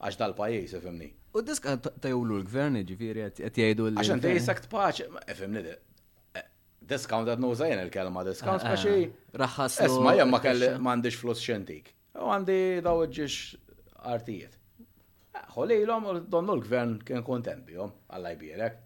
Għax 0.02 0.18
dal-pajis, 0.22 0.74
ifimni. 0.80 1.10
U 1.38 1.42
diska 1.46 1.76
tajulu 1.84 2.40
l-gvern, 2.40 2.80
ġifiri, 2.88 3.26
għet 3.30 3.60
jajdu 3.62 3.86
l-gvern. 3.90 4.02
Għaxan 4.02 4.24
dejsak 4.24 4.62
t-paċ, 4.66 5.04
ifimni 5.34 5.62
eh, 5.68 6.50
discount 6.94 7.30
għad 7.30 7.42
nużajn 7.44 7.82
il-kelma 7.84 8.24
discount, 8.26 8.66
paċi. 8.66 9.06
Ah, 9.30 9.40
Raħas. 9.44 9.78
Esma, 9.86 10.16
jemma 10.18 10.40
kelli 10.42 10.72
mandiġ 10.88 11.20
flus 11.22 11.42
xentik. 11.44 11.92
U 12.18 12.32
għandi 12.34 12.58
daw 12.88 13.04
ġiġ 13.18 13.38
artijiet. 14.16 14.58
Għolli 15.54 15.78
eh, 15.78 15.86
l-om, 15.86 16.10
donnu 16.34 16.58
l-gvern 16.58 16.98
kien 17.06 17.22
kontent 17.26 17.68
bihom, 17.70 17.94
għallaj 18.10 18.40
bierek. 18.42 18.80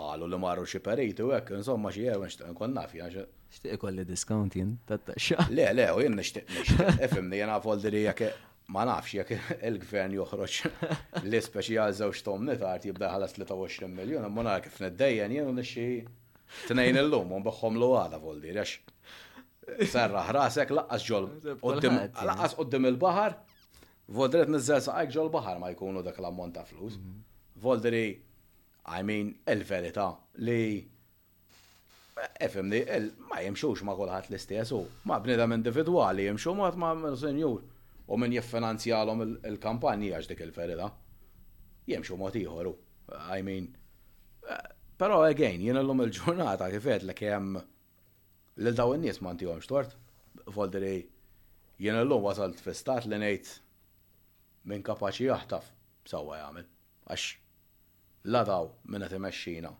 Għallu 0.00 0.30
li 0.32 0.40
marru 0.44 0.68
xie 0.68 0.80
peritu, 0.84 1.32
għek, 1.36 1.54
insomma 1.62 1.92
xie 1.92 2.12
għek, 2.18 2.50
nkon 2.52 2.76
nafi, 2.82 3.02
għaxi. 3.08 3.26
Xtiq 3.52 3.72
ikolli 3.76 4.04
discount 4.08 4.54
tatta 4.86 5.12
xa. 5.18 5.46
Le, 5.56 5.66
le, 5.74 5.86
u 5.96 6.00
jien 6.00 6.16
nixtiq, 6.16 6.46
nixtiq, 6.48 7.34
jen 7.40 7.52
għaf 7.52 7.66
folderi 7.68 8.04
jek 8.06 8.22
ma 8.72 8.84
nafx 8.88 9.16
jek 9.18 9.32
il-gvern 9.68 10.14
joħroġ 10.16 10.56
l-ispeċi 11.28 11.76
għazzaw 11.84 12.14
tomni 12.24 12.52
nitart 12.54 12.86
jibda 12.88 13.10
ħalas 13.12 13.34
23 13.36 13.90
miljon, 13.92 14.24
ma 14.32 14.46
nara 14.46 14.62
kif 14.64 14.78
neddejjen 14.80 15.34
jien 15.36 15.50
u 15.50 15.52
nixi 15.58 15.86
t-nejn 16.70 17.00
l-lum, 17.02 17.34
un 17.36 17.44
bħom 17.44 17.76
l 17.80 17.90
għala 18.04 18.22
folderi, 18.24 18.56
għax. 18.62 18.72
Serra, 19.92 20.24
rasek 20.36 20.72
laqqas 20.78 21.04
ġol, 21.08 21.28
laqqas 22.28 22.56
qoddim 22.58 22.88
il-bahar, 22.88 23.36
volderet 24.16 24.48
nizzel 24.54 24.80
saqajk 24.88 25.12
ġol 25.14 25.30
bahar 25.36 25.60
ma 25.62 25.70
jkunu 25.76 26.00
dak 26.06 26.16
l-ammont 26.24 26.56
ta' 26.56 26.64
flus. 26.68 26.96
Mhm. 26.96 27.20
Volderi, 27.62 28.06
I 28.96 29.04
mean, 29.06 29.36
il-verita 29.46 30.08
li 30.42 30.60
FMD, 32.40 32.74
ma 33.28 33.38
jimxux 33.44 33.80
ma 33.86 33.94
kolħat 33.98 34.26
l-istess 34.30 34.74
u 34.78 34.82
ma 35.08 35.16
bnidem 35.26 35.54
individuali 35.56 36.26
jemxu 36.26 36.52
ma 36.58 36.66
ma 36.82 37.12
senjur 37.20 37.62
u 38.06 38.18
minn 38.20 38.34
jiffinanzjalhom 38.36 39.22
il-kampanji 39.50 40.10
għax 40.18 40.28
dik 40.32 40.42
il-ferida. 40.46 40.90
Jemxu 41.92 42.18
mod 42.20 42.34
tiħoru. 42.36 42.72
I 43.36 43.40
mean, 43.46 43.68
però 45.00 45.22
again, 45.30 45.64
jien 45.64 45.80
l-lum 45.80 46.04
il-ġurnata 46.04 46.68
kifet 46.74 47.06
li 47.08 47.14
kem 47.18 47.54
l-daw 47.56 48.92
n-nies 48.98 49.22
ma 49.24 49.32
ntihomx 49.38 49.70
tort. 49.72 49.96
Voldri, 50.56 50.94
jien 51.80 51.98
l-lum 52.02 52.28
wasalt 52.28 52.60
fi 52.60 52.76
li 53.08 53.22
ngħid 53.24 53.52
minn 54.70 54.82
kapaċi 54.86 55.30
jahtaf 55.30 55.72
sawa 56.12 56.42
jagħmel. 56.44 56.68
Għax 57.08 58.34
la 58.36 58.44
daw 58.52 58.68
minna 58.92 59.08
timexxina 59.10 59.72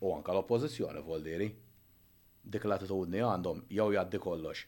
u 0.00 0.12
anka 0.16 0.32
l-oppozizjoni 0.32 1.02
voldiri. 1.06 1.46
Dik 2.54 2.64
la 2.66 2.76
attitudni 2.78 3.20
għandhom 3.22 3.60
jew 3.76 3.92
jaddi 3.94 4.20
kollox. 4.24 4.64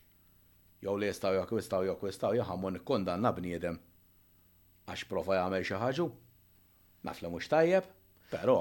Jew 0.85 0.97
li 1.01 1.09
jistaw 1.11 1.35
jakwistaw 1.39 1.87
jakwistaw 1.89 2.37
jaħamon 2.39 2.79
kondanna 2.87 3.33
bniedem. 3.39 3.79
Għax 4.87 5.09
prova 5.12 5.41
jagħmel 5.41 5.66
xi 5.71 5.81
ħaġu? 5.83 6.07
Naf 7.09 7.21
li 7.25 7.33
mhux 7.33 7.51
tajjeb, 7.55 7.91
però 8.35 8.59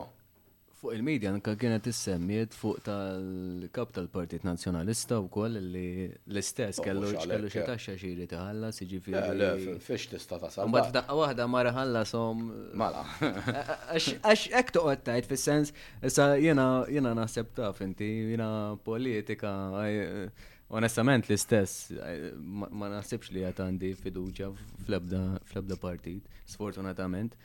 fuq 0.84 0.94
il-medja 0.98 1.32
nka 1.32 1.54
kienet 1.62 1.86
issemmiet 1.88 2.52
fuq 2.60 2.82
tal-kap 2.84 3.92
tal-Partit 3.96 4.44
Nazzjonalista 4.44 5.16
u 5.24 5.28
koll 5.32 5.56
li 5.74 5.86
l-istess 6.28 6.80
oh, 6.82 6.88
kellu 6.88 7.12
kellu 7.24 7.52
xi 7.54 7.64
taxxa 7.70 7.96
xiri 8.02 8.26
tħallas 8.28 8.82
jiġifieri. 8.82 9.30
Le, 9.40 9.78
fiex 9.86 10.10
tista' 10.12 10.42
tasal. 10.42 10.68
Mbagħad 10.68 10.90
f'daqqa 10.92 11.16
waħda 11.22 11.48
mara 11.48 12.04
som. 12.10 12.44
Eh, 12.52 12.66
Mala. 12.84 13.06
Għax 13.24 14.50
hekk 14.60 14.76
toqgħod 14.76 15.06
tgħid 15.08 15.30
fis-sens 15.32 15.72
issa 16.10 16.28
jiena 16.40 16.66
jiena 16.92 17.14
naħseb 17.22 17.54
taf 17.62 17.80
inti 17.88 18.10
jiena 18.34 18.50
politika 18.84 19.54
eh, 19.86 20.48
onestament 20.76 21.30
l-istess 21.30 21.94
ma 22.42 22.90
naħsibx 22.98 23.32
li 23.38 23.46
qed 23.48 23.64
għandi 23.70 23.94
fiduċja 24.04 24.52
fl-ebda 24.84 25.80
partit, 25.86 26.28
sfortunatament. 26.56 27.40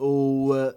U 0.00 0.52
eh, 0.56 0.72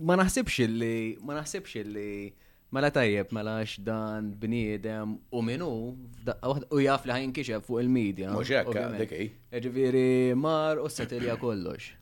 ma 0.00 0.16
naħsibx 0.20 0.66
li, 0.72 1.16
ma 1.20 1.36
naħsibx 1.38 1.82
li, 1.86 2.32
mela 2.74 2.88
tajjeb, 2.90 3.32
mela 3.36 3.58
x'dan 3.64 4.30
bniedem 4.40 5.16
u 5.30 5.42
minu, 5.44 5.68
u 6.72 6.78
jaf 6.82 7.04
li 7.06 7.14
ħajn 7.16 7.34
kiexef 7.36 7.68
fuq 7.68 7.82
il-medja. 7.84 8.32
Moġekka, 8.34 8.86
dikki. 9.02 9.26
Eġviri 9.60 10.08
mar 10.38 10.80
u 10.82 10.88
s-satirja 10.90 11.36
kollox. 11.40 11.92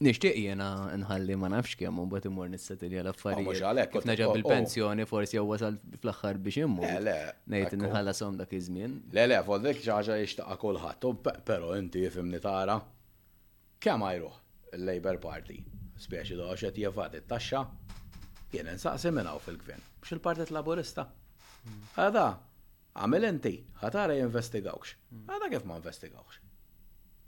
Nishtiq 0.00 0.32
jena 0.40 0.68
nħalli 0.96 1.34
ma 1.36 1.48
nafx 1.52 1.76
kemm 1.76 2.00
u 2.00 2.06
bat 2.08 2.24
imur 2.24 2.48
nissatilja 2.48 3.02
l-affarijiet. 3.04 3.60
Oh, 3.60 3.90
Kif 3.92 4.06
naġa 4.08 4.28
il 4.36 4.44
pensjoni 4.48 5.04
forsi 5.08 5.36
jew 5.36 5.44
wasal 5.44 5.76
fl-aħħar 6.00 6.38
biex 6.40 6.62
immu. 6.64 6.86
Le, 7.04 7.16
Nejt 7.52 7.76
nħalla 7.76 8.14
som 8.16 8.36
dak 8.40 8.52
iż-żmien. 8.56 8.96
Le, 9.16 9.26
le, 9.28 9.42
fodek 9.44 9.76
ġaġa 9.84 9.98
ħaġa 10.00 10.20
jixtaqa 10.24 10.56
kulħadd, 10.60 11.26
però 11.48 11.74
inti 11.76 12.06
fimni 12.16 12.40
tara. 12.40 12.78
Kemm 13.80 14.08
għajruh? 14.08 14.38
l-Labor 14.78 15.18
Party. 15.18 15.58
Speċi 16.00 16.36
doħxet 16.38 16.78
jefat 16.80 17.16
it-taxxa, 17.20 17.62
jien 18.54 18.70
nsaqsi 18.74 19.10
minnaw 19.12 19.40
fil-gvern. 19.44 19.82
Bix 20.00 20.14
il-Partit 20.16 20.52
Laburista. 20.54 21.04
Għada, 22.00 22.26
għamil 22.96 23.26
inti, 23.28 23.54
ħatara 23.82 24.16
jinvestigawx. 24.18 24.94
Għada 25.28 25.50
kif 25.52 25.66
ma 25.68 25.76
investigawx. 25.80 26.40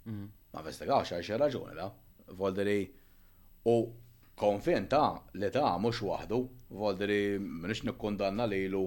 Ma 0.09 0.63
investigawx 0.63 1.15
għax 1.19 1.37
raġuni 1.43 1.77
da. 1.77 1.91
Voldri, 2.39 2.79
u 3.69 3.77
konfinta 4.41 5.03
li 5.37 5.51
ta' 5.53 5.75
mux 5.81 6.01
wahdu, 6.03 6.41
voldri, 6.73 7.21
minix 7.43 7.85
nikkundanna 7.85 8.47
li 8.49 8.65
lu 8.73 8.87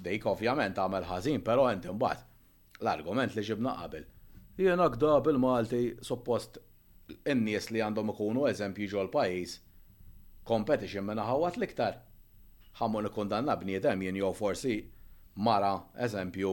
dejk 0.00 0.26
ovvjament 0.32 0.78
għamel 0.80 1.04
ħazin, 1.10 1.42
pero 1.44 1.68
għentim 1.68 1.96
mbagħad 1.98 2.80
l-argument 2.82 3.36
li 3.36 3.44
ġibna 3.44 3.76
qabel. 3.82 4.06
Jien 4.56 4.80
akda 4.80 5.18
bil-Malti 5.26 5.84
suppost 6.04 6.58
n-nies 7.34 7.66
li 7.74 7.80
għandhom 7.84 8.10
ikunu 8.12 8.44
eżempju 8.50 8.86
ġol 8.92 9.08
pajis, 9.16 9.52
competition 10.52 11.06
minna 11.10 11.26
ħawat 11.26 11.58
liktar. 11.62 11.98
Ħammon 12.80 13.08
ikundanna 13.10 13.54
bniedem 13.60 14.02
jien 14.06 14.18
jew 14.20 14.30
forsi 14.38 14.72
mara, 15.48 15.70
eżempju, 16.08 16.50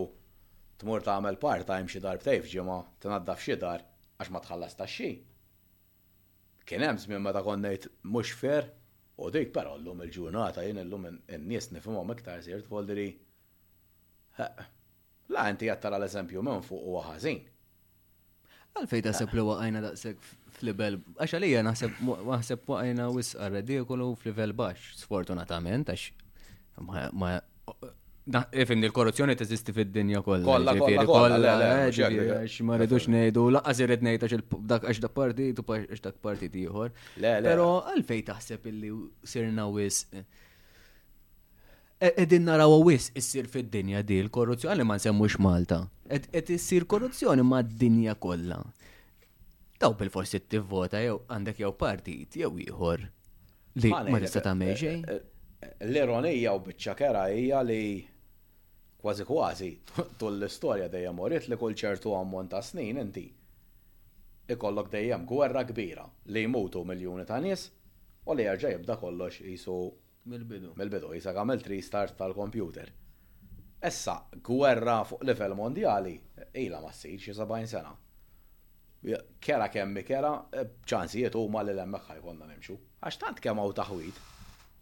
tmur 0.83 1.03
ta' 1.07 1.15
għamel 1.17 1.39
part-time 1.45 1.89
xi 1.93 2.01
dar 2.05 2.21
btejf 2.21 2.49
ġimgħa 2.53 2.77
tnaddaf 3.05 3.41
xi 3.45 3.57
dar 3.63 3.83
għax 4.17 4.33
ma 4.35 4.41
tħallas 4.45 4.77
ta' 4.81 4.87
xi. 4.93 5.09
Kien 6.69 6.85
hemm 6.87 7.01
żmien 7.05 7.23
meta 7.25 7.41
konnejt 7.43 7.89
mhux 8.13 8.33
fer 8.43 8.69
u 9.23 9.29
dik 9.35 9.51
però 9.57 9.73
llum 9.83 10.03
il-ġurnata 10.05 10.63
jien 10.67 10.79
illum 10.85 11.09
in-nies 11.13 11.71
nifhimhom 11.75 12.13
iktar 12.15 12.43
sir 12.45 12.61
tfoldiri. 12.65 13.09
La 15.33 15.49
inti 15.51 15.69
qed 15.71 15.91
l-eżempju 15.97 16.45
minn 16.49 16.63
fuq 16.69 16.87
huwa 16.87 17.03
ħażin. 17.09 17.43
Għalfej 18.79 19.11
sepp 19.13 19.33
li 19.37 19.41
waqajna 19.45 19.81
fl 19.93 20.13
f'libel, 20.57 20.95
għax 21.21 21.33
għalija 21.37 21.59
naħseb 21.65 22.69
waqajna 22.69 23.09
wis 23.13 23.33
fl 23.47 24.05
f'libel 24.17 24.53
bax, 24.61 24.87
sfortunatament, 25.03 25.91
għax 25.91 27.11
ma. 27.11 27.35
Ifimni 28.55 28.87
l-korruzzjoni 28.87 29.33
teżisti 29.35 29.73
fid-dinja 29.75 30.21
kollha. 30.23 30.45
Kolla, 30.47 30.73
kollha 30.79 31.03
kolla. 31.05 31.55
Għax 31.65 32.61
ma 32.65 32.77
rridux 32.79 33.05
nejdu, 33.13 33.43
laqas 33.57 33.81
irid 33.85 34.05
nejdu 34.07 34.29
għax 34.79 35.01
da' 35.05 35.11
partit 35.21 35.59
u 35.61 35.65
għax 35.77 36.05
dak 36.07 36.17
partit 36.25 36.55
ieħor. 36.63 36.95
Però 37.21 37.67
għalfej 37.91 38.23
taħseb 38.31 38.71
illi 38.73 38.93
sirna 39.27 39.67
wis. 39.77 40.05
Uh, 40.15 40.23
E- 42.03 42.13
edin 42.25 42.43
naraw 42.49 42.81
wis 42.83 43.05
issir 43.15 43.45
fid-dinja 43.47 44.01
di 44.03 44.17
l-korruzzjoni 44.25 44.83
ma 44.83 44.97
nsemmux 44.99 45.37
Malta. 45.39 45.77
Ed 46.33 46.49
issir 46.55 46.83
korruzzjoni 46.91 47.43
ma 47.51 47.61
d-dinja 47.63 48.15
kollha. 48.23 48.57
Daw 49.79 49.93
bil-forsi 49.99 50.41
t-tivvota 50.43 50.99
jew 51.05 51.21
għandek 51.31 51.61
jew 51.63 51.71
partit 51.83 52.35
jew 52.41 52.49
ieħor 52.65 53.05
li 53.85 53.93
ma 53.93 54.19
tista' 54.25 54.43
tagħmel 54.49 54.73
xejn. 54.83 55.05
E- 55.05 55.15
e- 55.15 55.91
l-ironija 55.93 56.51
u 56.51 56.59
biċċakera 56.65 57.23
hija 57.37 57.63
li 57.69 57.79
kważi 58.99 59.29
kważi 59.31 59.71
tul 60.19 60.35
l-istorja 60.41 60.91
dejjem 60.97 61.15
morit 61.21 61.47
li 61.47 61.59
kull 61.63 61.77
ċertu 61.85 62.11
ammont 62.19 62.51
ta' 62.51 62.63
snin 62.73 62.99
inti 63.05 63.23
ikollok 64.57 64.91
dejjem 64.97 65.23
gwerra 65.31 65.63
kbira 65.71 66.05
li 66.35 66.43
jmutu 66.49 66.83
miljuni 66.87 67.23
ta' 67.31 67.39
nies 67.47 67.69
u 68.27 68.35
li 68.35 68.49
jerġa' 68.51 68.75
jibda 68.75 68.99
kollox 69.05 69.39
jisu 69.47 69.79
Mil-bidu. 70.31 70.71
Mil-bidu, 70.79 71.09
jisa 71.17 71.33
għamil 71.37 71.63
tri 71.63 71.79
start 71.83 72.13
tal-kompjuter. 72.19 72.89
Essa, 73.83 74.13
gwerra 74.47 74.97
fuq 75.07 75.23
level 75.27 75.55
mondiali, 75.59 76.13
ila 76.63 76.79
ma 76.85 76.93
s-sir, 76.95 77.17
xie 77.19 77.65
sena. 77.71 77.91
Kera 79.43 79.67
kemmi 79.67 80.03
kera, 80.07 80.29
e, 80.53 80.63
ċansijiet 80.87 81.35
u 81.35 81.47
ma 81.51 81.61
li 81.63 81.73
l-emmek 81.73 82.05
ħajkonna 82.09 82.47
nimxu. 82.53 82.77
Għax 83.03 83.17
tant 83.23 83.39
kemm 83.43 83.59
għaw 83.65 83.73
taħwit. 83.81 84.21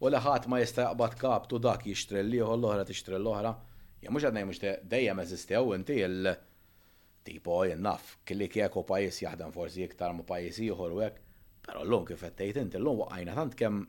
U 0.06 0.10
li 0.12 0.18
ħat 0.22 0.46
ma 0.50 0.60
jistajqbat 0.62 1.18
kap 1.22 1.48
tu 1.50 1.58
dak 1.58 1.88
jishtrelli 1.90 2.42
u 2.42 2.50
l-ohra 2.54 2.86
tixtrell 2.86 3.22
l-ohra. 3.24 3.56
Ja 4.04 4.12
mux 4.14 4.24
għadnej 4.26 4.46
mux 4.46 4.62
dejjem 4.62 5.24
eżistew 5.24 5.74
inti 5.76 5.98
il- 6.06 6.38
tipo 7.24 7.64
jennaf, 7.66 8.18
kelli 8.26 8.48
kieku 8.50 8.80
u 8.82 8.84
pajis 8.84 9.20
jaħdem 9.22 9.52
forsi 9.54 9.84
iktar 9.86 10.14
ma 10.14 10.24
pajis 10.24 10.58
iħor 10.70 10.94
u 10.96 11.02
għek. 11.06 11.18
Pero 11.66 11.82
l-lum 11.82 12.06
kif 12.06 12.24
inti 12.30 12.78
l-lum 12.78 13.08
għajna 13.10 13.34
tant 13.36 13.56
kemm 13.56 13.86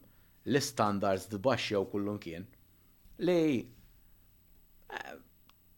l-standards 0.50 1.26
d-baxxew 1.32 1.84
kullum 1.92 2.18
kien 2.18 2.46
li 3.18 3.68
eh, 4.90 5.12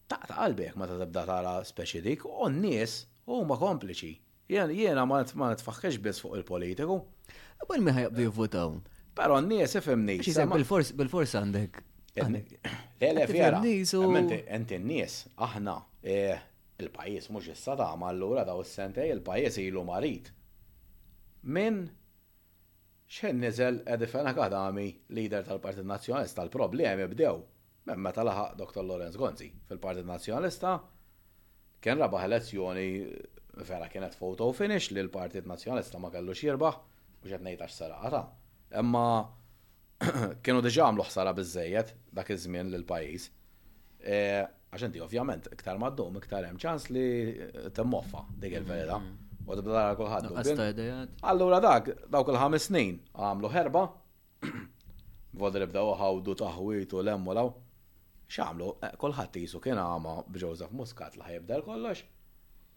taqta 0.09 0.37
qalbek 0.41 0.77
ma 0.81 0.87
ta' 0.89 0.99
tibda 1.03 1.25
tara 1.29 1.55
speċi 1.69 2.01
dik, 2.05 2.25
u 2.29 2.49
n-nies 2.49 3.03
huma 3.29 3.57
kompliċi. 3.61 4.13
Jiena 4.53 5.05
ma 5.09 5.23
nitfaħħex 5.25 6.01
biss 6.05 6.21
fuq 6.25 6.37
il-politiku. 6.43 6.97
Bel 7.65 7.81
miħa 7.87 8.07
jabdu 8.09 8.27
jivvotaw. 8.27 8.75
Però 9.17 9.39
n-nies 9.41 9.73
ifimni. 9.81 10.19
Bil-fors 10.21 11.35
għandek. 11.41 11.81
Ele 12.21 13.25
fjera. 13.33 13.61
Enti 13.65 14.77
n-nies, 14.77 15.17
aħna, 15.49 15.79
eh, 16.05 16.37
il-pajis 16.85 17.31
mhux 17.33 17.49
jissata, 17.55 17.89
ma 17.99 18.13
allura 18.13 18.45
daw 18.47 18.61
is 18.65 18.73
sentej 18.77 19.13
il 19.15 19.25
pajjiż 19.25 19.61
ilu 19.65 19.85
marit. 19.89 20.29
Min 21.49 21.85
xen 23.09 23.39
nizel 23.41 23.83
edifena 23.87 24.29
Akadami, 24.31 24.89
lider 25.09 25.45
tal-Partit 25.47 25.85
Nazjonalista, 25.85 26.45
l-problemi 26.45 27.07
bdew, 27.11 27.37
memma 27.87 28.13
tal-ħaq 28.17 28.55
Dr. 28.59 28.83
Lorenz 28.87 29.17
Gonzi 29.17 29.51
fil-Partit 29.69 30.07
Nazjonalista, 30.09 30.79
kien 31.85 32.01
rabaħ 32.01 32.25
elezzjoni 32.25 32.87
vera 33.69 33.89
kienet 33.93 34.15
photo 34.19 34.49
finish 34.53 34.91
li 34.95 35.03
l-Partit 35.05 35.47
Nazjonalista 35.47 36.01
ma 36.01 36.11
kellux 36.11 36.41
jirbaħ, 36.47 36.77
u 37.25 37.29
ġet 37.31 37.45
nejtax 37.45 37.79
sarata. 37.83 38.25
Imma 38.79 39.07
kienu 40.45 40.65
diġa 40.65 40.89
għamlu 40.89 41.07
ħsara 41.07 41.35
bizzejiet 41.39 41.95
dak 42.19 42.31
iż-żmien 42.35 42.73
lil 42.73 42.83
pajjiż. 42.89 43.29
Eh, 44.05 44.43
għax 44.75 44.89
inti 44.89 45.01
ovvjament 45.01 45.47
iktar 45.55 45.79
maddum 45.81 46.19
iktar 46.21 46.45
hemm 46.49 46.59
ċans 46.61 46.89
li 46.93 47.05
temmoffa 47.77 48.25
dik 48.41 48.59
il-verità. 48.59 48.99
Mm-hmm. 48.99 49.24
U 49.47 49.57
d-bdara 49.59 49.95
kullħat. 49.99 51.13
Allura 51.31 51.59
dak, 51.65 51.91
dawk 52.15 52.31
il-ħames 52.33 52.67
snin, 52.71 52.97
għamlu 53.13 53.51
herba, 53.53 53.83
voder 55.43 55.67
ibdaw 55.67 55.91
ħawdu 56.01 56.37
taħwit 56.41 56.95
u 56.97 57.03
lemmu 57.09 57.35
law. 57.37 57.51
Xamlu, 58.35 58.71
eh, 58.87 58.95
kullħat 59.01 59.37
jisu 59.43 59.61
kien 59.65 59.79
għama 59.81 60.15
bġozaf 60.33 60.73
muskat 60.75 61.19
la 61.21 61.27
ħajibdel 61.29 61.65
kollox. 61.67 62.07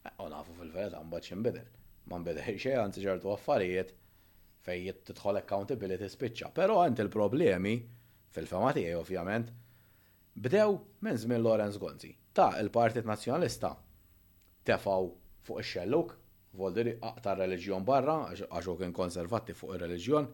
Eh, 0.10 0.14
u 0.24 0.28
nafu 0.34 0.58
fil-verità 0.60 1.00
mbagħad 1.08 1.30
xinbidel. 1.32 1.70
Ma 2.08 2.20
nbidel 2.20 2.60
xejn 2.60 2.82
anzi 2.84 3.04
ġertu 3.06 3.32
affarijiet 3.36 3.96
fej 4.68 4.92
tidħol 5.08 5.40
accountability 5.42 6.12
spiċċa. 6.12 6.52
Però 6.58 6.82
għand 6.84 7.06
il-problemi 7.06 7.78
fil-fema 8.36 8.74
tiegħi 8.76 8.98
ovvjament 9.00 9.56
bdew 10.38 10.68
minn 11.08 11.18
żmien 11.26 11.42
Lorenz 11.42 11.80
Gonzi 11.82 12.12
ta' 12.38 12.52
il-Partit 12.62 13.08
Nazzjonalista 13.08 13.72
tefaw 14.68 15.08
fuq 15.48 15.64
ix-xelluk 15.64 16.14
Volderi 16.56 16.98
aqta 17.04 17.34
reliġjon 17.38 17.84
barra, 17.86 18.14
għaxu 18.32 18.74
kien 18.80 18.94
konservatti 18.96 19.54
fuq 19.56 19.76
il-reliġjon, 19.76 20.28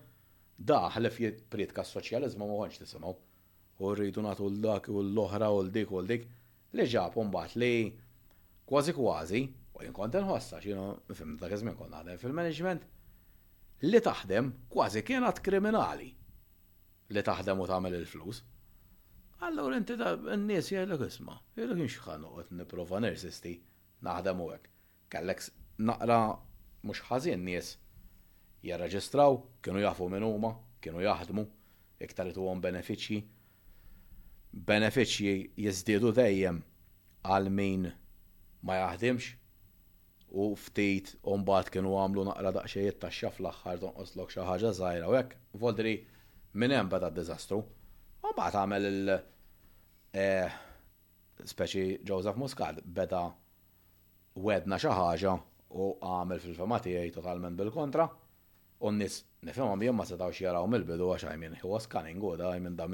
da 0.70 0.82
ħlef 0.94 1.18
jipritka 1.24 1.84
s-soċjalizmu 1.88 2.48
ma 2.48 2.58
għonċ 2.68 2.84
tisimaw. 2.84 3.16
U 3.82 3.92
rridu 3.96 4.22
natu 4.22 4.48
l-dak 4.52 4.88
u 4.94 5.02
l-oħra 5.02 5.50
u 5.56 5.64
l-dik 5.66 5.92
u 5.96 6.02
l-dik, 6.04 6.26
li 6.78 6.86
ġab 6.94 7.18
bat 7.34 7.56
li 7.58 7.72
kważi 8.70 8.94
kważi, 8.96 9.42
u 9.76 9.82
jinkont 9.84 10.18
nħossa, 10.22 10.62
xinu, 10.64 10.84
fim 11.18 11.34
dak 11.42 11.56
iżmin 11.58 11.76
kont 11.80 11.92
naħdem 11.96 12.22
fil-management, 12.22 12.86
li 13.90 14.00
taħdem 14.06 14.52
kważi 14.72 15.02
kienet 15.04 15.42
kriminali 15.44 16.12
li 17.14 17.22
taħdem 17.22 17.60
u 17.60 17.66
tagħmel 17.68 17.94
il-flus. 17.98 18.40
Allura 19.46 19.76
inti 19.82 19.98
da 20.00 20.14
n-nies 20.38 20.70
jgħidlek 20.72 21.04
isma', 21.10 21.40
jgħidlek 21.58 21.84
inxħan 21.88 22.24
uqgħod 22.30 22.54
nipprova 22.62 23.02
nirsisti 23.04 23.58
naħdem 24.08 24.40
u 24.42 24.48
hekk. 24.56 24.72
Kellek 25.14 25.44
naqra 25.82 26.38
mhux 26.84 27.02
ħażin 27.08 27.42
nies 27.44 27.74
jarraġistraw, 28.64 29.40
kienu 29.66 29.80
jafu 29.82 30.08
minn 30.12 30.24
huma, 30.24 30.54
kienu 30.84 31.02
jaħdmu, 31.02 31.46
iktar 32.06 32.28
li 32.28 32.34
tuhom 32.36 32.62
benefiċċji. 32.62 33.22
Benefiċċji 34.54 35.54
jiżdiedu 35.66 36.12
dejjem 36.14 36.60
għal 37.26 37.50
min 37.50 37.88
ma 38.64 38.76
jaħdimx 38.84 39.32
u 40.34 40.52
ftit 40.58 41.16
u 41.24 41.38
mbagħad 41.42 41.70
kienu 41.74 41.94
għamlu 41.98 42.28
naqra 42.30 42.52
daqsxejjed 42.60 43.00
taxxa 43.02 43.32
fl-aħħar 43.36 43.82
tonqoslok 43.82 44.34
xi 44.36 44.46
ħaġa 44.48 44.74
żgħira 44.78 45.10
u 45.10 45.16
hekk 45.18 45.42
voldri 45.62 45.96
minn 46.54 46.74
hemm 46.78 46.90
beda 46.94 47.10
d-diżastru. 47.14 47.58
U 48.24 48.30
mbagħad 48.32 48.60
għamel 48.60 48.86
il- 48.92 49.20
e, 50.14 50.52
speċi 51.50 51.98
Joseph 52.06 52.38
Muscat 52.38 52.84
beda 52.86 53.26
wedna 54.38 54.78
xi 54.80 54.90
ħaġa 54.94 55.36
u 55.74 55.94
għamel 56.06 56.40
fil-fema 56.44 56.78
tiegħi 56.84 57.12
totalment 57.16 57.58
bil-kontra 57.58 58.06
u 58.84 58.92
n-nis 58.92 59.18
nifhem 59.48 59.82
jien 59.88 59.96
ma 59.98 60.06
setgħux 60.06 60.42
jaraw 60.46 60.68
mill-bidu 60.70 61.08
għax 61.16 61.28
I 61.32 61.40
mean 61.42 61.56
he 61.58 61.68
u 61.68 62.34
da 62.38 62.54
minn 62.60 62.76
da 62.78 62.88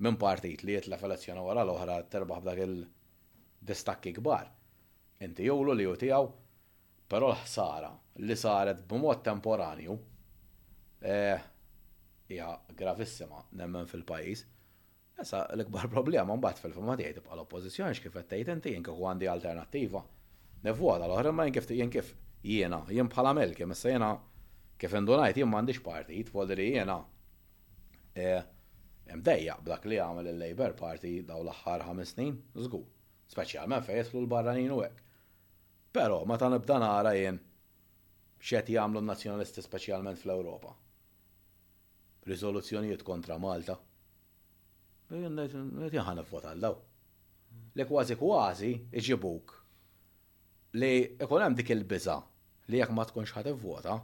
minn 0.00 0.16
partit 0.16 0.62
li 0.66 0.76
jitla 0.76 0.98
f'elezzjoni 1.00 1.42
wara 1.44 1.64
l-oħra 1.64 1.96
terbaħ 2.12 2.40
b'dak 2.42 2.60
il-distakki 2.64 4.14
kbar. 4.16 4.46
Inti 5.20 5.44
jowlu 5.44 5.74
li 5.76 5.84
jutijaw, 5.84 6.26
tiegħu 6.26 7.08
però 7.10 7.28
l-ħsara 7.34 7.90
li 8.24 8.36
saret 8.40 8.82
b'mod 8.88 9.20
temporanju 9.26 9.98
eh, 11.02 11.40
hija 12.32 12.48
gravissima 12.80 13.44
nemmen 13.60 13.88
fil-pajjiż. 13.92 14.44
Issa 15.20 15.42
l-ikbar 15.52 15.90
problema 15.92 16.32
mbagħad 16.40 16.64
fil 16.64 16.76
fumma 16.78 16.96
tijajt 16.96 17.20
bħal 17.26 17.36
l-oppożizzjoni 17.42 17.98
tijajt 17.98 18.14
qed 18.14 18.26
tgħid 18.32 18.52
inti 18.56 18.74
jien 18.76 18.88
għandi 18.94 19.28
alternattiva 19.34 20.00
nevwada 20.66 21.06
l-oħra 21.08 21.30
ma 21.32 21.44
jinkif 21.48 21.68
jien 21.70 21.90
kif 21.92 22.08
jiena, 22.44 22.80
jien 22.88 23.08
bħala 23.08 23.32
melke, 23.36 23.66
messa 23.66 23.88
sejna. 23.88 24.10
kif 24.80 24.94
indunajt 24.96 25.36
jien 25.38 25.48
m'għandix 25.48 25.80
partit, 25.84 26.30
voldri 26.32 26.66
jiena 26.72 26.96
e, 28.16 28.40
mdejja 29.14 29.58
b'dak 29.64 29.84
li 29.88 29.98
għamel 30.00 30.30
il-Labor 30.34 30.72
Party 30.76 31.18
daw 31.24 31.42
l-aħħar 31.44 31.84
ħames 31.88 32.12
snin, 32.14 32.32
żgur, 32.56 32.84
speċjalment 33.32 33.84
fejn 33.88 34.00
jidħlu 34.02 34.22
l-barranin 34.22 34.72
u 34.72 34.80
hekk. 34.84 35.04
Però 35.92 36.20
meta 36.28 36.48
nibda 36.48 36.76
nara 36.80 37.12
jien 37.16 37.40
xed 38.40 38.72
jagħmlu 38.76 39.02
nazzjonalisti 39.04 39.60
speċjalment 39.64 40.16
fl-Ewropa. 40.22 40.72
Riżoluzzjonijiet 42.30 43.02
kontra 43.04 43.36
Malta. 43.42 43.76
Jien 45.10 46.24
vota 46.30 46.54
l-daw. 46.54 46.78
Le 47.76 47.84
kważi 47.90 48.16
kważi 48.20 48.72
iġibuk 49.00 49.59
li 50.74 51.16
ikun 51.24 51.42
hemm 51.42 51.54
dik 51.58 51.70
il-biża 51.74 52.16
li 52.70 52.78
jekk 52.78 52.92
ma 52.94 53.02
tkunx 53.08 53.32
ħadd 53.34 53.50
ivvota, 53.50 53.96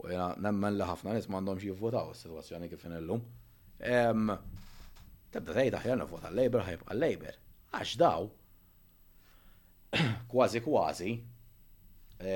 u 0.00 0.08
jena 0.08 0.30
nemmen 0.40 0.78
li 0.78 0.86
ħafna 0.88 1.12
nies 1.16 1.26
m'għandhomx 1.28 1.66
jivvotaw 1.68 2.14
is-sitwazzjoni 2.14 2.70
kif 2.72 2.86
illum. 2.88 3.20
Tibda 5.30 5.52
tgħid 5.52 5.76
aħjar 5.76 6.00
nivvota 6.00 6.30
l-Labor 6.30 6.64
ħajbqa' 6.68 6.94
l-Labor. 6.94 7.36
Għax 7.76 7.92
daw 8.00 8.30
kważi 10.32 10.62
kważi 10.64 11.12
e, 12.24 12.32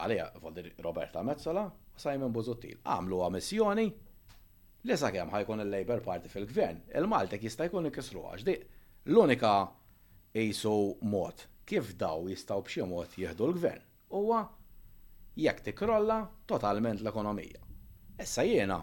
għalija 0.00 0.26
voldi 0.42 0.66
Roberta 0.82 1.22
Mezzola 1.22 1.64
u 1.68 2.00
Simon 2.00 2.32
Buzuttil 2.34 2.80
għamlu 2.82 3.20
missjoni 3.38 3.86
li 4.90 4.96
sakemm 4.96 5.30
ħajkun 5.36 5.62
il-Labor 5.64 6.02
Party 6.06 6.30
fil-gvern, 6.32 6.82
il-Maltek 6.98 7.44
jista' 7.46 7.68
jkun 7.68 7.86
ikisru 7.92 8.24
għax 8.32 8.46
di 8.48 8.56
l-unika 9.12 9.52
jisu 10.34 10.74
mod 11.04 11.49
kif 11.70 11.90
daw 12.02 12.24
jistaw 12.32 12.62
b'xi 12.66 12.82
mod 12.92 13.12
jieħdu 13.20 13.46
l-gvern 13.50 13.82
huwa 14.18 14.38
jekk 15.42 15.62
tikrolla 15.68 16.16
totalment 16.52 16.98
l-ekonomija. 17.04 17.60
Issa 18.24 18.42
jiena 18.48 18.78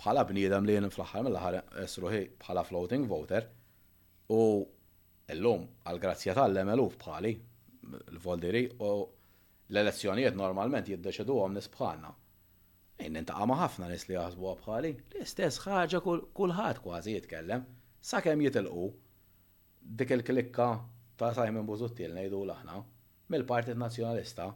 bħala 0.00 0.22
bniedem 0.28 0.68
li 0.68 0.76
jien 0.76 0.86
fl-aħħar 0.90 1.26
mill-aħħar 1.26 1.58
esruħi 1.82 2.20
bħala 2.44 2.64
floating 2.70 3.08
voter 3.14 3.48
u 4.38 4.44
llum 5.40 5.66
għal 5.90 6.00
grazzja 6.06 6.36
tal-emeluf 6.38 6.94
bħali 7.02 7.32
l-voldiri 8.14 8.64
u 8.86 8.92
l-elezzjonijiet 9.00 10.38
normalment 10.38 10.92
jiddeċedu 10.92 11.40
għom 11.42 11.58
nisbħalna. 11.58 12.14
Jinn 13.02 13.18
intaqa 13.20 13.50
ħafna 13.66 13.90
nis 13.90 14.06
li 14.08 14.14
jaħsbu 14.16 14.54
bħali, 14.62 14.94
l-istess 15.10 15.66
ħaġa 15.66 16.00
kulħadd 16.06 16.84
kważi 16.86 17.18
jitkellem, 17.18 17.66
sakemm 18.14 18.46
jitilqu 18.46 18.86
dik 19.98 20.14
il-klikka 20.20 20.70
ta' 21.16 21.32
Simon 21.34 21.66
Buzuttil 21.66 22.12
nejdu 22.16 22.42
l-aħna, 22.44 22.76
mill-Partit 23.32 23.78
Nazjonalista, 23.80 24.46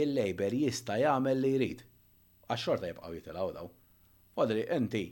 il-Labor 0.00 0.54
jista 0.60 0.96
jagħmel 1.00 1.40
li 1.42 1.50
jrid. 1.56 1.82
Għax-xorta 2.46 2.90
jibqgħu 2.90 3.14
jitilgħu 3.18 3.48
daw. 3.56 3.70
Fadri, 4.36 4.64
inti, 4.76 5.02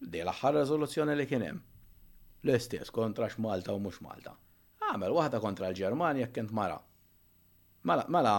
di 0.00 0.22
l-aħħar 0.24 0.56
riżoluzzjoni 0.62 1.16
li 1.18 1.26
kien 1.28 1.44
hemm. 1.46 1.62
L-istess 2.46 2.90
kontra 2.94 3.28
x'Malta 3.30 3.76
u 3.76 3.82
mhux 3.84 4.00
Malta. 4.02 4.32
Għamel 4.88 5.12
waħda 5.16 5.40
kontra 5.44 5.68
l-Ġermanja 5.68 6.30
kent 6.34 6.52
mara. 6.56 6.78
Mela, 7.88 8.06
mela, 8.08 8.32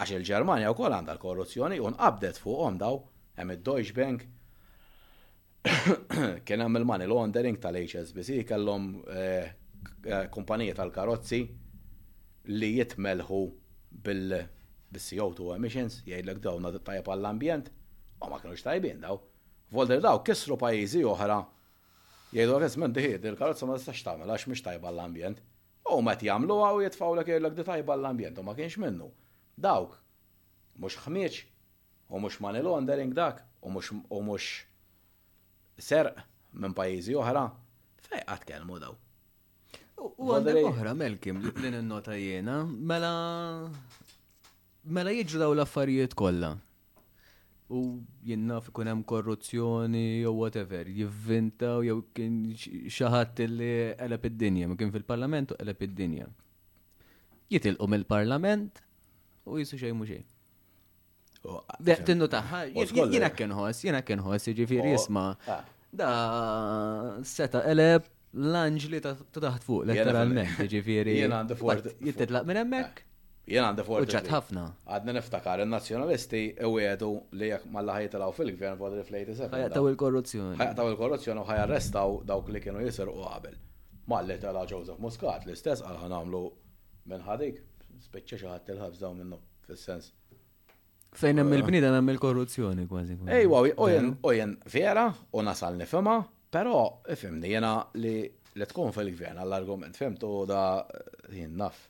għax 0.00 0.16
il-Ġermanja 0.16 0.72
wkoll 0.72 0.96
għandha 0.96 1.14
l-korruzzjoni 1.18 1.78
u 1.84 1.92
nqabdet 1.92 2.40
fuqhom 2.42 2.80
daw 2.80 2.98
hemm 3.36 3.54
id-Deutsche 3.58 3.94
Bank 3.96 4.24
kien 6.46 6.64
hemm 6.64 6.80
il-money 6.80 7.08
laundering 7.10 7.58
tal-HSBC 7.62 8.44
kellhom 8.48 8.90
eh, 9.10 9.48
Eh, 10.06 10.26
kumpanija 10.34 10.74
tal-karozzi 10.78 11.40
li 12.58 12.68
jitmelħu 12.78 13.38
bil-CO2 14.06 15.48
emissions, 15.56 15.98
jgħidlek 16.06 16.38
dawn 16.46 16.68
tajab 16.88 17.10
għall-ambjent, 17.14 17.70
u 18.22 18.30
ma 18.32 18.38
kienux 18.42 18.62
tajbin 18.66 19.02
daw. 19.04 19.18
Volder 19.74 20.00
daw 20.04 20.20
kisru 20.26 20.56
pajizi 20.60 21.02
oħra 21.10 21.40
jgħidu 22.32 22.54
għazmen 22.60 22.94
minn 22.96 23.28
il-karozza 23.32 23.66
ma 23.66 23.78
tistax 23.78 24.02
tagħmel 24.08 24.30
għax 24.36 24.46
mux 24.52 24.62
tajba 24.68 24.92
l-ambjent. 24.92 25.42
U 25.96 26.00
ma 26.02 26.14
jagħmlu 26.18 26.58
għaw 26.68 26.82
jitfaw 26.86 27.14
l 27.18 27.24
jgħidlek 27.26 27.58
di 27.60 27.66
tajba 27.70 27.98
l-ambjent, 27.98 28.38
u 28.38 28.42
ma 28.46 28.54
kienx 28.58 28.78
minnu. 28.82 29.10
Dawk, 29.68 29.98
mhux 30.82 30.98
xmieċ, 31.06 31.42
u 32.14 32.20
mhux 32.22 32.40
money 32.44 32.62
laundering 32.66 33.14
dak, 33.16 33.42
u 33.66 33.70
mhux 33.70 34.52
serq 35.82 36.22
minn 36.56 36.74
pajjiżi 36.78 37.18
oħra, 37.22 37.46
fejn 38.06 38.26
qatt 38.30 38.46
kelmu 38.52 38.78
daw. 38.82 38.94
U 39.96 40.30
għandek 40.34 40.66
oħra, 40.68 40.92
Melkim, 40.98 41.38
li 41.60 41.70
n 41.70 41.80
nota 41.88 42.16
jena, 42.18 42.60
mela. 42.68 43.12
Mela 44.86 45.10
jieġu 45.14 45.40
daw 45.40 45.54
l-affarijiet 45.56 46.12
kollha. 46.18 46.52
U 47.74 47.80
jenna 48.22 48.60
fikun 48.62 48.86
hemm 48.86 49.00
korruzzjoni 49.10 50.20
jew 50.22 50.30
whatever, 50.36 50.86
jivvintaw 50.86 51.80
jew 51.82 51.96
kien 52.14 52.36
xi 52.54 52.84
li 52.84 53.72
qeleb 53.98 54.28
id-dinja, 54.30 54.68
ma 54.70 54.76
kien 54.78 54.92
fil-parlament 54.94 55.50
u 55.50 55.56
qeleb 55.58 55.82
id-dinja. 55.82 56.26
Jitilqu 57.50 57.88
mill-parlament 57.90 58.78
u 59.50 59.58
jisu 59.58 59.80
xejn 59.80 59.98
mhux 59.98 60.12
xejn. 60.12 60.30
Tinnu 62.06 62.30
taħħa, 62.30 62.60
jena 63.08 63.32
kienħos, 63.34 63.82
jena 63.88 64.04
hos, 64.30 64.46
jġifir 64.52 64.86
jisma. 64.92 65.26
Ah. 65.50 65.64
Da, 65.90 66.12
seta 67.26 67.64
eleb, 67.70 68.06
l-anġli 68.36 68.98
ta' 69.00 69.14
taħt 69.16 69.64
fuq, 69.64 69.84
letteralment, 69.90 70.58
ġifiri. 70.70 71.14
Jena 71.22 71.42
għandu 71.42 71.56
fuq. 71.58 71.86
Jittitlaq 72.04 72.46
minn 72.50 72.60
emmek? 72.60 73.00
Jena 73.48 73.70
għandu 73.70 73.86
fuq. 73.86 74.02
Uġġat 74.04 74.28
ħafna. 74.32 74.64
Għadna 74.96 75.14
niftakar, 75.16 75.62
il-nazjonalisti 75.64 76.42
ewiedu 76.66 77.10
li 77.38 77.48
jek 77.52 77.64
mal-ħajja 77.72 78.12
tal 78.16 78.34
fil-gvern 78.36 78.76
fuq 78.80 78.98
riflejti 79.00 79.38
sefa. 79.40 79.62
taw 79.72 79.88
il-korruzzjoni. 79.92 80.58
taw 80.76 80.90
il-korruzzjoni 80.92 81.42
u 81.42 81.46
ħajarrestaw 81.48 82.18
dawk 82.32 82.52
li 82.52 82.60
kienu 82.64 82.84
jisir 82.84 83.08
u 83.08 83.16
qabel. 83.24 83.56
Malli 84.06 84.36
tala 84.42 84.62
Joseph 84.68 85.00
Muscat, 85.02 85.48
l-istess 85.48 85.82
għalħan 85.82 86.14
għamlu 86.20 86.44
minn 87.10 87.24
ħadik, 87.26 87.58
speċċa 88.04 88.44
xaħat 88.44 88.72
il-ħabs 88.76 89.00
daw 89.02 89.14
minnu, 89.16 89.40
fil-sens. 89.66 90.12
Fejn 91.16 91.40
hemm 91.40 91.54
il-bnida 91.56 91.90
hemm 91.96 92.12
il-korruzzjoni 92.12 92.84
kważi. 92.90 93.16
Ejwa, 93.40 93.64
ojen 94.28 94.56
vera 94.70 95.08
u 95.32 95.42
nasal 95.42 95.78
nifema 95.80 96.20
Pero, 96.56 97.02
fimni, 97.20 97.50
jena 97.52 97.70
li 98.00 98.12
li 98.56 98.64
tkun 98.70 98.94
fil-gvern 98.96 99.36
għall-argument, 99.42 99.96
fimtu 100.00 100.28
da 100.48 100.60
jien 101.28 101.52
naf. 101.60 101.82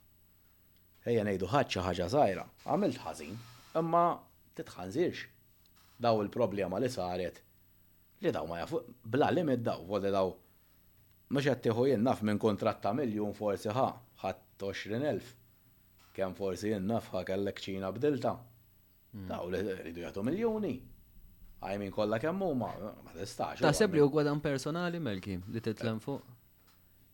Ejja 1.06 1.22
nejdu 1.28 1.46
ħadċa 1.52 1.84
ħaġa 1.86 2.06
zaħira, 2.14 2.42
għamilt 2.66 2.98
ħazin, 3.04 3.36
imma 3.78 4.00
titħanzirx. 4.58 5.28
Daw 6.06 6.24
il-problema 6.24 6.80
li 6.82 6.90
saret, 6.90 7.38
li 8.26 8.32
daw 8.34 8.50
ma 8.50 8.58
jafu, 8.64 8.80
bla 9.14 9.28
limit 9.36 9.62
daw, 9.68 9.86
voli 9.92 10.10
daw, 10.16 10.32
mux 11.36 11.50
għattiħu 11.52 11.86
jien 11.92 12.02
naf 12.08 12.26
minn 12.26 12.42
kontratta 12.42 12.90
miljon 12.98 13.38
forsi 13.38 13.70
ħa, 13.78 13.86
ħat 14.24 14.42
20.000, 14.66 15.30
kem 16.18 16.34
forsi 16.42 16.72
jien 16.74 16.90
naf 16.90 17.14
ħa 17.14 17.22
kellek 17.30 17.62
ċina 17.68 17.94
bdilta. 17.94 18.34
Mm. 19.14 19.30
Daw 19.30 19.52
li 19.54 19.62
rridu 19.70 20.02
jgħatu 20.02 20.26
miljoni. 20.32 20.74
I 21.62 21.78
mean, 21.78 21.90
kolla 21.90 22.18
kemm 22.18 22.40
huma, 22.40 22.70
ma 23.04 23.10
tistax. 23.16 23.60
Ta' 23.60 23.86
li 23.86 24.00
u 24.02 24.10
gwadan 24.10 24.40
personali, 24.40 24.98
Melki, 24.98 25.40
li 25.48 25.60
titlem 25.60 26.00
fuq? 26.04 26.20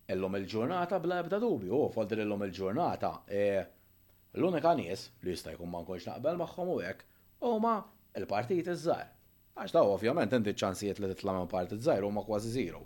Illum 0.09 0.35
il-ġurnata 0.35 0.99
bla 1.01 1.21
ebda 1.23 1.39
dubju, 1.39 1.71
u 1.73 1.79
oh, 1.85 1.91
folder 1.93 2.19
illum 2.25 2.43
il-ġurnata. 2.47 3.13
E, 3.27 3.43
l-unika 4.35 4.73
nies 4.75 5.05
li 5.23 5.31
jista' 5.31 5.53
jkun 5.55 5.71
ma 5.71 5.79
nkunx 5.85 6.07
naqbel 6.09 6.37
magħhom 6.41 6.71
u 6.73 6.75
hekk 6.83 7.05
huma 7.47 7.77
il-partit 8.19 8.67
iż-żgħar. 8.67 9.07
Għax 9.55 9.75
daw 9.77 9.93
ovvjament 9.93 10.33
inti 10.35 10.53
ċansijiet 10.59 10.99
li 11.01 11.09
titlam 11.13 11.39
minn 11.39 11.51
partit 11.55 11.79
żgħar 11.87 12.03
huma 12.07 12.23
kważi 12.27 12.51
zero. 12.57 12.83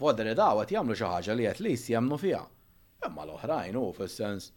Fodder 0.00 0.30
id-dawet 0.30 0.70
e 0.72 0.78
jagħmlu 0.78 0.94
xi 0.96 1.10
ħaġa 1.10 1.36
li 1.38 1.48
għat 1.50 1.64
least 1.66 1.90
jemnu 1.96 2.18
fiha. 2.26 2.44
Imma 3.08 3.26
l-oħrajn 3.26 3.80
hu 3.80 3.84
fis-sens, 3.98 4.52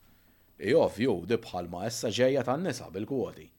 i 0.61 0.75
ovvju 0.77 1.17
di 1.31 1.39
bħalma 1.47 1.87
issa 1.89 2.11
ġejja 2.13 2.45
tan-nisa 2.47 2.91
bil-kwoti 2.95 3.49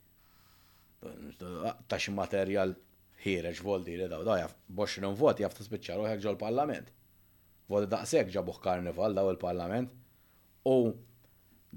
ta' 1.89 1.99
xi 2.01 2.13
materjal 2.15 2.73
ħireġ 3.25 3.61
vol 3.65 3.83
li 3.85 3.97
daw, 4.11 4.25
daw 4.27 4.37
jaf, 4.41 4.57
non 5.03 5.17
vot 5.19 5.41
jaf 5.43 5.57
tispiċċa 5.59 5.97
ruħek 6.01 6.23
ġol 6.25 6.39
parlament. 6.41 6.91
Voti 7.69 7.89
daqsek 7.93 8.31
ġabuħ 8.35 8.59
karnival 8.65 9.15
daw 9.17 9.31
il-parlament. 9.33 9.93
U 10.69 10.77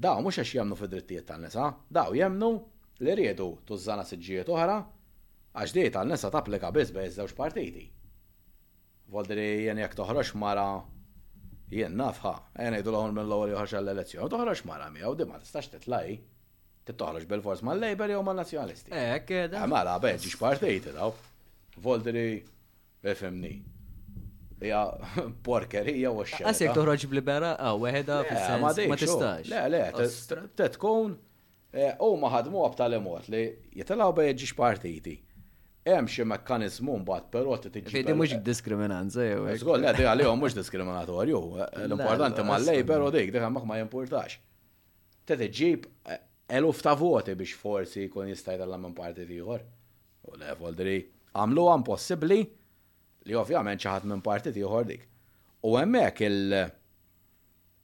daw 0.04 0.22
mux 0.26 0.40
għax 0.42 0.54
jemnu 0.60 0.76
fid-drittijiet 0.80 1.28
tal-nisa, 1.30 1.70
daw 2.00 2.14
jemnu 2.18 2.52
li 3.04 3.16
rridu 3.16 3.50
tużana 3.68 4.04
siġġijiet 4.08 4.52
oħra 4.54 4.80
għax 5.58 5.74
di 5.78 5.86
tal-nisa 5.96 6.32
tapplika 6.34 6.72
biss 6.76 6.94
bej 6.96 7.14
żewġ 7.20 7.38
partiti. 7.40 7.86
Voldri 9.12 9.48
jen 9.70 9.80
jek 9.80 9.96
toħroġ 9.96 10.34
mara 10.44 10.68
jien 11.72 11.96
nafħa, 12.00 12.34
jen 12.60 12.76
jgħidu 12.76 12.92
l-ħon 12.94 13.16
minn 13.18 13.30
l-għol 13.32 13.56
joħroġ 13.56 13.80
l-elezzjoni, 13.82 14.34
toħroġ 14.36 14.66
mara 14.68 14.90
mi, 14.92 15.00
għaw 15.04 15.16
di 15.22 15.28
ma 15.32 15.40
tistax 15.44 15.72
titlaj 15.78 16.18
tittoħroġ 16.88 17.26
bil-fors 17.30 17.64
ma' 17.66 17.74
l-Labor 17.76 18.14
jew 18.14 18.22
ma' 18.24 18.36
nazjonalisti. 18.40 18.94
Ek, 18.94 19.32
eh, 19.32 19.50
da. 19.52 19.64
Eh, 19.64 19.66
la' 19.68 19.72
mela, 19.72 19.98
bħed, 20.04 20.22
ġiġ 20.26 20.38
partijt, 20.40 20.90
daw. 20.96 21.14
Voldri, 21.84 22.24
FMNI. 23.06 23.54
Ja, 24.66 24.86
porkerija 25.46 26.10
u 26.16 26.24
xejn. 26.26 26.48
Għasek 26.50 26.74
toħroġ 26.78 27.08
blibera, 27.12 27.54
għaw, 27.62 27.86
ah, 27.86 28.00
għedha, 28.00 28.18
ma 28.64 28.72
oh. 28.72 28.98
tistax. 28.98 29.52
Le, 29.52 29.64
le, 29.74 30.10
tetkun, 30.58 31.12
eh, 31.78 31.92
u 32.02 32.14
ma 32.22 32.32
ħadmu 32.40 32.64
għab 32.66 32.80
tal-emot 32.82 33.30
li 33.34 33.44
jitalaw 33.78 34.16
bħed 34.18 34.40
ġiġ 34.44 34.56
partijti. 34.58 35.18
Hemm 35.88 36.10
xi 36.12 36.26
mekkaniżmu 36.28 36.98
mbagħad 37.04 37.28
però 37.32 37.54
tiġi. 37.64 37.84
Fejdi 37.94 38.16
mhux 38.18 38.42
diskriminanza 38.44 39.24
jew. 39.24 39.46
Żgol 39.62 39.86
le 39.86 39.94
għalihom 39.96 40.42
mhux 40.42 40.58
diskriminatorju. 40.58 41.40
L-importanti 41.88 42.44
mal-Labor 42.44 43.06
u 43.06 43.14
dik 43.16 43.30
dik 43.38 43.46
ma 43.70 43.78
jimpurtax. 43.80 44.36
Titiġib 45.28 45.86
eluf 46.48 46.80
ta' 46.82 46.96
voti 46.96 47.34
biex 47.40 47.56
forsi 47.60 48.06
jkun 48.08 48.30
jista' 48.32 48.54
għallam 48.56 48.86
minn 48.88 48.94
parti 48.98 49.26
ieħor. 49.38 49.64
U 50.30 50.38
level 50.40 50.76
dri 50.80 50.94
għamlu 51.42 51.66
għan 51.72 51.84
possibli 51.90 52.38
li 53.28 53.36
ovvjament 53.42 53.84
ċaħat 53.84 54.08
minn 54.08 54.24
parti 54.24 54.54
ieħor 54.56 54.88
dik. 54.94 55.04
U 55.68 55.74
hemmhekk 55.76 56.26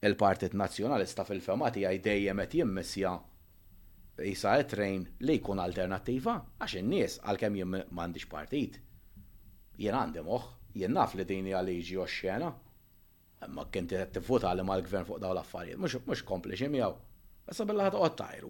il-Partit 0.04 0.54
Nazzjonalista 0.60 1.24
fil 1.28 1.40
femati 1.44 1.82
tiegħi 1.84 2.00
dejjem 2.06 2.42
qed 2.46 2.56
jimmissja 2.62 3.12
jisa 4.24 4.56
trejn 4.72 5.04
li 5.26 5.36
jkun 5.40 5.60
alternattiva 5.64 6.36
għax 6.58 6.76
in-nies 6.80 7.18
għalkemm 7.24 7.60
kem 7.60 7.76
m'għandix 7.90 8.28
partit. 8.32 8.76
Jien 9.78 9.96
għandi 10.00 10.22
moħħ, 10.24 10.44
jien 10.80 10.94
naf 10.96 11.16
li 11.20 11.24
dini 11.28 11.54
liġi 11.68 11.96
u 12.00 12.04
xena. 12.08 12.50
Imma 13.44 13.64
kinti 13.72 13.98
qed 14.00 14.12
tivvuta 14.22 14.52
għal 14.54 14.62
mal-gvern 14.64 15.08
fuq 15.10 15.18
dawn 15.20 15.34
l-affarijiet, 15.36 15.80
mhux 15.84 16.22
kompliċi 16.32 16.70
miegħu. 16.78 17.00
Issa 17.52 17.66
bella 17.68 17.86
ħat 17.90 17.98
għod 17.98 18.14
tajru. 18.18 18.48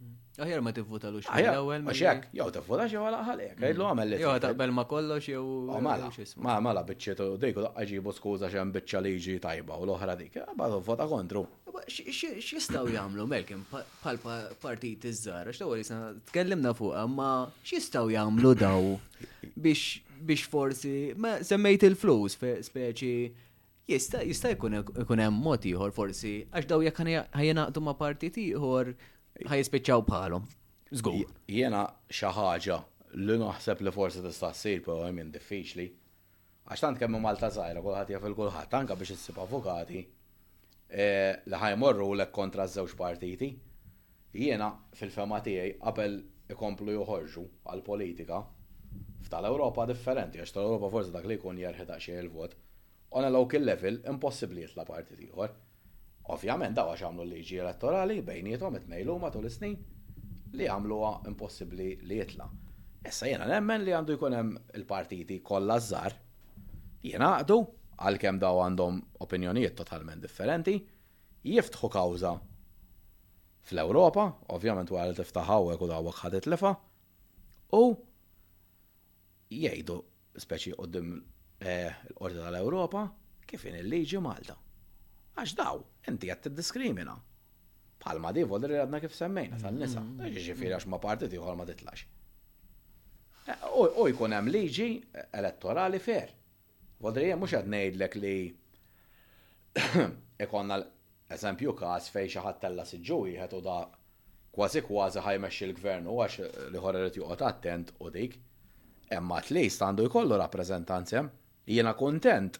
Mm. 0.00 0.16
Aħjar 0.44 0.62
ma 0.64 0.72
tivvuta 0.76 1.08
l 1.12 1.20
l-ewel. 1.22 1.70
Ma 1.86 1.94
xek, 1.96 2.26
jow 2.36 2.48
tivvuta 2.52 2.84
xew 2.92 3.04
għala 3.08 3.20
ħalek, 3.28 3.54
mm. 3.60 3.66
għedlu 3.70 3.86
għamel 3.88 4.10
li. 4.12 4.18
Jow 4.20 4.34
taqbel 4.44 4.74
ma 4.76 4.84
kollox 4.90 5.30
jew. 5.30 5.44
Mala, 5.88 6.10
ma 6.44 6.58
mala 6.68 6.84
u 6.84 6.90
dejku 7.40 7.64
daqqaġibu 7.64 8.14
skuza 8.18 8.50
xem 8.52 8.74
bieċċa 8.76 9.02
liġi 9.06 9.38
tajba 9.46 9.78
u 9.80 9.88
l-oħra 9.88 10.18
dik, 10.20 10.36
ma 10.58 10.68
tivvuta 10.74 11.08
kontru. 11.14 11.46
X'jistgħu 11.80 12.92
jagħmlu 12.92 13.24
Melkim 13.30 13.62
pal 13.72 14.18
partit 14.60 15.06
iż-żar, 15.08 15.48
x'tawel 15.54 15.80
jisna 15.80 16.10
tkellimna 16.28 16.74
fuq, 16.76 16.98
ma 17.08 17.30
x'jistgħu 17.64 18.10
jagħmlu 18.18 18.52
daw 18.60 18.96
biex 19.56 20.48
forsi, 20.52 20.94
semmejt 21.48 21.86
il-flus, 21.88 22.36
speċi 22.68 23.14
Jista' 23.90 24.20
jista' 24.22 24.50
jkun 24.54 25.20
hemm 25.22 25.40
mod 25.44 25.64
ieħor 25.68 25.92
forsi 25.94 26.30
għax 26.54 26.66
daw 26.70 26.82
jekk 26.84 27.02
ħajnaqdu 27.34 27.80
ma' 27.82 27.94
partit 27.98 28.36
ieħor 28.38 28.90
ħajspiċċaw 29.50 30.04
bħalhom. 30.10 30.44
Żgur. 31.00 31.32
Jiena 31.50 31.80
xi 32.14 32.30
ħaġa 32.36 32.76
li 33.24 33.38
naħseb 33.42 33.82
li 33.88 33.92
forsi 33.96 34.22
tista' 34.26 34.52
ssir 34.54 34.84
però 34.86 35.08
hemm 35.08 35.32
diffiċli. 35.34 35.88
Għax 36.70 36.84
tant 36.86 37.02
kemm 37.02 37.18
Malta 37.26 37.50
żgħira 37.56 37.82
kulħadd 37.86 38.14
jaf 38.14 38.28
il-kulħadd 38.30 38.78
anke 38.82 38.98
biex 39.02 39.16
issib 39.16 39.42
avukati 39.46 40.04
e, 40.04 41.10
li 41.50 41.62
ħajmorru 41.64 42.12
lek 42.20 42.32
kontra 42.38 42.68
żewġ 42.78 42.94
partiti. 43.04 43.50
Jiena 44.38 44.70
fil-fema 44.94 45.42
tiegħi 45.42 45.74
qabel 45.82 46.18
ikomplu 46.54 46.94
joħorġu 47.00 47.46
għal 47.74 47.84
politika 47.92 48.38
f'tal-Ewropa 49.26 49.82
differenti, 49.90 50.38
għax 50.46 50.54
tal-Ewropa 50.54 50.88
forsi 50.94 51.10
dak 51.18 51.26
li 51.32 51.40
jkun 51.42 51.58
jerħi 51.66 51.88
daqsxejn 51.90 52.26
il-vot 52.28 52.60
on 53.12 53.24
a 53.24 53.28
local 53.36 53.62
level 53.70 53.98
impossibbli 54.12 54.62
jitla 54.64 54.84
parti 54.88 55.16
ieħor. 55.26 55.52
Ovvjament 56.34 56.76
daw 56.76 56.90
għax 56.92 57.04
għamlu 57.06 57.24
liġi 57.30 57.58
elettorali 57.64 58.18
bejnietom 58.26 58.76
it-mejlu 58.78 59.16
ma 59.22 59.30
is-snin 59.48 59.78
li 60.54 60.68
għamluha 60.70 61.12
impossibbli 61.30 61.88
li 62.06 62.20
jitla. 62.20 62.46
Issa 63.08 63.26
jena 63.30 63.46
nemmen 63.50 63.82
li 63.84 63.94
għandu 63.96 64.14
jkun 64.18 64.36
hemm 64.38 64.54
il-partiti 64.78 65.40
kollha 65.50 65.78
għadu 65.80 67.08
jingħaqdu 67.10 67.56
għalkemm 68.04 68.40
daw 68.40 68.60
għandhom 68.64 69.00
opinjonijiet 69.26 69.74
totalment 69.78 70.22
differenti, 70.24 70.76
jiftħu 71.44 71.90
kawża 71.92 72.30
fl-Ewropa, 73.68 74.22
ovvjament 74.54 74.90
wara 74.92 75.10
għal 75.10 75.18
tiftaħaw 75.18 75.74
u 75.80 75.88
dawk 75.90 76.22
ħadet 76.22 76.48
lefa, 76.52 76.72
u 77.76 77.84
jgħidu 79.52 79.98
speċi 80.46 80.72
għoddim 80.78 81.12
l-Qorti 81.60 82.38
tal-Ewropa 82.40 83.02
kif 83.46 83.64
in 83.68 83.76
il-liġi 83.80 84.20
Malta. 84.24 84.56
Għax 85.36 85.54
daw, 85.58 85.82
inti 86.08 86.28
qed 86.30 86.44
tiddiskrimina. 86.48 87.16
Palma 88.00 88.30
di 88.32 88.44
volder 88.48 88.78
għadna 88.80 89.00
kif 89.02 89.12
semmejna 89.16 89.58
tal-nisa. 89.60 90.00
Mm. 90.00 90.30
Ġifiri 90.40 90.72
għax 90.76 90.88
ma 90.88 90.98
parti 91.02 91.28
tiħol 91.32 91.58
ma 91.58 91.66
titlax. 91.68 92.06
Eh, 93.48 93.68
u 93.98 94.06
jkun 94.08 94.34
hemm 94.36 94.50
liġi 94.52 94.86
elettorali 95.36 96.00
fer. 96.00 96.32
Volder 97.00 97.26
hija 97.26 97.36
mhux 97.40 97.54
qed 97.58 97.68
ngħidlek 97.74 98.16
li 98.20 98.34
ikonna 100.46 100.80
eżempju 101.34 101.74
każ 101.78 102.08
fejn 102.14 102.30
xi 102.32 102.42
ħadd 102.46 102.62
tella 102.64 102.84
siġġuj 102.88 103.36
ħed 103.44 103.58
u 103.58 103.62
da 103.66 103.76
kważi 104.54 104.82
kważi 104.86 105.24
ħajmexxi 105.26 105.68
l-gvern 105.68 106.08
u 106.10 106.16
għax 106.24 106.50
li 106.74 106.82
ħorret 106.86 107.20
joqgħod 107.20 107.44
attent 107.50 107.92
u 108.02 108.08
dik. 108.16 108.38
Imma 109.16 109.40
t-lejst 109.44 109.84
għandu 109.88 110.08
jkollu 110.08 110.40
rappreżentanzi 110.40 111.18
hemm 111.20 111.30
jiena 111.66 111.94
kontent. 111.94 112.58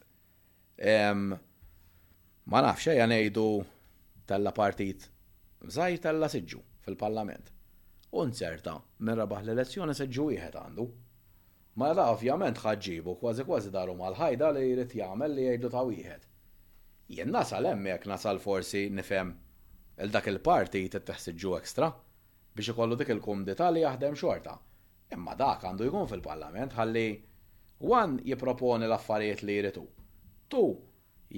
Ma 2.51 2.61
nafx 2.65 2.87
ja 2.91 3.07
ngħidu 3.07 3.45
talla 4.27 4.53
partit 4.53 5.09
żaj 5.69 5.99
talla 6.01 6.29
siġġu 6.29 6.61
fil-Parlament. 6.87 7.51
Uncerta, 8.17 8.73
minn 9.01 9.15
rabaħ 9.21 9.45
l-elezzjoni 9.45 9.95
siġġu 9.95 10.25
wieħed 10.31 10.59
għandu. 10.59 10.87
Ma 11.79 11.93
da 11.95 12.09
ovvjament 12.13 12.59
ħadġibu 12.65 13.15
kważi 13.21 13.45
kważi 13.47 13.71
daru 13.71 13.95
mal-ħajda 13.99 14.51
li 14.57 14.65
jrid 14.73 14.97
jagħmel 15.03 15.37
li 15.37 15.45
jgħidu 15.51 15.71
ta' 15.71 15.85
wieħed. 15.87 16.27
Jien 17.11 17.31
nasal 17.35 17.69
hemmhekk 17.71 18.07
nasal 18.11 18.41
forsi 18.43 18.89
nifhem 18.97 19.31
il 20.01 20.11
dak 20.11 20.27
il-parti 20.33 20.83
titteħsiġġu 20.89 21.55
ekstra 21.61 21.91
biex 22.57 22.73
ikollu 22.75 22.97
dik 22.99 23.11
il 23.15 23.23
kumdità 23.23 23.71
li 23.71 23.85
jaħdem 23.85 24.17
xorta. 24.19 24.57
Imma 25.15 25.35
dak 25.39 25.67
għandu 25.71 25.87
jkun 25.87 26.11
fil-Parlament 26.11 26.75
ħalli 26.79 27.07
One 27.81 28.21
jiproponi 28.29 28.85
l-affarijiet 28.85 29.41
li 29.43 29.55
jritu. 29.57 29.83
Tu, 30.53 30.61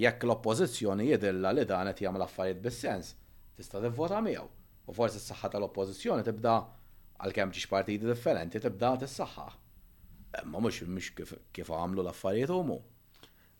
jekk 0.03 0.25
l-oppożizzjoni 0.27 1.05
jidilla 1.07 1.53
li 1.55 1.63
dan 1.65 1.87
qed 1.87 2.01
jagħmel 2.03 2.25
affarijiet 2.25 2.59
bis-sens, 2.65 3.13
tista' 3.55 3.79
tivvota 3.85 4.19
miegħu. 4.25 4.47
U 4.91 4.95
forsi 4.97 5.21
s-saħħa 5.21 5.49
tal-oppożizzjoni 5.53 6.25
tibda 6.27 6.57
għalkemm 7.23 7.53
ġiex 7.55 7.69
partiti 7.71 8.09
differenti 8.09 8.59
tibda 8.59 8.91
tis-saħħa. 9.05 9.45
Imma 10.43 10.63
mhux 10.67 10.83
mhux 10.91 11.31
kif 11.55 11.71
għamlu 11.71 12.03
l-affarijiet 12.03 12.51
huma. 12.57 12.77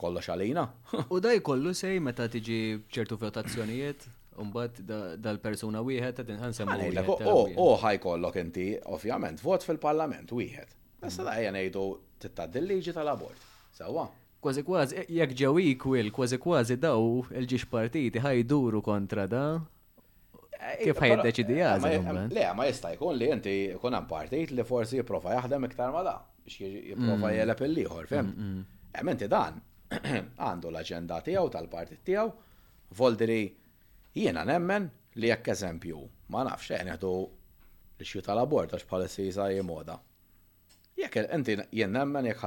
Kollox 0.03 0.33
għalina. 0.35 0.67
U 1.15 1.21
daj 1.23 1.39
kollu 1.45 1.71
sej 1.79 2.01
meta 2.03 2.27
tiġi 2.27 2.59
ċertu 2.91 3.19
votazzjonijiet, 3.23 4.09
Umbat 4.41 4.79
dal-persuna 5.21 5.83
wieħed 5.85 6.17
qed 6.23 6.31
inħansem. 6.33 6.71
O, 7.05 7.67
ħaj 7.83 7.99
kollok 8.01 8.39
inti, 8.41 8.71
ovvjament, 8.89 9.37
vot 9.45 9.61
fil-parlament 9.61 10.31
wieħed 10.33 10.73
Issa 11.07 11.23
da 11.27 11.33
jgħan 11.39 11.57
jgħidu 11.59 11.81
tittad 12.23 12.55
il-liġi 12.59 12.93
tal-abort. 12.97 13.39
Sawa. 13.77 14.05
Kważi 14.43 14.61
kważi, 14.67 15.03
jekk 15.15 15.35
ġew 15.39 15.63
kwil, 15.81 16.09
kważi 16.15 16.37
kważi 16.43 16.77
daw 16.79 17.21
il 17.39 17.47
ġiġ 17.49 17.65
partiti 17.71 18.21
ħajduru 18.23 18.81
kontra 18.83 19.25
da. 19.31 19.41
Eh, 20.63 20.85
Kif 20.85 21.01
ħajdeċidi 21.03 21.57
eh, 21.59 21.67
għazin? 21.69 22.07
Eh? 22.23 22.27
Le, 22.37 22.45
ma 22.55 22.67
jista' 22.67 22.91
jkun 22.95 23.17
li 23.19 23.29
inti 23.35 23.55
kun 23.81 23.97
hemm 23.97 24.07
partit 24.07 24.53
li 24.55 24.63
forsi 24.67 24.99
jipprova 25.01 25.33
jaħdem 25.37 25.67
iktar 25.69 25.91
ma 25.91 26.03
da 26.07 26.13
biex 26.45 26.61
jipprova 26.61 27.17
mm. 27.17 27.33
jeleb 27.37 27.63
il-liħor, 27.67 28.07
fem? 28.11 28.29
Mm, 28.29 28.47
mm. 28.47 28.79
Hemm 28.99 29.13
inti 29.15 29.29
dan 29.31 29.59
għandu 30.45 30.71
l-aġenda 30.71 31.19
tiegħu 31.25 31.51
tal-partit 31.55 32.03
tiegħu, 32.07 32.31
voldri 32.99 33.41
jiena 34.15 34.45
nemmen 34.47 34.87
li 35.19 35.31
jekk 35.33 35.51
eżempju 35.57 36.05
ma 36.35 36.45
nafx 36.47 36.77
eħneħdu 36.79 37.13
l-xju 37.17 38.25
tal-abort 38.29 38.77
għax 38.79 38.87
palissi 38.93 39.27
jisa' 39.31 39.51
moda. 39.67 39.99
Jekk 40.97 41.15
inti 41.33 41.55
jien 41.73 41.89
nemmen 41.95 42.25
jekk 42.27 42.43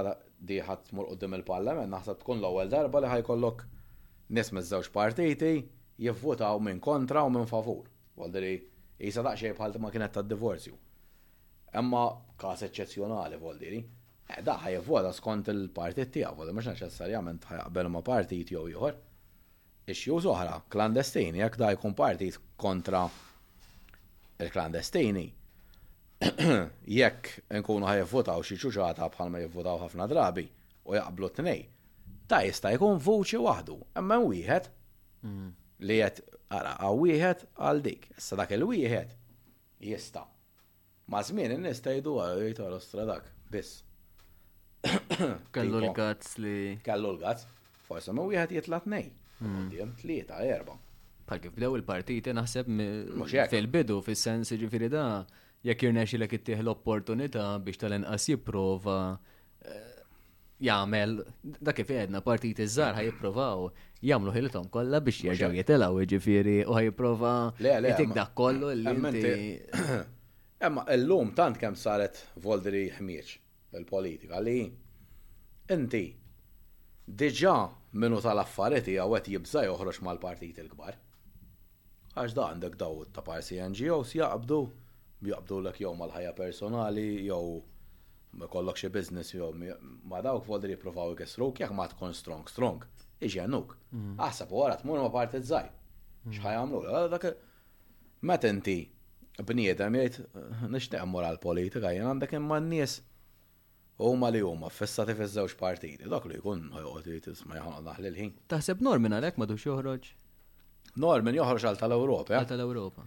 diħat 0.48 0.84
tmur 0.88 1.08
qudiem 1.10 1.32
il-Parlament 1.40 1.90
naħseb 1.92 2.20
tkun 2.20 2.38
l-ewwel 2.42 2.68
darba 2.72 3.00
li 3.02 3.08
ħajkollok 3.10 3.62
nies 4.36 4.50
miż-żewġ 4.54 4.90
partiti 4.96 5.50
jivvutaw 6.06 6.60
minn 6.66 6.78
kontra 6.84 7.24
u 7.26 7.32
minn 7.34 7.48
favur. 7.52 7.88
Volderi 8.20 8.52
jisa 9.06 9.24
daqsxejn 9.26 9.56
bħal 9.58 9.76
ma 9.82 9.90
kienet 9.94 10.14
tad-divorzju. 10.18 10.76
Imma 11.80 12.02
każ 12.40 12.66
eċċezzjonali 12.68 13.40
eh 14.36 14.42
Da 14.42 14.56
ħajvvota 14.58 15.12
skont 15.14 15.48
il-partit 15.52 16.10
tiegħu, 16.16 16.34
volderi 16.36 16.56
mhux 16.56 16.68
neċessarjament 16.72 17.44
ħaqbel 17.46 17.88
ma 17.92 18.00
partit 18.02 18.50
jew 18.50 18.64
ieħor. 18.72 18.94
Ixju 19.86 20.16
oħra, 20.30 20.56
klandestini, 20.68 21.38
jekk 21.44 21.56
da 21.60 21.68
jkun 21.76 21.94
partit 21.94 22.38
kontra 22.58 23.04
il-klandestini, 24.42 25.26
jekk 26.86 27.42
nkunu 27.60 27.86
ħaj 27.86 28.02
votaw 28.08 28.44
xi 28.44 28.56
ċuċata 28.62 29.08
bħalma 29.12 29.42
jivvotaw 29.42 29.82
ħafna 29.84 30.06
drabi 30.08 30.46
u 30.88 30.94
jaqblu 30.96 31.28
t-nej, 31.36 31.64
ta' 32.30 32.40
jista' 32.46 32.70
jkun 32.76 33.00
voċi 33.04 33.40
waħdu, 33.42 33.74
imma 34.00 34.16
wieħed 34.22 34.70
li 35.88 35.98
qed 36.06 36.22
ara 36.56 36.76
għaw 36.80 37.02
wieħed 37.04 37.44
għal 37.58 37.82
dik. 37.84 38.06
Issa 38.22 38.38
dak 38.38 38.52
il-wieħed 38.54 39.12
jista. 39.82 40.22
Ma' 41.10 41.24
żmien 41.26 41.56
in-nies 41.58 41.82
tgħidu 41.84 42.16
jgħid 42.22 42.62
għal 42.64 43.04
dak 43.10 43.30
biss. 43.52 43.82
Kellu 45.54 45.82
l-gazz 45.82 46.38
li. 46.44 46.56
Kellu 46.86 47.12
l-gazz, 47.16 47.44
forsi 47.90 48.14
ma' 48.16 48.24
wieħed 48.30 48.56
jitla 48.60 48.80
tnej. 48.86 49.10
Mm. 49.42 49.64
Dim 49.74 49.92
tlieta 50.00 50.38
erba. 50.48 50.78
Pal 51.26 51.42
kif 51.42 51.52
bdew 51.58 51.74
il-partiti 51.80 52.32
naħseb 52.32 52.70
fil-bidu 53.50 53.98
fis 54.06 54.22
sensi 54.22 54.56
ġifieri 54.62 54.88
da' 54.94 55.08
jekk 55.66 55.82
jirnexi 55.86 56.18
l 56.20 56.26
ittieħ 56.26 56.60
l-opportunità 56.62 57.46
biex 57.64 57.80
tal-inqas 57.82 58.26
jipprova 58.30 58.96
eh, 59.14 59.94
jagħmel 60.68 61.14
dak 61.66 61.78
kif 61.80 61.90
għedna 62.04 62.20
partiti 62.26 62.66
żgħar 62.74 63.00
ħajjippruvaw 63.00 63.64
jagħmlu 64.10 64.34
ħilithom 64.36 64.68
kollha 64.76 65.00
biex 65.08 65.24
jerġgħu 65.26 65.58
jitilgħu 65.60 66.04
jiġifieri 66.04 66.54
u 66.68 66.76
ħajjipprova 66.78 67.32
jtik 67.62 68.14
dak 68.20 68.36
kollu 68.42 68.70
li 68.78 68.94
inti. 68.94 69.34
Emma 70.66 70.86
llum 71.00 71.34
tant 71.36 71.58
kemm 71.60 71.76
saret 71.78 72.22
voldri 72.44 72.86
ħmieġ 73.00 73.34
il-politika 73.80 74.38
li 74.44 74.58
inti 75.74 76.04
diġà 77.06 77.56
minnu 77.98 78.22
tal 78.24 78.44
għaw 78.44 78.80
għawet 78.82 79.34
jibżaj 79.34 79.66
joħroġ 79.68 80.00
mal-partiti 80.06 80.62
l-kbar. 80.62 80.96
Għax 82.16 82.34
da 82.38 82.46
għandek 82.54 82.74
daw 82.80 83.02
ta' 83.14 83.22
parsi 83.26 83.58
NGOs 83.62 84.12
jaqbdu 84.18 84.62
jaqbdu 85.24 85.60
l 85.64 85.72
jew 85.80 85.92
mal-ħajja 85.96 86.34
personali 86.36 87.04
jew 87.24 87.62
ma 88.36 88.48
kollok 88.52 88.76
xi 88.82 88.90
business 88.92 89.32
jew 89.32 89.48
ma 90.04 90.20
dawk 90.22 90.44
fodri 90.44 90.74
jippruvaw 90.74 91.14
ikessruk 91.14 91.60
jekk 91.62 91.72
ma 91.72 91.86
tkun 91.88 92.14
strong 92.14 92.48
strong. 92.50 92.82
Iġi 93.20 93.40
għannuk. 93.46 93.76
Mhm. 93.96 94.18
Aħsab 94.20 94.50
u 94.52 94.60
għarat, 94.60 94.82
tmur 94.82 94.98
ma 95.00 95.08
parti 95.14 95.38
żgħir. 95.40 95.70
Mhm. 96.24 96.42
għamlu, 96.42 97.10
Dak 97.14 97.30
meta 98.28 98.48
inti 98.50 98.76
bniedem 99.40 99.94
jgħid 99.94 100.68
nixtieq 100.74 101.06
moral 101.08 101.38
politika 101.40 101.94
jien 101.94 102.06
għandek 102.10 102.32
imma 102.36 102.60
n-nies 102.60 102.98
huma 103.98 104.28
li 104.30 104.40
huma 104.44 104.68
fissati 104.68 105.14
fiż-żewġ 105.16 105.54
partiti, 105.56 106.04
dak 106.08 106.26
li 106.28 106.36
jkun 106.36 106.68
ħajoqgħod 106.76 107.06
jgħid 107.14 107.32
isma' 107.32 107.54
jħanoq 107.56 107.82
naħli 107.88 108.08
l-ħin. 108.12 108.32
Taħseb 108.52 108.82
Norman 108.84 109.12
għalhekk 109.16 109.38
madux 109.40 109.64
joħroġ? 109.64 110.08
Norman 110.96 111.34
joħroġ 111.36 111.62
għal 111.70 111.78
tal-Ewropa. 111.80 112.34
Għal 112.36 112.48
tal-Ewropa. 112.52 113.06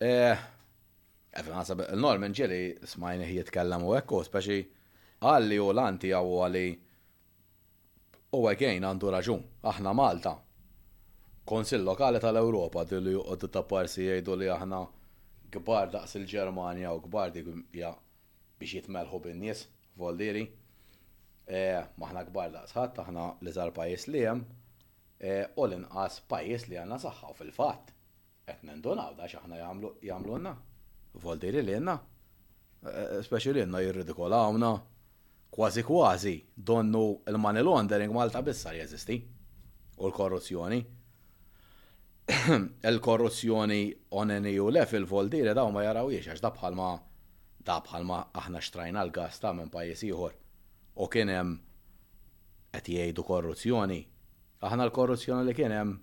Eh, 0.00 0.36
Għasab, 1.36 1.82
il-Norman 1.92 2.32
ġeri 2.32 2.58
smajni 2.88 3.26
hi 3.28 3.34
jitkellem 3.40 3.82
u 3.84 3.90
ekku, 3.98 4.22
speċi 4.24 4.62
għalli 5.28 5.58
u 5.60 5.66
lanti 5.76 6.10
għaw 6.16 6.30
għalli 6.46 6.62
u 8.32 8.40
għegħin 8.52 8.84
għandu 8.88 9.10
raġun. 9.12 9.42
Aħna 9.68 9.92
Malta, 9.98 10.32
konsil 11.46 11.84
lokali 11.84 12.22
tal-Europa, 12.24 12.86
dilli 12.88 13.12
juqod 13.12 13.44
ta' 13.52 13.62
parsi 13.68 14.06
jgħidu 14.06 14.36
li 14.40 14.48
aħna 14.54 14.78
gbar 15.58 15.92
daqs 15.98 16.16
il-Germania 16.22 16.94
u 16.96 17.02
gbar 17.04 17.34
dik 17.36 17.50
biex 17.72 18.72
jitmelħu 18.78 19.20
bin-nies, 19.26 19.66
volliri. 20.00 20.46
E, 21.46 21.60
maħna 22.00 22.24
gbar 22.30 22.54
daqs 22.56 22.72
ħat, 22.80 23.02
aħna 23.04 23.26
li 23.44 23.52
zar 23.54 23.74
pajis 23.76 24.06
li 24.14 24.22
jem, 24.24 24.40
e, 25.20 25.44
u 25.52 25.68
l-inqas 25.68 26.22
pajis 26.32 26.64
li 26.72 26.80
għanna 26.80 26.96
saħħa 27.04 27.34
fil-fat. 27.42 27.92
Etnen 28.56 28.80
donaw 28.80 29.12
daċ 29.20 29.36
xaħna 29.36 29.60
jamlu 29.60 29.92
għanna. 30.00 30.54
Voldiri 31.24 31.62
li 31.64 31.72
jenna, 31.72 31.94
e, 31.98 32.88
e, 32.88 33.22
speċi 33.24 33.52
li 33.54 33.62
jenna 33.64 33.80
jirridikola 33.82 34.36
kolawna. 34.40 34.74
kważi 35.56 35.82
kważi 35.86 36.34
donnu 36.56 37.02
il-money 37.28 37.62
laundering 37.64 38.12
Malta 38.12 38.42
bissa 38.42 38.72
jazisti. 38.74 39.12
jeżisti 39.12 39.28
u 39.96 40.06
l-korruzzjoni. 40.06 40.84
Il-korruzzjoni 42.90 43.94
Onni 44.10 44.58
u 44.60 44.68
lef 44.70 44.92
il-voldiri 44.92 45.54
daw 45.54 45.70
ma 45.72 45.84
jarawiex 45.84 46.26
għax 46.26 46.42
dabħalma 46.44 46.88
dabħalma 47.64 48.18
aħna 48.34 48.60
xtrajna 48.60 49.02
l-gas 49.06 49.40
ta' 49.40 49.52
minn 49.52 49.70
pajis 49.70 50.02
ieħor 50.08 50.32
u 50.94 51.06
kien 51.08 51.28
hemm 51.32 51.54
qed 52.74 52.88
jgħidu 52.92 53.24
korruzzjoni. 53.24 54.00
Aħna 54.60 54.82
l-korruzzjoni 54.88 55.46
li 55.48 55.54
kien 55.54 55.72
hemm 55.72 55.94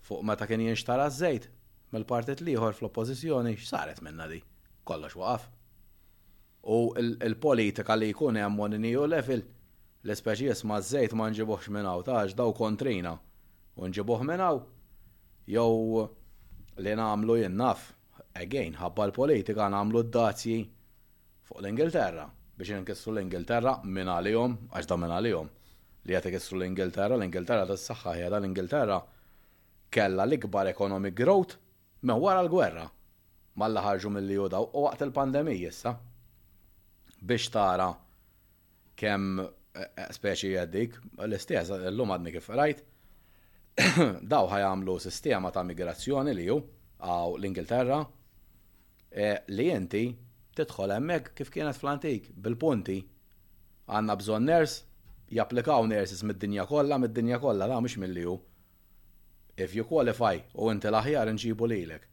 fuq 0.00 0.22
meta 0.22 0.46
kien 0.46 0.60
jinxtara 0.62 1.10
żejt 1.10 1.50
mill-partit 1.92 2.40
liħor 2.46 2.72
fl-oppozizjoni 2.74 3.52
saret 3.60 3.98
minna 4.02 4.26
di, 4.28 4.38
kollox 4.88 5.16
waqaf. 5.20 5.48
U 6.72 6.76
il-politika 7.00 7.96
li 7.98 8.12
jkun 8.12 8.38
hemm 8.40 8.60
on 8.64 8.76
iniju 8.78 9.06
level, 9.10 9.42
l-ispeċies 10.04 10.64
ma' 10.68 10.78
z-zejt 10.82 11.14
ma' 11.18 11.28
nġibuħx 11.34 11.72
minnaw, 11.74 12.04
taħġ 12.06 12.36
daw 12.38 12.52
kontrina, 12.56 13.16
u 13.80 13.88
nġibuħ 13.90 14.26
minnaw, 14.28 14.60
jow 15.56 16.04
li 16.86 16.94
namlu 16.98 17.36
jennaf, 17.42 17.88
again, 18.38 18.76
ħabba 18.78 19.08
l-politika 19.10 19.68
namlu 19.74 20.04
d-dazji 20.06 20.58
fuq 21.48 21.60
l-Ingilterra, 21.64 22.28
biex 22.56 22.78
nkissru 22.84 23.16
l-Ingilterra 23.16 23.76
minn 23.90 24.08
għalihom, 24.16 24.56
għax 24.78 24.94
da 24.94 25.18
li 25.26 25.34
jom, 25.36 25.52
Li 26.10 26.16
għat 26.18 26.24
ikissru 26.32 26.56
l-Ingilterra, 26.58 27.14
l-Ingilterra 27.14 27.62
tas 27.68 27.84
saħħa 27.86 28.12
hija 28.18 28.30
l-Ingilterra 28.40 28.96
kella 29.94 30.24
l-ikbar 30.26 30.66
economic 30.72 31.14
growth 31.14 31.54
Ma 32.02 32.16
wara 32.18 32.42
l-gwerra, 32.42 32.82
malla 33.62 33.82
ħarġu 33.84 34.10
mill-li 34.10 34.36
u 34.42 34.48
waqt 34.84 35.04
il-pandemija 35.04 35.68
issa. 35.70 35.92
Biex 37.22 37.52
tara 37.54 37.86
kem 38.98 39.28
eh, 39.44 39.86
eh, 39.86 40.08
speċi 40.10 40.50
jaddik, 40.56 40.96
l-istess, 41.28 41.70
l-lum 41.76 42.10
għadni 42.10 42.32
kif 42.34 42.48
rajt, 42.58 42.82
daw 44.34 44.50
ħajamlu 44.50 44.96
sistema 45.04 45.52
ta' 45.54 45.62
migrazzjoni 45.68 46.34
li 46.40 46.48
ju 46.48 46.58
għaw 46.98 47.36
l-Ingilterra 47.38 48.00
eh, 49.10 49.38
li 49.54 49.70
inti 49.70 50.02
tidħol 50.58 50.96
hemmhekk 50.96 51.36
kif 51.38 51.54
kienet 51.54 51.78
fl-antik 51.78 52.32
bil-punti 52.34 52.98
għanna 53.86 54.18
bżonn 54.20 54.50
ners, 54.50 54.80
japplikaw 55.32 55.86
nersis 55.88 56.26
mid-dinja 56.26 56.66
kollha, 56.68 56.98
mid-dinja 57.06 57.38
kollha, 57.40 57.70
da' 57.70 57.78
mux 57.80 57.94
mill-li 58.02 58.26
ju 58.26 58.34
if 59.56 59.74
you 59.74 59.84
qualify 59.86 60.38
u 60.58 60.70
inti 60.72 60.88
l-aħjar 60.88 61.30
nġibu 61.34 61.66
lilek. 61.68 62.06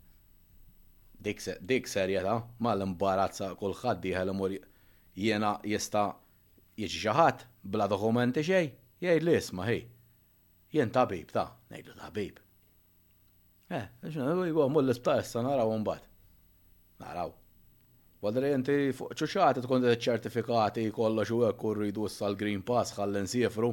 Dik 1.70 1.88
serjeta, 1.90 2.34
ma 2.64 2.74
l-imbarazza 2.76 3.52
kullħad 3.60 4.00
diħel 4.06 4.32
imur 4.34 4.56
jena 5.20 5.54
jista 5.68 6.04
jieġġaħat 6.80 7.46
bla 7.74 7.88
dokumenti 7.92 8.44
xej, 8.44 8.70
jgħid 9.04 9.26
li 9.28 9.36
isma 9.36 9.66
hej. 9.68 9.82
Jien 10.76 10.92
tabib 10.96 11.32
ta, 11.34 11.48
ngħidu 11.74 11.98
tabib. 12.00 12.40
Eh, 13.76 13.84
xinu, 14.08 14.48
jgħu 14.48 14.70
mull 14.72 14.92
isptar 14.94 15.20
issa 15.24 15.44
naraw 15.44 15.76
mbagħad. 15.82 16.08
Naraw. 17.04 17.34
Wadri 18.20 18.52
inti 18.56 18.74
fuq 18.96 19.16
ċuċati 19.20 19.64
tkun 19.64 19.86
ċertifikati 19.96 20.88
kollox 20.96 21.32
u 21.36 21.44
hekk 21.48 21.64
u 21.64 21.70
rridu 21.82 22.10
sal 22.12 22.36
green 22.36 22.64
Pass 22.68 22.92
ħalli 23.00 23.24
sifru. 23.32 23.70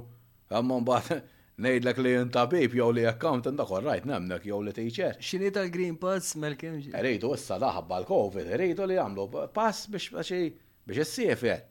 Imma 0.54 0.78
mbagħad 0.82 1.22
Nejdlek 1.56 1.98
li 2.04 2.10
jinta 2.12 2.42
bib 2.52 2.74
jow 2.76 2.90
li 2.92 3.06
accountant 3.08 3.56
dak 3.56 3.70
rajt 3.84 4.04
nemnek 4.08 4.44
jow 4.44 4.58
li 4.60 4.74
teċer. 4.76 5.14
Xini 5.24 5.48
tal-Green 5.56 5.94
Pass 6.00 6.34
mal-kem? 6.42 6.74
Rejdu 7.04 7.30
issa 7.32 7.56
laħabba 7.62 8.02
l-Covid, 8.02 8.50
rejdu 8.60 8.84
li 8.90 8.98
għamlu 9.00 9.24
pass 9.56 9.86
biex 9.92 10.12
biex 10.18 10.98
s-sifer. 11.06 11.62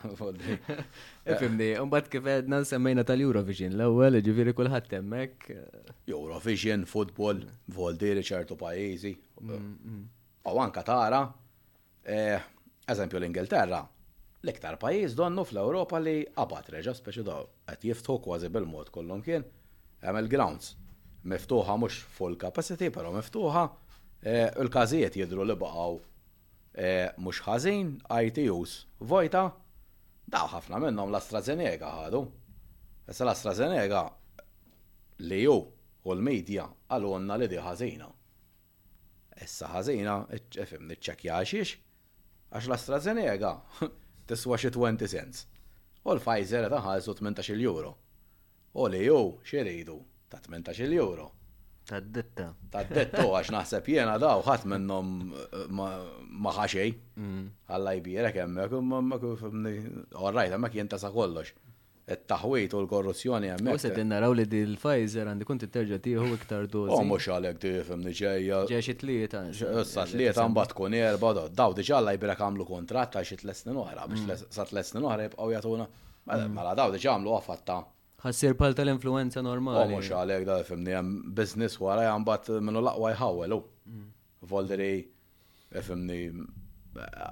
Fimni, 1.45 1.71
unbat 1.81 2.11
kif 2.13 2.27
għedna 2.29 2.59
semmejna 2.69 3.07
tal-Eurovision, 3.09 3.73
l-ewel, 3.79 4.19
ġiviri 4.27 4.53
kullħat 4.59 4.91
temmek. 4.97 5.47
Eurovision, 6.11 6.83
football, 6.91 7.47
Voldi, 7.79 8.11
ċertu 8.35 8.59
Pajizi. 8.61 9.15
Mm, 9.41 9.73
mm. 9.79 10.05
U 10.53 10.59
anka 10.61 10.83
tara, 10.85 11.25
e, 12.05 12.17
eżempju 12.93 13.17
l-Ingilterra, 13.21 13.79
l-iktar 14.45 14.77
pajis 14.81 15.15
donnu 15.17 15.41
fl-Europa 15.49 15.97
li 16.05 16.19
għabat 16.37 16.67
reġa 16.75 16.93
speċi 16.99 17.23
daw, 17.25 17.47
għet 17.73 17.87
jiftuħ 17.89 18.19
kważi 18.27 18.51
bil-mod 18.53 18.91
kollum 18.93 19.23
kien, 19.25 19.47
għem 20.03 20.19
il-grounds. 20.21 20.75
Miftuħa 21.33 21.77
mux 21.81 21.97
full 22.19 22.37
capacity, 22.37 22.91
pero 22.93 23.13
miftuħa, 23.17 23.63
e, 24.29 24.35
il-kazijiet 24.61 25.17
jidru 25.17 25.47
li 25.49 25.57
baqaw 25.61 25.95
e, 26.77 26.89
mux 27.25 27.41
ħazin, 27.47 27.95
ITUs, 28.27 28.75
vojta, 29.01 29.47
daw 30.29 30.51
ħafna 30.59 30.83
minnom 30.85 31.09
l-AstraZeneca 31.09 31.95
ħadu. 32.03 32.21
Issa 33.09 33.25
l-AstraZeneca 33.25 34.05
li 35.31 35.41
ju 35.47 35.57
u 35.57 36.13
l-medja 36.19 36.69
għalonna 36.93 37.41
li 37.41 37.49
di 37.49 37.65
ħazina 37.65 38.11
issa 39.45 39.69
ħażina, 39.75 40.15
efim 40.65 40.83
eh, 40.85 40.89
niċċekja 40.93 41.41
xiex, 41.51 41.75
għax 42.55 42.69
l-AstraZeneca 42.71 43.53
tiswa 44.31 44.61
xi 44.61 44.73
20 44.79 45.13
cents. 45.15 45.45
U 46.05 46.13
l-Pfizer 46.17 46.69
ta' 46.73 46.83
ħalsu 46.85 47.15
18 47.15 47.55
euro. 47.69 47.95
U 48.77 48.89
li 48.91 49.05
ju 49.07 49.21
xiridu 49.47 49.99
ta' 50.31 50.41
18 50.43 50.93
euro. 50.99 51.31
Ta' 51.85 51.99
d-ditta. 52.01 52.47
Ta' 52.73 52.83
d-ditta, 52.89 53.27
għax 53.41 53.53
naħseb 53.55 53.91
jena 53.93 54.15
daw 54.21 54.41
ħat 54.47 54.65
minnom 54.73 55.35
maħaxej. 55.75 56.95
Eh, 56.95 57.37
Għalla 57.75 57.97
jbira 58.01 58.33
kemmek, 58.37 58.79
ma' 58.93 59.21
kufni, 59.23 59.75
orrajt, 60.17 60.57
ma' 60.57 60.67
mm. 60.69 60.73
kien 60.79 60.89
ta' 60.93 61.01
kollox 61.19 61.53
il-taħwejt 62.05 62.75
u 62.77 62.81
l-korruzzjoni 62.83 63.49
għemmek. 63.49 63.79
U 63.79 63.81
set 63.81 63.97
naraw 64.05 64.35
li 64.37 64.45
di 64.49 64.59
l-Pfizer 64.67 65.31
għandi 65.31 65.47
kunti 65.49 65.69
terġa 65.73 65.97
tiħu 66.05 66.27
iktar 66.37 66.67
dozi. 66.69 66.93
U 66.93 66.99
oh, 66.99 67.07
mux 67.09 67.29
għalek 67.33 67.61
tifem 67.63 68.03
nġeja. 68.05 68.59
Ġeċi 68.69 68.95
tlieta. 69.01 69.45
Sa 69.89 70.05
tlieta 70.11 70.45
mbat 70.53 70.75
kun 70.77 70.97
erba, 70.99 71.33
daw 71.49 71.73
diġa 71.77 72.01
għalla 72.03 72.15
jibra 72.19 72.37
kamlu 72.41 72.67
kontrat 72.69 73.15
ta' 73.17 73.23
xi 73.25 73.39
tles 73.41 73.65
oħra, 73.73 74.05
biex 74.11 74.27
mm. 74.29 74.47
sa 74.53 74.67
tles 74.69 74.93
oħra 75.01 75.31
jibqaw 75.31 75.55
jatuna. 75.57 75.89
Mela, 76.29 76.45
mm. 76.45 76.55
mela 76.59 76.77
daw 76.77 76.93
diġa 76.93 77.15
għamlu 77.15 77.35
għafatta. 77.39 77.79
Ħassir 78.25 78.55
pal 78.61 78.77
tal-influenza 78.77 79.41
normali. 79.45 79.81
U 79.81 79.87
oh, 79.87 79.97
mux 79.97 80.13
għalek 80.13 80.45
da' 80.51 80.61
fimni 80.69 80.93
għem 80.99 81.15
biznis 81.37 81.79
wara 81.81 82.11
għambat 82.13 82.53
minnu 82.65 82.85
laqwa 82.85 83.15
jħawelu. 83.17 83.61
Mm. 83.89 84.07
Volderi, 84.53 84.93
fimni 85.81 86.21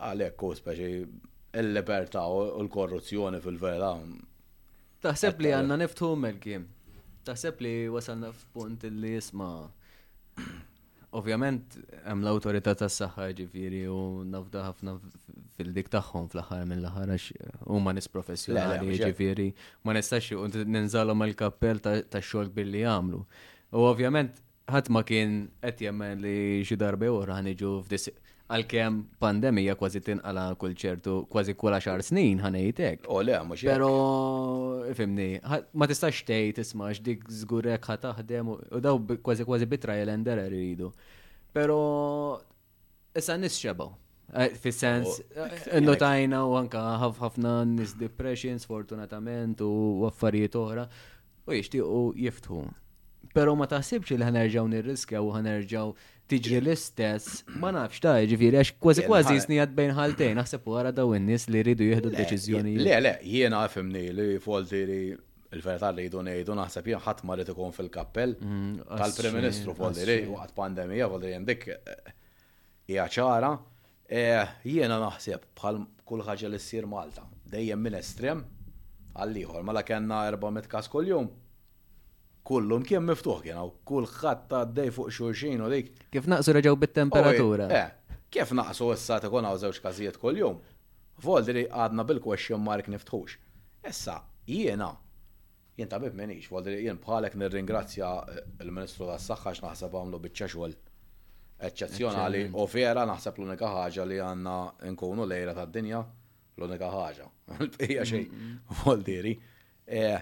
għalek 0.09 0.49
speċi 0.65 0.93
il-libertà 1.61 2.24
u 2.32 2.40
l-korruzzjoni 2.65 3.39
fil 3.44 3.59
vera 3.61 3.93
Taħseb 5.03 5.41
li 5.43 5.51
għanna 5.51 5.77
niftu 5.83 6.12
mel-kim. 6.23 6.65
Taħseb 7.27 7.62
li 7.65 7.73
wasalna 7.91 8.29
f'punt 8.31 8.85
li 8.87 9.16
jisma. 9.16 9.49
Ovvjament, 11.19 11.74
hemm 12.09 12.23
l-autorità 12.24 12.73
tas-saħħa 12.79 13.27
ġifieri 13.41 13.83
u 13.93 13.97
nafda 14.33 14.62
ħafna 14.69 14.95
fil-dik 15.59 15.91
tagħhom 15.93 16.31
fl-aħħar 16.33 16.62
mill-aħħar 16.70 17.12
għax 17.16 17.27
huma 17.74 17.93
nies 17.99 18.09
professjonali 18.15 18.97
ġifieri 19.03 19.49
ma 19.85 19.93
nistax 19.99 20.31
ninżalhom 20.79 21.27
il-kappell 21.29 21.83
tax-xogħol 21.85 22.55
billi 22.61 22.85
jagħmlu. 22.87 23.24
U 23.74 23.85
ovvjament 23.91 24.39
ħadd 24.73 24.93
ma 24.95 25.03
kien 25.05 25.35
qed 25.69 25.83
jemmen 25.89 26.23
li 26.23 26.62
xi 26.65 26.79
darba 26.81 27.11
oħra 27.12 27.41
ħaniġu 27.43 27.74
f'dis 27.89 28.09
għal-kem 28.53 28.97
pandemija 29.23 29.74
kważi 29.79 30.01
tinqala 30.05 30.43
kull 30.61 30.74
ċertu, 30.79 31.12
kważi 31.33 31.55
kull 31.59 31.77
xar 31.81 32.03
snin 32.05 32.41
ħanejtek. 32.43 33.07
O 33.09 33.23
le, 33.24 33.37
mux 33.49 33.65
Pero, 33.65 33.91
fimni, 34.99 35.31
ma 35.73 35.89
tistax 35.89 36.23
tej 36.29 36.53
tismax 36.59 37.01
dik 37.05 37.24
zgurek 37.43 37.89
ħataħdem, 37.93 38.53
u 38.53 38.83
daw 38.85 39.01
kważi 39.23 39.47
kważi 39.49 39.69
bitra 39.73 39.97
jelender 40.01 40.43
rridu. 40.47 40.91
Pero, 41.53 41.79
issa 43.19 43.39
nisċebaw. 43.41 43.93
Eh, 44.35 44.55
fis-sens, 44.57 45.19
eh, 45.37 45.81
notajna 45.85 46.45
u 46.49 46.55
anka 46.57 46.81
ħafna 47.19 47.57
nis 47.69 47.93
depressions, 48.01 48.65
fortunatament, 48.65 49.61
u 49.61 50.07
affarijiet 50.09 50.57
oħra, 50.57 50.87
u 51.47 51.57
jishtiqu 51.59 52.07
jiftħu. 52.27 52.62
Pero 53.35 53.53
ma 53.57 53.66
taħsibx 53.69 54.12
li 54.16 54.24
ħanerġaw 54.27 54.65
nirriskja 54.69 55.20
u 55.24 55.29
ħanerġaw 55.37 55.91
tiġri 56.31 56.61
l-istess, 56.62 57.43
ma 57.61 57.70
nafx 57.74 58.01
ta' 58.03 58.16
ġifiri, 58.28 58.59
għax 58.62 58.77
kważi 58.82 59.05
kważi 59.09 59.40
snijat 59.47 59.73
bejn 59.78 59.94
ħaltejn, 59.99 60.39
naħseb 60.39 60.69
wara 60.70 60.93
daw 60.94 61.12
n-nis 61.19 61.49
li 61.51 61.62
rridu 61.65 61.89
jihdu 61.90 62.12
d-deċizjoni. 62.12 62.77
Le, 62.81 62.97
le, 63.05 63.15
jiena 63.28 63.62
għafimni 63.66 64.05
li 64.16 64.28
foltiri 64.44 65.01
il-verità 65.57 65.90
li 65.93 66.07
jidu 66.07 66.23
nejdu 66.28 66.55
naħseb 66.59 66.89
jien 66.93 67.03
ħadd 67.05 67.27
ma 67.28 67.36
ikun 67.43 67.74
fil-kappell 67.77 68.36
mm, 68.39 68.89
tal-Prim 69.03 69.36
Ministru 69.36 69.74
foltiri 69.77 70.20
waqt 70.32 70.55
pandemija 70.57 71.11
foltiri 71.12 71.35
jendik 71.36 71.66
eh, 71.74 72.15
hija 72.89 73.09
ċara. 73.19 73.53
Eh, 74.09 74.57
jiena 74.69 74.99
naħseb 75.03 75.51
bħal 75.59 75.82
kull 76.05 76.24
ħaġa 76.27 76.49
li 76.53 76.59
s-sir 76.61 76.89
Malta, 76.90 77.24
dejjem 77.49 77.81
minn 77.81 77.97
estrem 77.99 78.43
għall-ieħor, 79.12 79.62
mela 79.69 79.82
kellna 79.89 80.23
400 80.35 80.69
każ 80.73 80.89
kuljum 80.93 81.28
kullum 82.47 82.82
kien 82.86 83.02
miftuħ 83.06 83.43
kienaw, 83.47 83.69
kull 83.86 84.09
ħatta 84.09 84.64
d-dej 84.70 84.90
fuq 84.97 85.12
xurxin 85.14 85.62
u 85.62 85.69
dik. 85.70 85.90
Kif 86.12 86.27
naqsu 86.31 86.55
reġgħu 86.56 86.78
bit-temperatura? 86.82 87.69
Eh, 87.70 88.19
kif 88.35 88.52
naqsu 88.59 88.89
issa 88.97 89.20
ta' 89.23 89.31
konaw 89.31 89.59
zewġ 89.62 89.78
kazijiet 89.85 90.19
kull-jum? 90.23 90.59
Voldri 91.23 91.69
għadna 91.70 92.05
bil-question 92.09 92.62
mark 92.64 92.89
niftħux. 92.90 93.36
Issa, 93.89 94.16
jiena, 94.48 94.90
jien 95.78 95.90
tabib 95.90 96.16
menix, 96.19 96.48
voldri 96.51 96.81
jien 96.82 96.98
bħalek 97.02 97.39
nirringrazzja 97.40 98.10
eh, 98.32 98.44
il-Ministru 98.64 99.06
tas 99.10 99.27
saħħa 99.31 99.55
x'naħseb 99.60 99.94
għamlu 100.01 100.20
biċċa 100.27 100.51
xogħol 100.55 100.77
eċċezzjonali 101.62 102.43
u 102.59 102.66
vera 102.66 103.05
naħseb 103.06 103.39
l-unika 103.39 103.70
ħaġa 103.77 104.09
li 104.10 104.19
għandna 104.19 104.56
nkunu 104.97 105.28
lejra 105.31 105.55
tad-dinja 105.60 106.02
l-unika 106.59 106.89
ħaġa. 106.90 107.31
Hija 107.86 108.02
xejn, 108.09 108.44
voldiri. 108.82 109.36
Eh, 109.86 110.19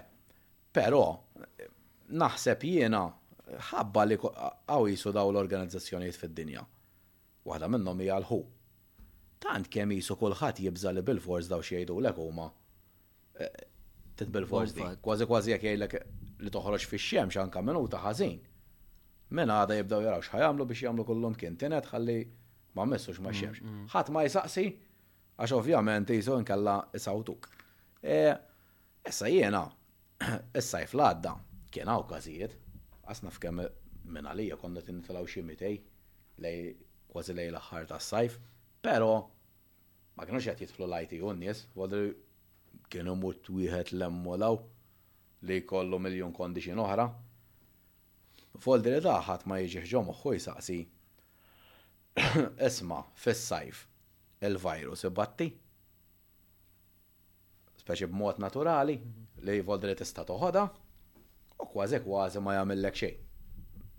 però 0.73 1.01
naħseb 2.19 2.63
jiena 2.69 3.01
ħabba 3.71 4.03
li 4.07 4.17
għaw 4.19 4.87
jisu 4.91 5.11
daw 5.15 5.31
l-organizzazzjonijiet 5.33 6.19
fid-dinja. 6.19 6.63
Waħda 7.47 7.67
minnhom 7.73 7.99
hija 8.03 8.17
l-ħu. 8.21 8.39
Tant 9.41 9.67
kemm 9.73 9.95
jisu 9.97 10.15
kulħadd 10.21 10.61
jibżal 10.67 10.99
li 11.01 11.05
bil-fors 11.07 11.49
daw 11.49 11.63
xi 11.65 11.79
jgħidu 11.79 11.97
lek 12.05 12.19
huma. 12.21 12.49
Eh, 13.41 13.67
tit 14.19 14.31
bil-fors 14.31 14.75
di. 14.77 14.85
Kważi 15.03 15.27
kważi 15.29 15.55
jekk 15.55 15.67
jgħidlek 15.69 15.97
li 16.45 16.53
toħroġ 16.53 16.87
fix-xemx 16.91 17.41
anke 17.45 17.63
minuta 17.65 17.99
ħażin. 18.05 18.39
Min 19.35 19.53
għada 19.55 19.77
jibdaw 19.79 20.05
jaraw 20.05 20.23
x'ħajamlu 20.25 20.67
biex 20.69 20.85
jagħmlu 20.87 21.07
kullum 21.07 21.35
kien 21.39 21.57
tinet 21.59 21.89
ħalli 21.91 22.19
ma 22.77 22.87
messux 22.87 23.19
ma 23.23 23.33
xemx. 23.33 23.59
Mm, 23.59 23.81
mm. 23.81 23.91
Ħadd 23.95 24.13
ma 24.15 24.25
jsaqsi 24.27 24.65
għax 25.41 25.55
ovvjament 25.57 26.13
jisu 26.15 26.39
nkalla 26.43 26.77
jisawtuk. 26.95 27.49
Eh, 28.01 28.35
issa 29.07 29.31
jiena, 29.31 29.65
issa 30.57 30.83
jifladda, 30.83 31.35
kien 31.71 31.89
hawn 31.91 32.07
każijiet, 32.09 32.53
għasna 33.07 33.31
f'kem 33.31 33.61
minn 34.11 34.27
għalija 34.27 34.57
konna 34.59 34.81
t 34.83 34.93
xi 35.31 35.43
mitej 35.47 35.77
lej 36.43 36.59
kważi 37.11 37.33
lej 37.37 37.51
l-aħħar 37.51 37.87
tas-sajf, 37.91 38.35
però 38.83 39.07
ma 40.17 40.27
kienu 40.27 40.41
qed 40.43 40.63
jitflu 40.65 40.87
lajti 40.89 41.21
u 41.23 41.31
għadri 41.31 42.09
kienu 42.91 43.13
mut 43.15 43.49
wieħed 43.51 43.93
lemmolaw 44.01 44.57
li 45.47 45.61
kollu 45.67 45.99
miljon 45.99 46.33
kondiċin 46.35 46.77
oħra. 46.83 47.07
Foldi 48.61 48.91
li 48.91 48.99
daħat 49.01 49.47
ma 49.47 49.57
jiġi 49.63 49.85
ġom 49.93 50.11
uħu 50.11 50.35
saqsi. 50.43 50.79
Isma, 52.67 52.97
fis-sajf, 53.15 53.85
il-virus 54.43 55.05
ibatti? 55.07 55.47
Speċi 57.81 58.09
b'mod 58.11 58.43
naturali 58.43 58.99
li 59.47 59.61
foldi 59.65 59.87
li 59.89 59.95
tista' 59.97 60.27
toħoda 60.27 60.67
u 61.61 61.67
kważi 61.73 61.97
kważi 62.05 62.41
ma 62.45 62.55
jagħmellek 62.57 62.97
xejn. 62.97 63.19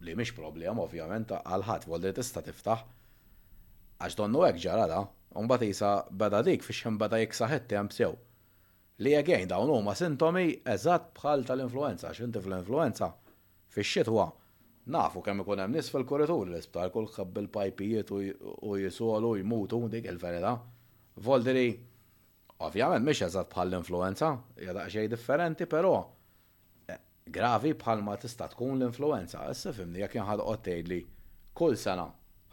Li 0.06 0.14
mhix 0.18 0.34
problema 0.36 0.82
ovvjament 0.82 1.32
għal 1.39 1.62
ħadd 1.68 1.89
voldi 1.90 2.12
tista' 2.16 2.43
tiftaħ. 2.47 2.82
Għax 4.02 4.18
donnu 4.18 4.44
hekk 4.47 4.94
u 5.32 5.43
mbagħad 5.47 5.64
isa 5.72 5.90
beda 6.20 6.43
dik 6.44 6.64
fiex 6.66 6.93
beda 7.01 7.18
jiksaħet 7.22 7.72
hemm 7.76 7.90
sew. 7.94 8.12
Li 9.02 9.14
again 9.16 9.48
dawn 9.48 9.70
huma 9.72 9.94
sintomi 9.97 10.43
eżatt 10.74 11.12
bħal 11.16 11.47
tal-influenza, 11.48 12.09
għax 12.10 12.24
inti 12.26 12.40
fl-influenza 12.44 13.09
fix-xitwa 13.74 14.26
nafu 14.93 15.22
kemm 15.24 15.40
ikun 15.44 15.62
hemm 15.62 15.74
nies 15.78 15.89
fil 15.94 16.05
kuritur 16.05 16.44
l-isptar 16.51 16.90
kull 16.93 17.09
ħabb 17.14 17.40
il-pajpijiet 17.47 18.12
u 18.18 18.76
jisolu 18.82 19.36
jmutu 19.40 19.80
dik 19.94 20.10
il-verità. 20.12 20.59
Voldiri, 21.24 21.70
ovvjament 22.68 23.06
mhix 23.06 23.24
eżatt 23.30 23.55
bħal 23.55 23.72
l-influenza, 23.72 24.34
hija 24.60 24.84
xejn 24.90 25.14
differenti, 25.14 25.64
però 25.66 25.97
gravi 27.30 27.72
bħalma 27.74 28.16
tista' 28.18 28.48
tkun 28.50 28.78
l-influenza. 28.80 29.44
Issa 29.50 29.72
fimni 29.72 30.00
jekk 30.02 30.16
jinħad 30.18 30.40
tgħid 30.48 30.88
li 30.90 31.00
kull 31.54 31.76
sena 31.78 32.06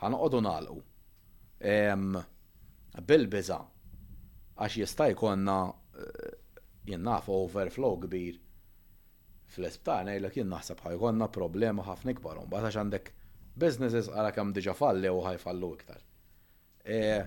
ħanqodu 0.03 0.41
nalqu 0.41 0.79
bil-biża 3.07 3.57
għax 4.59 4.75
jista' 4.81 5.09
jkollna 5.13 5.55
eh, 5.65 6.31
jinnaf 6.93 7.29
overflow 7.31 7.97
kbir 8.05 8.37
fl-isptar 9.49 10.03
ngħidlek 10.07 10.35
jien 10.39 10.49
naħseb 10.53 10.81
ħajkonna 10.85 11.27
problema 11.33 11.85
ħafna 11.89 12.11
ikbar 12.13 12.41
mbagħad 12.45 12.67
għax 12.69 12.79
għandek 12.83 13.11
businesses 13.59 14.09
għara 14.13 14.33
kemm 14.35 14.51
diġà 14.57 14.75
falli 14.77 15.09
u 15.11 15.21
ħajfallu 15.25 15.73
iktar. 15.81 16.01
Eh, 16.85 17.25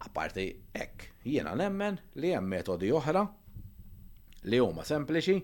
Apparti 0.00 0.44
hekk, 0.72 1.10
jiena 1.28 1.52
nemmen 1.60 1.98
li 2.16 2.30
hemm 2.32 2.48
metodi 2.48 2.88
oħra 2.96 3.26
li 4.48 4.60
huma 4.64 4.80
sempliċi 4.88 5.36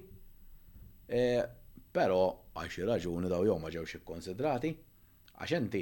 E, 1.07 1.49
Pero 1.95 2.19
għal 2.57 2.69
xi 2.73 2.85
raġuni 2.85 3.29
daw 3.31 3.47
jom 3.49 3.63
ma 3.65 3.71
ġewx 3.73 3.95
ikkonsidrati 4.01 4.71
għax 5.37 5.53
inti 5.59 5.81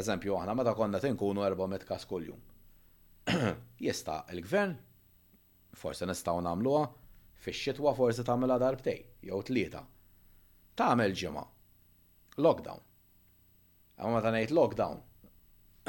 eżempju 0.00 0.36
aħna 0.38 0.54
meta 0.56 0.72
konna 0.76 1.00
tinkunu 1.02 1.42
400 1.44 1.86
kas 1.88 2.06
kuljum. 2.08 2.40
Jista' 3.86 4.22
il-gvern 4.32 4.72
forse 5.76 6.08
nistgħu 6.08 6.44
nagħmluha 6.46 6.84
fix-xitwa 7.44 7.92
forsi 7.98 8.24
tagħmilha 8.24 8.56
darbtej 8.64 9.02
jew 9.28 9.42
tlieta. 9.50 9.82
Tagħmel 10.80 11.14
ġimgħa. 11.20 11.44
Lockdown. 12.46 12.82
Għamma 14.00 14.22
ta' 14.24 14.32
ngħid 14.38 14.54
lockdown. 14.56 15.02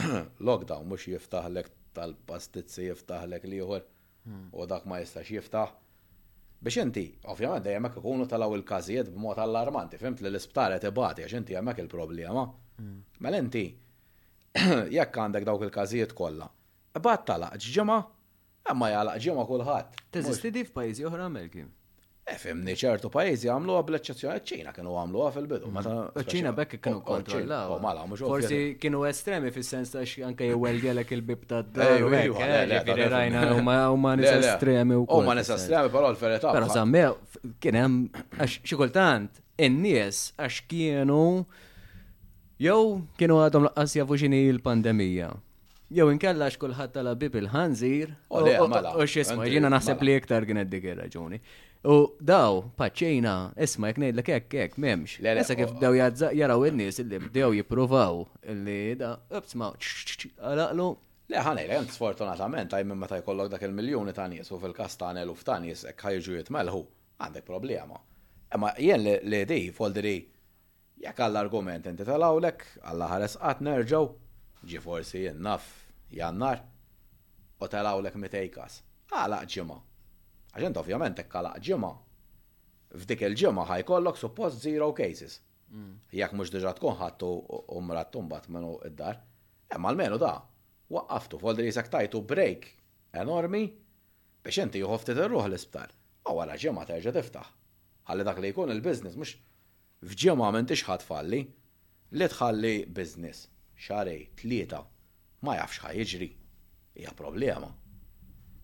lockdown 0.51 0.89
mhux 0.91 1.07
jiftaħlek 1.15 1.71
tal-pastizzi 1.95 2.89
jiftaħlek 2.91 3.47
liħor 3.55 3.79
hmm. 3.87 4.45
u 4.51 4.67
dak 4.75 4.89
ma 4.91 4.99
jistax 5.03 5.31
jiftaħ 5.37 5.77
Biex 6.63 6.77
inti, 6.79 7.03
ovvjament, 7.27 7.65
jemmek 7.67 7.97
ikunu 7.99 8.23
talaw 8.29 8.53
il 8.55 8.61
każijiet 8.63 9.09
b'mod 9.11 9.39
allarmanti, 9.43 9.99
fimt 9.99 10.21
li 10.23 10.29
l-isptara 10.31 10.77
tibati, 10.79 11.25
għax 11.25 11.35
inti 11.41 11.57
jemmek 11.57 11.81
il-problema. 11.83 12.45
Mela 13.25 13.41
inti, 13.43 13.65
jekk 14.97 15.19
għandek 15.25 15.47
dawk 15.49 15.65
il 15.67 15.73
każijiet 15.75 16.15
kollha, 16.15 16.47
bat 17.03 17.27
talaq 17.27 17.59
ġimgħa, 17.65 17.99
imma 18.71 18.89
jalaq 18.95 19.21
ġimgħa 19.27 19.45
kulħadd. 19.51 20.01
Teżisti 20.15 20.53
di 20.55 20.63
f'pajjiżi 20.69 21.09
oħra 21.11 21.27
Ameriki. 21.27 21.67
Efemni 22.23 22.71
eh, 22.71 22.77
ċertu 22.79 23.09
pajizi 23.11 23.49
għamlu 23.51 23.73
għab 23.75 23.89
l-eċċezzjoni 23.91 24.43
ċina 24.47 24.71
kienu 24.75 24.93
għamlu 24.95 25.23
għaf 25.27 25.37
il-bidu. 25.41 25.69
Mm-hmm. 25.75 26.27
ċina 26.31 26.51
bekk 26.55 26.79
kienu 26.85 27.01
kontrollaw. 27.07 27.73
Forsi 28.17 28.59
kienu 28.79 29.01
estremi 29.09 29.51
fil-sens 29.51 29.91
ta' 29.91 30.03
anke 30.29 30.47
jewelgelek 30.47 31.11
il-bib 31.17 31.43
ta' 31.49 31.59
d-dajna. 31.67 33.43
Huma 33.57 34.15
nis 34.19 34.31
estremi 34.37 34.95
u. 35.01 35.03
Huma 35.09 35.35
nis 35.35 35.51
estremi, 35.51 35.91
però 35.91 36.13
l-ferita. 36.13 36.53
Però 36.55 36.69
zammew, 36.71 37.17
kien 37.63 37.75
hemm 37.81 37.99
għax 38.39 38.55
xikultant, 38.71 39.41
in-nies 39.59 40.29
għax 40.39 40.61
kienu 40.71 41.21
jew 42.63 42.79
kienu 43.19 43.41
għadhom 43.43 43.67
laqqas 43.67 43.97
jafu 43.99 44.21
xini 44.23 44.45
l-pandemija. 44.55 45.33
Jew 45.93 46.07
inkella 46.15 46.47
xkulħadd 46.55 46.95
tal-bib 47.01 47.35
il-ħanżir. 47.43 48.15
U 48.31 48.41
mela. 48.47 48.95
x'isma' 49.03 49.51
jiena 49.51 49.69
naħseb 49.75 49.99
mela. 49.99 50.07
li 50.13 50.19
iktar 50.23 50.47
kien 50.47 50.63
dik 50.71 50.87
ir-raġuni. 50.93 51.43
U 51.83 51.95
daw, 52.23 52.61
paċċejna, 52.79 53.31
isma 53.59 53.89
jek 53.91 53.97
nejdlek 53.99 54.29
hekk 54.31 54.53
hekk 54.55 54.77
m'hemmx. 54.79 55.17
Le 55.19 55.33
sa 55.43 55.51
kif 55.59 55.73
daw 55.81 55.91
jaraw 55.91 56.61
in-nies 56.69 57.01
illi 57.03 57.17
bdew 57.25 57.49
jippruvaw 57.57 58.21
illi 58.53 58.93
da 59.01 59.09
ibsma 59.35 59.67
għalaqlu. 59.73 60.85
Le 61.33 61.41
ħanejlek 61.43 61.73
hemm 61.75 61.91
sfortunatament 61.91 62.71
għaj 62.71 62.87
minn 62.87 63.01
meta 63.03 63.19
jkollok 63.19 63.51
dak 63.57 63.65
il-miljuni 63.67 64.15
ta' 64.15 64.29
nies 64.31 64.53
u 64.55 64.61
fil-kas 64.63 64.95
ta' 65.01 65.09
eluf 65.25 65.43
ta' 65.43 65.57
nies 65.63 65.83
hekk 65.89 66.05
ħajġu 66.07 66.37
jitmelħu, 66.39 66.81
għandek 67.19 67.47
problema. 67.51 67.99
Imma 68.55 68.71
jien 68.79 69.03
li 69.03 69.43
di 69.51 69.59
foldiri 69.75 70.15
jekk 71.03 71.19
għall-argument 71.27 71.91
inti 71.91 72.07
talawlek, 72.07 72.63
għalla 72.79 73.11
ħares 73.17 73.35
qatt 73.43 73.67
nerġgħu, 73.67 74.07
ġi 74.71 74.79
forsi 74.87 75.25
jien 75.27 75.43
jannar 76.15 76.63
u 77.59 77.67
talawlek 77.67 78.15
mitejkas. 78.23 78.79
Għalaq 79.11 79.51
ġimgħa 79.57 79.81
Għaxent 80.53 80.77
ovvjament 80.79 81.17
hekk 81.19 81.31
kalaq 81.33 81.61
ġimgħa. 81.67 81.89
F'dik 83.03 83.23
il-ġimgħa 83.25 83.63
ħajkollok 83.71 84.19
suppost 84.21 84.61
zero 84.65 84.89
cases. 84.99 85.39
Mm. 85.73 85.95
Jek 86.13 86.35
mhux 86.37 86.51
diġà 86.55 86.73
tkun 86.79 86.97
ħadtu 86.99 87.29
umrat 87.79 88.11
tumbat 88.15 88.45
menu 88.53 88.75
id-dar. 88.89 89.17
Imma 89.77 89.93
menu 89.97 90.19
da, 90.21 90.33
waqqaftu 90.93 91.39
fuq 91.41 91.63
risek 91.65 91.89
tajtu 91.95 92.21
break 92.33 92.67
enormi 93.23 93.63
biex 94.45 94.61
inti 94.67 94.83
juħu 94.83 95.01
ftit 95.05 95.23
ruħ 95.33 95.49
l-isptar. 95.49 95.89
U 96.29 96.37
wara 96.37 96.59
ġimgħa 96.61 96.85
terġa' 96.91 97.15
tiftaħ. 97.17 97.49
Ħalli 98.11 98.29
dak 98.29 98.41
li 98.45 98.53
jkun 98.53 98.75
il-business 98.77 99.17
mhux 99.17 99.35
f'ġimgħa 100.13 100.53
m'intix 100.53 100.85
ħadd 100.91 101.09
falli 101.09 101.41
li 102.13 102.29
tħalli 102.35 102.75
biznis 102.99 103.47
xarej 103.87 104.27
tlieta 104.43 104.85
ma 105.47 105.57
jafx 105.63 105.81
ħajġri. 105.89 106.31
Hija 106.93 107.17
problema 107.17 107.73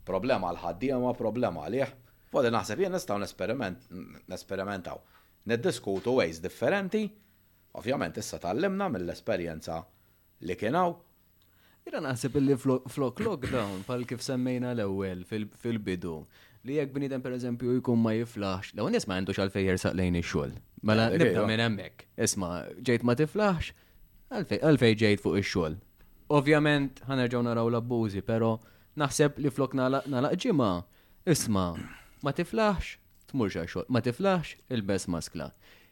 problema 0.06 0.50
għal-ħaddim 0.52 1.04
ma 1.04 1.14
problema 1.18 1.66
għalih. 1.68 1.92
Fodi 2.30 2.52
naħseb 2.54 2.84
jien 2.84 2.94
nistgħu 2.94 3.20
nesperimentaw. 4.30 5.00
Niddiskutu 5.50 6.14
ways 6.20 6.42
differenti, 6.44 7.06
ovvjament 7.80 8.18
issa 8.22 8.40
tallimna 8.44 8.90
mill-esperjenza 8.94 9.80
li 10.46 10.56
kienaw. 10.56 10.94
Ira 11.90 12.02
naħseb 12.04 12.36
li 12.44 12.58
flok 12.60 13.22
lockdown 13.26 13.82
pal 13.88 14.04
kif 14.06 14.22
semmejna 14.22 14.76
l-ewwel 14.76 15.24
fil-bidu 15.30 16.20
li 16.68 16.76
jekk 16.76 16.92
bnidem 16.94 17.22
per 17.24 17.34
eżempju 17.38 17.78
jkun 17.80 18.02
ma 18.04 18.12
jiflax, 18.14 18.74
law 18.78 18.90
nies 18.92 19.06
ma 19.08 19.16
għandux 19.18 19.40
għalfej 19.46 19.66
jersaq 19.70 19.94
lejn 19.98 20.18
ix-xogħol. 20.20 20.54
Mela 20.86 21.08
nibda 21.14 21.46
minn 21.48 21.64
hemmhekk. 21.64 22.04
Isma' 22.28 22.60
ġejt 22.86 23.06
ma 23.08 23.16
tiflax, 23.20 23.72
għalfej 24.62 24.98
ġejt 25.02 25.24
fuq 25.24 25.40
ix-xogħol. 25.42 25.80
Ovvjament 26.36 27.00
ħanerġgħu 27.10 27.46
naraw 27.48 27.72
l-abbużi, 27.72 28.22
però 28.28 28.58
naħseb 28.98 29.38
li 29.44 29.50
flok 29.52 29.76
nalaq 29.78 30.36
ġima. 30.46 30.70
Isma, 31.30 31.66
ma 32.24 32.32
tiflaħx, 32.34 32.96
tmurġa 33.30 33.66
xol, 33.68 33.86
ma 33.92 34.00
tiflaħx 34.02 34.56
il-bes 34.74 35.06
maskla. 35.14 35.50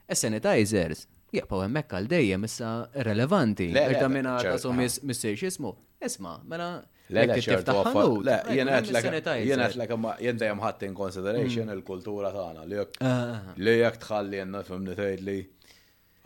Es-sanitizers, 0.08 1.04
jgħapaw 1.36 1.66
hemmhekk 1.66 1.94
għal 2.00 2.08
dejjem 2.14 2.48
issa 2.48 2.70
relevanti. 3.06 3.68
Erta 3.76 4.08
minn 4.10 4.26
għatasu 4.32 4.72
missejx 4.74 5.44
jismu. 5.50 5.74
Isma, 6.02 6.38
mela. 6.46 6.78
Le, 7.10 7.24
le, 7.28 7.38
tiftaħ 7.44 7.82
ħanut. 7.88 8.18
Le, 8.26 8.38
jena 8.56 8.80
għetlek, 8.80 9.06
jena 9.44 10.40
dejjem 10.42 10.60
ħadd 10.64 10.88
in 10.90 10.96
consideration 10.98 11.68
mm. 11.70 11.76
il-kultura 11.78 12.34
tagħna 12.36 12.66
ah, 12.76 13.06
ah, 13.08 13.30
ah. 13.36 13.54
li 13.56 13.76
jekk 13.80 14.02
tħalli 14.04 14.42
jenna 14.42 14.60
fimni 14.68 14.98
tgħid 14.98 15.24
li 15.24 15.38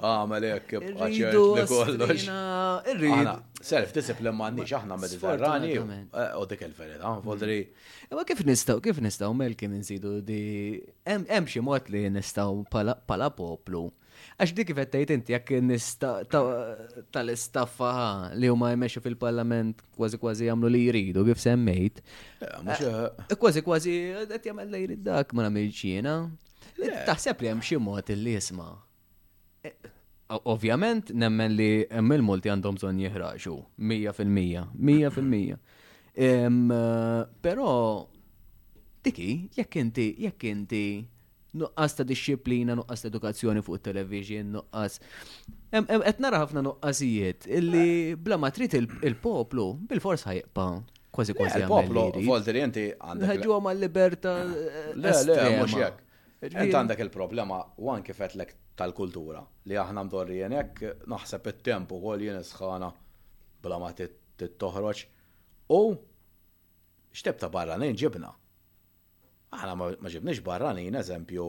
għamel 0.02 0.46
ah, 0.46 0.56
jek 0.56 0.84
bħaċert 0.98 1.38
li 1.38 1.66
kollox. 1.70 2.26
Irrid. 2.92 3.32
Self 3.62 3.92
discipline 3.94 4.34
ma 4.38 4.48
għandix 4.50 4.74
aħna 4.80 4.98
mediterrani 4.98 5.72
eh, 5.76 6.36
u 6.42 6.46
dik 6.50 6.64
il-verità, 6.66 7.14
volri. 7.24 7.60
Ma 8.10 8.20
mm. 8.24 8.30
kif 8.32 8.42
nistaw, 8.48 8.82
kif 8.84 9.02
nistaw 9.06 9.34
melkin 9.38 9.76
nżidu 9.78 10.16
di 10.26 10.40
hemm 11.06 11.48
xi 11.52 11.62
mod 11.62 11.90
li 11.94 12.06
nistaw 12.18 12.64
pala 12.74 13.30
poplu. 13.38 13.86
Għax 14.42 14.54
dik 14.58 14.72
kif 14.72 14.82
qed 14.82 15.14
inti 15.16 15.34
jekk 15.38 16.34
tal-istaffa 17.14 17.92
li 18.38 18.50
huma 18.52 18.74
jmexxu 18.74 19.02
fil-parlament 19.06 19.82
kważi 19.96 20.18
kważi 20.22 20.50
jagħmlu 20.50 20.70
li 20.74 20.84
jridu 20.90 21.26
kif 21.30 21.42
semmejt. 21.46 22.02
Eh, 22.42 22.70
eh. 22.76 23.36
Kważi 23.38 23.64
kważi 23.66 23.96
qed 24.34 24.50
jagħmel 24.50 24.74
li 24.74 24.86
jrid 24.88 25.06
dak 25.12 25.34
ma 25.38 25.46
nagħmilx 25.46 26.48
Taħseb 27.06 27.44
li 27.44 27.50
hemm 27.52 27.62
xi 27.62 27.78
mod 27.78 28.08
li 28.18 28.32
jisma' 28.34 28.68
Ovvjament, 30.46 31.10
nemmen 31.20 31.54
li 31.60 31.66
hemm 31.92 32.14
il-multi 32.16 32.48
għandhom 32.50 32.78
bżonn 32.80 33.02
jihraġu, 33.04 33.54
100%, 33.84 34.62
100%. 34.90 35.80
Eh, 36.16 36.46
però 37.44 37.72
tiki, 39.04 39.28
jekk 39.60 39.82
inti, 39.82 40.06
jekk 40.24 40.46
inti 40.54 40.82
nuqqas 41.60 41.98
ta' 41.98 42.06
disċiplina, 42.08 42.78
nuqqas 42.80 43.04
ta' 43.04 43.12
edukazzjoni 43.12 43.64
fuq 43.68 43.82
il-television, 43.82 44.54
nuqqas. 44.56 44.98
Qed 45.76 46.24
nara 46.24 46.40
ħafna 46.46 46.64
nuqqasijiet 46.70 47.50
illi 47.60 48.16
bla 48.16 48.40
ma 48.46 48.54
trid 48.56 48.78
il-poplu 48.80 49.66
bil-fors 49.92 50.24
ħajqpa. 50.32 50.70
Kważi 51.12 51.36
kważi. 51.36 51.66
Il-poplu, 51.66 52.08
volti 52.24 52.56
li 52.56 52.64
inti 52.64 52.86
għandek. 52.96 53.34
Ħagġu 53.34 53.60
għal 53.60 53.84
liberta. 53.86 54.38
Le, 54.96 55.12
le, 55.28 55.42
mhux 55.58 55.76
hekk. 55.84 56.08
Ent 56.42 56.74
għandek 56.74 57.02
il-problema, 57.04 57.58
u 57.86 57.92
kifet 58.02 58.34
fetlek 58.34 58.54
tal-kultura, 58.80 59.42
li 59.70 59.76
aħna 59.78 60.04
mdorri 60.08 60.40
jenek, 60.40 60.80
naħseb 61.12 61.48
il-tempu 61.52 62.00
għol 62.02 62.22
jen 62.26 62.40
isħana 62.42 62.88
bla 63.62 63.78
ma 63.84 63.92
t-toħroċ, 64.00 65.04
u 65.70 65.80
xteb 67.14 67.38
ta' 67.44 67.50
barranin 67.54 67.94
ġibna. 68.02 68.32
Aħna 69.54 69.76
ma 69.78 69.92
ġibnix 70.16 70.42
barranin, 70.48 70.98
eżempju, 70.98 71.46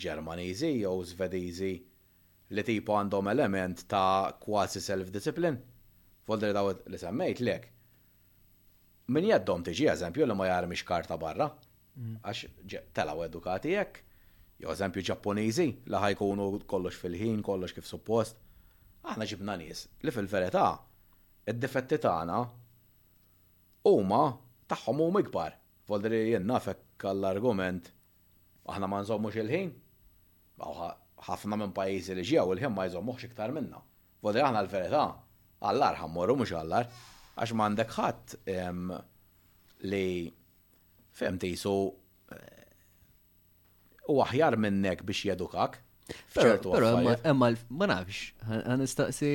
ġermanizi 0.00 0.70
jew 0.78 0.94
svedizi 1.12 1.74
li 2.56 2.64
tipu 2.70 2.94
għandhom 2.96 3.28
element 3.34 3.82
ta' 3.92 4.32
quasi 4.40 4.80
self-discipline. 4.86 5.58
Voldri 6.30 6.54
daw 6.56 6.70
li 6.88 6.98
semmejt 7.02 7.42
lek. 7.44 7.66
Min 9.12 9.28
jaddom 9.28 9.60
tiġi, 9.66 9.90
eżempju, 9.92 10.24
li 10.24 10.38
ma 10.38 10.48
jarmix 10.48 10.86
karta 10.88 11.20
barra, 11.20 11.50
mm. 12.00 12.16
għax 12.24 12.72
telaw 12.96 13.26
edukati 13.26 13.74
jekk 13.76 14.02
Jo 14.62 14.70
eżempju 14.70 15.02
Ġapponiżi 15.02 15.64
la 15.90 15.98
ħajkunu 16.04 16.44
kollox 16.70 16.98
fil-ħin, 17.02 17.40
kollox 17.46 17.74
kif 17.74 17.86
suppost. 17.88 18.36
Aħna 19.02 19.26
ġibna 19.26 19.56
nies 19.58 19.80
li 20.06 20.12
fil-verità 20.14 20.66
id-difetti 21.50 21.98
tagħna 22.04 22.36
huma 23.90 24.20
tagħhom 24.70 25.00
huma 25.08 25.22
ikbar. 25.24 25.56
Voldri 25.90 26.20
jien 26.28 26.46
nafek 26.46 27.08
l-argument 27.10 27.90
aħna 28.70 28.86
ma 28.86 29.00
nżommux 29.02 29.38
il-ħin. 29.42 29.72
Ħafna 30.62 31.58
minn 31.58 31.74
pajjiżi 31.74 32.14
li 32.20 32.26
ġew 32.30 32.44
il-ħin 32.54 32.76
ma 32.76 32.86
jżommux 32.86 33.26
iktar 33.26 33.50
minna. 33.56 33.82
Voldri 34.22 34.46
aħna 34.46 34.62
l-verità 34.62 35.02
għallar 35.62 35.98
ħammorru 36.04 36.38
mhux 36.44 36.54
għallar 36.60 36.86
għax 36.92 37.58
m'għandek 37.58 37.98
ħadd 37.98 39.82
li 39.90 40.06
femti 41.18 41.50
so 41.58 41.76
u 44.10 44.20
aħjar 44.24 44.56
minnek 44.58 45.04
biex 45.06 45.26
jedukak. 45.30 45.78
Pero 46.34 46.98
emma 47.24 47.52
ma 47.70 47.88
nafx, 47.88 48.32
għanistaqsi 48.50 49.30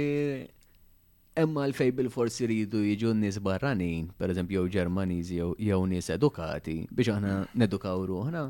emma 1.37 1.67
l-fej 1.69 1.91
bil-forsi 1.93 2.47
ridu 2.49 2.79
jiġu 2.81 3.11
n-nis 3.13 3.37
barranin, 3.45 4.07
per 4.17 4.31
eżempju 4.33 4.63
jew 4.63 4.71
ġermaniżi 4.73 5.37
jew 5.37 5.77
nis 5.89 6.09
edukati, 6.11 6.75
biex 6.91 7.11
aħna 7.15 7.35
nedukaw 7.63 8.01
ruħna. 8.11 8.41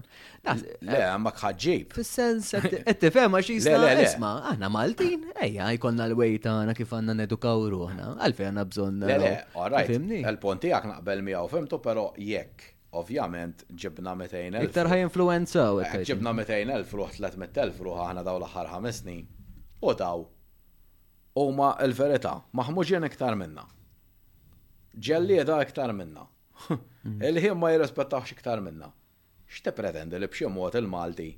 Le, 0.87 1.01
ma 1.23 1.33
kħadġib. 1.35 1.91
Fis-sens, 1.99 2.53
ettifem 2.93 3.35
għax 3.37 3.51
jisna 3.53 3.91
isma, 4.05 4.31
aħna 4.53 4.71
Maltin, 4.73 5.27
ejja, 5.43 5.67
jkonna 5.77 6.07
l 6.09 6.15
wejta 6.19 6.55
għana 6.61 6.75
kif 6.79 6.95
għanna 6.97 7.17
nedukaw 7.25 7.67
ruħna, 7.75 8.13
għalfej 8.23 8.49
għana 8.53 8.67
bżon. 8.71 9.03
Le, 9.11 9.19
le, 9.27 9.35
uh, 9.43 9.61
all 9.65 9.77
right, 9.77 10.39
ponti 10.41 10.71
għak 10.73 10.89
naqbel 10.95 11.23
mi 11.27 11.35
għaw, 11.37 11.51
femtu, 11.53 11.83
pero 11.83 12.13
jekk 12.17 12.73
ovvjament 13.01 13.63
ġibna 13.83 14.15
200.000. 14.17 14.63
Iktar 14.65 14.89
ħaj 14.91 15.05
għek. 15.07 16.03
Ġibna 16.09 16.33
200.000 16.37 16.95
ruħ 16.99 17.17
300.000 17.19 17.83
ruħ 17.87 18.03
aħna 18.07 18.23
daw 18.27 18.39
l-aħħar 18.41 18.71
ħames 18.75 19.01
snin. 19.03 19.25
U 19.85 19.93
daw. 19.99 20.23
U 21.37 21.47
ma 21.57 21.71
l-verità, 21.85 22.35
maħmuġien 22.57 23.05
iktar 23.09 23.37
minna. 23.39 23.67
Ġellieda 25.07 25.59
iktar 25.67 25.93
minna. 25.97 26.25
il 27.29 27.41
ħim 27.43 27.59
ma 27.61 27.71
jirrespettawx 27.75 28.33
iktar 28.35 28.63
minna. 28.65 28.89
X'te 29.47 29.75
pretendi 29.77 30.17
li 30.19 30.29
b'xi 30.31 30.49
mod 30.51 30.75
il-Malti 30.81 31.29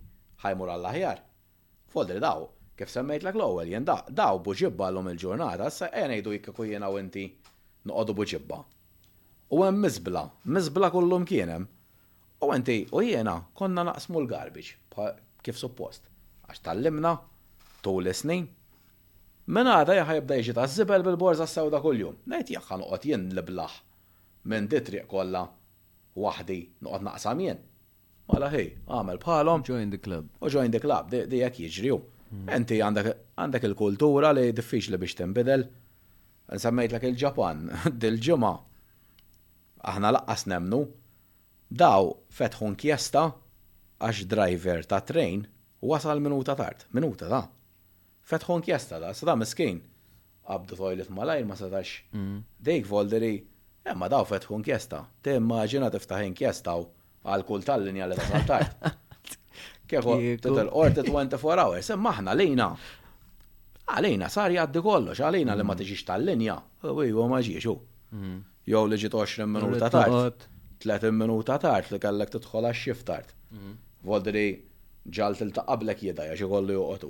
ħajmur 0.46 0.74
għall-aħjar? 0.78 1.20
Fodri 1.92 2.22
daw, 2.24 2.46
kif 2.80 2.90
semmejt 2.94 3.26
l 3.28 3.44
ewwel 3.50 3.70
jien 3.74 3.86
daw 3.90 4.40
buġibba 4.46 4.88
l-lum 4.94 5.12
il-ġurnata, 5.12 5.68
sa' 5.74 5.92
eh, 5.92 6.08
jgħidu 6.08 6.36
jikku 6.38 6.68
jiena 6.72 6.90
u 6.90 6.98
inti 7.04 7.28
noqogħdu 7.90 8.18
buġibba. 8.22 8.62
U 9.52 9.62
hemm 9.64 9.80
miżbla, 9.82 10.24
miżbla 10.46 10.92
kollum 10.92 11.26
kienem. 11.26 11.64
U 12.46 12.52
enti, 12.54 12.88
u 12.92 13.02
jiena 13.02 13.36
konna 13.58 13.84
naqsmu 13.88 14.22
l 14.22 14.28
garbiċ 14.30 15.00
kif 15.44 15.58
suppost. 15.58 16.04
Għax 16.46 16.62
tallimna 16.68 17.14
tul 17.82 18.06
is-snin. 18.12 18.46
Mena 19.50 19.80
għada 19.80 19.96
jħaj 20.02 20.20
jibda 20.20 20.38
jġi 20.40 20.56
ta' 20.60 20.68
zibel 20.70 21.06
bil-borza 21.08 21.48
s-sawda 21.50 21.82
kull-jum. 21.82 22.20
Najt 22.30 22.52
jaħħa 22.56 22.78
nuqot 22.84 23.08
jen 23.10 23.26
l-blaħ 23.34 23.80
minn 24.54 24.70
ditriq 24.72 25.10
kolla 25.12 25.42
wahdi 26.20 26.60
nuqot 26.86 27.08
naqsam 27.10 27.42
jien. 27.42 27.60
Mala 28.30 28.52
hej, 28.54 28.76
għamel 28.86 29.20
palom. 29.24 29.66
Join 29.66 29.90
the 29.90 29.98
club. 29.98 30.30
U 30.46 30.50
join 30.54 30.70
the 30.70 30.82
club, 30.84 31.10
di 31.10 31.42
jek 31.42 31.62
jġriju. 31.66 31.98
Enti 32.54 32.78
għandek 32.86 33.70
il-kultura 33.72 34.30
li 34.38 34.52
diffiċ 34.54 34.94
li 34.94 35.02
biex 35.02 35.18
timbidel. 35.24 35.66
Nsemmejt 36.54 36.94
l-ek 36.94 37.10
il-ġapan, 37.12 37.68
dil-ġumma 38.02 38.56
aħna 39.88 40.10
laqqas 40.14 40.46
nemnu, 40.52 40.80
daw 41.70 42.10
fetħu 42.34 42.72
nkjesta 42.74 43.24
għax 44.00 44.26
driver 44.32 44.84
ta' 44.90 45.04
train 45.08 45.44
wasal 45.82 46.20
minuta 46.24 46.56
tard, 46.60 46.86
minuta 46.92 47.30
ta' 47.32 47.46
fetħu 48.30 48.60
nkjesta 48.62 49.00
da, 49.02 49.14
sada 49.14 49.38
miskin. 49.40 49.80
Abdu 50.50 50.76
toilet 50.80 51.12
malajr 51.14 51.44
ma 51.46 51.54
sadax. 51.58 51.90
Mm. 52.18 52.38
Dejk 52.66 52.88
volderi, 52.90 53.36
emma 53.86 54.08
daw 54.10 54.24
fetħu 54.26 54.58
nkjesta. 54.64 55.04
Te 55.22 55.36
immaġina 55.38 55.92
tiftaħ 55.94 56.24
inkjesta 56.26 56.74
u 56.74 56.88
għal 57.30 57.44
kull 57.46 57.66
tal-linja 57.68 58.08
li 58.10 58.18
tasal 58.18 58.48
tard. 58.50 58.90
Kieħu, 59.90 60.16
titel 60.42 60.70
orti 60.74 61.04
24 61.06 61.38
hours, 61.64 61.92
emma 61.94 62.14
aħna 62.16 62.34
lejna. 62.38 62.68
Għalina, 63.90 64.30
sar 64.30 64.54
għaddi 64.58 64.82
kollox, 64.86 65.22
għalina 65.26 65.54
li 65.58 65.66
ma 65.66 65.78
tiġix 65.78 66.06
tal-linja. 66.10 66.58
U 66.86 67.28
ma 67.30 67.40
ġiex, 67.46 67.78
Jow 68.70 68.86
li 68.86 68.98
ġiet 69.02 69.16
20 69.18 69.48
minuta 69.50 69.88
tard. 69.94 70.46
30 70.86 71.16
minuta 71.20 71.56
tard 71.64 71.90
li 71.94 72.00
kellek 72.04 72.34
tidħol 72.36 72.68
għax 72.70 72.82
xift 72.86 73.06
tard. 73.10 73.32
Mhm. 73.56 73.72
Voldri 74.10 74.44
ġalt 75.20 75.42
il-taqablek 75.46 76.04
jidajja 76.06 76.36
xi 76.40 76.48
kollu 76.54 76.76
juqotu. 76.78 77.10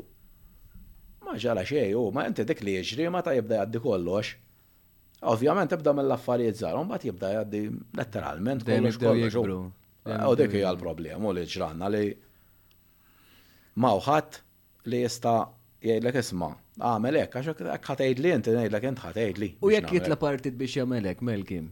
Ma 1.27 1.34
ġala 1.44 1.64
xej, 1.68 1.91
u 1.99 2.06
ma 2.15 2.26
inti 2.30 2.45
dik 2.49 2.61
li 2.64 2.77
jiġri 2.77 3.10
ma 3.11 3.22
ta' 3.27 3.36
jibda 3.36 3.57
jgħaddi 3.60 3.80
kollox. 3.88 4.27
Ovvjament 5.34 5.72
ebda 5.76 5.94
mill-affarijiet 5.98 6.56
żgħar, 6.61 6.88
bat 6.94 7.03
jibda 7.10 7.26
jgħaddi 7.34 7.61
letteralment 7.99 8.64
kollox 8.64 8.95
kollox. 9.03 9.36
U 10.31 10.36
dik 10.41 10.52
hija 10.57 10.69
l 10.73 10.77
problem 10.80 11.26
u 11.27 11.31
li 11.36 11.44
ġranna 11.56 11.91
li 11.91 12.06
ma' 13.84 13.98
ħadd 14.07 14.31
li 14.90 15.03
jista' 15.03 15.38
jgħidlek 15.84 16.15
isma' 16.23 16.56
Ah, 16.80 16.96
hekk 17.04 17.36
għax 17.42 17.50
hekk 17.60 17.88
ħatejd 17.92 18.20
li 18.24 18.32
inti 18.38 18.52
ngħidlek 18.56 18.84
int 18.90 19.00
ħatejd 19.04 19.40
li. 19.42 19.50
U 19.68 19.72
jekk 19.74 19.96
jitla 19.98 20.16
partit 20.22 20.56
biex 20.56 20.78
jagħmel 20.80 21.10
hekk 21.12 21.26
Melkim. 21.30 21.66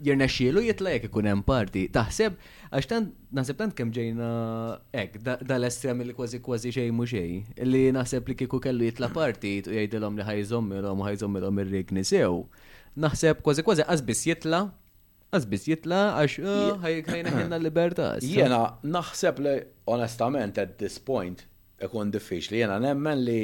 Jirna 0.00 0.24
xielu 0.32 0.62
jitla 0.64 0.94
jekk 0.94 1.10
ikun 1.10 1.28
hemm 1.28 1.42
parti. 1.44 1.82
Taħseb 1.92 2.38
għax 2.72 2.88
tant 2.88 3.10
naħseb 3.36 3.58
tant 3.60 3.74
kemm 3.76 3.92
ġejna 3.98 4.30
hekk 4.96 5.44
dal-estrem 5.50 6.00
li 6.08 6.14
kważi 6.16 6.40
kważi 6.44 6.72
xej 6.78 6.88
mhu 6.96 7.04
xejn 7.12 7.68
li 7.68 7.82
naħseb 7.98 8.32
li 8.32 8.38
kieku 8.40 8.60
kellu 8.64 8.88
jitla 8.88 9.10
parti 9.12 9.58
u 9.66 9.74
jgħidilhom 9.76 10.16
li 10.22 10.26
ħajżommilhom 10.30 11.04
u 11.04 11.08
ħajżommilhom 11.10 11.62
ir-rigni 11.66 12.06
sew. 12.14 12.40
Naħseb 12.96 13.44
kważi 13.44 13.66
kważi 13.68 13.84
għazbis 13.88 14.24
jitla 14.32 14.62
għazbis 15.36 15.68
jitla 15.74 16.00
għax 16.22 16.38
ah, 16.40 16.76
ħajkajna 16.88 17.36
ħinna 17.36 17.60
l-libertà. 17.60 18.08
Jena, 18.24 18.62
naħseb 18.96 19.44
li 19.44 19.54
onestament 19.92 20.56
at 20.64 20.78
this 20.80 20.96
point 20.98 21.44
ikun 21.84 22.08
diffiċli. 22.16 22.64
Jena 22.64 22.80
nemmen 22.88 23.28
li 23.28 23.40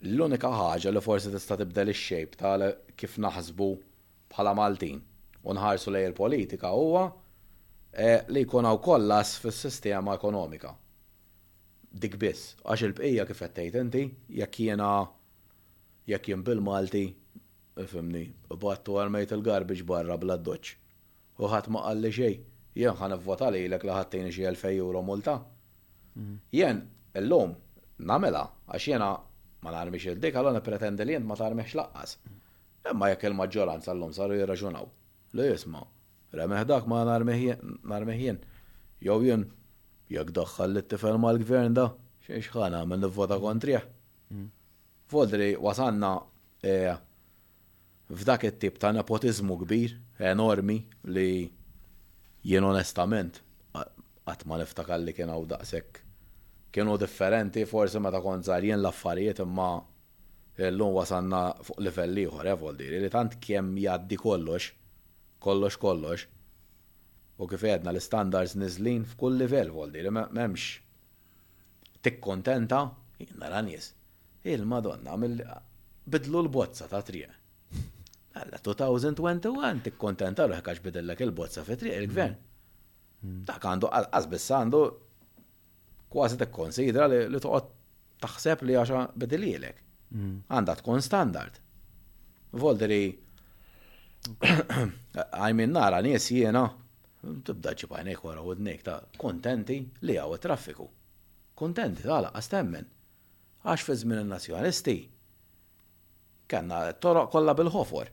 l-unika 0.00 0.48
ħaġa 0.48 0.92
li 0.94 1.00
forsi 1.04 1.30
tista' 1.32 1.56
tibdel 1.60 1.90
ix-xejp 1.92 2.36
tal 2.40 2.62
kif 2.96 3.18
naħsbu 3.20 3.66
bħala 4.32 4.54
Maltin 4.56 5.00
u 5.44 5.54
nħarsu 5.56 5.92
lej 5.92 6.06
il-politika 6.08 6.70
huwa 6.72 7.02
e, 8.00 8.14
li 8.32 8.44
jkun 8.46 8.64
hawn 8.64 8.80
kollas 8.84 9.34
fis-sistema 9.42 10.14
ekonomika. 10.16 10.72
Dik 11.92 12.16
biss, 12.22 12.54
għax 12.64 12.84
il-bqija 12.88 13.26
kif 13.28 13.42
qed 13.44 13.56
tgħid 13.58 13.80
inti 13.82 14.04
jekk 14.40 14.60
jiena 14.64 14.88
jekk 16.08 16.32
jien 16.32 16.44
bil-Malti 16.46 17.04
ifimni, 17.80 18.24
battu 18.50 18.96
għarmejt 19.00 19.34
il-garbage 19.36 19.84
barra 19.88 20.16
bla 20.20 20.38
doċ. 20.40 20.74
U 21.44 21.48
ħadd 21.48 21.70
ma 21.72 21.84
qalli 21.86 22.10
xejn, 22.14 22.44
jien 22.76 22.96
ħan 22.96 23.18
vota 23.24 23.48
lilek 23.52 23.84
li 23.88 23.94
ħattejni 23.98 24.32
xi 24.32 24.48
2000 24.48 24.78
euro 24.80 25.02
multa. 25.04 25.36
Mhm. 26.16 26.40
Jien 26.56 26.86
illum 27.20 27.52
namela 28.00 28.46
għax 28.68 28.88
jiena 28.94 29.12
ma 29.62 29.72
narmix 29.74 30.04
il-dik, 30.08 30.36
għallon 30.38 30.60
pretende 30.64 31.04
li 31.04 31.14
jent 31.16 31.26
ma 31.26 31.36
tarmix 31.38 31.74
laqqas. 31.76 32.16
Imma 32.90 33.10
jekk 33.12 33.26
il-maġġoranza 33.30 33.92
l-lum 33.92 34.12
saru 34.16 34.38
jirraġunaw. 34.38 34.86
Li 35.36 35.48
jisma, 35.50 35.82
remeħ 36.36 36.64
dak 36.70 36.88
ma 36.90 37.02
narmix 37.08 38.16
jien. 38.22 38.40
Jow 39.04 39.20
jien, 39.24 39.44
jekk 40.12 40.32
daħħal 40.38 40.76
li 40.78 40.82
t-tifel 40.86 41.20
ma 41.20 41.32
l-gvern 41.34 41.76
da, 41.76 41.88
xiex 42.26 42.54
ħana 42.56 42.82
minn 42.88 43.06
vota 43.20 43.38
kontri. 43.42 43.76
Mm. 44.32 44.48
Fodri, 45.12 45.52
wasanna 45.66 46.14
e, 46.62 46.94
f'dak 48.12 48.48
it-tip 48.50 48.78
ta' 48.80 48.92
nepotizmu 48.96 49.56
kbir, 49.64 49.96
enormi, 50.32 50.78
li 51.16 51.28
jien 52.48 52.64
onestament, 52.70 53.42
għatma 53.74 54.60
niftakar 54.62 55.00
li 55.02 55.12
kien 55.16 55.32
għaw 55.32 55.48
daqsek 55.54 56.04
kienu 56.72 56.96
differenti 57.04 57.64
forsi 57.72 57.98
meta 58.04 58.20
ta' 58.26 58.40
żarjen 58.48 58.78
l-affarijiet 58.82 59.38
imma 59.46 59.68
l-lum 60.72 60.92
wasanna 60.98 61.40
fuq 61.66 61.78
livell 61.86 62.20
ieħor 62.24 62.50
evol 62.54 62.74
eh, 62.74 62.78
diri 62.82 62.98
li 63.04 63.10
tant 63.16 63.34
kemm 63.44 63.74
jgħaddi 63.82 64.16
kollox, 64.24 64.64
kollox 65.46 65.80
kollox. 65.86 66.20
U 67.40 67.44
kif 67.50 67.62
jedna 67.72 67.90
l-standards 67.94 68.52
niżlin 68.60 69.06
f'kull 69.12 69.38
livell 69.42 69.70
vol 69.78 69.90
diri 69.96 70.10
m'hemmx 70.12 70.66
tikkontenta 72.04 72.80
nara 73.42 73.62
nies. 73.66 73.90
Il-Madonna 74.54 75.16
bidlu 76.12 76.42
l-bozza 76.44 76.86
ta' 76.92 77.00
triq. 77.08 77.32
Għalla 78.38 78.60
2021 78.66 79.90
kontenta 80.04 80.44
l-ħekax 80.46 80.84
bidellek 80.86 81.24
il-bozza 81.26 81.64
fi 81.66 81.76
triq 81.80 81.96
il-gvern. 82.02 82.36
Mm. 83.24 83.40
Dak 83.48 83.64
għandu 83.68 83.88
għazbis 84.00 84.46
għandu 84.58 84.84
kważi 86.10 86.36
tek 86.40 86.50
konsidra 86.54 87.06
li 87.12 87.40
toqgħod 87.42 87.68
taħseb 88.22 88.64
li 88.66 88.74
għaxa 88.78 89.02
bedililek. 89.22 89.78
Mm. 90.10 90.38
Għandha 90.50 90.74
tkun 90.80 91.04
standard. 91.04 91.58
Volderi, 92.58 93.02
għajmin 95.38 95.74
nara 95.76 96.02
nies 96.02 96.26
jiena, 96.34 96.64
tibda 97.46 97.76
ġibajnek 97.78 98.24
wara 98.26 98.42
u 98.42 98.56
d 98.58 98.74
ta' 98.84 98.98
kontenti 99.22 99.78
li 100.02 100.18
għaw 100.18 100.34
traffiku. 100.42 100.88
Kontenti, 101.60 102.08
għala, 102.08 102.34
għastemmen. 102.34 102.90
Għax 103.62 103.84
fi 103.86 103.96
żmien 104.02 104.22
il-nazjonalisti, 104.24 104.96
kanna 106.50 106.82
toroq 106.96 107.28
kollha 107.30 107.54
bil-ħofor. 107.58 108.10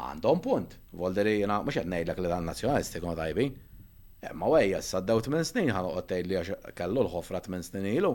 Għandhom 0.00 0.38
punt, 0.40 0.76
volderi 0.96 1.40
jena, 1.42 1.58
mux 1.64 1.82
għednejlek 1.82 2.22
li 2.24 2.30
dan 2.32 2.46
nazjonisti, 2.48 3.02
kun 3.04 3.18
tajbi. 3.18 3.50
Eh, 4.20 4.34
ma 4.36 4.50
għajja, 4.52 4.78
s-saddaw 4.84 5.22
minn 5.32 5.46
snin 5.48 5.70
ħanuqot 5.72 6.10
li 6.26 6.36
għax 6.36 6.72
kallu 6.76 7.04
l-ħofra 7.06 7.38
8 7.40 7.62
snin 7.64 7.86
ilu. 7.90 8.10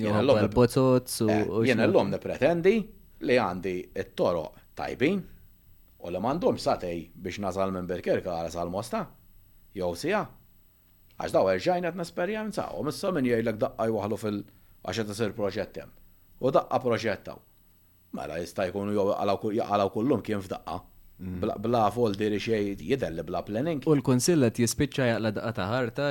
Jien 0.00 0.16
l-lom 0.24 2.14
eh, 2.16 2.20
pretendi 2.22 2.72
li 3.28 3.36
għandi 3.40 3.74
it-toro 4.04 4.46
tajbin 4.78 5.20
u 6.04 6.10
li 6.12 6.20
mandom 6.24 6.56
satej 6.58 7.02
biex 7.14 7.38
nazal 7.44 7.74
minn 7.76 7.86
Birkirka 7.90 8.32
għala 8.38 8.54
sal-mosta. 8.56 9.04
Jow 9.76 9.92
sija. 9.98 10.22
Għax 11.18 11.36
daw 11.36 11.50
erġajn 11.52 11.90
t 11.92 12.00
nesperjenza 12.00 12.70
u 12.78 12.80
missa 12.88 13.12
minn 13.14 13.28
jgħajlek 13.28 13.60
daqqa 13.66 13.88
waħlu 13.98 14.20
fil 14.24 14.40
għax 14.82 15.10
tisir 15.12 15.36
proġettem. 15.36 15.92
U 16.40 16.52
daqqa 16.56 16.80
proġettaw. 16.88 17.36
Mela 18.16 18.40
jista' 18.40 18.64
jkunu 18.72 18.96
jgħalaw 18.96 19.92
kullum 19.92 20.24
kien 20.24 20.40
f'daqqa. 20.40 20.80
Mm. 21.20 21.38
Bla 21.38 21.84
diri 22.18 22.38
xej 22.42 22.74
jidel 22.90 23.22
bla 23.24 23.40
planning. 23.46 23.82
U 23.86 23.94
l-konsil 23.94 24.42
għat 24.42 24.56
jispicċa 24.58 25.04
jaqla 25.12 25.30
daqqa 25.36 25.52
ta' 25.54 25.66
ħarta, 25.70 26.06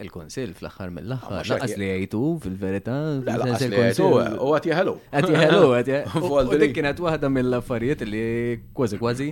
l 0.00 0.10
konsil 0.10 0.54
fl-axħar 0.56 0.94
mill-axħar. 0.96 1.44
Laqas 1.52 1.74
li 1.76 1.88
għajtu 1.92 2.20
fil-verita. 2.44 2.94
Laqas 3.26 3.66
li 3.68 3.76
jgħitu, 3.82 4.06
u 4.40 4.54
għat 4.56 4.68
jħelu. 4.72 4.94
Għat 5.12 5.28
jħelu, 5.34 5.66
għat 5.82 5.90
jħelu. 5.92 6.58
Dik 6.62 6.72
kienet 6.78 7.02
wahda 7.04 7.28
mill-affarijiet 7.36 8.04
li 8.08 8.24
kważi 8.80 9.00
kważi 9.02 9.26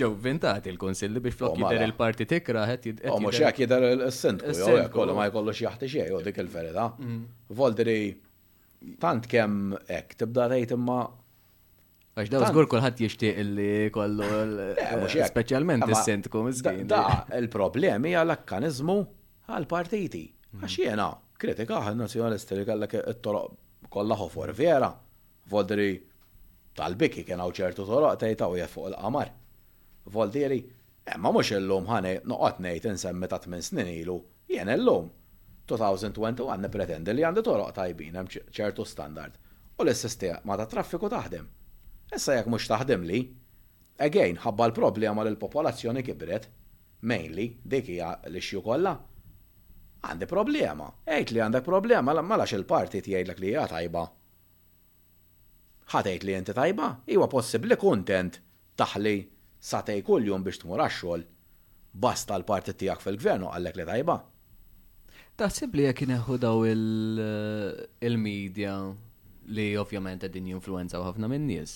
ġew 0.00 0.10
vintati 0.24 0.72
l 0.72 0.80
konsil 0.80 1.12
li 1.12 1.20
biex 1.26 1.36
flok 1.42 1.58
oh, 1.58 1.66
jider 1.66 1.84
il-parti 1.84 2.26
tikra 2.30 2.62
għat 2.72 2.88
jider. 2.88 3.10
U 3.12 3.18
mux 3.26 3.42
jgħak 3.42 3.60
jider 3.66 3.84
il-sint, 3.90 4.46
kollu 4.96 5.18
ma 5.20 5.28
jkollu 5.28 5.52
xieħti 5.60 5.92
xej, 5.92 6.08
u 6.16 6.22
dik 6.24 6.40
il-verita. 6.40 6.88
Mm. 7.04 7.20
Volderi, 7.60 7.98
tant 9.04 9.28
kem 9.28 9.76
ek, 9.92 10.16
tibda 10.24 10.48
tajt 10.54 10.72
imma 10.78 11.02
Għax 12.14 12.30
daw 12.32 12.44
zgur 12.46 12.66
kolħat 12.70 13.00
jishtiq 13.02 13.38
li 13.54 13.64
kollu 13.94 14.26
eh, 14.78 15.12
specialment 15.26 15.82
il-sent 15.88 16.28
komiskin. 16.30 16.84
Da, 16.90 17.26
il-problemi 17.40 18.12
għal-akkanizmu 18.20 18.94
għal-partiti. 19.50 20.20
Għax 20.60 20.76
jena, 20.84 21.08
kritika 21.42 21.80
għal 21.82 21.98
nazjonalisti 22.04 22.58
li 22.60 22.66
għallak 22.68 22.94
il 23.00 23.16
toroq 23.24 23.88
kollha 23.96 24.18
ħofor 24.20 24.52
vera. 24.60 24.92
Voldri 25.50 25.88
tal-biki 26.78 27.24
kien 27.32 27.42
hawn 27.42 27.56
ċertu 27.58 27.86
toroq 27.90 28.14
tejtaw 28.22 28.54
jef 28.60 28.76
fuq 28.78 28.92
il-qamar. 28.92 29.32
Voldiri, 30.14 30.60
emma 31.16 31.34
eh, 31.34 31.36
mhux 31.38 31.50
illum 31.58 31.90
ħane 31.90 32.14
noqgħod 32.30 32.62
ngħid 32.68 32.88
insemmi 32.92 33.30
ta' 33.32 33.42
tmien 33.48 33.66
snin 33.72 33.90
ilu, 33.96 34.20
il 34.54 34.70
illum. 34.76 35.10
2021 35.66 36.68
pretendi 36.70 37.10
li 37.16 37.24
għandi 37.24 37.42
toroq 37.46 37.74
tajbin 37.80 38.20
hemm 38.22 38.30
ċertu 38.54 38.86
standard. 38.86 39.34
U 39.80 39.88
l-sistema 39.90 40.60
ta' 40.60 40.70
traffiku 40.76 41.10
taħdem. 41.10 41.50
Issa 42.16 42.36
jekk 42.38 42.46
mhux 42.52 42.66
taħdem 42.70 43.02
li, 43.08 43.18
again, 44.06 44.36
ħabba 44.44 44.68
l-problema 44.70 45.24
li 45.26 45.32
l-popolazzjoni 45.34 46.02
kibret, 46.06 46.44
mainly, 47.10 47.46
dik 47.74 47.88
hija 47.96 48.10
l-ixju 48.30 48.62
kollha. 48.66 48.94
Għandi 50.04 50.26
problema, 50.28 50.88
Ejt 51.16 51.30
li 51.32 51.40
għandek 51.40 51.64
problema, 51.66 52.12
ma 52.14 52.36
lax 52.38 52.52
il-parti 52.58 52.98
tgħidlek 53.06 53.38
li 53.40 53.48
hija 53.54 53.66
tajba. 53.72 54.02
Ħatejt 55.94 56.22
li 56.26 56.32
inti 56.36 56.52
tajba, 56.56 56.86
iwa 57.16 57.26
possibbli 57.32 57.76
kuntent 57.80 58.34
taħli 58.80 59.14
satej 59.70 60.00
kuljum 60.04 60.40
biex 60.44 60.56
tmur 60.62 60.80
għax-xogħol. 60.84 61.22
Basta 62.04 62.32
l-parti 62.36 62.72
tiegħek 62.82 63.00
fil-gvern 63.06 63.44
għallek 63.48 63.74
li 63.80 63.86
tajba. 63.92 64.16
Taħseb 65.40 65.70
li 65.78 65.84
jekk 65.88 66.00
ineħħu 66.08 66.34
daw 66.44 66.58
il-medja 66.72 68.74
li 69.56 69.68
ovvjament 69.80 70.20
qegħdin 70.26 70.50
jinfluenzaw 70.54 71.02
ħafna 71.08 71.26
minn 71.32 71.48
nies 71.52 71.72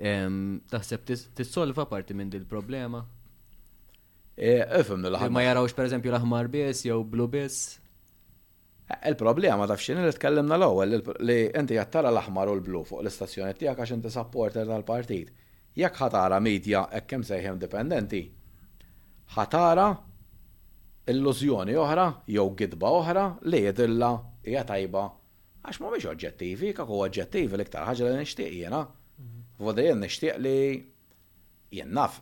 Taħseb 0.00 1.02
tissolva 1.36 1.84
parti 1.86 2.14
minn 2.16 2.30
dil 2.32 2.46
problema? 2.48 3.02
Ifem 4.38 5.04
e, 5.04 5.08
l-ħamar. 5.10 5.34
Ma 5.34 5.42
jarawx 5.44 5.74
per 5.76 5.84
eżempju 5.90 6.10
l-ħamar 6.14 6.48
bis 6.54 6.86
jew 6.86 7.02
blu 7.04 7.26
bis? 7.28 7.58
E, 8.88 8.96
Il-problema 9.10 9.66
taf 9.68 9.80
xini 9.84 10.02
li 10.06 10.12
tkellimna 10.16 10.56
l-ewwel 10.56 10.96
li 11.26 11.36
inti 11.60 11.74
jattara 11.76 12.10
l-aħmar 12.12 12.48
u 12.48 12.54
l-blu 12.56 12.80
fuq 12.88 13.02
l-istazzjoni 13.04 13.52
tiegħek 13.60 13.78
għax 13.84 13.92
inti 13.98 14.10
supporter 14.14 14.66
tal-partit. 14.70 15.30
Jekk 15.76 15.96
ħatara 16.02 16.40
media 16.44 16.86
hekk 16.90 17.06
kemm 17.10 17.24
sejħem 17.28 17.58
dipendenti, 17.62 18.22
ħatara 19.36 19.86
illużjoni 21.12 21.76
oħra 21.84 22.06
jew 22.28 22.48
gidba 22.60 22.90
oħra 22.98 23.26
li 23.48 23.62
jedilla 23.66 24.10
hija 24.44 24.64
tajba 24.68 25.04
għax 25.62 25.78
ma 25.84 25.92
biex 25.94 26.10
oġġettivi, 26.12 26.72
kak 26.76 26.88
oġġettivi 26.92 27.56
l-iktar 27.56 27.88
ħaġa 27.92 28.08
li 28.10 28.20
nishtiq 28.24 28.52
jena. 28.64 28.82
U 29.62 29.70
għadajen 29.70 30.00
nishtiq 30.02 30.38
li 30.42 30.54
jennaf 31.78 32.20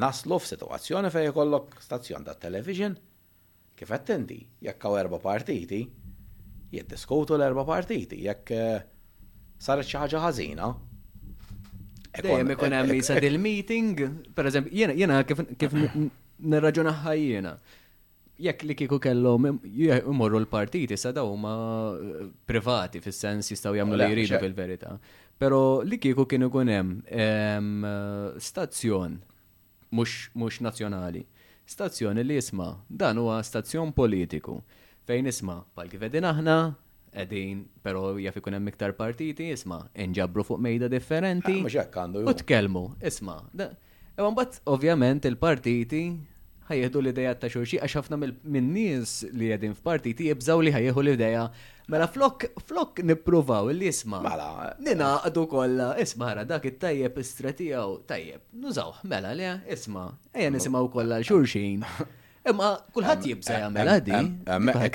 naslu 0.00 0.38
f-situazzjoni 0.40 1.10
fej 1.12 1.32
kollok 1.34 1.80
stazzjon 1.82 2.24
ta' 2.26 2.36
television 2.40 2.94
kif 3.80 3.90
attendi, 3.96 4.36
jekk 4.62 4.84
għaw 4.84 4.98
erba 5.00 5.18
partiti, 5.22 5.80
jiddiskutu 6.74 7.36
l-erba 7.38 7.64
partiti, 7.66 8.20
jekk 8.26 8.50
eh, 8.54 8.78
saret 9.58 9.88
xi 9.88 9.98
ħaġa 10.02 10.20
ħażina. 10.26 10.68
Dejjem 12.20 12.52
ikun 12.54 12.74
hemm 12.76 12.92
isa 12.98 13.16
dil-meeting, 13.22 14.02
pereżempju, 14.36 14.74
jiena 14.76 14.96
jena 14.98 15.20
kif 15.24 15.74
nirraġuna 16.38 16.94
ħajjena 17.06 17.54
jekk 18.40 18.64
li 18.70 18.74
kiku 18.76 18.96
kellhom 19.04 19.50
imorru 20.08 20.38
l-partiti 20.40 20.96
sa 20.96 21.10
daw 21.12 21.28
huma 21.32 21.50
eh, 21.96 22.28
privati 22.48 23.02
fis-sens 23.04 23.50
jistgħu 23.52 23.74
jagħmlu 23.80 24.00
li 24.00 24.10
jridu 24.14 24.38
fil-verità. 24.44 24.94
Pero 25.40 25.58
li 25.88 25.96
kieku 25.96 26.26
kien 26.28 26.42
ikun 26.44 26.68
hemm 26.68 27.86
stazzjon 28.48 29.16
mhux 29.96 30.58
nazzjonali, 30.66 31.24
Stazzjon 31.70 32.18
li 32.26 32.34
jisma 32.36 32.66
dan 33.02 33.16
huwa 33.20 33.38
stazzjon 33.46 33.92
politiku 33.96 34.56
fejn 35.08 35.28
isma 35.32 35.60
pal 35.78 35.86
vedin 36.04 36.26
aħna 36.32 36.56
qegħdin 37.14 37.60
però 37.86 38.02
jaf 38.24 38.36
ikun 38.40 38.56
hemm 38.58 38.72
iktar 38.72 38.92
partiti 38.98 39.46
isma 39.54 39.78
inġabru 40.04 40.44
fuq 40.48 40.60
mejda 40.66 40.88
differenti. 40.92 41.56
Ah, 41.64 42.18
u 42.26 42.34
tkellmu, 42.42 42.82
isma. 43.00 43.36
Ewan 44.20 44.34
mbagħad 44.36 44.58
ovvjament 44.76 45.24
il-partiti 45.30 46.02
ħajjeħdu 46.70 47.02
l-ideja 47.02 47.34
ta' 47.42 47.48
xulxi 47.50 47.78
għax 47.82 47.98
ħafna 48.00 48.18
minn-nies 48.30 49.14
li 49.38 49.48
għedin 49.54 49.74
f'partiti 49.78 50.28
jibżaw 50.30 50.62
li 50.64 50.74
ħajjeħu 50.78 51.04
l-ideja 51.04 51.44
Mela 51.90 52.06
flok, 52.06 52.44
flok 52.68 53.00
nipruvaw 53.02 53.66
li 53.74 53.88
jisma. 53.88 54.20
Mela. 54.22 54.50
Nina 54.78 55.08
għadu 55.26 55.42
kolla, 55.50 55.88
isma 55.98 56.28
għara 56.30 56.44
dak 56.46 56.68
it-tajjeb 56.70 57.16
istratijaw, 57.18 57.96
tajjeb, 58.06 58.44
nużaw, 58.62 59.00
mela 59.10 59.32
le, 59.34 59.48
isma, 59.74 60.04
ejja 60.30 60.52
mela. 60.52 60.60
nisimaw 60.60 60.86
kolla 60.94 61.18
l-xurxin. 61.18 61.82
Imma 62.46 62.68
kullħat 62.94 63.26
jibżaw 63.32 63.58
jgħamela 63.64 63.96
di. 64.06 64.20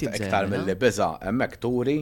iktar 0.07 0.47
mill-li 0.53 0.77
biza, 0.79 1.09
emmek 1.33 1.57
turi 1.65 1.97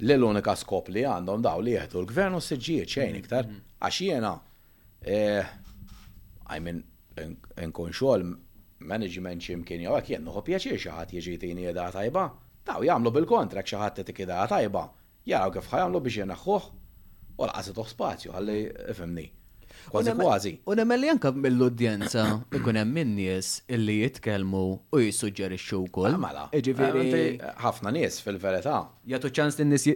li 0.00 0.16
l-unika 0.16 0.56
skop 0.56 0.88
li 0.94 1.04
għandhom 1.12 1.44
daw 1.44 1.60
li 1.68 1.76
jgħetu 1.76 2.00
l-gvernu 2.00 2.40
s-sġiet 2.40 2.88
xejn 2.96 3.20
iktar, 3.20 3.50
mhm. 3.50 3.60
għax 3.84 4.00
jena, 4.08 4.32
għajmin, 6.48 6.82
eh, 7.20 7.34
nkun 7.68 7.92
xol 7.92 8.24
management 8.86 9.42
ximkien 9.46 9.84
jew 9.84 9.98
jien 10.00 10.16
jennuħu 10.18 10.42
pjaċir 10.46 10.80
xaħat 10.84 11.14
jieġitini 11.16 11.68
jeda 11.68 11.90
tajba, 11.94 12.30
Daw 12.62 12.84
jagħmlu 12.86 13.10
bil-kontrak 13.10 13.66
xaħat 13.66 13.96
t-tikida 13.98 14.42
tajba, 14.50 14.84
jaraw 15.26 15.50
kif 15.56 15.64
ħajamlu 15.72 15.98
biex 16.04 16.20
jenaxħuħ, 16.22 16.68
u 17.42 17.48
laqasi 17.48 17.72
toħ 17.78 17.88
spazju, 17.90 18.30
għalli 18.36 18.60
ifimni. 18.92 19.24
Kważi 19.90 20.14
kważi. 20.14 20.52
U 20.70 20.76
nemmen 20.78 21.02
li 21.02 21.10
anka 21.10 21.32
mill-udjenza 21.34 22.22
ikun 22.58 22.78
hemm 22.78 22.94
min-nies 23.00 23.48
illi 23.74 23.96
jitkellmu 24.04 24.62
u 24.94 25.02
jissuġġerixxu 25.02 25.80
wkoll. 25.88 26.12
Ah, 26.14 26.22
mela. 26.22 26.46
Jiġifieri 26.54 27.02
eh, 27.02 27.20
eh, 27.32 27.52
ħafna 27.66 27.90
nies 27.98 28.22
fil-verità. 28.28 28.78
Jagħtu 29.10 29.32
ċans 29.42 29.58
din 29.62 29.72
nies 29.74 29.88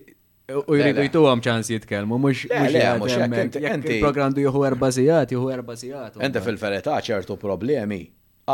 U 0.67 0.77
jridu 0.79 1.03
jitu 1.07 1.23
għam 1.27 1.41
ċans 1.43 1.71
jitkelmu, 1.75 2.19
mux 2.27 2.45
mux 2.47 2.51
jgħamil. 2.51 3.57
Jgħamil 3.63 3.97
programdu 4.03 4.43
juhu 4.43 4.67
erba 4.73 4.91
sijat, 4.95 5.35
juhu 5.39 5.55
erba 5.55 5.79
sijat. 5.79 6.19
Ente 6.23 6.43
fil-verità 6.43 6.99
ċertu 7.03 7.39
problemi 7.43 8.03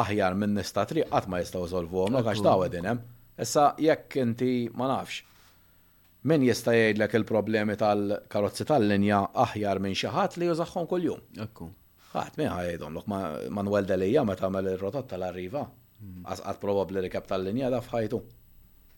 aħjar 0.01 0.37
minn 0.41 0.55
nista 0.57 0.83
triq 0.89 1.11
qatt 1.13 1.29
ma 1.29 1.41
jistgħu 1.43 1.67
solvu 1.71 2.01
għom, 2.07 2.19
għax 2.23 2.43
daw 2.47 2.63
qegħdin 2.65 2.89
hemm. 2.91 3.13
Issa 3.45 3.65
jekk 3.85 4.19
inti 4.23 4.53
ma 4.77 4.89
nafx. 4.93 5.21
Min 6.31 6.45
jista' 6.47 6.75
jgħidlek 6.77 7.17
il-problemi 7.19 7.75
tal-karozzi 7.81 8.67
tal-linja 8.69 9.21
aħjar 9.45 9.81
minn 9.83 9.97
xi 9.99 10.13
ħadd 10.15 10.39
li 10.43 10.49
jużaħħom 10.51 10.89
kuljum. 10.93 11.23
Ekku. 11.47 11.69
Ħadd 12.13 12.39
min 12.45 12.53
ħajdhom 12.53 12.99
lok 12.99 13.11
Manuel 13.59 13.89
Delija 13.89 14.25
meta 14.29 14.47
għamel 14.49 14.71
ir-rotot 14.75 15.09
tal-arriva. 15.13 15.65
Mm. 16.03 16.25
probabli 16.25 16.61
probabbli 16.63 17.11
kap 17.11 17.27
tal-linja 17.31 17.71
da 17.75 17.81
fħajtu. 17.83 18.23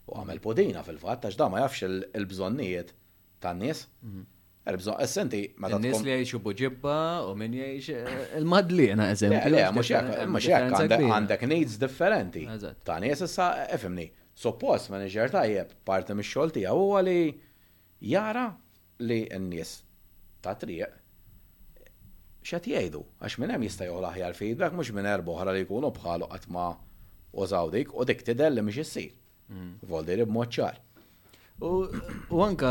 U 0.05 0.15
għamel 0.19 0.39
podina 0.43 0.85
fil-fatt 0.85 1.25
għax 1.31 1.37
da 1.39 1.49
ma 1.49 1.63
jafx 1.65 1.89
il-bżonnijiet 2.15 2.95
tan-nies. 3.41 3.87
Mm-hmm. 4.03 4.27
Erbżon, 4.65 4.95
essenti, 4.99 5.39
eh, 5.45 5.53
ma 5.61 5.69
ta' 5.69 5.77
Nis 5.77 5.99
li 6.01 6.09
jiexu 6.09 6.39
buġibba 6.41 6.93
u 7.29 7.35
min 7.37 7.53
jiex 7.53 7.89
eh, 7.93 8.13
il-madli 8.39 8.87
jena 8.89 9.05
eżempju. 9.13 9.51
Le, 9.51 9.59
mux 9.77 9.91
jek, 10.49 10.65
għandek 10.95 11.45
needs 11.51 11.75
differenti. 11.83 12.47
Ta' 12.87 12.95
nies 13.03 13.21
issa, 13.27 13.49
eh, 13.65 13.75
efimni, 13.77 14.07
suppost 14.45 14.89
manager 14.93 15.29
tajjeb, 15.35 15.75
parti 15.85 16.17
mis 16.17 16.31
xolti 16.33 16.61
tijaw 16.63 16.81
għali 16.97 17.17
jara 18.15 18.47
li 19.05 19.19
n-nies 19.37 19.75
ta' 20.41 20.55
triq 20.57 20.97
xat 22.45 22.65
jgħidu, 22.69 23.03
għax 23.21 23.37
minnem 23.41 23.59
hemm 23.59 23.67
jista' 23.69 23.85
joħla 23.91 24.13
aħjar 24.15 24.35
feedback 24.39 24.73
mhux 24.79 24.93
minn 24.97 25.11
erbo 25.13 25.37
oħra 25.37 25.53
li 25.53 25.61
jkunu 25.65 25.93
bħalu 25.99 26.31
għatma 26.33 26.57
ma 26.57 26.73
użaw 27.41 27.69
dik 27.73 27.93
u 27.93 28.05
dik 28.09 28.25
tidher 28.25 28.53
li 28.57 28.65
mhix 28.65 28.81
issir. 28.89 29.13
Mm. 29.47 29.81
Voldi 29.85 30.17
li 30.17 30.29
U 32.35 32.39
anka 32.43 32.69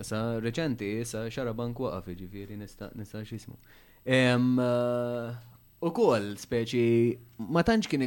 Sa 0.00 0.18
reċenti, 0.40 0.90
xara 1.04 1.52
banku 1.56 1.88
għaf, 1.90 2.12
ġifiri, 2.16 2.56
nista' 2.56 2.88
nista' 2.96 3.24
xismu. 3.28 3.58
Eh, 4.04 5.32
U 5.82 5.90
kol, 5.90 6.36
speċi, 6.38 6.80
ma 7.52 7.64
tantx 7.66 7.90
kien 7.90 8.06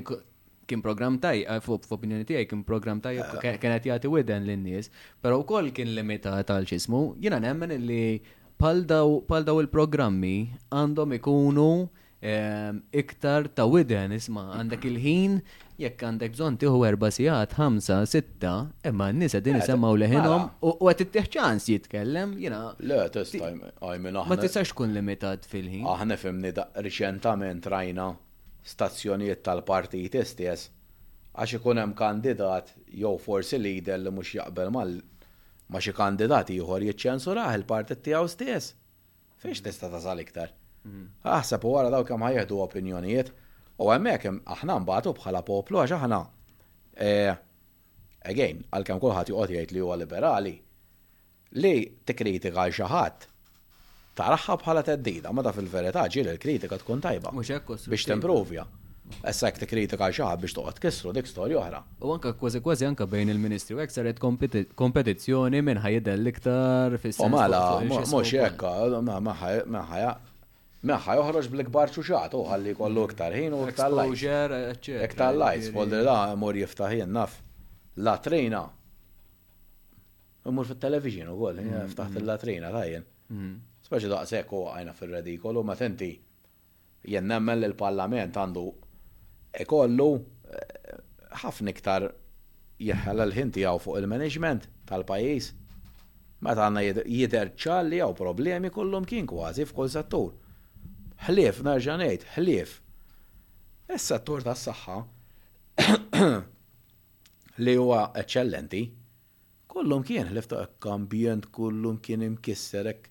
kien 0.65 0.81
program 0.81 1.19
taj, 1.19 1.43
eh, 1.43 1.59
f'opinjoni 1.59 2.23
tijaj, 2.25 2.45
kien 2.49 2.63
program 2.63 3.01
taj, 3.03 3.17
eh. 3.19 3.57
kien 3.59 3.59
qed 3.61 3.85
jagħti 3.85 4.07
l 4.09 4.45
lin-nies, 4.47 4.89
però 5.21 5.41
wkoll 5.43 5.71
kien 5.73 5.91
limita 5.93 6.31
tal-ċismu, 6.47 7.17
jina 7.21 7.39
nemmen 7.39 7.75
li 7.85 8.21
pal 8.57 8.81
daw 8.85 9.59
il-programmi 9.59 10.49
għandhom 10.71 11.13
ikunu 11.19 11.89
iktar 12.95 13.45
ta' 13.55 13.67
widen, 13.69 14.11
isma, 14.15 14.45
għandek 14.57 14.85
il-ħin, 14.89 15.33
jekk 15.81 16.05
għandek 16.07 16.37
zon 16.39 16.55
tiħu 16.61 16.79
erba 16.87 17.09
sijat, 17.13 17.53
ħamsa, 17.59 17.99
sitta, 18.09 18.53
imma 18.89 19.11
n-nisa 19.13 19.41
din 19.45 19.59
eh, 19.59 19.65
mela. 19.75 19.91
u 19.93 19.99
leħinom 20.01 20.45
u 20.73 20.89
għat 20.89 21.03
it-tieħċans 21.05 21.67
jitkellem, 21.73 22.33
jina. 22.41 22.63
Le, 22.81 23.03
testajm, 23.13 23.61
għajmin 23.77 24.17
Ma 24.17 24.25
Ma 24.33 24.39
istax 24.41 24.73
kun 24.73 24.95
limitat 24.97 25.45
fil-ħin. 25.51 25.85
Aħna 25.91 26.17
fimni 26.21 26.53
da' 26.55 26.69
riċentament 26.87 27.69
rajna 27.69 28.07
stazzjoniet 28.65 29.43
tal-partijiet 29.45 30.17
istess, 30.23 30.71
għax 31.35 31.59
ikun 31.59 31.83
hemm 31.83 31.95
kandidat 31.99 32.73
jew 32.89 33.13
forsi 33.21 33.59
lider 33.61 34.01
li 34.01 34.09
mhux 34.15 34.39
jaqbel 34.39 34.71
mal 34.73 34.97
ma 35.73 35.81
xi 35.83 35.91
kandidat 35.97 36.49
ieħor 36.53 36.83
jiċċensuraħ 36.89 37.53
il-partit 37.59 38.01
tiegħu 38.07 38.29
stess. 38.33 38.73
Fiex 39.45 39.61
tista' 39.67 39.89
tasal 39.91 40.21
iktar? 40.23 40.53
Mm-hmm. 40.87 41.05
Aħseb 41.37 41.65
u 41.69 41.73
għara 41.79 41.91
daw 41.95 42.05
kemm 42.09 42.27
ħajħdu 42.27 42.59
opinjonijiet 42.65 43.31
u 43.85 43.89
hemmhekk 43.93 44.33
aħna 44.55 44.75
mbatu 44.83 45.13
bħala 45.19 45.41
poplu 45.47 45.81
għax 45.83 45.95
aħna 45.99 46.19
e, 47.07 47.11
again, 48.33 48.61
għalkemm 48.77 49.01
kulħadd 49.03 49.33
joqgħod 49.33 49.53
jgħid 49.57 49.73
li 49.77 49.81
huwa 49.85 49.97
liberali 50.03 50.53
li 51.61 51.73
tikkritika 52.09 52.61
għal 52.65 52.75
xi 52.77 52.89
ħadd 52.91 53.29
bħala 54.15 54.39
bħala 54.61 54.83
teddida, 54.87 55.31
ma 55.35 55.41
ta' 55.43 55.55
fil-verità 55.57 56.05
ġil 56.13 56.29
il-kritika 56.35 56.77
tkun 56.83 57.01
tajba 57.07 57.33
biex 57.35 58.09
t-improvja. 58.11 58.67
Essa 59.21 59.51
jek 59.51 59.65
kritika 59.69 60.07
xaħ 60.17 60.31
biex 60.43 60.53
toqgħod 60.57 60.81
kissru 60.85 61.11
dik 61.17 61.27
storju 61.29 61.59
oħra. 61.61 61.81
U 62.01 62.13
anka 62.13 62.33
kważi 62.39 62.61
kważi 62.65 62.87
anka 62.89 63.05
bejn 63.09 63.29
il-Ministri 63.33 63.75
u 63.77 63.81
hekk 63.81 63.93
saret 63.93 64.21
kompetizzjoni 64.21 65.59
minn 65.65 65.81
ħajdel 65.83 66.21
l-iktar 66.23 66.95
fis-sens. 67.01 67.25
U 67.27 67.33
mala, 67.33 67.81
mhux 67.85 68.33
hekk, 68.37 68.65
ma 69.65 70.15
Meħħa 70.85 71.13
joħroġ 71.17 71.47
bl-kbar 71.49 71.89
xuxat, 71.93 72.33
uħalli 72.37 72.51
ħalli 72.51 72.77
kollu 72.77 73.03
iktar 73.09 73.33
ħin 73.35 73.53
u 73.57 73.61
iktar 73.71 73.93
lajt. 73.95 74.25
Iktar 75.05 75.39
lajt, 75.41 75.69
folder 75.73 76.03
da, 76.05 76.17
mor 76.37 76.57
jiftaħ 76.59 77.07
naf. 77.09 77.39
La 78.05 78.13
trejna. 78.21 78.59
Mur 80.45 80.67
fit-television 80.69 81.31
u 81.33 81.39
koll, 81.39 81.63
mm, 81.63 81.87
ftaħt 81.95 82.11
mm. 82.13 82.21
il-latrina 82.21 82.69
tajjen. 82.75 83.05
Mm. 83.33 83.55
Speċi 83.87 84.11
daqsek 84.13 84.53
u 84.53 84.61
għajna 84.75 84.93
fil-redikolu, 84.99 85.65
ma 85.65 85.75
tenti 85.79 86.11
jen 87.15 87.27
nemmel 87.33 87.65
l 87.71 87.75
parlament 87.81 88.37
għandu 88.37 88.65
kollu 89.69 90.09
eh, 90.53 90.95
ħafna 91.45 91.73
iktar 91.73 92.09
jħalla 92.77 93.25
l-ħinti 93.25 93.65
għaw 93.65 93.81
fuq 93.87 94.03
il-management 94.03 94.69
tal-pajis. 94.91 95.49
Ma 96.45 96.53
ta' 96.53 96.69
għanna 96.69 96.85
jider 97.09 97.55
ċalli 97.57 98.03
għaw 98.05 98.13
problemi 98.21 98.69
kollum 98.69 99.09
kien 99.09 99.25
kważi 99.25 99.65
f'kull 99.71 99.89
settur 99.89 100.33
ħlief, 101.23 101.59
narġa' 101.65 101.95
ngħid, 102.01 102.27
ħlief. 102.35 102.73
Issa 103.95 104.17
t-tur 104.19 104.43
tas 104.47 104.65
saħħa 104.65 104.99
li 107.65 107.75
huwa 107.79 108.01
eċċellenti, 108.21 108.81
kullum 109.71 110.03
kien 110.07 110.29
ħlief 110.31 110.49
ta' 110.51 110.65
ambjent, 110.95 111.49
kullum 111.55 111.99
kien 112.03 112.25
imkisserek 112.29 113.09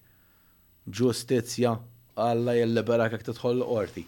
ġustizzja 1.00 1.76
Alla 2.22 2.52
jellibera 2.54 3.08
kak 3.10 3.24
titħol 3.26 3.56
l-qorti. 3.58 4.04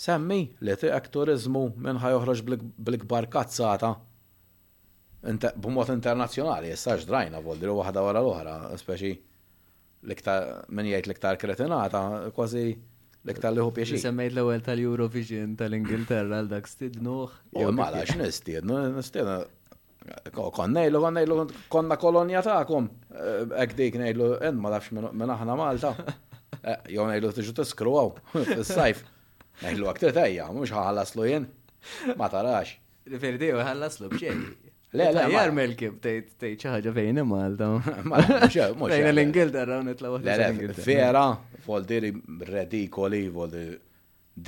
Semmi 0.00 0.38
li 0.64 0.76
tiqek 0.80 1.10
turizmu 1.12 1.66
minn 1.84 1.98
ħaj 2.00 2.14
ħajoħroġ 2.14 2.42
bl-kbar 2.80 3.26
kazzata. 3.34 3.90
B'mod 5.60 5.92
internazzjonali, 5.98 6.70
jessax 6.72 7.04
drajna 7.10 7.42
voldi 7.44 7.68
waħda 7.68 8.04
wara 8.06 8.22
l-oħra, 8.24 8.54
speċi 8.80 9.12
l-iktar, 10.08 10.64
min 10.72 10.86
jgħid 10.88 11.08
l-iktar 11.10 11.38
kretinata, 11.40 12.00
kważi 12.34 12.62
l-iktar 12.70 13.52
liħu 13.54 13.72
pieċi. 13.76 14.00
Semmejt 14.06 14.32
l-ewel 14.34 14.62
tal-Eurovision 14.64 15.54
tal-Ingilterra 15.60 16.40
għal 16.42 16.48
dak 16.54 16.68
stidnuħ. 16.70 17.34
U 17.60 17.66
mala, 17.76 18.04
x'nistidnu, 18.08 18.78
nistidnu. 18.96 19.38
Konnejlu, 20.32 21.02
konnejlu, 21.04 21.40
konna 21.72 21.98
kolonja 22.00 22.40
ta'kom. 22.46 22.86
Eh, 23.12 23.52
ek 23.66 23.74
dik 23.78 23.98
nejlu, 24.00 24.30
en 24.48 24.56
ma 24.58 24.72
nafx 24.74 24.94
minn 24.96 25.34
aħna 25.36 25.58
Malta. 25.60 25.92
Eh, 26.60 26.78
jo 26.96 27.04
nejlu 27.08 27.34
t-ġu 27.36 27.52
t-skruaw, 27.60 28.10
s 28.60 28.68
sajf 28.76 29.04
Nejlu 29.60 29.88
għak 29.90 29.98
t-tajja, 30.06 30.46
mux 30.56 30.70
ħallaslu 30.72 31.24
jen. 31.28 31.44
Ma 32.16 32.30
tarax. 32.32 32.78
Verdi, 33.04 33.50
ħallaslu 33.60 34.08
bċej. 34.14 34.69
Le, 34.92 35.04
le, 35.14 35.24
jarmel 35.30 35.74
kif 35.78 35.92
tejt 36.02 36.32
tejt 36.42 36.64
ċaħġa 36.64 36.92
fejn 36.94 37.20
Malta. 37.30 37.66
Fejn 38.50 39.10
l-Ingilterra 39.10 39.76
u 39.78 39.84
nitlaw 39.86 40.16
Le, 40.18 40.34
le, 40.34 40.74
vera, 40.82 41.22
fol 41.62 41.84
diri 41.86 42.10
redikoli, 42.50 43.20
fol 43.30 43.54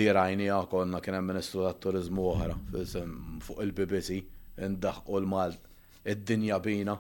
dirajnija 0.03 0.57
konna 0.73 0.99
kien 1.05 1.15
hemm 1.19 1.31
ministru 1.31 1.63
tat-turizmu 1.69 2.27
oħra 2.33 2.57
fuq 2.75 3.63
il-BBC 3.69 4.19
indaħqu 4.67 5.21
l-Malt 5.23 5.73
id-dinja 6.11 6.59
bina. 6.67 6.97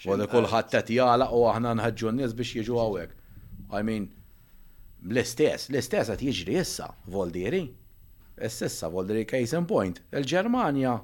Fol 0.00 0.24
kulħadd 0.32 0.72
qed 0.78 0.96
jalaq 0.96 1.36
u 1.36 1.44
aħna 1.52 1.74
nħaġġu 1.82 2.14
n-nies 2.16 2.38
biex 2.40 2.56
jiġu 2.62 2.80
hawnhekk. 2.80 3.14
I 3.76 3.84
mean, 3.90 4.08
l-istess, 5.04 5.68
l-istess 5.68 6.14
qed 6.16 6.30
jiġri 6.30 6.56
issa, 6.64 6.88
vol 7.12 7.28
diri. 7.34 7.66
Issa 8.40 8.88
vol 8.88 9.04
diri 9.12 9.28
case 9.28 9.58
in 9.60 9.66
point. 9.68 10.00
Il-Ġermanja 10.16 10.96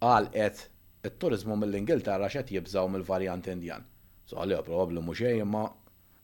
għalqet 0.00 0.70
il-turizmu 1.08 1.56
mill-Ingilterra 1.60 2.28
xed 2.32 2.48
jibżaw 2.56 2.88
mill-varjant 2.92 3.48
Indjan. 3.52 3.84
So 4.28 4.38
għalija 4.40 4.62
probabli 4.68 5.02
muxej 5.04 5.42
imma, 5.44 5.64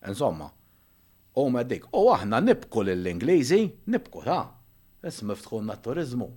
insomma, 0.09 0.48
u 1.40 1.44
dik, 1.73 1.85
u 1.98 2.07
aħna 2.15 2.39
nibku 2.47 2.81
l-Ingliżi, 2.86 3.61
nibku 3.94 4.23
ta' 4.27 4.47
ismi 5.11 5.36
ftħunna 5.40 5.77
turizmu. 5.86 6.31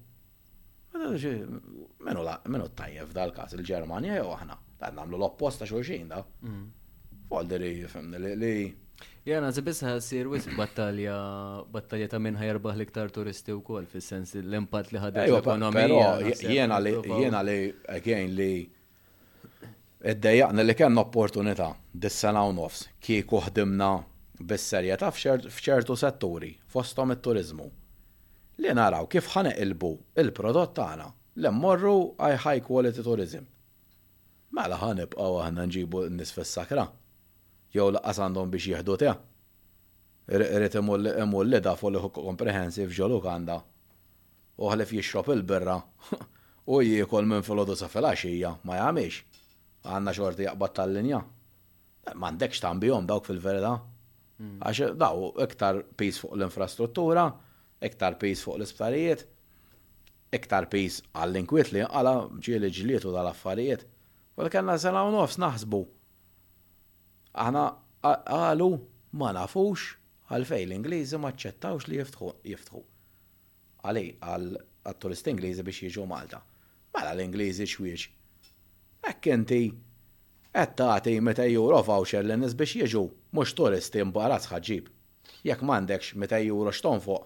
Menu 2.06 2.68
tajjeb 2.82 3.14
dal-kas 3.18 3.56
il-Ġermanja 3.58 4.20
jew 4.20 4.30
aħna, 4.38 4.60
ta' 4.80 4.92
namlu 5.00 5.18
l-opposta 5.18 5.66
xulxin 5.70 6.10
da. 6.14 6.22
Mm. 6.44 6.68
Folderi, 7.32 7.72
fimni 7.90 8.20
li 8.20 8.56
Jena, 9.26 9.52
zibissa 9.52 10.02
sir 10.02 10.26
wis 10.28 10.46
battalja, 10.58 11.16
battalja 11.72 12.10
ta' 12.12 12.20
minn 12.20 12.36
ħajarbaħ 12.36 12.80
liktar 12.82 13.12
turisti 13.18 13.54
u 13.56 13.62
kol, 13.64 13.86
fil-sens 13.88 14.34
l-impat 14.42 14.90
li 14.92 15.00
ħadda 15.00 15.24
l-ekonomija. 15.30 16.08
Jena 16.44 16.80
li, 16.84 16.92
jena 17.22 17.40
li, 17.48 17.54
again 17.94 18.34
li, 18.36 18.48
id 20.12 20.20
dajjaqna 20.26 20.66
li 20.68 20.76
kena 20.76 21.06
opportunita, 21.08 21.70
dis-sena 22.06 22.42
u 22.44 22.52
nofs, 22.58 22.82
kieku 23.06 23.40
ħdimna 23.46 23.90
bis 24.52 24.66
ta' 25.04 25.12
fċertu 25.16 25.96
setturi, 26.04 26.50
fostom 26.76 27.16
il-turizmu. 27.16 27.68
Li 28.60 28.74
naraw 28.76 29.08
kif 29.14 29.30
ilbu 29.40 29.94
il-prodott 30.22 30.74
tagħna 30.82 31.08
li 31.40 31.48
mmorru 31.50 31.96
għaj 32.20 32.36
high 32.44 32.66
quality 32.68 33.08
tourism. 33.08 33.48
Mela 34.54 34.76
ħanibqaw 34.84 35.40
aħna 35.46 35.64
nġibu 35.72 36.04
n-nis 36.12 36.36
fis-sakra 36.36 36.84
jew 37.74 37.92
laqqas 37.96 38.20
għandhom 38.22 38.52
biex 38.54 38.68
jieħdu 38.72 38.96
te. 39.04 39.14
Rrit 40.38 40.78
imur 40.80 41.46
li 41.48 41.60
dafu 41.62 41.90
li 41.92 42.02
komprehensiv 42.20 42.94
ġolu 42.96 43.22
U 44.64 44.68
ħalif 44.70 44.92
jixrob 44.94 45.32
il-birra 45.34 45.80
u 46.74 46.78
jiekol 46.86 47.26
minn 47.26 47.42
filodu 47.44 47.74
sa 47.76 47.88
filgħaxija 47.90 48.52
ma 48.70 48.76
jagħmilx. 48.78 49.24
għandna 49.86 50.12
xorti 50.16 50.46
jaqbad 50.46 50.72
tal-linja. 50.78 51.18
Eh, 52.08 52.14
m'għandekx 52.16 52.60
tambijom 52.62 53.08
dawk 53.10 53.26
fil-verda. 53.28 53.72
Mm. 54.38 54.60
Għax 54.62 54.94
daw 55.02 55.24
iktar 55.44 55.80
pis 55.98 56.20
fuq 56.22 56.38
l-infrastruttura, 56.38 57.26
iktar 57.82 58.16
pis 58.22 58.44
fuq 58.46 58.60
l-isptarijiet, 58.62 59.26
iktar 60.38 60.70
pis 60.72 61.02
għall-inkwiet 61.18 61.74
li 61.74 61.82
għala 61.88 62.14
ġieli 62.38 62.70
u 63.02 63.12
dal-affarijiet. 63.18 63.84
Għal 64.38 64.54
kellna 64.54 64.78
sena 64.78 65.02
u 65.04 65.12
nofs 65.18 65.42
naħsbu 65.42 65.82
Aħna 67.34 67.62
għalu 68.06 68.66
ma 69.18 69.32
nafux 69.34 69.88
għalfej 70.30 70.68
l-Ingliżi 70.68 71.18
ma 71.22 71.32
ċettawx 71.34 71.88
li 71.90 71.98
jiftħu. 72.00 72.82
Għalej 73.84 74.12
għal-turist 74.22 75.30
Ingliżi 75.32 75.66
biex 75.66 75.80
jiġu 75.88 76.04
Malta. 76.10 76.44
Mela 76.94 77.14
l-Ingliżi 77.16 77.66
xwiex. 77.66 78.06
Ekk 79.10 79.32
inti 79.34 79.60
qed 80.54 80.76
tagħti 80.80 81.16
meta 81.26 81.46
juro 81.50 81.82
voucher 81.88 82.22
l-nies 82.22 82.54
biex 82.60 82.84
jiġu 82.84 83.04
mhux 83.34 83.56
turisti 83.58 84.04
imbarazz 84.06 84.52
ħaġib. 84.54 84.88
Jekk 85.44 85.66
m'għandekx 85.66 86.16
meta 86.22 86.38
juro 86.44 86.72
xton 86.74 87.02
fuq. 87.04 87.26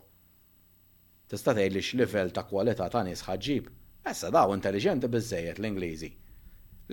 Tista' 1.27 1.51
tgħidli 1.57 1.81
x'livell 1.83 2.31
ta' 2.31 2.45
kwalità 2.47 2.87
ta' 2.87 3.03
nies 3.03 3.25
ħaġġib. 3.27 3.67
Issa 4.07 4.31
daw 4.31 4.55
intelligenti 4.55 5.11
biżejjed 5.11 5.59
l-Ingliżi. 5.59 6.13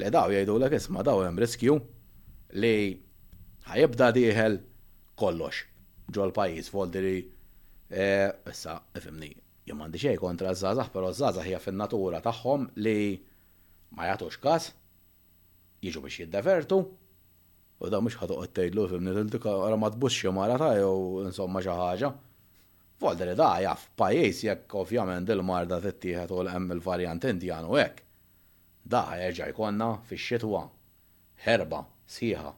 Le 0.02 0.10
daw 0.10 0.34
jgħidulek 0.34 0.74
isma' 0.80 1.06
daw 1.06 1.22
hemm 1.22 1.38
riskju 1.38 1.78
li 2.58 2.74
ħajibda 3.70 4.06
diħel 4.14 4.56
kollox 5.20 5.64
ġol 6.16 6.32
pajis 6.36 6.70
voldiri 6.74 7.12
e, 7.88 8.32
issa 8.52 8.74
ifimni 9.00 9.30
jom 9.70 9.80
xej 9.94 10.18
kontra 10.20 10.50
z-zazax, 10.54 10.90
pero 10.92 11.12
z-zazax 11.14 11.46
hija 11.48 11.60
fin-natura 11.62 12.20
tagħhom 12.26 12.66
li 12.84 12.96
ma 13.96 14.08
jagħtux 14.10 14.40
każ, 14.44 14.66
jiġu 15.86 16.02
biex 16.04 16.20
jiddevertu, 16.24 16.78
u 17.84 17.88
da 17.92 18.00
mhux 18.04 18.18
ħadoqgħod 18.20 18.52
tgħidlu 18.58 18.84
fimni 18.92 19.14
tildik 19.16 19.46
ara 19.54 19.78
ma 19.80 19.88
tbux 19.94 20.18
xi 20.20 20.32
mara 20.36 20.58
ta' 20.60 20.74
jew 20.76 21.22
insomma 21.30 21.62
xi 21.64 21.72
ħaġa. 21.72 22.10
Folder 23.00 23.32
da 23.36 23.48
jaf 23.64 23.88
pajjiż 23.98 24.42
jekk 24.50 24.76
ovvjament 24.80 25.30
il-marda 25.34 25.80
tittieħed 25.84 26.34
u 26.36 26.42
l-hemm 26.44 26.76
il-varjant 26.76 27.26
indijan 27.32 27.70
u 27.72 27.78
hekk. 27.80 28.02
Da 28.84 29.02
jerġa' 29.22 29.48
jkollna 29.54 29.88
fix-xitwa, 30.06 30.62
herba, 31.48 31.80
siħa, 32.06 32.52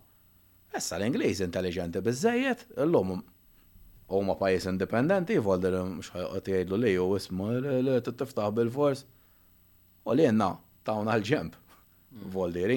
Essa 0.77 0.99
l-Ingliż 1.01 1.39
intelligenti 1.41 2.03
bizzejiet, 2.05 2.67
l-lum 2.85 3.13
ma 4.29 4.35
pajjiż 4.37 4.67
indipendenti, 4.75 5.39
jvolder 5.39 5.77
mxħat 5.89 6.51
jgħidlu 6.53 6.79
li 6.83 6.91
li 7.87 7.95
t 8.05 8.13
tiftaħ 8.21 8.51
bil-fors. 8.59 9.07
U 10.05 10.13
li 10.13 10.27
jenna 10.27 10.51
tawna 10.85 11.15
l-ġemp, 11.17 11.57
volderi. 12.35 12.77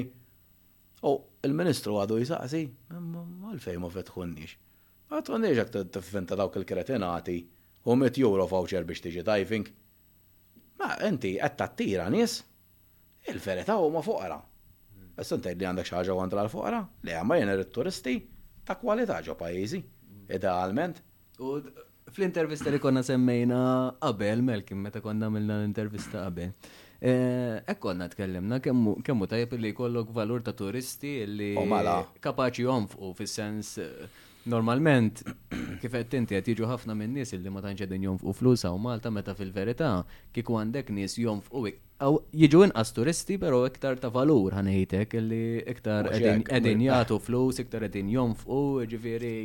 U 1.09 1.11
il-ministru 1.43 1.97
għadu 2.05 2.19
jisaqsi, 2.21 2.63
għalfej 2.95 3.79
ma 3.83 3.89
fetħunnix. 3.97 4.51
Għatħunnix 5.11 5.61
għak 5.65 5.73
t 5.75 5.83
tiffinta 5.97 6.37
dawk 6.39 6.55
il 6.61 6.67
kretin 6.71 7.03
għati 7.09 7.35
u 7.91 7.97
mit 7.99 8.21
juro 8.23 8.47
fawċer 8.47 8.87
biex 8.87 9.03
tiġi 9.09 9.27
diving. 9.27 9.67
Ma 10.79 10.93
inti 11.11 11.35
t-tira 11.63 12.07
nis, 12.15 12.39
il-verita 13.27 13.75
u 13.83 13.91
ma 13.91 14.05
fuqra 14.07 14.39
tajt 15.27 15.59
li 15.59 15.65
għandek 15.67 15.85
xaġa 15.89 16.15
għandra 16.21 16.45
l-fuqra, 16.45 16.79
li 17.03 17.11
għamma 17.15 17.37
jena 17.39 17.55
turisti 17.65 18.17
ta' 18.65 18.75
kwalità 18.77 19.19
ġo 19.25 19.35
pajizi, 19.35 19.81
idealment. 20.31 21.01
U 21.39 21.59
fl-intervista 22.11 22.69
li 22.73 22.79
konna 22.81 23.03
semmejna 23.05 23.59
għabel, 23.99 24.41
Melkim, 24.43 24.81
meta 24.81 25.01
konna 25.01 25.25
għamilna 25.27 25.59
l-intervista 25.59 26.23
qabel. 26.23 26.53
Ekkonna 26.99 28.09
tkellimna 28.11 28.57
kemmu 28.59 29.27
tajb 29.31 29.53
li 29.61 29.71
jkollok 29.71 30.09
valur 30.11 30.41
ta' 30.43 30.51
turisti 30.53 31.13
li 31.31 31.53
mela. 31.55 32.01
kapaċi 32.19 32.65
jomfu 32.65 33.13
fis-sens 33.15 33.77
normalment 34.53 35.21
kif 35.83 35.93
qed 35.95 36.15
inti 36.19 36.37
qed 36.37 36.49
jiġu 36.53 36.69
ħafna 36.73 36.95
minn 36.99 37.13
nies 37.17 37.33
illi 37.37 37.51
ma 37.53 37.61
tantx 37.65 37.83
qegħdin 37.83 38.05
jonfqu 38.07 38.33
flusa 38.39 38.71
u 38.75 38.81
Malta 38.85 39.11
meta 39.15 39.35
fil-verità 39.39 39.91
kieku 40.35 40.57
għandek 40.61 40.91
nies 40.97 41.17
jonfqu 41.23 41.63
aw 42.07 42.17
jiġu 42.43 42.61
inqas 42.69 42.93
turisti 42.97 43.39
però 43.45 43.63
iktar 43.69 43.99
ta' 44.03 44.11
valur 44.19 44.55
ħanejtek 44.57 45.17
illi 45.21 45.43
iktar 45.73 46.11
qegħdin 46.15 46.83
jagħtu 46.89 47.19
flus, 47.27 47.59
iktar 47.63 47.85
qegħdin 47.87 48.13
jonfqu, 48.17 48.61
jiġifieri 48.85 49.35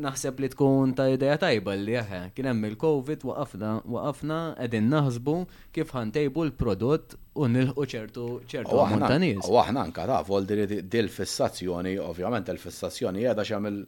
naħseb 0.00 0.38
li 0.40 0.48
tkun 0.54 0.94
ta' 0.96 1.04
idea 1.12 1.34
tajba 1.36 1.74
li 1.76 1.92
jaħe, 1.92 2.20
kien 2.34 2.46
hemm 2.48 2.64
il-Covid 2.70 3.26
waqafna 3.30 3.72
waqafna 3.96 4.38
qegħdin 4.56 4.88
naħsbu 4.94 5.34
kif 5.76 5.92
ħantejbu 5.96 6.46
l-prodott 6.46 7.16
u 7.36 7.48
nilħu 7.52 7.84
ċertu 7.94 8.24
ċertu 8.54 8.80
montanis. 8.94 9.44
U 9.52 9.60
aħna 9.60 9.84
anka 9.84 10.08
taf, 10.10 10.32
dil 10.96 11.12
fissazzjoni, 11.18 11.98
ovvjament 12.08 12.48
il-fissazzjoni 12.54 13.26
qiegħda 13.26 13.44
x'għamil 13.46 13.78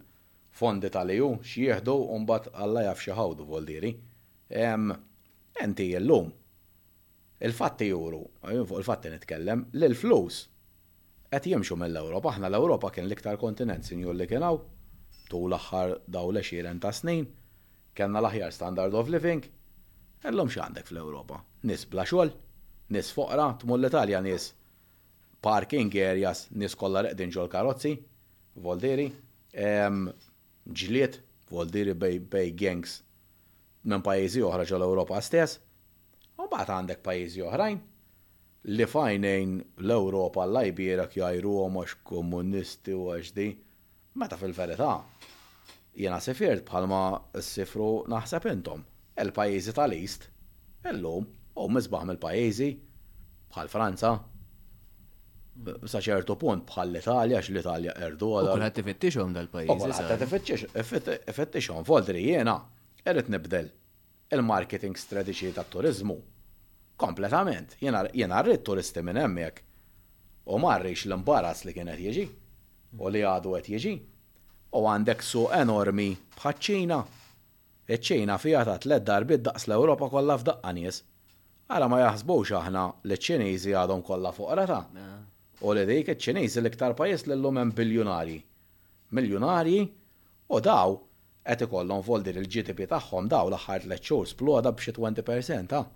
fondi 0.59 0.91
tal-EU 0.91 1.29
xieħdu 1.47 1.95
unbat 2.17 2.51
għalla 2.53 2.83
jaf 2.89 3.03
xieħawdu 3.05 3.45
voldiri. 3.49 3.93
Enti 4.59 5.87
jellum. 5.93 6.31
Il-fatti 7.45 7.87
juru, 7.93 8.21
il-fatti 8.51 9.11
nitkellem, 9.13 9.61
l-flus. 9.79 10.41
Qed 11.31 11.45
jimxu 11.53 11.77
mill-Ewropa, 11.79 12.33
aħna 12.33 12.49
l 12.51 12.57
europa 12.59 12.91
kien 12.95 13.07
l-iktar 13.07 13.37
kontinent 13.39 13.87
sinjur 13.87 14.17
li 14.17 14.27
kienaw, 14.31 14.59
tu 15.29 15.43
l-aħħar 15.47 15.99
daw 16.11 16.33
le 16.35 16.43
xiren 16.43 16.81
ta' 16.83 16.91
snin, 16.97 17.29
kellna 17.95 18.23
l-aħjar 18.23 18.55
standard 18.57 18.97
of 18.99 19.13
living, 19.13 19.45
jellum 20.25 20.51
xandek 20.51 20.89
fl-Ewropa? 20.89 21.39
Nis 21.69 21.85
bla 21.93 22.03
xogħol, 22.09 22.33
nis 22.97 23.13
foqra, 23.15 23.53
tmull 23.61 23.85
l-Italja 23.85 24.23
nis 24.27 24.49
parking 25.45 25.93
areas, 26.03 26.47
nis 26.59 26.75
kollha 26.75 27.05
reqdin 27.11 27.31
ġol 27.37 27.53
karozzi, 27.53 27.93
voldiri, 28.67 29.07
ġiliet, 30.69 31.17
voldiri 31.51 31.95
bej, 31.97 32.19
bej 32.29 32.51
gangs 32.61 32.99
minn 33.89 34.03
pajizi 34.05 34.43
oħra 34.45 34.67
ġol 34.69 34.85
Ewropa 34.85 35.21
stess, 35.25 35.57
u 36.37 36.45
bat 36.51 36.69
għandek 36.75 37.01
pajizi 37.07 37.43
oħrajn 37.47 37.79
li 38.77 38.87
fajnejn 38.93 39.55
l-Ewropa 39.81 40.45
l-lajbierak 40.45 41.17
jajru 41.17 41.55
għax 41.63 41.97
komunisti 42.11 42.93
u 42.93 43.07
għax 43.15 43.33
di, 43.39 43.47
meta 44.21 44.37
fil-verità 44.37 44.93
jena 45.99 46.21
sifirt 46.23 46.67
bħalma 46.69 47.01
s-sifru 47.41 47.89
naħseb 48.13 48.51
intom, 48.53 48.85
il-pajizi 49.25 49.73
tal-East, 49.79 50.29
illum 50.93 51.31
u 51.59 51.71
mizbaħ 51.75 52.11
mill-pajizi 52.13 52.75
bħal 53.57 53.73
Franza, 53.73 54.19
saċertu 55.67 56.37
punt 56.39 56.65
bħal 56.69 56.91
l-Italja, 56.93 57.41
x 57.43 57.51
l-Italja 57.53 57.95
erdola. 58.07 58.53
Kull 58.53 58.65
ħat 58.67 58.77
tifittixhom 58.79 59.35
dal-pajjiż. 59.35 60.71
Ħat 60.73 61.09
tifittixhom, 61.27 61.85
voltri 61.89 62.23
jiena 62.23 62.55
qed 63.03 63.29
nibdel 63.35 63.71
il-marketing 64.37 64.99
strategy 64.99 65.51
tat-turizmu. 65.57 66.17
Kompletament. 66.99 67.77
Jiena 67.81 68.41
rrid 68.43 68.63
turisti 68.67 69.03
minn 69.07 69.21
hemmhekk. 69.23 69.65
U 70.49 70.59
marrix 70.63 71.05
l-imbarazz 71.09 71.67
li 71.69 71.75
kienet 71.77 72.01
jiġi 72.07 72.25
u 72.99 73.13
li 73.13 73.21
għadu 73.29 73.57
qed 73.59 73.71
jiġi. 73.75 73.93
U 74.79 74.83
għandek 74.87 75.23
su 75.25 75.47
enormi 75.57 76.11
bħaċ-Ċina. 76.39 76.99
Iċ-Ċina 77.89 78.37
fija 78.39 78.65
ta' 78.69 78.77
tliet 78.85 79.05
darbi 79.09 79.39
daqs 79.41 79.67
l-Ewropa 79.69 80.11
kollha 80.13 80.37
f'daqqa 80.43 80.73
nies. 80.77 81.03
Ara 81.73 81.87
ma 81.89 82.03
jaħsbux 82.03 82.55
aħna 82.63 82.85
li 83.09 83.17
ċ-Ċiniżi 83.17 83.75
għadhom 83.77 84.03
kollha 84.05 84.33
fuq 84.37 84.57
rata. 84.61 84.83
U 85.67 85.75
li 85.75 85.83
dejk 85.89 86.13
iċ-Ċiniż 86.13 86.57
l-iktar 86.61 86.93
pajis 86.99 87.25
l-lum 87.27 87.57
hemm 87.59 87.73
biljunari. 87.75 88.37
Miljunari 89.19 89.81
u 90.55 90.61
daw 90.65 90.95
qed 91.49 91.65
ikollhom 91.67 92.05
foldir 92.07 92.39
il-GDP 92.39 92.87
tagħhom 92.93 93.27
daw 93.33 93.49
l-aħħar 93.51 93.87
tliet 93.87 94.05
xhur 94.05 94.29
sploda 94.33 94.73
b'xi 94.77 94.95
20% 95.01 95.71
ta' 95.75 95.87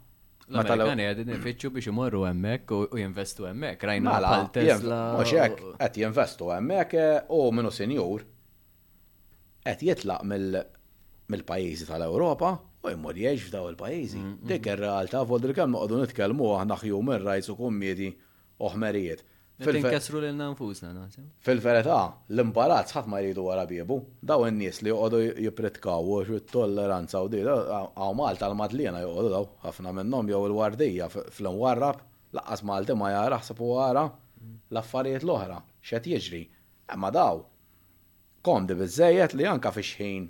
Meta 0.53 0.75
l 0.75 0.89
għedin 1.05 1.31
ifittxu 1.37 1.71
biex 1.73 1.89
imorru 1.93 2.25
hemmhekk 2.27 2.73
u 2.77 2.99
jinvestu 2.99 3.47
hemmhekk, 3.47 3.85
rajna 3.89 4.17
għal 4.17 4.25
mela, 4.27 4.51
Tesla. 4.57 4.99
Mhux 5.17 5.35
hekk 5.39 5.63
qed 5.79 5.99
jinvestu 6.03 6.49
hemmhekk 6.51 6.97
eh, 6.99 7.11
u 7.37 7.39
minnu 7.55 7.71
senjur 7.73 8.25
qed 9.63 9.85
jitlaq 9.87 10.27
mill-pajjiżi 10.29 11.87
tal-Ewropa 11.93 12.51
u 12.83 12.91
jmur 12.93 13.15
jgħix 13.23 13.47
f'daw 13.47 13.71
il-pajjiżi. 13.71 14.19
Mm, 14.19 14.35
mm. 14.43 14.51
Dik 14.51 14.69
ir-realtà 14.75 15.23
foldir 15.31 15.55
kemm 15.57 15.77
noqogħdu 15.77 16.03
nitkellmu 16.03 16.51
aħna 16.59 16.81
human 16.89 17.29
rights 17.31 17.53
u 17.55 17.61
ħmerijiet. 18.75 19.23
Tinkesru 19.59 20.19
l 20.19 20.33
nfusna 20.55 20.91
Fil-verità, 21.45 21.99
l-imbarazz 22.33 22.95
ħadd 22.97 23.09
ma 23.11 23.19
jridu 23.21 23.45
wara 23.45 23.67
biebu. 23.69 23.99
Daw 24.25 24.47
in-nies 24.49 24.81
li 24.83 24.91
joqogħdu 24.91 25.21
jippritkaw 25.45 26.09
u 26.33 26.41
tolleranza 26.49 27.21
u 27.23 27.29
din 27.31 27.45
għaw 27.47 28.15
Malta 28.17 28.49
l-Madlina 28.49 29.03
joqogħdu 29.05 29.33
daw 29.37 29.45
ħafna 29.67 29.93
minnhom 30.01 30.33
jew 30.33 30.41
il-wardija 30.49 31.11
fl 31.13 31.51
mwarrab 31.53 32.01
laqqas 32.39 32.65
Malta 32.65 32.97
ma 32.97 33.13
jara 33.13 33.39
ħseb 33.43 33.63
u 33.63 33.71
l-affarijiet 34.73 35.23
l-oħra 35.29 35.61
x'qed 35.85 36.11
jiġri. 36.17 36.43
Imma 36.97 37.13
daw 37.15 37.45
komdi 38.43 38.75
biżejjed 38.81 39.37
li 39.39 39.47
anka 39.53 39.71
fiċħin 39.77 40.29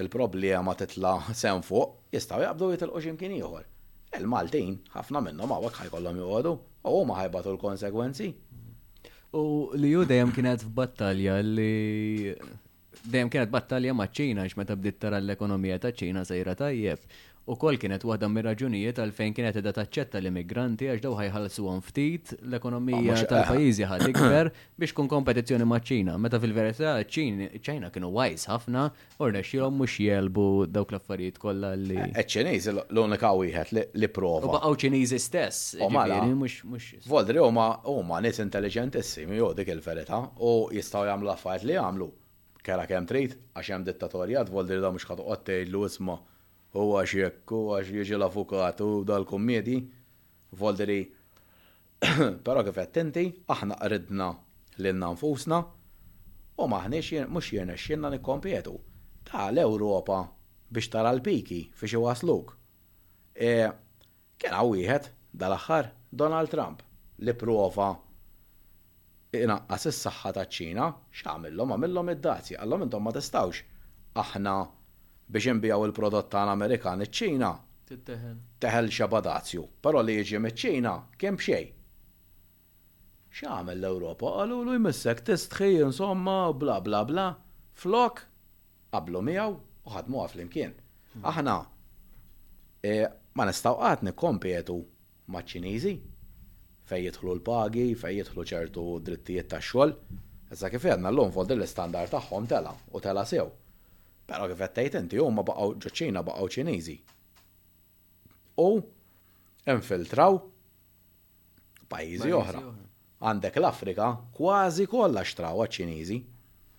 il-problema 0.00 0.72
titla 0.78 1.18
sen 1.36 1.66
fuq 1.66 2.14
jistgħu 2.14 2.44
jaqbdu 2.46 2.70
jitilqu 2.76 3.04
x'imkien 3.10 3.36
ieħor. 3.42 3.64
Il-Maltin 4.16 4.78
ħafna 4.94 5.26
minnhom 5.28 5.56
għawak 5.58 5.82
ħajkollhom 5.82 6.22
joqogħdu 6.24 6.56
u 6.90 7.04
ma 7.06 7.14
ħajbatu 7.22 7.48
l-konsekwenzi. 7.54 8.30
U 9.38 9.42
li 9.78 9.90
ju 9.94 10.04
dejjem 10.08 10.32
kienet 10.36 10.64
f'battalja 10.66 11.36
li 11.46 12.34
dejjem 13.06 13.30
kienet 13.32 13.50
battalja 13.50 13.94
ma' 13.96 14.06
ċina 14.18 14.44
x'meta 14.50 14.74
bditt 14.78 14.98
tara 15.00 15.20
l-ekonomija 15.22 15.78
ta' 15.82 15.92
ċina 15.96 16.24
sejra 16.28 16.54
tajjeb 16.58 17.00
u 17.46 17.56
kol 17.58 17.74
kienet 17.80 18.04
waħda 18.06 18.28
mir 18.30 18.44
raġunijiet 18.46 18.98
għalfejn 19.02 19.32
kienet 19.34 19.56
edha 19.58 19.72
taċċetta 19.74 20.20
l-immigranti 20.22 20.86
għax 20.92 21.02
daw 21.02 21.16
ħajħalsu 21.18 21.64
għom 21.72 21.80
ftit 21.88 22.30
l-ekonomija 22.38 23.16
ah, 23.16 23.24
tal-pajizi 23.32 23.86
ħad 23.90 24.04
ikber 24.12 24.50
biex 24.78 24.94
kun 24.94 25.08
kompetizzjoni 25.10 25.66
ma' 25.66 25.80
ċina. 25.82 26.14
Meta 26.22 26.38
fil-verità 26.42 26.92
ċina 27.10 27.90
kienu 27.90 28.12
wajs 28.14 28.46
ħafna 28.52 28.84
u 29.18 29.30
xilom 29.42 29.78
mhux 29.80 29.98
jelbu 30.06 30.46
dawk 30.70 30.94
l-affarijiet 30.94 31.40
kollha 31.42 31.72
li. 31.78 31.98
Eh, 31.98 32.16
eh, 32.22 32.22
ċ 32.22 32.76
l-unika 32.92 33.30
wieħed 33.34 33.88
li 33.98 34.08
prova. 34.12 34.46
U 34.46 34.52
baqaw 34.54 34.76
Ċiniżi 34.82 35.18
stess. 35.20 35.74
Mela. 35.92 36.18
Voldri 37.10 37.40
huma 37.42 37.64
ma' 38.06 38.20
nies 38.22 38.38
intelligentissimi 38.42 39.38
jew 39.42 39.50
dik 39.58 39.72
il-verità 39.74 40.20
u 40.44 40.54
jistgħu 40.74 41.06
jagħmlu 41.10 41.32
affarijiet 41.34 41.68
li 41.72 41.78
jagħmlu. 41.80 42.10
Kera 42.62 42.84
kemm 42.86 43.08
trid 43.10 43.34
għax 43.58 43.72
hemm 43.74 43.86
dittatorjat 43.88 44.52
voldri 44.54 44.78
da 44.82 44.92
mhux 44.94 45.08
ħadd 45.10 45.24
qod 45.26 45.42
tgħidlu 45.50 45.86
isma' 45.90 46.20
u 46.80 46.84
għax 46.96 47.16
jekk, 47.20 47.52
u 47.52 47.66
għax 47.76 47.90
jieġi 47.92 48.14
l-avukat, 48.16 48.78
u 48.80 48.92
dal-kommedi, 49.04 49.74
volderi, 50.58 51.02
pero 52.46 52.62
kif 52.64 52.78
attenti, 52.80 53.26
aħna 53.52 53.76
ridna 53.92 54.28
l-inna 54.80 55.10
nfusna, 55.14 55.58
u 56.62 56.68
maħnex 56.72 57.26
mux 57.28 57.52
jirna 57.52 57.76
xienna 57.76 58.10
nikompietu. 58.14 58.76
Ta' 59.28 59.50
l-Europa 59.52 60.22
biex 60.72 60.88
tara 60.94 61.12
l-piki 61.16 61.60
fi 61.76 61.88
xi 61.92 62.00
wasluk. 62.00 62.52
u 62.52 62.54
e, 63.34 63.70
wieħed 64.40 65.12
dal-aħħar 65.32 65.92
Donald 66.12 66.48
Trump 66.52 66.82
li 67.24 67.32
prova 67.40 67.92
inaqqas 69.32 69.86
is-saħħa 69.88 70.32
taċ-Ċina 70.36 70.88
x'għamilhom 71.16 71.72
għamilhom 71.72 72.10
id 72.12 72.20
dazzi 72.26 72.56
għallhom 72.58 72.82
intom 72.88 73.06
ma 73.06 73.12
testawx, 73.16 73.62
aħna 74.20 74.56
biex 75.30 75.46
inbijaw 75.52 75.84
il-prodott 75.86 76.30
tagħna 76.32 76.54
Amerikan 76.56 77.04
iċ-Ċina 77.04 77.50
teħel 78.62 78.88
xabadazzju, 78.96 79.64
però 79.84 80.00
li 80.02 80.14
jiġi 80.18 80.40
miċ-Ċina 80.42 80.92
kemm 81.20 81.36
xejn. 81.46 81.70
X'għamel 83.32 83.80
l-Ewropa 83.80 84.32
qalu 84.38 84.58
lu 84.64 84.74
jmissek 84.76 85.22
tistħi 85.28 85.70
insomma 85.86 86.36
bla 86.52 86.78
bla 86.84 87.00
bla 87.08 87.26
flok 87.82 88.24
qablu 88.92 89.22
miegħu 89.28 89.54
u 89.86 89.94
ħadmu 89.94 90.24
flimkien. 90.32 90.74
Hmm. 91.12 91.26
Aħna 91.30 91.56
e, 92.88 92.96
ma 93.34 93.48
nistgħu 93.48 93.76
qatt 93.84 94.06
nikkompetu 94.08 94.76
maċ-Ċiniżi 95.32 95.94
fej 96.92 97.06
jidħlu 97.06 97.36
l-pagi, 97.38 97.90
fej 97.96 98.18
jidħlu 98.20 98.46
ċertu 98.52 98.86
drittijiet 99.08 99.52
tax-xogħol. 99.54 99.96
Issa 100.52 100.68
kif 100.68 100.84
għedna 100.92 101.08
l-lum 101.12 101.32
fod 101.32 101.54
l-istandard 101.56 102.12
tagħhom 102.12 102.48
tela 102.52 102.72
u 102.92 103.00
tela 103.00 103.24
sew. 103.28 103.48
Pero 104.30 104.44
kif 104.50 104.60
tgħid 104.74 104.98
inti, 105.00 105.18
huma 105.24 105.42
baqgħu 105.46 105.70
ġoċċina 105.84 106.20
baqgħu 106.26 106.50
Ċiniżi. 106.54 106.96
U 108.62 108.68
infiltraw 109.74 110.38
pajjiżi 111.94 112.34
oħra. 112.38 112.62
Għandek 113.22 113.58
l-Afrika 113.60 114.06
kważi 114.38 114.86
kollha 114.92 115.24
xtraw 115.26 115.64
Ċiniżi 115.76 116.20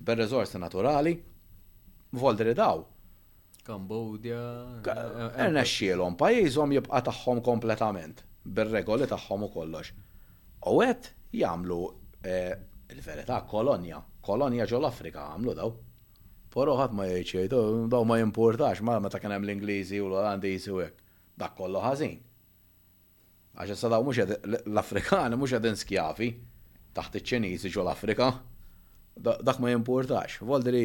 bir 0.08 0.20
riżorsi 0.24 0.60
naturali 0.64 1.16
voldri 2.24 2.56
daw. 2.58 2.84
Kambodja. 3.64 4.40
Erna 5.40 6.08
pajjiżhom 6.24 6.74
jibqa' 6.80 7.04
tagħhom 7.10 7.44
kompletament 7.46 8.24
bir-regoli 8.44 9.08
tagħhom 9.08 9.46
u 9.48 9.52
kollox. 9.54 9.92
U 10.74 10.80
qed 10.84 11.12
jagħmlu 11.44 11.78
eh, 12.28 12.52
il-verità 12.94 13.42
kolonja, 13.48 14.00
kolonja 14.24 14.68
ġol 14.68 14.88
Afrika 14.90 15.30
għamlu 15.32 15.56
daw. 15.62 15.74
Pero 16.54 16.76
ħadd 16.78 16.94
ma 16.94 17.06
jgħid 17.26 17.58
xejn, 17.58 17.86
daw 17.90 18.06
ma 18.06 18.18
jimpurtax 18.22 18.84
ma 18.86 18.98
meta 19.02 19.20
kien 19.22 19.34
hemm 19.34 19.48
l-Ingliżi 19.48 20.00
u 20.04 20.08
l-Olandiżi 20.12 20.74
u 20.76 20.82
għek. 20.84 21.00
Dak 21.42 21.56
kollu 21.58 21.82
ħażin. 21.82 22.18
Għax 23.58 23.80
sa' 23.82 23.90
daw 23.90 24.04
mhux 24.06 24.20
l-Afrikani 24.70 25.38
mhux 25.40 25.56
qegħdin 25.56 25.80
skjafi 25.82 26.28
taħt 26.94 27.18
iċ-Ċiniżi 27.22 27.72
ġol 27.74 27.88
l-Afrika. 27.90 28.28
Dak 29.18 29.62
ma 29.64 29.72
jimpurtax. 29.72 30.44
Voldri 30.46 30.84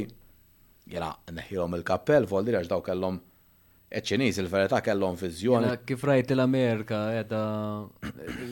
jena 0.89 1.11
neħjom 1.37 1.77
il-kappell, 1.83 2.29
voldri 2.33 2.57
għax 2.63 2.73
daw 2.73 2.81
kellhom 2.89 3.21
ċ-Ċiniżi 3.93 4.43
il-verità 4.47 4.81
kellhom 4.87 5.21
viżjoni. 5.21 5.75
Kif 5.91 6.09
rajt 6.09 6.33
l-Amerika 6.33 7.03
qiegħda 7.13 7.43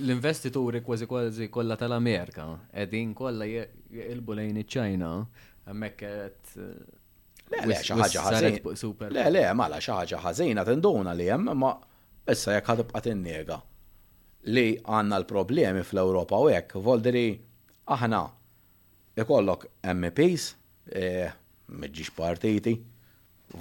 l-investituri 0.02 0.84
kważi 0.84 1.08
kważi 1.08 1.48
kollha 1.56 1.80
tal-Amerika 1.80 2.50
qegħdin 2.76 3.16
kollha 3.16 3.48
jilbu 3.48 4.38
lejn 4.42 4.60
iċ-Ċajna 4.66 5.12
hemmhekk 5.72 6.54
Le, 7.48 7.62
Le, 7.64 9.24
le, 9.30 9.42
mala 9.54 9.78
xaħġa 9.78 10.18
ħazina 10.24 10.64
tinduna 10.66 11.12
li 11.14 11.28
jem, 11.28 11.44
ma 11.54 11.68
issa 12.34 12.56
jek 12.56 12.70
ħatibqa 12.72 13.02
tinnega 13.04 13.58
li 14.54 14.64
għanna 14.82 15.20
l-problemi 15.20 15.84
fl-Europa 15.86 16.40
u 16.42 16.50
jek, 16.50 16.74
voldri, 16.82 17.22
aħna 17.96 18.20
ikollok 19.22 19.68
MPs, 19.94 20.48
eh, 20.90 21.30
meġġiġ 21.70 22.10
partiti, 22.18 22.74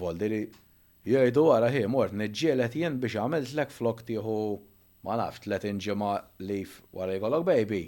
voldri, 0.01 0.41
jgħidu 1.05 1.45
għara 1.53 1.69
hi, 1.75 1.85
mort 1.85 2.15
neġġielet 2.23 2.79
jien 2.81 2.97
biex 3.03 3.21
għamilt 3.21 3.53
l-ek 3.53 3.75
flok 3.77 4.01
tiħu 4.09 4.37
ma 5.05 5.19
nafx 5.21 5.45
tletin 5.45 5.77
ġima 5.85 6.15
li 6.41 6.63
wara 6.97 7.19
jkollok 7.19 7.45
baby, 7.53 7.83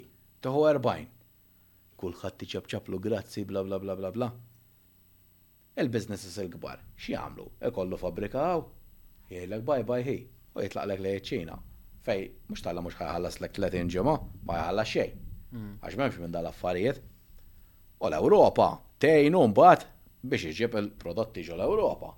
tiħu 0.46 0.64
40. 0.72 1.10
Kulħadd 1.98 2.52
ċabċablu 2.54 3.02
grazzi 3.02 3.42
bla 3.50 3.66
bla 3.66 3.82
bla 3.82 3.98
bla 3.98 4.12
bla. 4.14 4.28
bla 4.30 4.36
il-businesses 5.80 6.36
il-kbar, 6.42 6.80
Ekollu 7.60 7.98
fabrika 7.98 8.42
għaw? 8.42 8.64
jgħidlek 9.28 9.64
bye 9.68 9.84
bye 9.86 10.04
hi, 10.06 10.16
u 10.56 10.62
jitlaqlek 10.64 11.00
li 11.04 11.10
ċina. 11.24 11.56
Fej, 12.06 12.22
mhux 12.48 12.62
talla 12.64 12.80
mhux 12.82 12.96
ħallas 12.98 13.36
lek 13.42 13.52
30 13.58 13.90
ġimgħa, 13.92 14.14
ma 14.48 14.56
jħallas 14.62 14.92
xejn. 14.94 15.18
Mm. 15.52 15.72
Għax 15.84 15.98
m'hemmx 15.98 16.22
minn 16.22 16.32
dal-affarijiet. 16.34 17.00
U 18.02 18.08
l-Ewropa 18.08 18.68
tgħinu 19.02 19.42
mbagħad 19.52 19.84
biex 20.28 20.48
iġib 20.54 20.78
il-prodotti 20.80 21.44
ġol 21.46 21.60
l-Ewropa. 21.62 22.10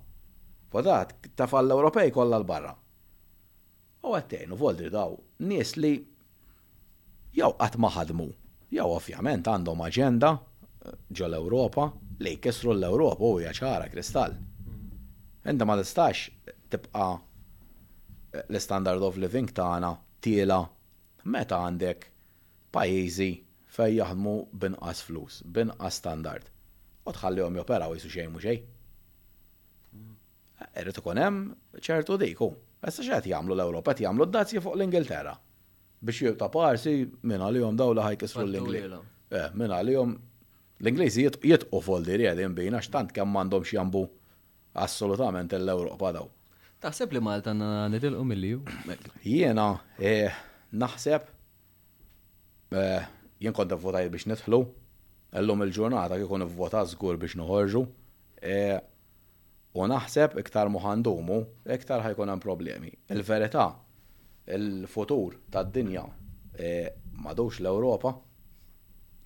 Fadat, 0.71 1.17
tafal 1.35 1.67
l 1.67 1.75
europej 1.75 2.13
kollha 2.15 2.39
l-barra. 2.39 2.71
U 4.07 4.15
għattejnu 4.15 4.57
voldri 4.57 4.89
daw 4.95 5.17
nies 5.51 5.75
li 5.83 5.91
jew 7.35 7.51
qatt 7.59 7.75
ma 7.77 7.91
ħadmu, 7.97 8.29
jew 8.77 8.87
ovvjament 8.95 9.51
għandhom 9.51 9.83
aġenda 9.89 10.31
ġol 11.19 11.35
Ewropa 11.41 11.89
li 12.23 12.33
kessru 12.43 12.73
l-Ewropa 12.75 13.25
u 13.27 13.39
ċara 13.43 13.89
kristall. 13.91 14.35
Enda 15.49 15.65
ma 15.65 15.75
tistax 15.79 16.27
tibqa 16.71 17.07
eh, 17.13 18.47
l-standard 18.53 19.03
of 19.07 19.17
living 19.21 19.49
tagħna 19.57 19.89
tiela 20.23 20.59
meta 21.33 21.59
għandek 21.67 22.07
pajjiżi 22.75 23.29
fej 23.71 23.97
jaħdmu 23.99 24.35
binqas 24.61 25.03
flus, 25.07 25.41
binqas 25.45 26.01
standard. 26.01 26.47
U 27.07 27.13
tħallihom 27.15 27.57
joperaw 27.61 27.95
jisu 27.97 28.11
xejn 28.13 28.33
mhux 28.35 28.45
xejn. 28.47 28.65
Eh, 29.97 30.79
irrid 30.83 31.01
ikun 31.01 31.21
hemm 31.25 31.41
ċertu 31.81 32.19
diku. 32.21 32.51
Issa 32.87 33.05
x'qed 33.05 33.31
jagħmlu 33.33 33.57
l-Ewropa 33.57 33.95
qed 33.95 34.05
jagħmlu 34.07 34.29
d-dazzi 34.29 34.61
fuq 34.65 34.77
l-Ingilterra 34.77 35.35
biex 36.01 36.25
jibta 36.31 36.47
parsi 36.53 36.95
minn 37.29 37.43
għalihom 37.45 37.75
daw 37.77 37.91
li 37.93 38.05
ħajkisru 38.05 38.45
l-Ingli. 38.45 38.85
Eh, 39.37 39.49
minn 39.57 39.73
għalihom 39.77 40.15
L-Ingliżi 40.81 41.27
jitqof 41.45 41.85
għoldi 41.93 42.15
rjedin 42.17 42.55
bejn 42.57 42.73
għax 42.79 42.87
x'tant 42.87 43.11
kemm 43.13 43.35
m'għandhom 43.35 43.65
jambu 43.69 43.99
assolutament 44.83 45.53
l-Ewropa 45.53 46.09
daw. 46.15 46.29
Taħseb 46.81 47.11
li 47.13 47.21
Malta 47.21 47.53
nitilqu 47.53 48.23
mill 48.25 48.61
Jiena 49.21 49.67
eh, 50.01 50.33
naħseb 50.73 51.27
eh, 52.73 53.03
jien 53.37 53.53
kont 53.53 53.75
votajt 53.83 54.09
biex 54.13 54.25
nidħlu, 54.31 54.61
llum 55.45 55.61
il-ġurnata 55.67 56.17
kikun 56.23 56.47
vvota 56.49 56.81
żgur 56.95 57.21
biex 57.21 57.37
noħorġu. 57.37 57.83
Eh, 58.41 58.79
u 59.77 59.85
naħseb 59.87 60.39
iktar 60.41 60.71
muħandumu, 60.73 61.37
iktar 61.77 62.01
ħajkun 62.07 62.33
hemm 62.33 62.41
problemi. 62.43 62.89
Il-verità, 63.13 63.69
il-futur 64.49 65.37
tad-dinja 65.53 66.07
madux 67.21 67.61
l-Ewropa 67.61 68.17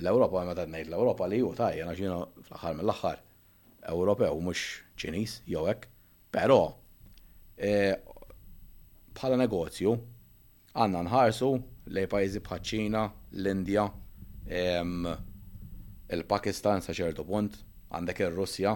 l-Europa 0.04 0.42
meta 0.44 0.66
ngħid 0.68 0.90
l-Europa 0.90 1.28
li 1.30 1.38
hu 1.42 1.52
tajja 1.56 1.84
jena 1.84 1.94
ġina 1.96 2.16
fl-aħħar 2.50 2.74
mill-aħħar 2.80 3.22
Ewropew 3.92 4.40
mhux 4.42 4.64
Ċiniż 4.98 5.36
jew 5.52 5.66
hekk, 5.70 5.88
però 6.34 6.56
e, 7.56 7.94
bħala 9.16 9.38
negozju 9.44 9.94
għandna 10.76 11.04
nħarsu 11.06 11.52
lej 11.96 12.08
pajjiżi 12.12 12.42
bħaċ-Ċina, 12.48 13.02
l-Indja, 13.38 13.84
il-Pakistan 16.16 16.82
sa 16.82 16.96
ċertu 16.98 17.24
punt, 17.30 17.56
għandek 17.94 18.24
ir-Russja. 18.26 18.74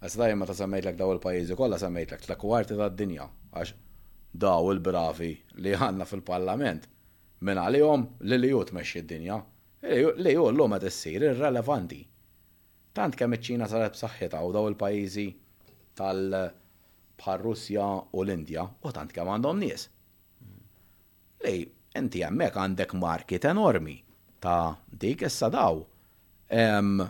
Għas 0.00 0.16
dajjem 0.20 0.40
meta 0.42 0.56
semmejtlek 0.56 0.96
daw 0.98 1.12
il-pajjiżi 1.18 1.56
kollha 1.58 1.78
semmejtlek 1.80 2.24
tla 2.24 2.38
kwarti 2.40 2.76
tad-dinja 2.80 3.26
għax 3.52 3.72
daw 4.42 4.72
il-bravi 4.72 5.30
li 5.62 5.76
għandna 5.76 6.04
fil-Parlament 6.08 6.84
minn 7.44 7.60
għalihom 7.62 8.04
li 8.24 8.40
li 8.40 8.50
jut 8.54 8.72
meċi 8.76 9.04
d-dinja. 9.04 9.38
Eh, 9.86 10.12
le 10.16 10.32
jo 10.32 10.46
l 10.48 10.78
s-sir, 10.90 11.22
irrelevanti. 11.30 12.06
Tant 12.92 13.14
kemm 13.14 13.36
iċ-Ċina 13.36 13.68
saret 13.70 13.94
b'saħħitha 13.94 14.40
u 14.48 14.52
daw 14.54 14.66
il-pajjiżi 14.70 15.26
tal 15.94 16.22
bħal 17.20 17.38
Russja 17.44 17.86
u 18.10 18.24
l-Indja 18.24 18.64
u 18.82 18.92
tant 18.92 19.12
kemm 19.12 19.30
għandhom 19.36 19.60
nies. 19.62 19.84
Lej, 21.44 21.62
inti 22.00 22.24
hemmhekk 22.24 22.56
għandek 22.64 22.96
market 22.98 23.44
enormi 23.50 23.98
ta' 24.42 24.74
dik 24.90 25.22
issa 25.28 25.50
daw. 25.54 25.84
Um, 26.50 27.04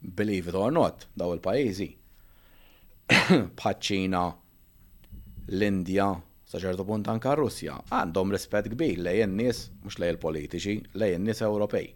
believe 0.00 0.48
it 0.50 0.54
or 0.54 0.72
not, 0.72 1.06
daw 1.14 1.32
il-pajjiżi. 1.38 1.88
Bħaċ-Ċina, 3.56 4.26
l-Indja, 5.56 6.10
saċertu 6.50 6.84
punt 6.86 7.08
anka 7.10 7.36
Russja, 7.38 7.76
għandhom 7.94 8.32
rispett 8.34 8.66
kbir 8.72 8.98
lejn 9.06 9.34
nies 9.38 9.68
mhux 9.84 10.00
lej 10.02 10.16
il-politiċi, 10.16 10.74
lejn 10.98 11.22
nies 11.28 11.42
Ewropej. 11.46 11.86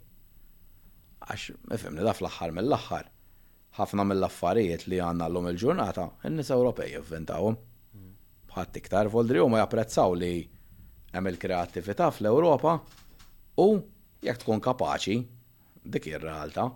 Għax, 1.24 1.46
mifimni 1.72 2.04
da 2.06 2.12
fl-aħħar 2.14 2.54
mill-aħħar. 2.58 3.08
Ħafna 3.74 4.04
mill-affarijiet 4.06 4.84
li 4.92 5.00
l-lum 5.02 5.48
il-ġurnata, 5.50 6.04
n 6.28 6.38
nies 6.38 6.52
Ewropej 6.54 6.94
jivventawhom. 6.98 7.56
Bħat 8.54 8.78
iktar 8.78 9.10
u 9.10 9.48
ma 9.48 9.62
japprezzaw 9.64 10.14
li 10.14 10.32
hemm 11.14 11.30
il-kreattività 11.32 12.12
fl-Ewropa 12.14 12.76
u 13.64 13.68
jekk 14.24 14.44
tkun 14.44 14.62
kapaċi 14.64 15.18
dik 15.84 16.06
ir-realtà 16.12 16.68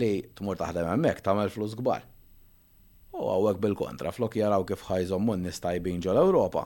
li 0.00 0.12
tmur 0.34 0.56
taħdem 0.62 0.88
hemmhekk 0.94 1.20
tagħmel 1.28 1.52
flus 1.52 1.76
kbar. 1.76 2.08
U 3.12 3.26
għawek 3.28 3.58
bil-kontra, 3.60 4.10
flok 4.16 4.38
jaraw 4.40 4.62
kif 4.64 4.86
ħajżom 4.88 5.26
mun 5.28 5.42
nistajbin 5.44 5.98
ġol 6.00 6.20
Ewropa. 6.22 6.62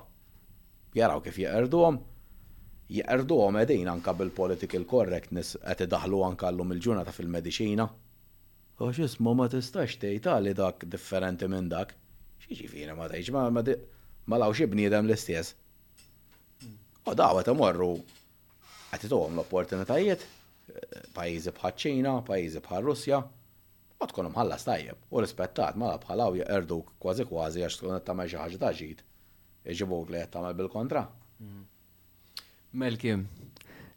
Jaraw 0.95 1.19
kif 1.25 1.41
Jgħerdu 1.43 3.35
għom 3.43 3.57
edin 3.65 3.89
anka 3.91 4.13
bil-political 4.15 4.85
correctness 4.87 5.57
qed 5.59 5.81
idaħlu 5.89 6.21
anka 6.23 6.53
l-lum 6.53 6.71
il-ġurnata 6.77 7.11
fil 7.13 7.27
medicina 7.33 7.89
U 8.79 8.91
xismu 8.95 9.33
ma 9.35 9.49
tistax 9.51 9.97
tgħid 9.99 10.53
dak 10.61 10.85
differenti 10.93 11.49
minn 11.51 11.69
dak. 11.73 11.97
fina 12.47 12.95
ma 12.95 13.09
tgħidx 13.09 13.33
ma 13.33 13.51
ma 13.51 14.39
law 14.39 14.53
xi 14.55 14.67
bniedem 14.67 15.07
l-istess. 15.07 15.55
U 17.07 17.15
dawa 17.15 17.43
ta' 17.43 17.55
morru 17.55 17.97
qed 18.93 19.09
itohom 19.09 19.35
l-opportunitajiet 19.35 20.21
eh, 20.21 21.01
pajjiżi 21.15 21.55
bħal 21.59 21.75
Ċina, 21.77 22.15
pajjiżi 22.27 22.61
bħal 22.67 22.85
Russja, 22.85 23.21
Ma 24.01 24.07
tkun 24.11 24.29
mħallas 24.35 24.67
tajjeb 24.69 25.05
u 25.17 25.21
rispettat 25.25 25.77
ma 25.81 25.95
bħalaw 26.03 26.37
jgħerdu 26.41 26.81
kważi 27.05 27.25
kważi 27.31 27.65
għax 27.67 27.79
tkun 27.81 27.95
qed 27.97 28.05
tagħmel 28.05 28.31
xi 28.31 28.59
ta' 28.65 28.73
ġid 28.81 29.01
iġibuk 29.75 30.11
li 30.13 30.21
qed 30.21 30.35
tagħmel 30.35 30.57
bil-kontra. 30.59 31.03
Mm. 31.41 31.63
Melkim, 32.77 33.23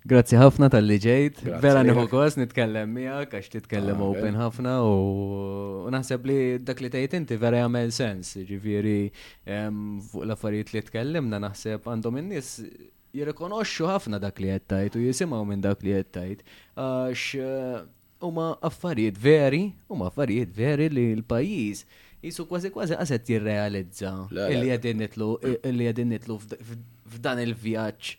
grazzi 0.08 0.40
ħafna 0.40 0.70
tal-li 0.72 0.96
ġejt, 1.04 1.42
vera 1.66 1.82
nieħu 1.84 2.06
kos 2.14 2.40
nitkellem 2.40 2.94
miegħek 2.96 3.36
għax 3.42 3.52
titkellem 3.58 4.06
open 4.08 4.40
ħafna 4.40 4.78
u 4.88 5.92
naħseb 5.98 6.32
li 6.32 6.40
dak 6.70 6.80
li 6.86 6.94
tajt 6.96 7.18
inti 7.20 7.40
vera 7.44 7.66
jagħmel 7.66 7.92
sens, 7.92 8.38
Ġifiri, 8.40 8.96
fuq 9.44 10.24
l-affarijiet 10.30 10.74
li 10.78 10.86
tkellimna 10.88 11.44
naħseb 11.50 11.92
għandhom 11.92 12.24
innis 12.24 12.56
nies 12.62 12.88
jirrikonoxxu 13.20 13.88
ħafna 13.92 14.20
dak 14.24 14.38
li 14.40 14.52
qed 14.64 14.96
u 15.02 15.08
jisimaw 15.10 15.44
minn 15.50 15.60
dak 15.66 15.82
li 15.84 15.92
qed 15.98 16.16
tajt 16.16 16.48
għax 16.80 17.88
huma 18.22 18.48
affarijiet 18.70 19.18
veri, 19.22 19.62
huma 19.90 20.08
affarijiet 20.12 20.54
veri 20.56 20.88
li 20.90 21.04
l-pajjiż 21.20 21.84
jisu 22.26 22.46
kważi 22.50 22.72
kważi 22.76 22.98
għaset 23.00 23.30
jirrealizza 23.32 24.12
li 24.36 24.66
qegħdin 24.68 26.12
nitlu 26.12 26.34
li 26.36 26.74
f'dan 27.14 27.40
il-vjaġġ 27.46 28.12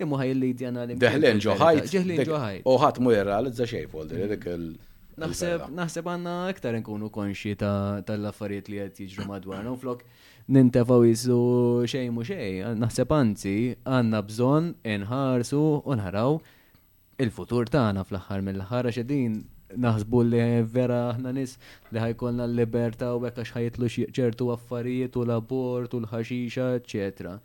li 0.00 0.08
mu 0.10 0.18
ħajli 0.20 0.50
djana 0.60 0.82
li 0.88 0.98
Deħlin 1.00 1.38
ġoħajt. 1.44 1.86
Deħlin 1.94 2.20
ġoħajt. 2.28 2.66
U 2.68 2.74
ħadd 2.82 3.00
mu 3.00 3.14
jirrealizza 3.16 3.64
xej 3.68 3.86
fuq 3.92 4.12
dik 4.12 4.46
il- 4.52 4.74
Naħseb 5.16 5.64
għanna 5.72 6.02
għandna 6.12 6.32
iktar 6.52 6.74
nkunu 6.82 7.08
konxi 7.12 7.54
tal-affarijiet 7.56 8.66
li 8.68 8.80
qed 8.82 8.98
jiġru 9.06 9.24
madwarna 9.30 9.72
u 9.72 9.78
flok 9.80 10.02
nintefaw 10.52 11.06
jisu 11.08 11.38
xejn 11.88 12.12
mu 12.12 12.26
xejn, 12.28 12.76
naħseb 12.84 13.14
anzi 13.16 13.56
għandna 13.88 14.20
bżonn 14.28 14.74
inħarsu 14.92 15.64
u 15.80 15.96
nħaraw 15.96 16.36
il-futur 17.24 17.68
tagħna 17.72 18.02
fl-aħħar 18.04 18.42
mill-aħħar 18.46 18.88
għax 18.90 19.04
din 19.08 19.36
naħsbu 19.84 20.20
li 20.26 20.40
vera 20.72 20.98
aħna 21.12 21.32
nis 21.36 21.54
li 21.92 22.02
ħajkolna 22.02 22.46
l-liberta 22.50 23.08
u 23.16 23.22
bekk 23.24 23.40
għax 23.42 23.54
ħajitlu 23.56 23.88
ċertu 24.18 24.48
affarijiet 24.54 25.16
u 25.16 25.22
l-abort 25.26 25.96
u 25.96 26.00
l-ħaxixa, 26.02 26.66
etc. 26.80 27.38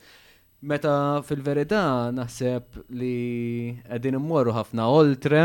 Meta 0.71 0.95
fil-verità 1.25 1.83
naħseb 2.13 2.85
li 2.93 3.77
għedin 3.95 4.19
immorru 4.19 4.53
ħafna 4.57 4.85
oltre, 4.91 5.41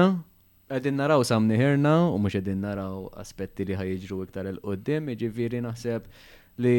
għedin 0.69 0.99
naraw 1.01 1.23
samniħirna 1.25 1.95
u 2.13 2.19
mux 2.21 2.37
għedin 2.41 2.65
naraw 2.67 3.07
aspetti 3.23 3.65
li 3.71 3.79
ħajġru 3.79 4.21
iktar 4.27 4.51
l-qoddim, 4.57 5.15
ġifiri 5.23 5.63
naħseb 5.65 6.11
li 6.65 6.77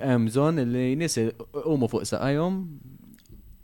emżon 0.00 0.64
li 0.70 0.88
nis 0.96 1.18
umu 1.68 1.88
fuq 1.92 2.04
saqajom 2.08 2.60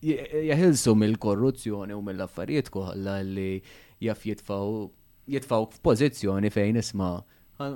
jahilsu 0.03 0.95
mill-korruzzjoni 0.97 1.95
u 1.95 2.03
mill-affarijiet 2.03 2.70
kollha 2.73 3.19
li 3.23 3.61
jaf 4.01 4.23
jitfaw 4.25 4.87
jitfaw 5.31 5.67
f'pożizzjoni 5.75 6.51
fejn 6.51 6.77
isma. 6.81 7.23
Ah, 7.59 7.75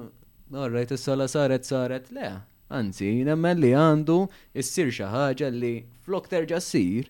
Alright, 0.54 0.90
is-sala 0.92 1.28
saret 1.28 1.66
saret, 1.66 2.10
le, 2.12 2.30
anzi, 2.70 3.12
nemmen 3.24 3.58
li 3.58 3.70
għandu 3.74 4.16
issir 4.60 4.90
xi 4.92 5.08
ħaġa 5.08 5.48
li 5.56 5.74
flok 6.04 6.28
terġa' 6.30 6.60
ssir 6.60 7.08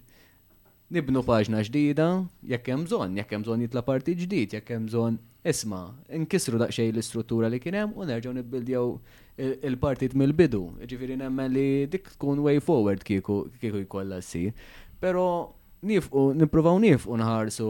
nibnu 0.94 1.22
paġna 1.26 1.60
ġdida, 1.66 2.06
jekk 2.48 2.70
hemm 2.70 2.86
bżonn, 2.88 3.18
jekk 3.18 3.34
hemm 3.34 3.44
bżonn 3.46 3.64
jitla 3.66 3.82
parti 3.82 4.14
ġdid, 4.16 4.54
jekk 4.58 4.70
hemm 4.74 4.86
bżonn 4.86 5.18
isma, 5.50 5.80
nkisru 6.22 6.60
daqsxejn 6.62 6.94
l-istruttura 6.94 7.50
li 7.52 7.58
kien 7.60 7.76
hemm 7.76 7.96
u 7.98 8.06
nerġgħu 8.08 8.32
nibbildjaw 8.38 8.94
il-partit 9.66 10.14
mill-bidu. 10.16 10.62
Ġifieri 10.88 11.18
nemmen 11.20 11.50
li 11.52 11.66
dik 11.90 12.12
tkun 12.14 12.40
way 12.46 12.62
forward 12.62 13.02
kieku 13.04 13.42
kieku 13.60 13.82
jkollha 13.82 14.22
sir. 14.22 14.52
Pero 15.02 15.54
nifqu, 15.84 16.32
niprofaw 16.38 16.78
nifqu 16.82 17.16
nħarsu 17.18 17.68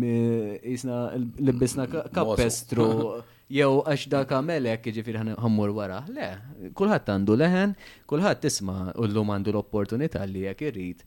jisna 0.00 1.04
l 1.18 1.54
bisna 1.62 1.86
kappestru 1.90 2.86
jew 3.52 3.72
għax 3.84 4.06
dak 4.12 4.34
iġi 4.34 4.94
ġifir 5.00 5.20
ħammur 5.38 5.74
wara. 5.76 6.00
Le, 6.08 6.70
kullħat 6.74 7.10
għandu 7.14 7.36
leħen, 7.36 7.74
kullħat 8.08 8.40
tisma' 8.46 8.94
u 8.96 9.04
l-lum 9.08 9.34
għandu 9.36 9.52
l-opportunità 9.52 10.24
li 10.28 10.46
jek 10.46 10.62
irrid. 10.70 11.02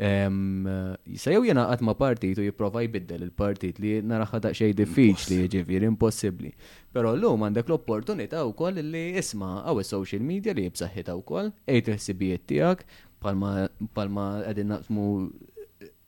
Jisa 0.00 1.34
jew 1.34 1.42
jena 1.44 1.66
għatma 1.68 1.92
partit 1.98 2.38
u 2.40 2.46
jiprofaj 2.46 2.86
biddel 2.88 3.26
il-partit 3.26 3.76
li 3.84 3.98
naraħħa 4.00 4.48
li 4.54 4.72
diffiċli 4.80 5.42
ġifir 5.56 5.84
impossibli. 5.90 6.54
Pero 6.94 7.12
l-lum 7.12 7.44
għandek 7.44 7.68
l-opportunità 7.68 8.40
u 8.48 8.56
koll 8.56 8.80
li 8.80 9.10
isma 9.20 9.58
għaw 9.66 9.84
social 9.84 10.24
media 10.24 10.56
li 10.56 10.64
jibsaħħita 10.70 11.12
u 11.18 11.24
koll, 11.34 11.52
ejt 11.68 11.92
il-sibijiet 11.92 12.46
tijak 12.48 12.86
palma 13.20 14.26
għedin 14.48 14.70
naqsmu 14.72 15.04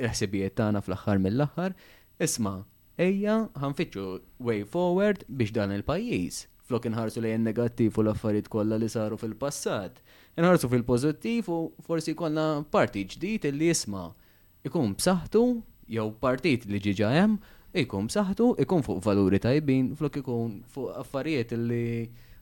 ħsibijiet 0.02 0.57
tagħna 0.58 0.81
fl-aħħar 0.86 1.20
mill-aħħar, 1.26 1.76
isma' 2.24 2.52
ejja 3.02 3.36
ħanfittxu 3.62 4.05
way 4.49 4.65
forward 4.73 5.24
biex 5.28 5.55
dan 5.57 5.73
il-pajjiż 5.74 6.42
flok 6.68 6.89
inħarsu 6.91 7.23
li 7.23 7.32
jen 7.34 7.47
negattiv 7.49 7.97
u 8.00 8.05
l-affarijiet 8.07 8.49
kollha 8.52 8.78
li 8.81 8.89
saru 8.89 9.18
fil-passat. 9.20 9.99
Inħarsu 10.41 10.70
fil-pożittiv 10.73 11.49
u 11.52 11.58
forsi 11.86 12.15
kollha 12.16 12.49
parti 12.73 13.05
ġdid 13.15 13.49
li 13.57 13.70
jisma 13.73 14.07
ikun 14.68 14.94
b'saħħtu 14.97 15.44
jew 15.97 16.08
partit 16.23 16.68
li 16.70 16.81
ġiġa 16.89 17.10
hemm 17.18 17.36
ikun 17.84 18.08
b'saħħtu 18.10 18.50
ikun 18.65 18.86
fuq 18.86 19.02
valuri 19.05 19.41
tajbin 19.42 19.92
flok 20.00 20.20
ikun 20.24 20.60
fuq 20.74 20.97
affarijiet 21.02 21.57
li 21.66 21.84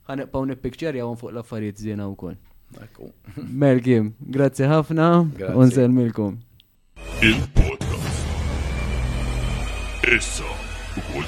ħanibqgħu 0.07 0.45
nippikċerjaw 0.53 1.15
fuq 1.19 1.33
l-affarijiet 1.35 1.83
żiena 1.85 2.07
wkoll. 2.15 2.39
Mergim, 3.63 4.13
grazzi 4.37 4.65
ħafna, 4.69 5.07
unżel 5.57 5.91
milkom. 5.93 6.37
Il-podcast. 7.21 8.09
Issa, 10.15 10.55
u 11.17 11.20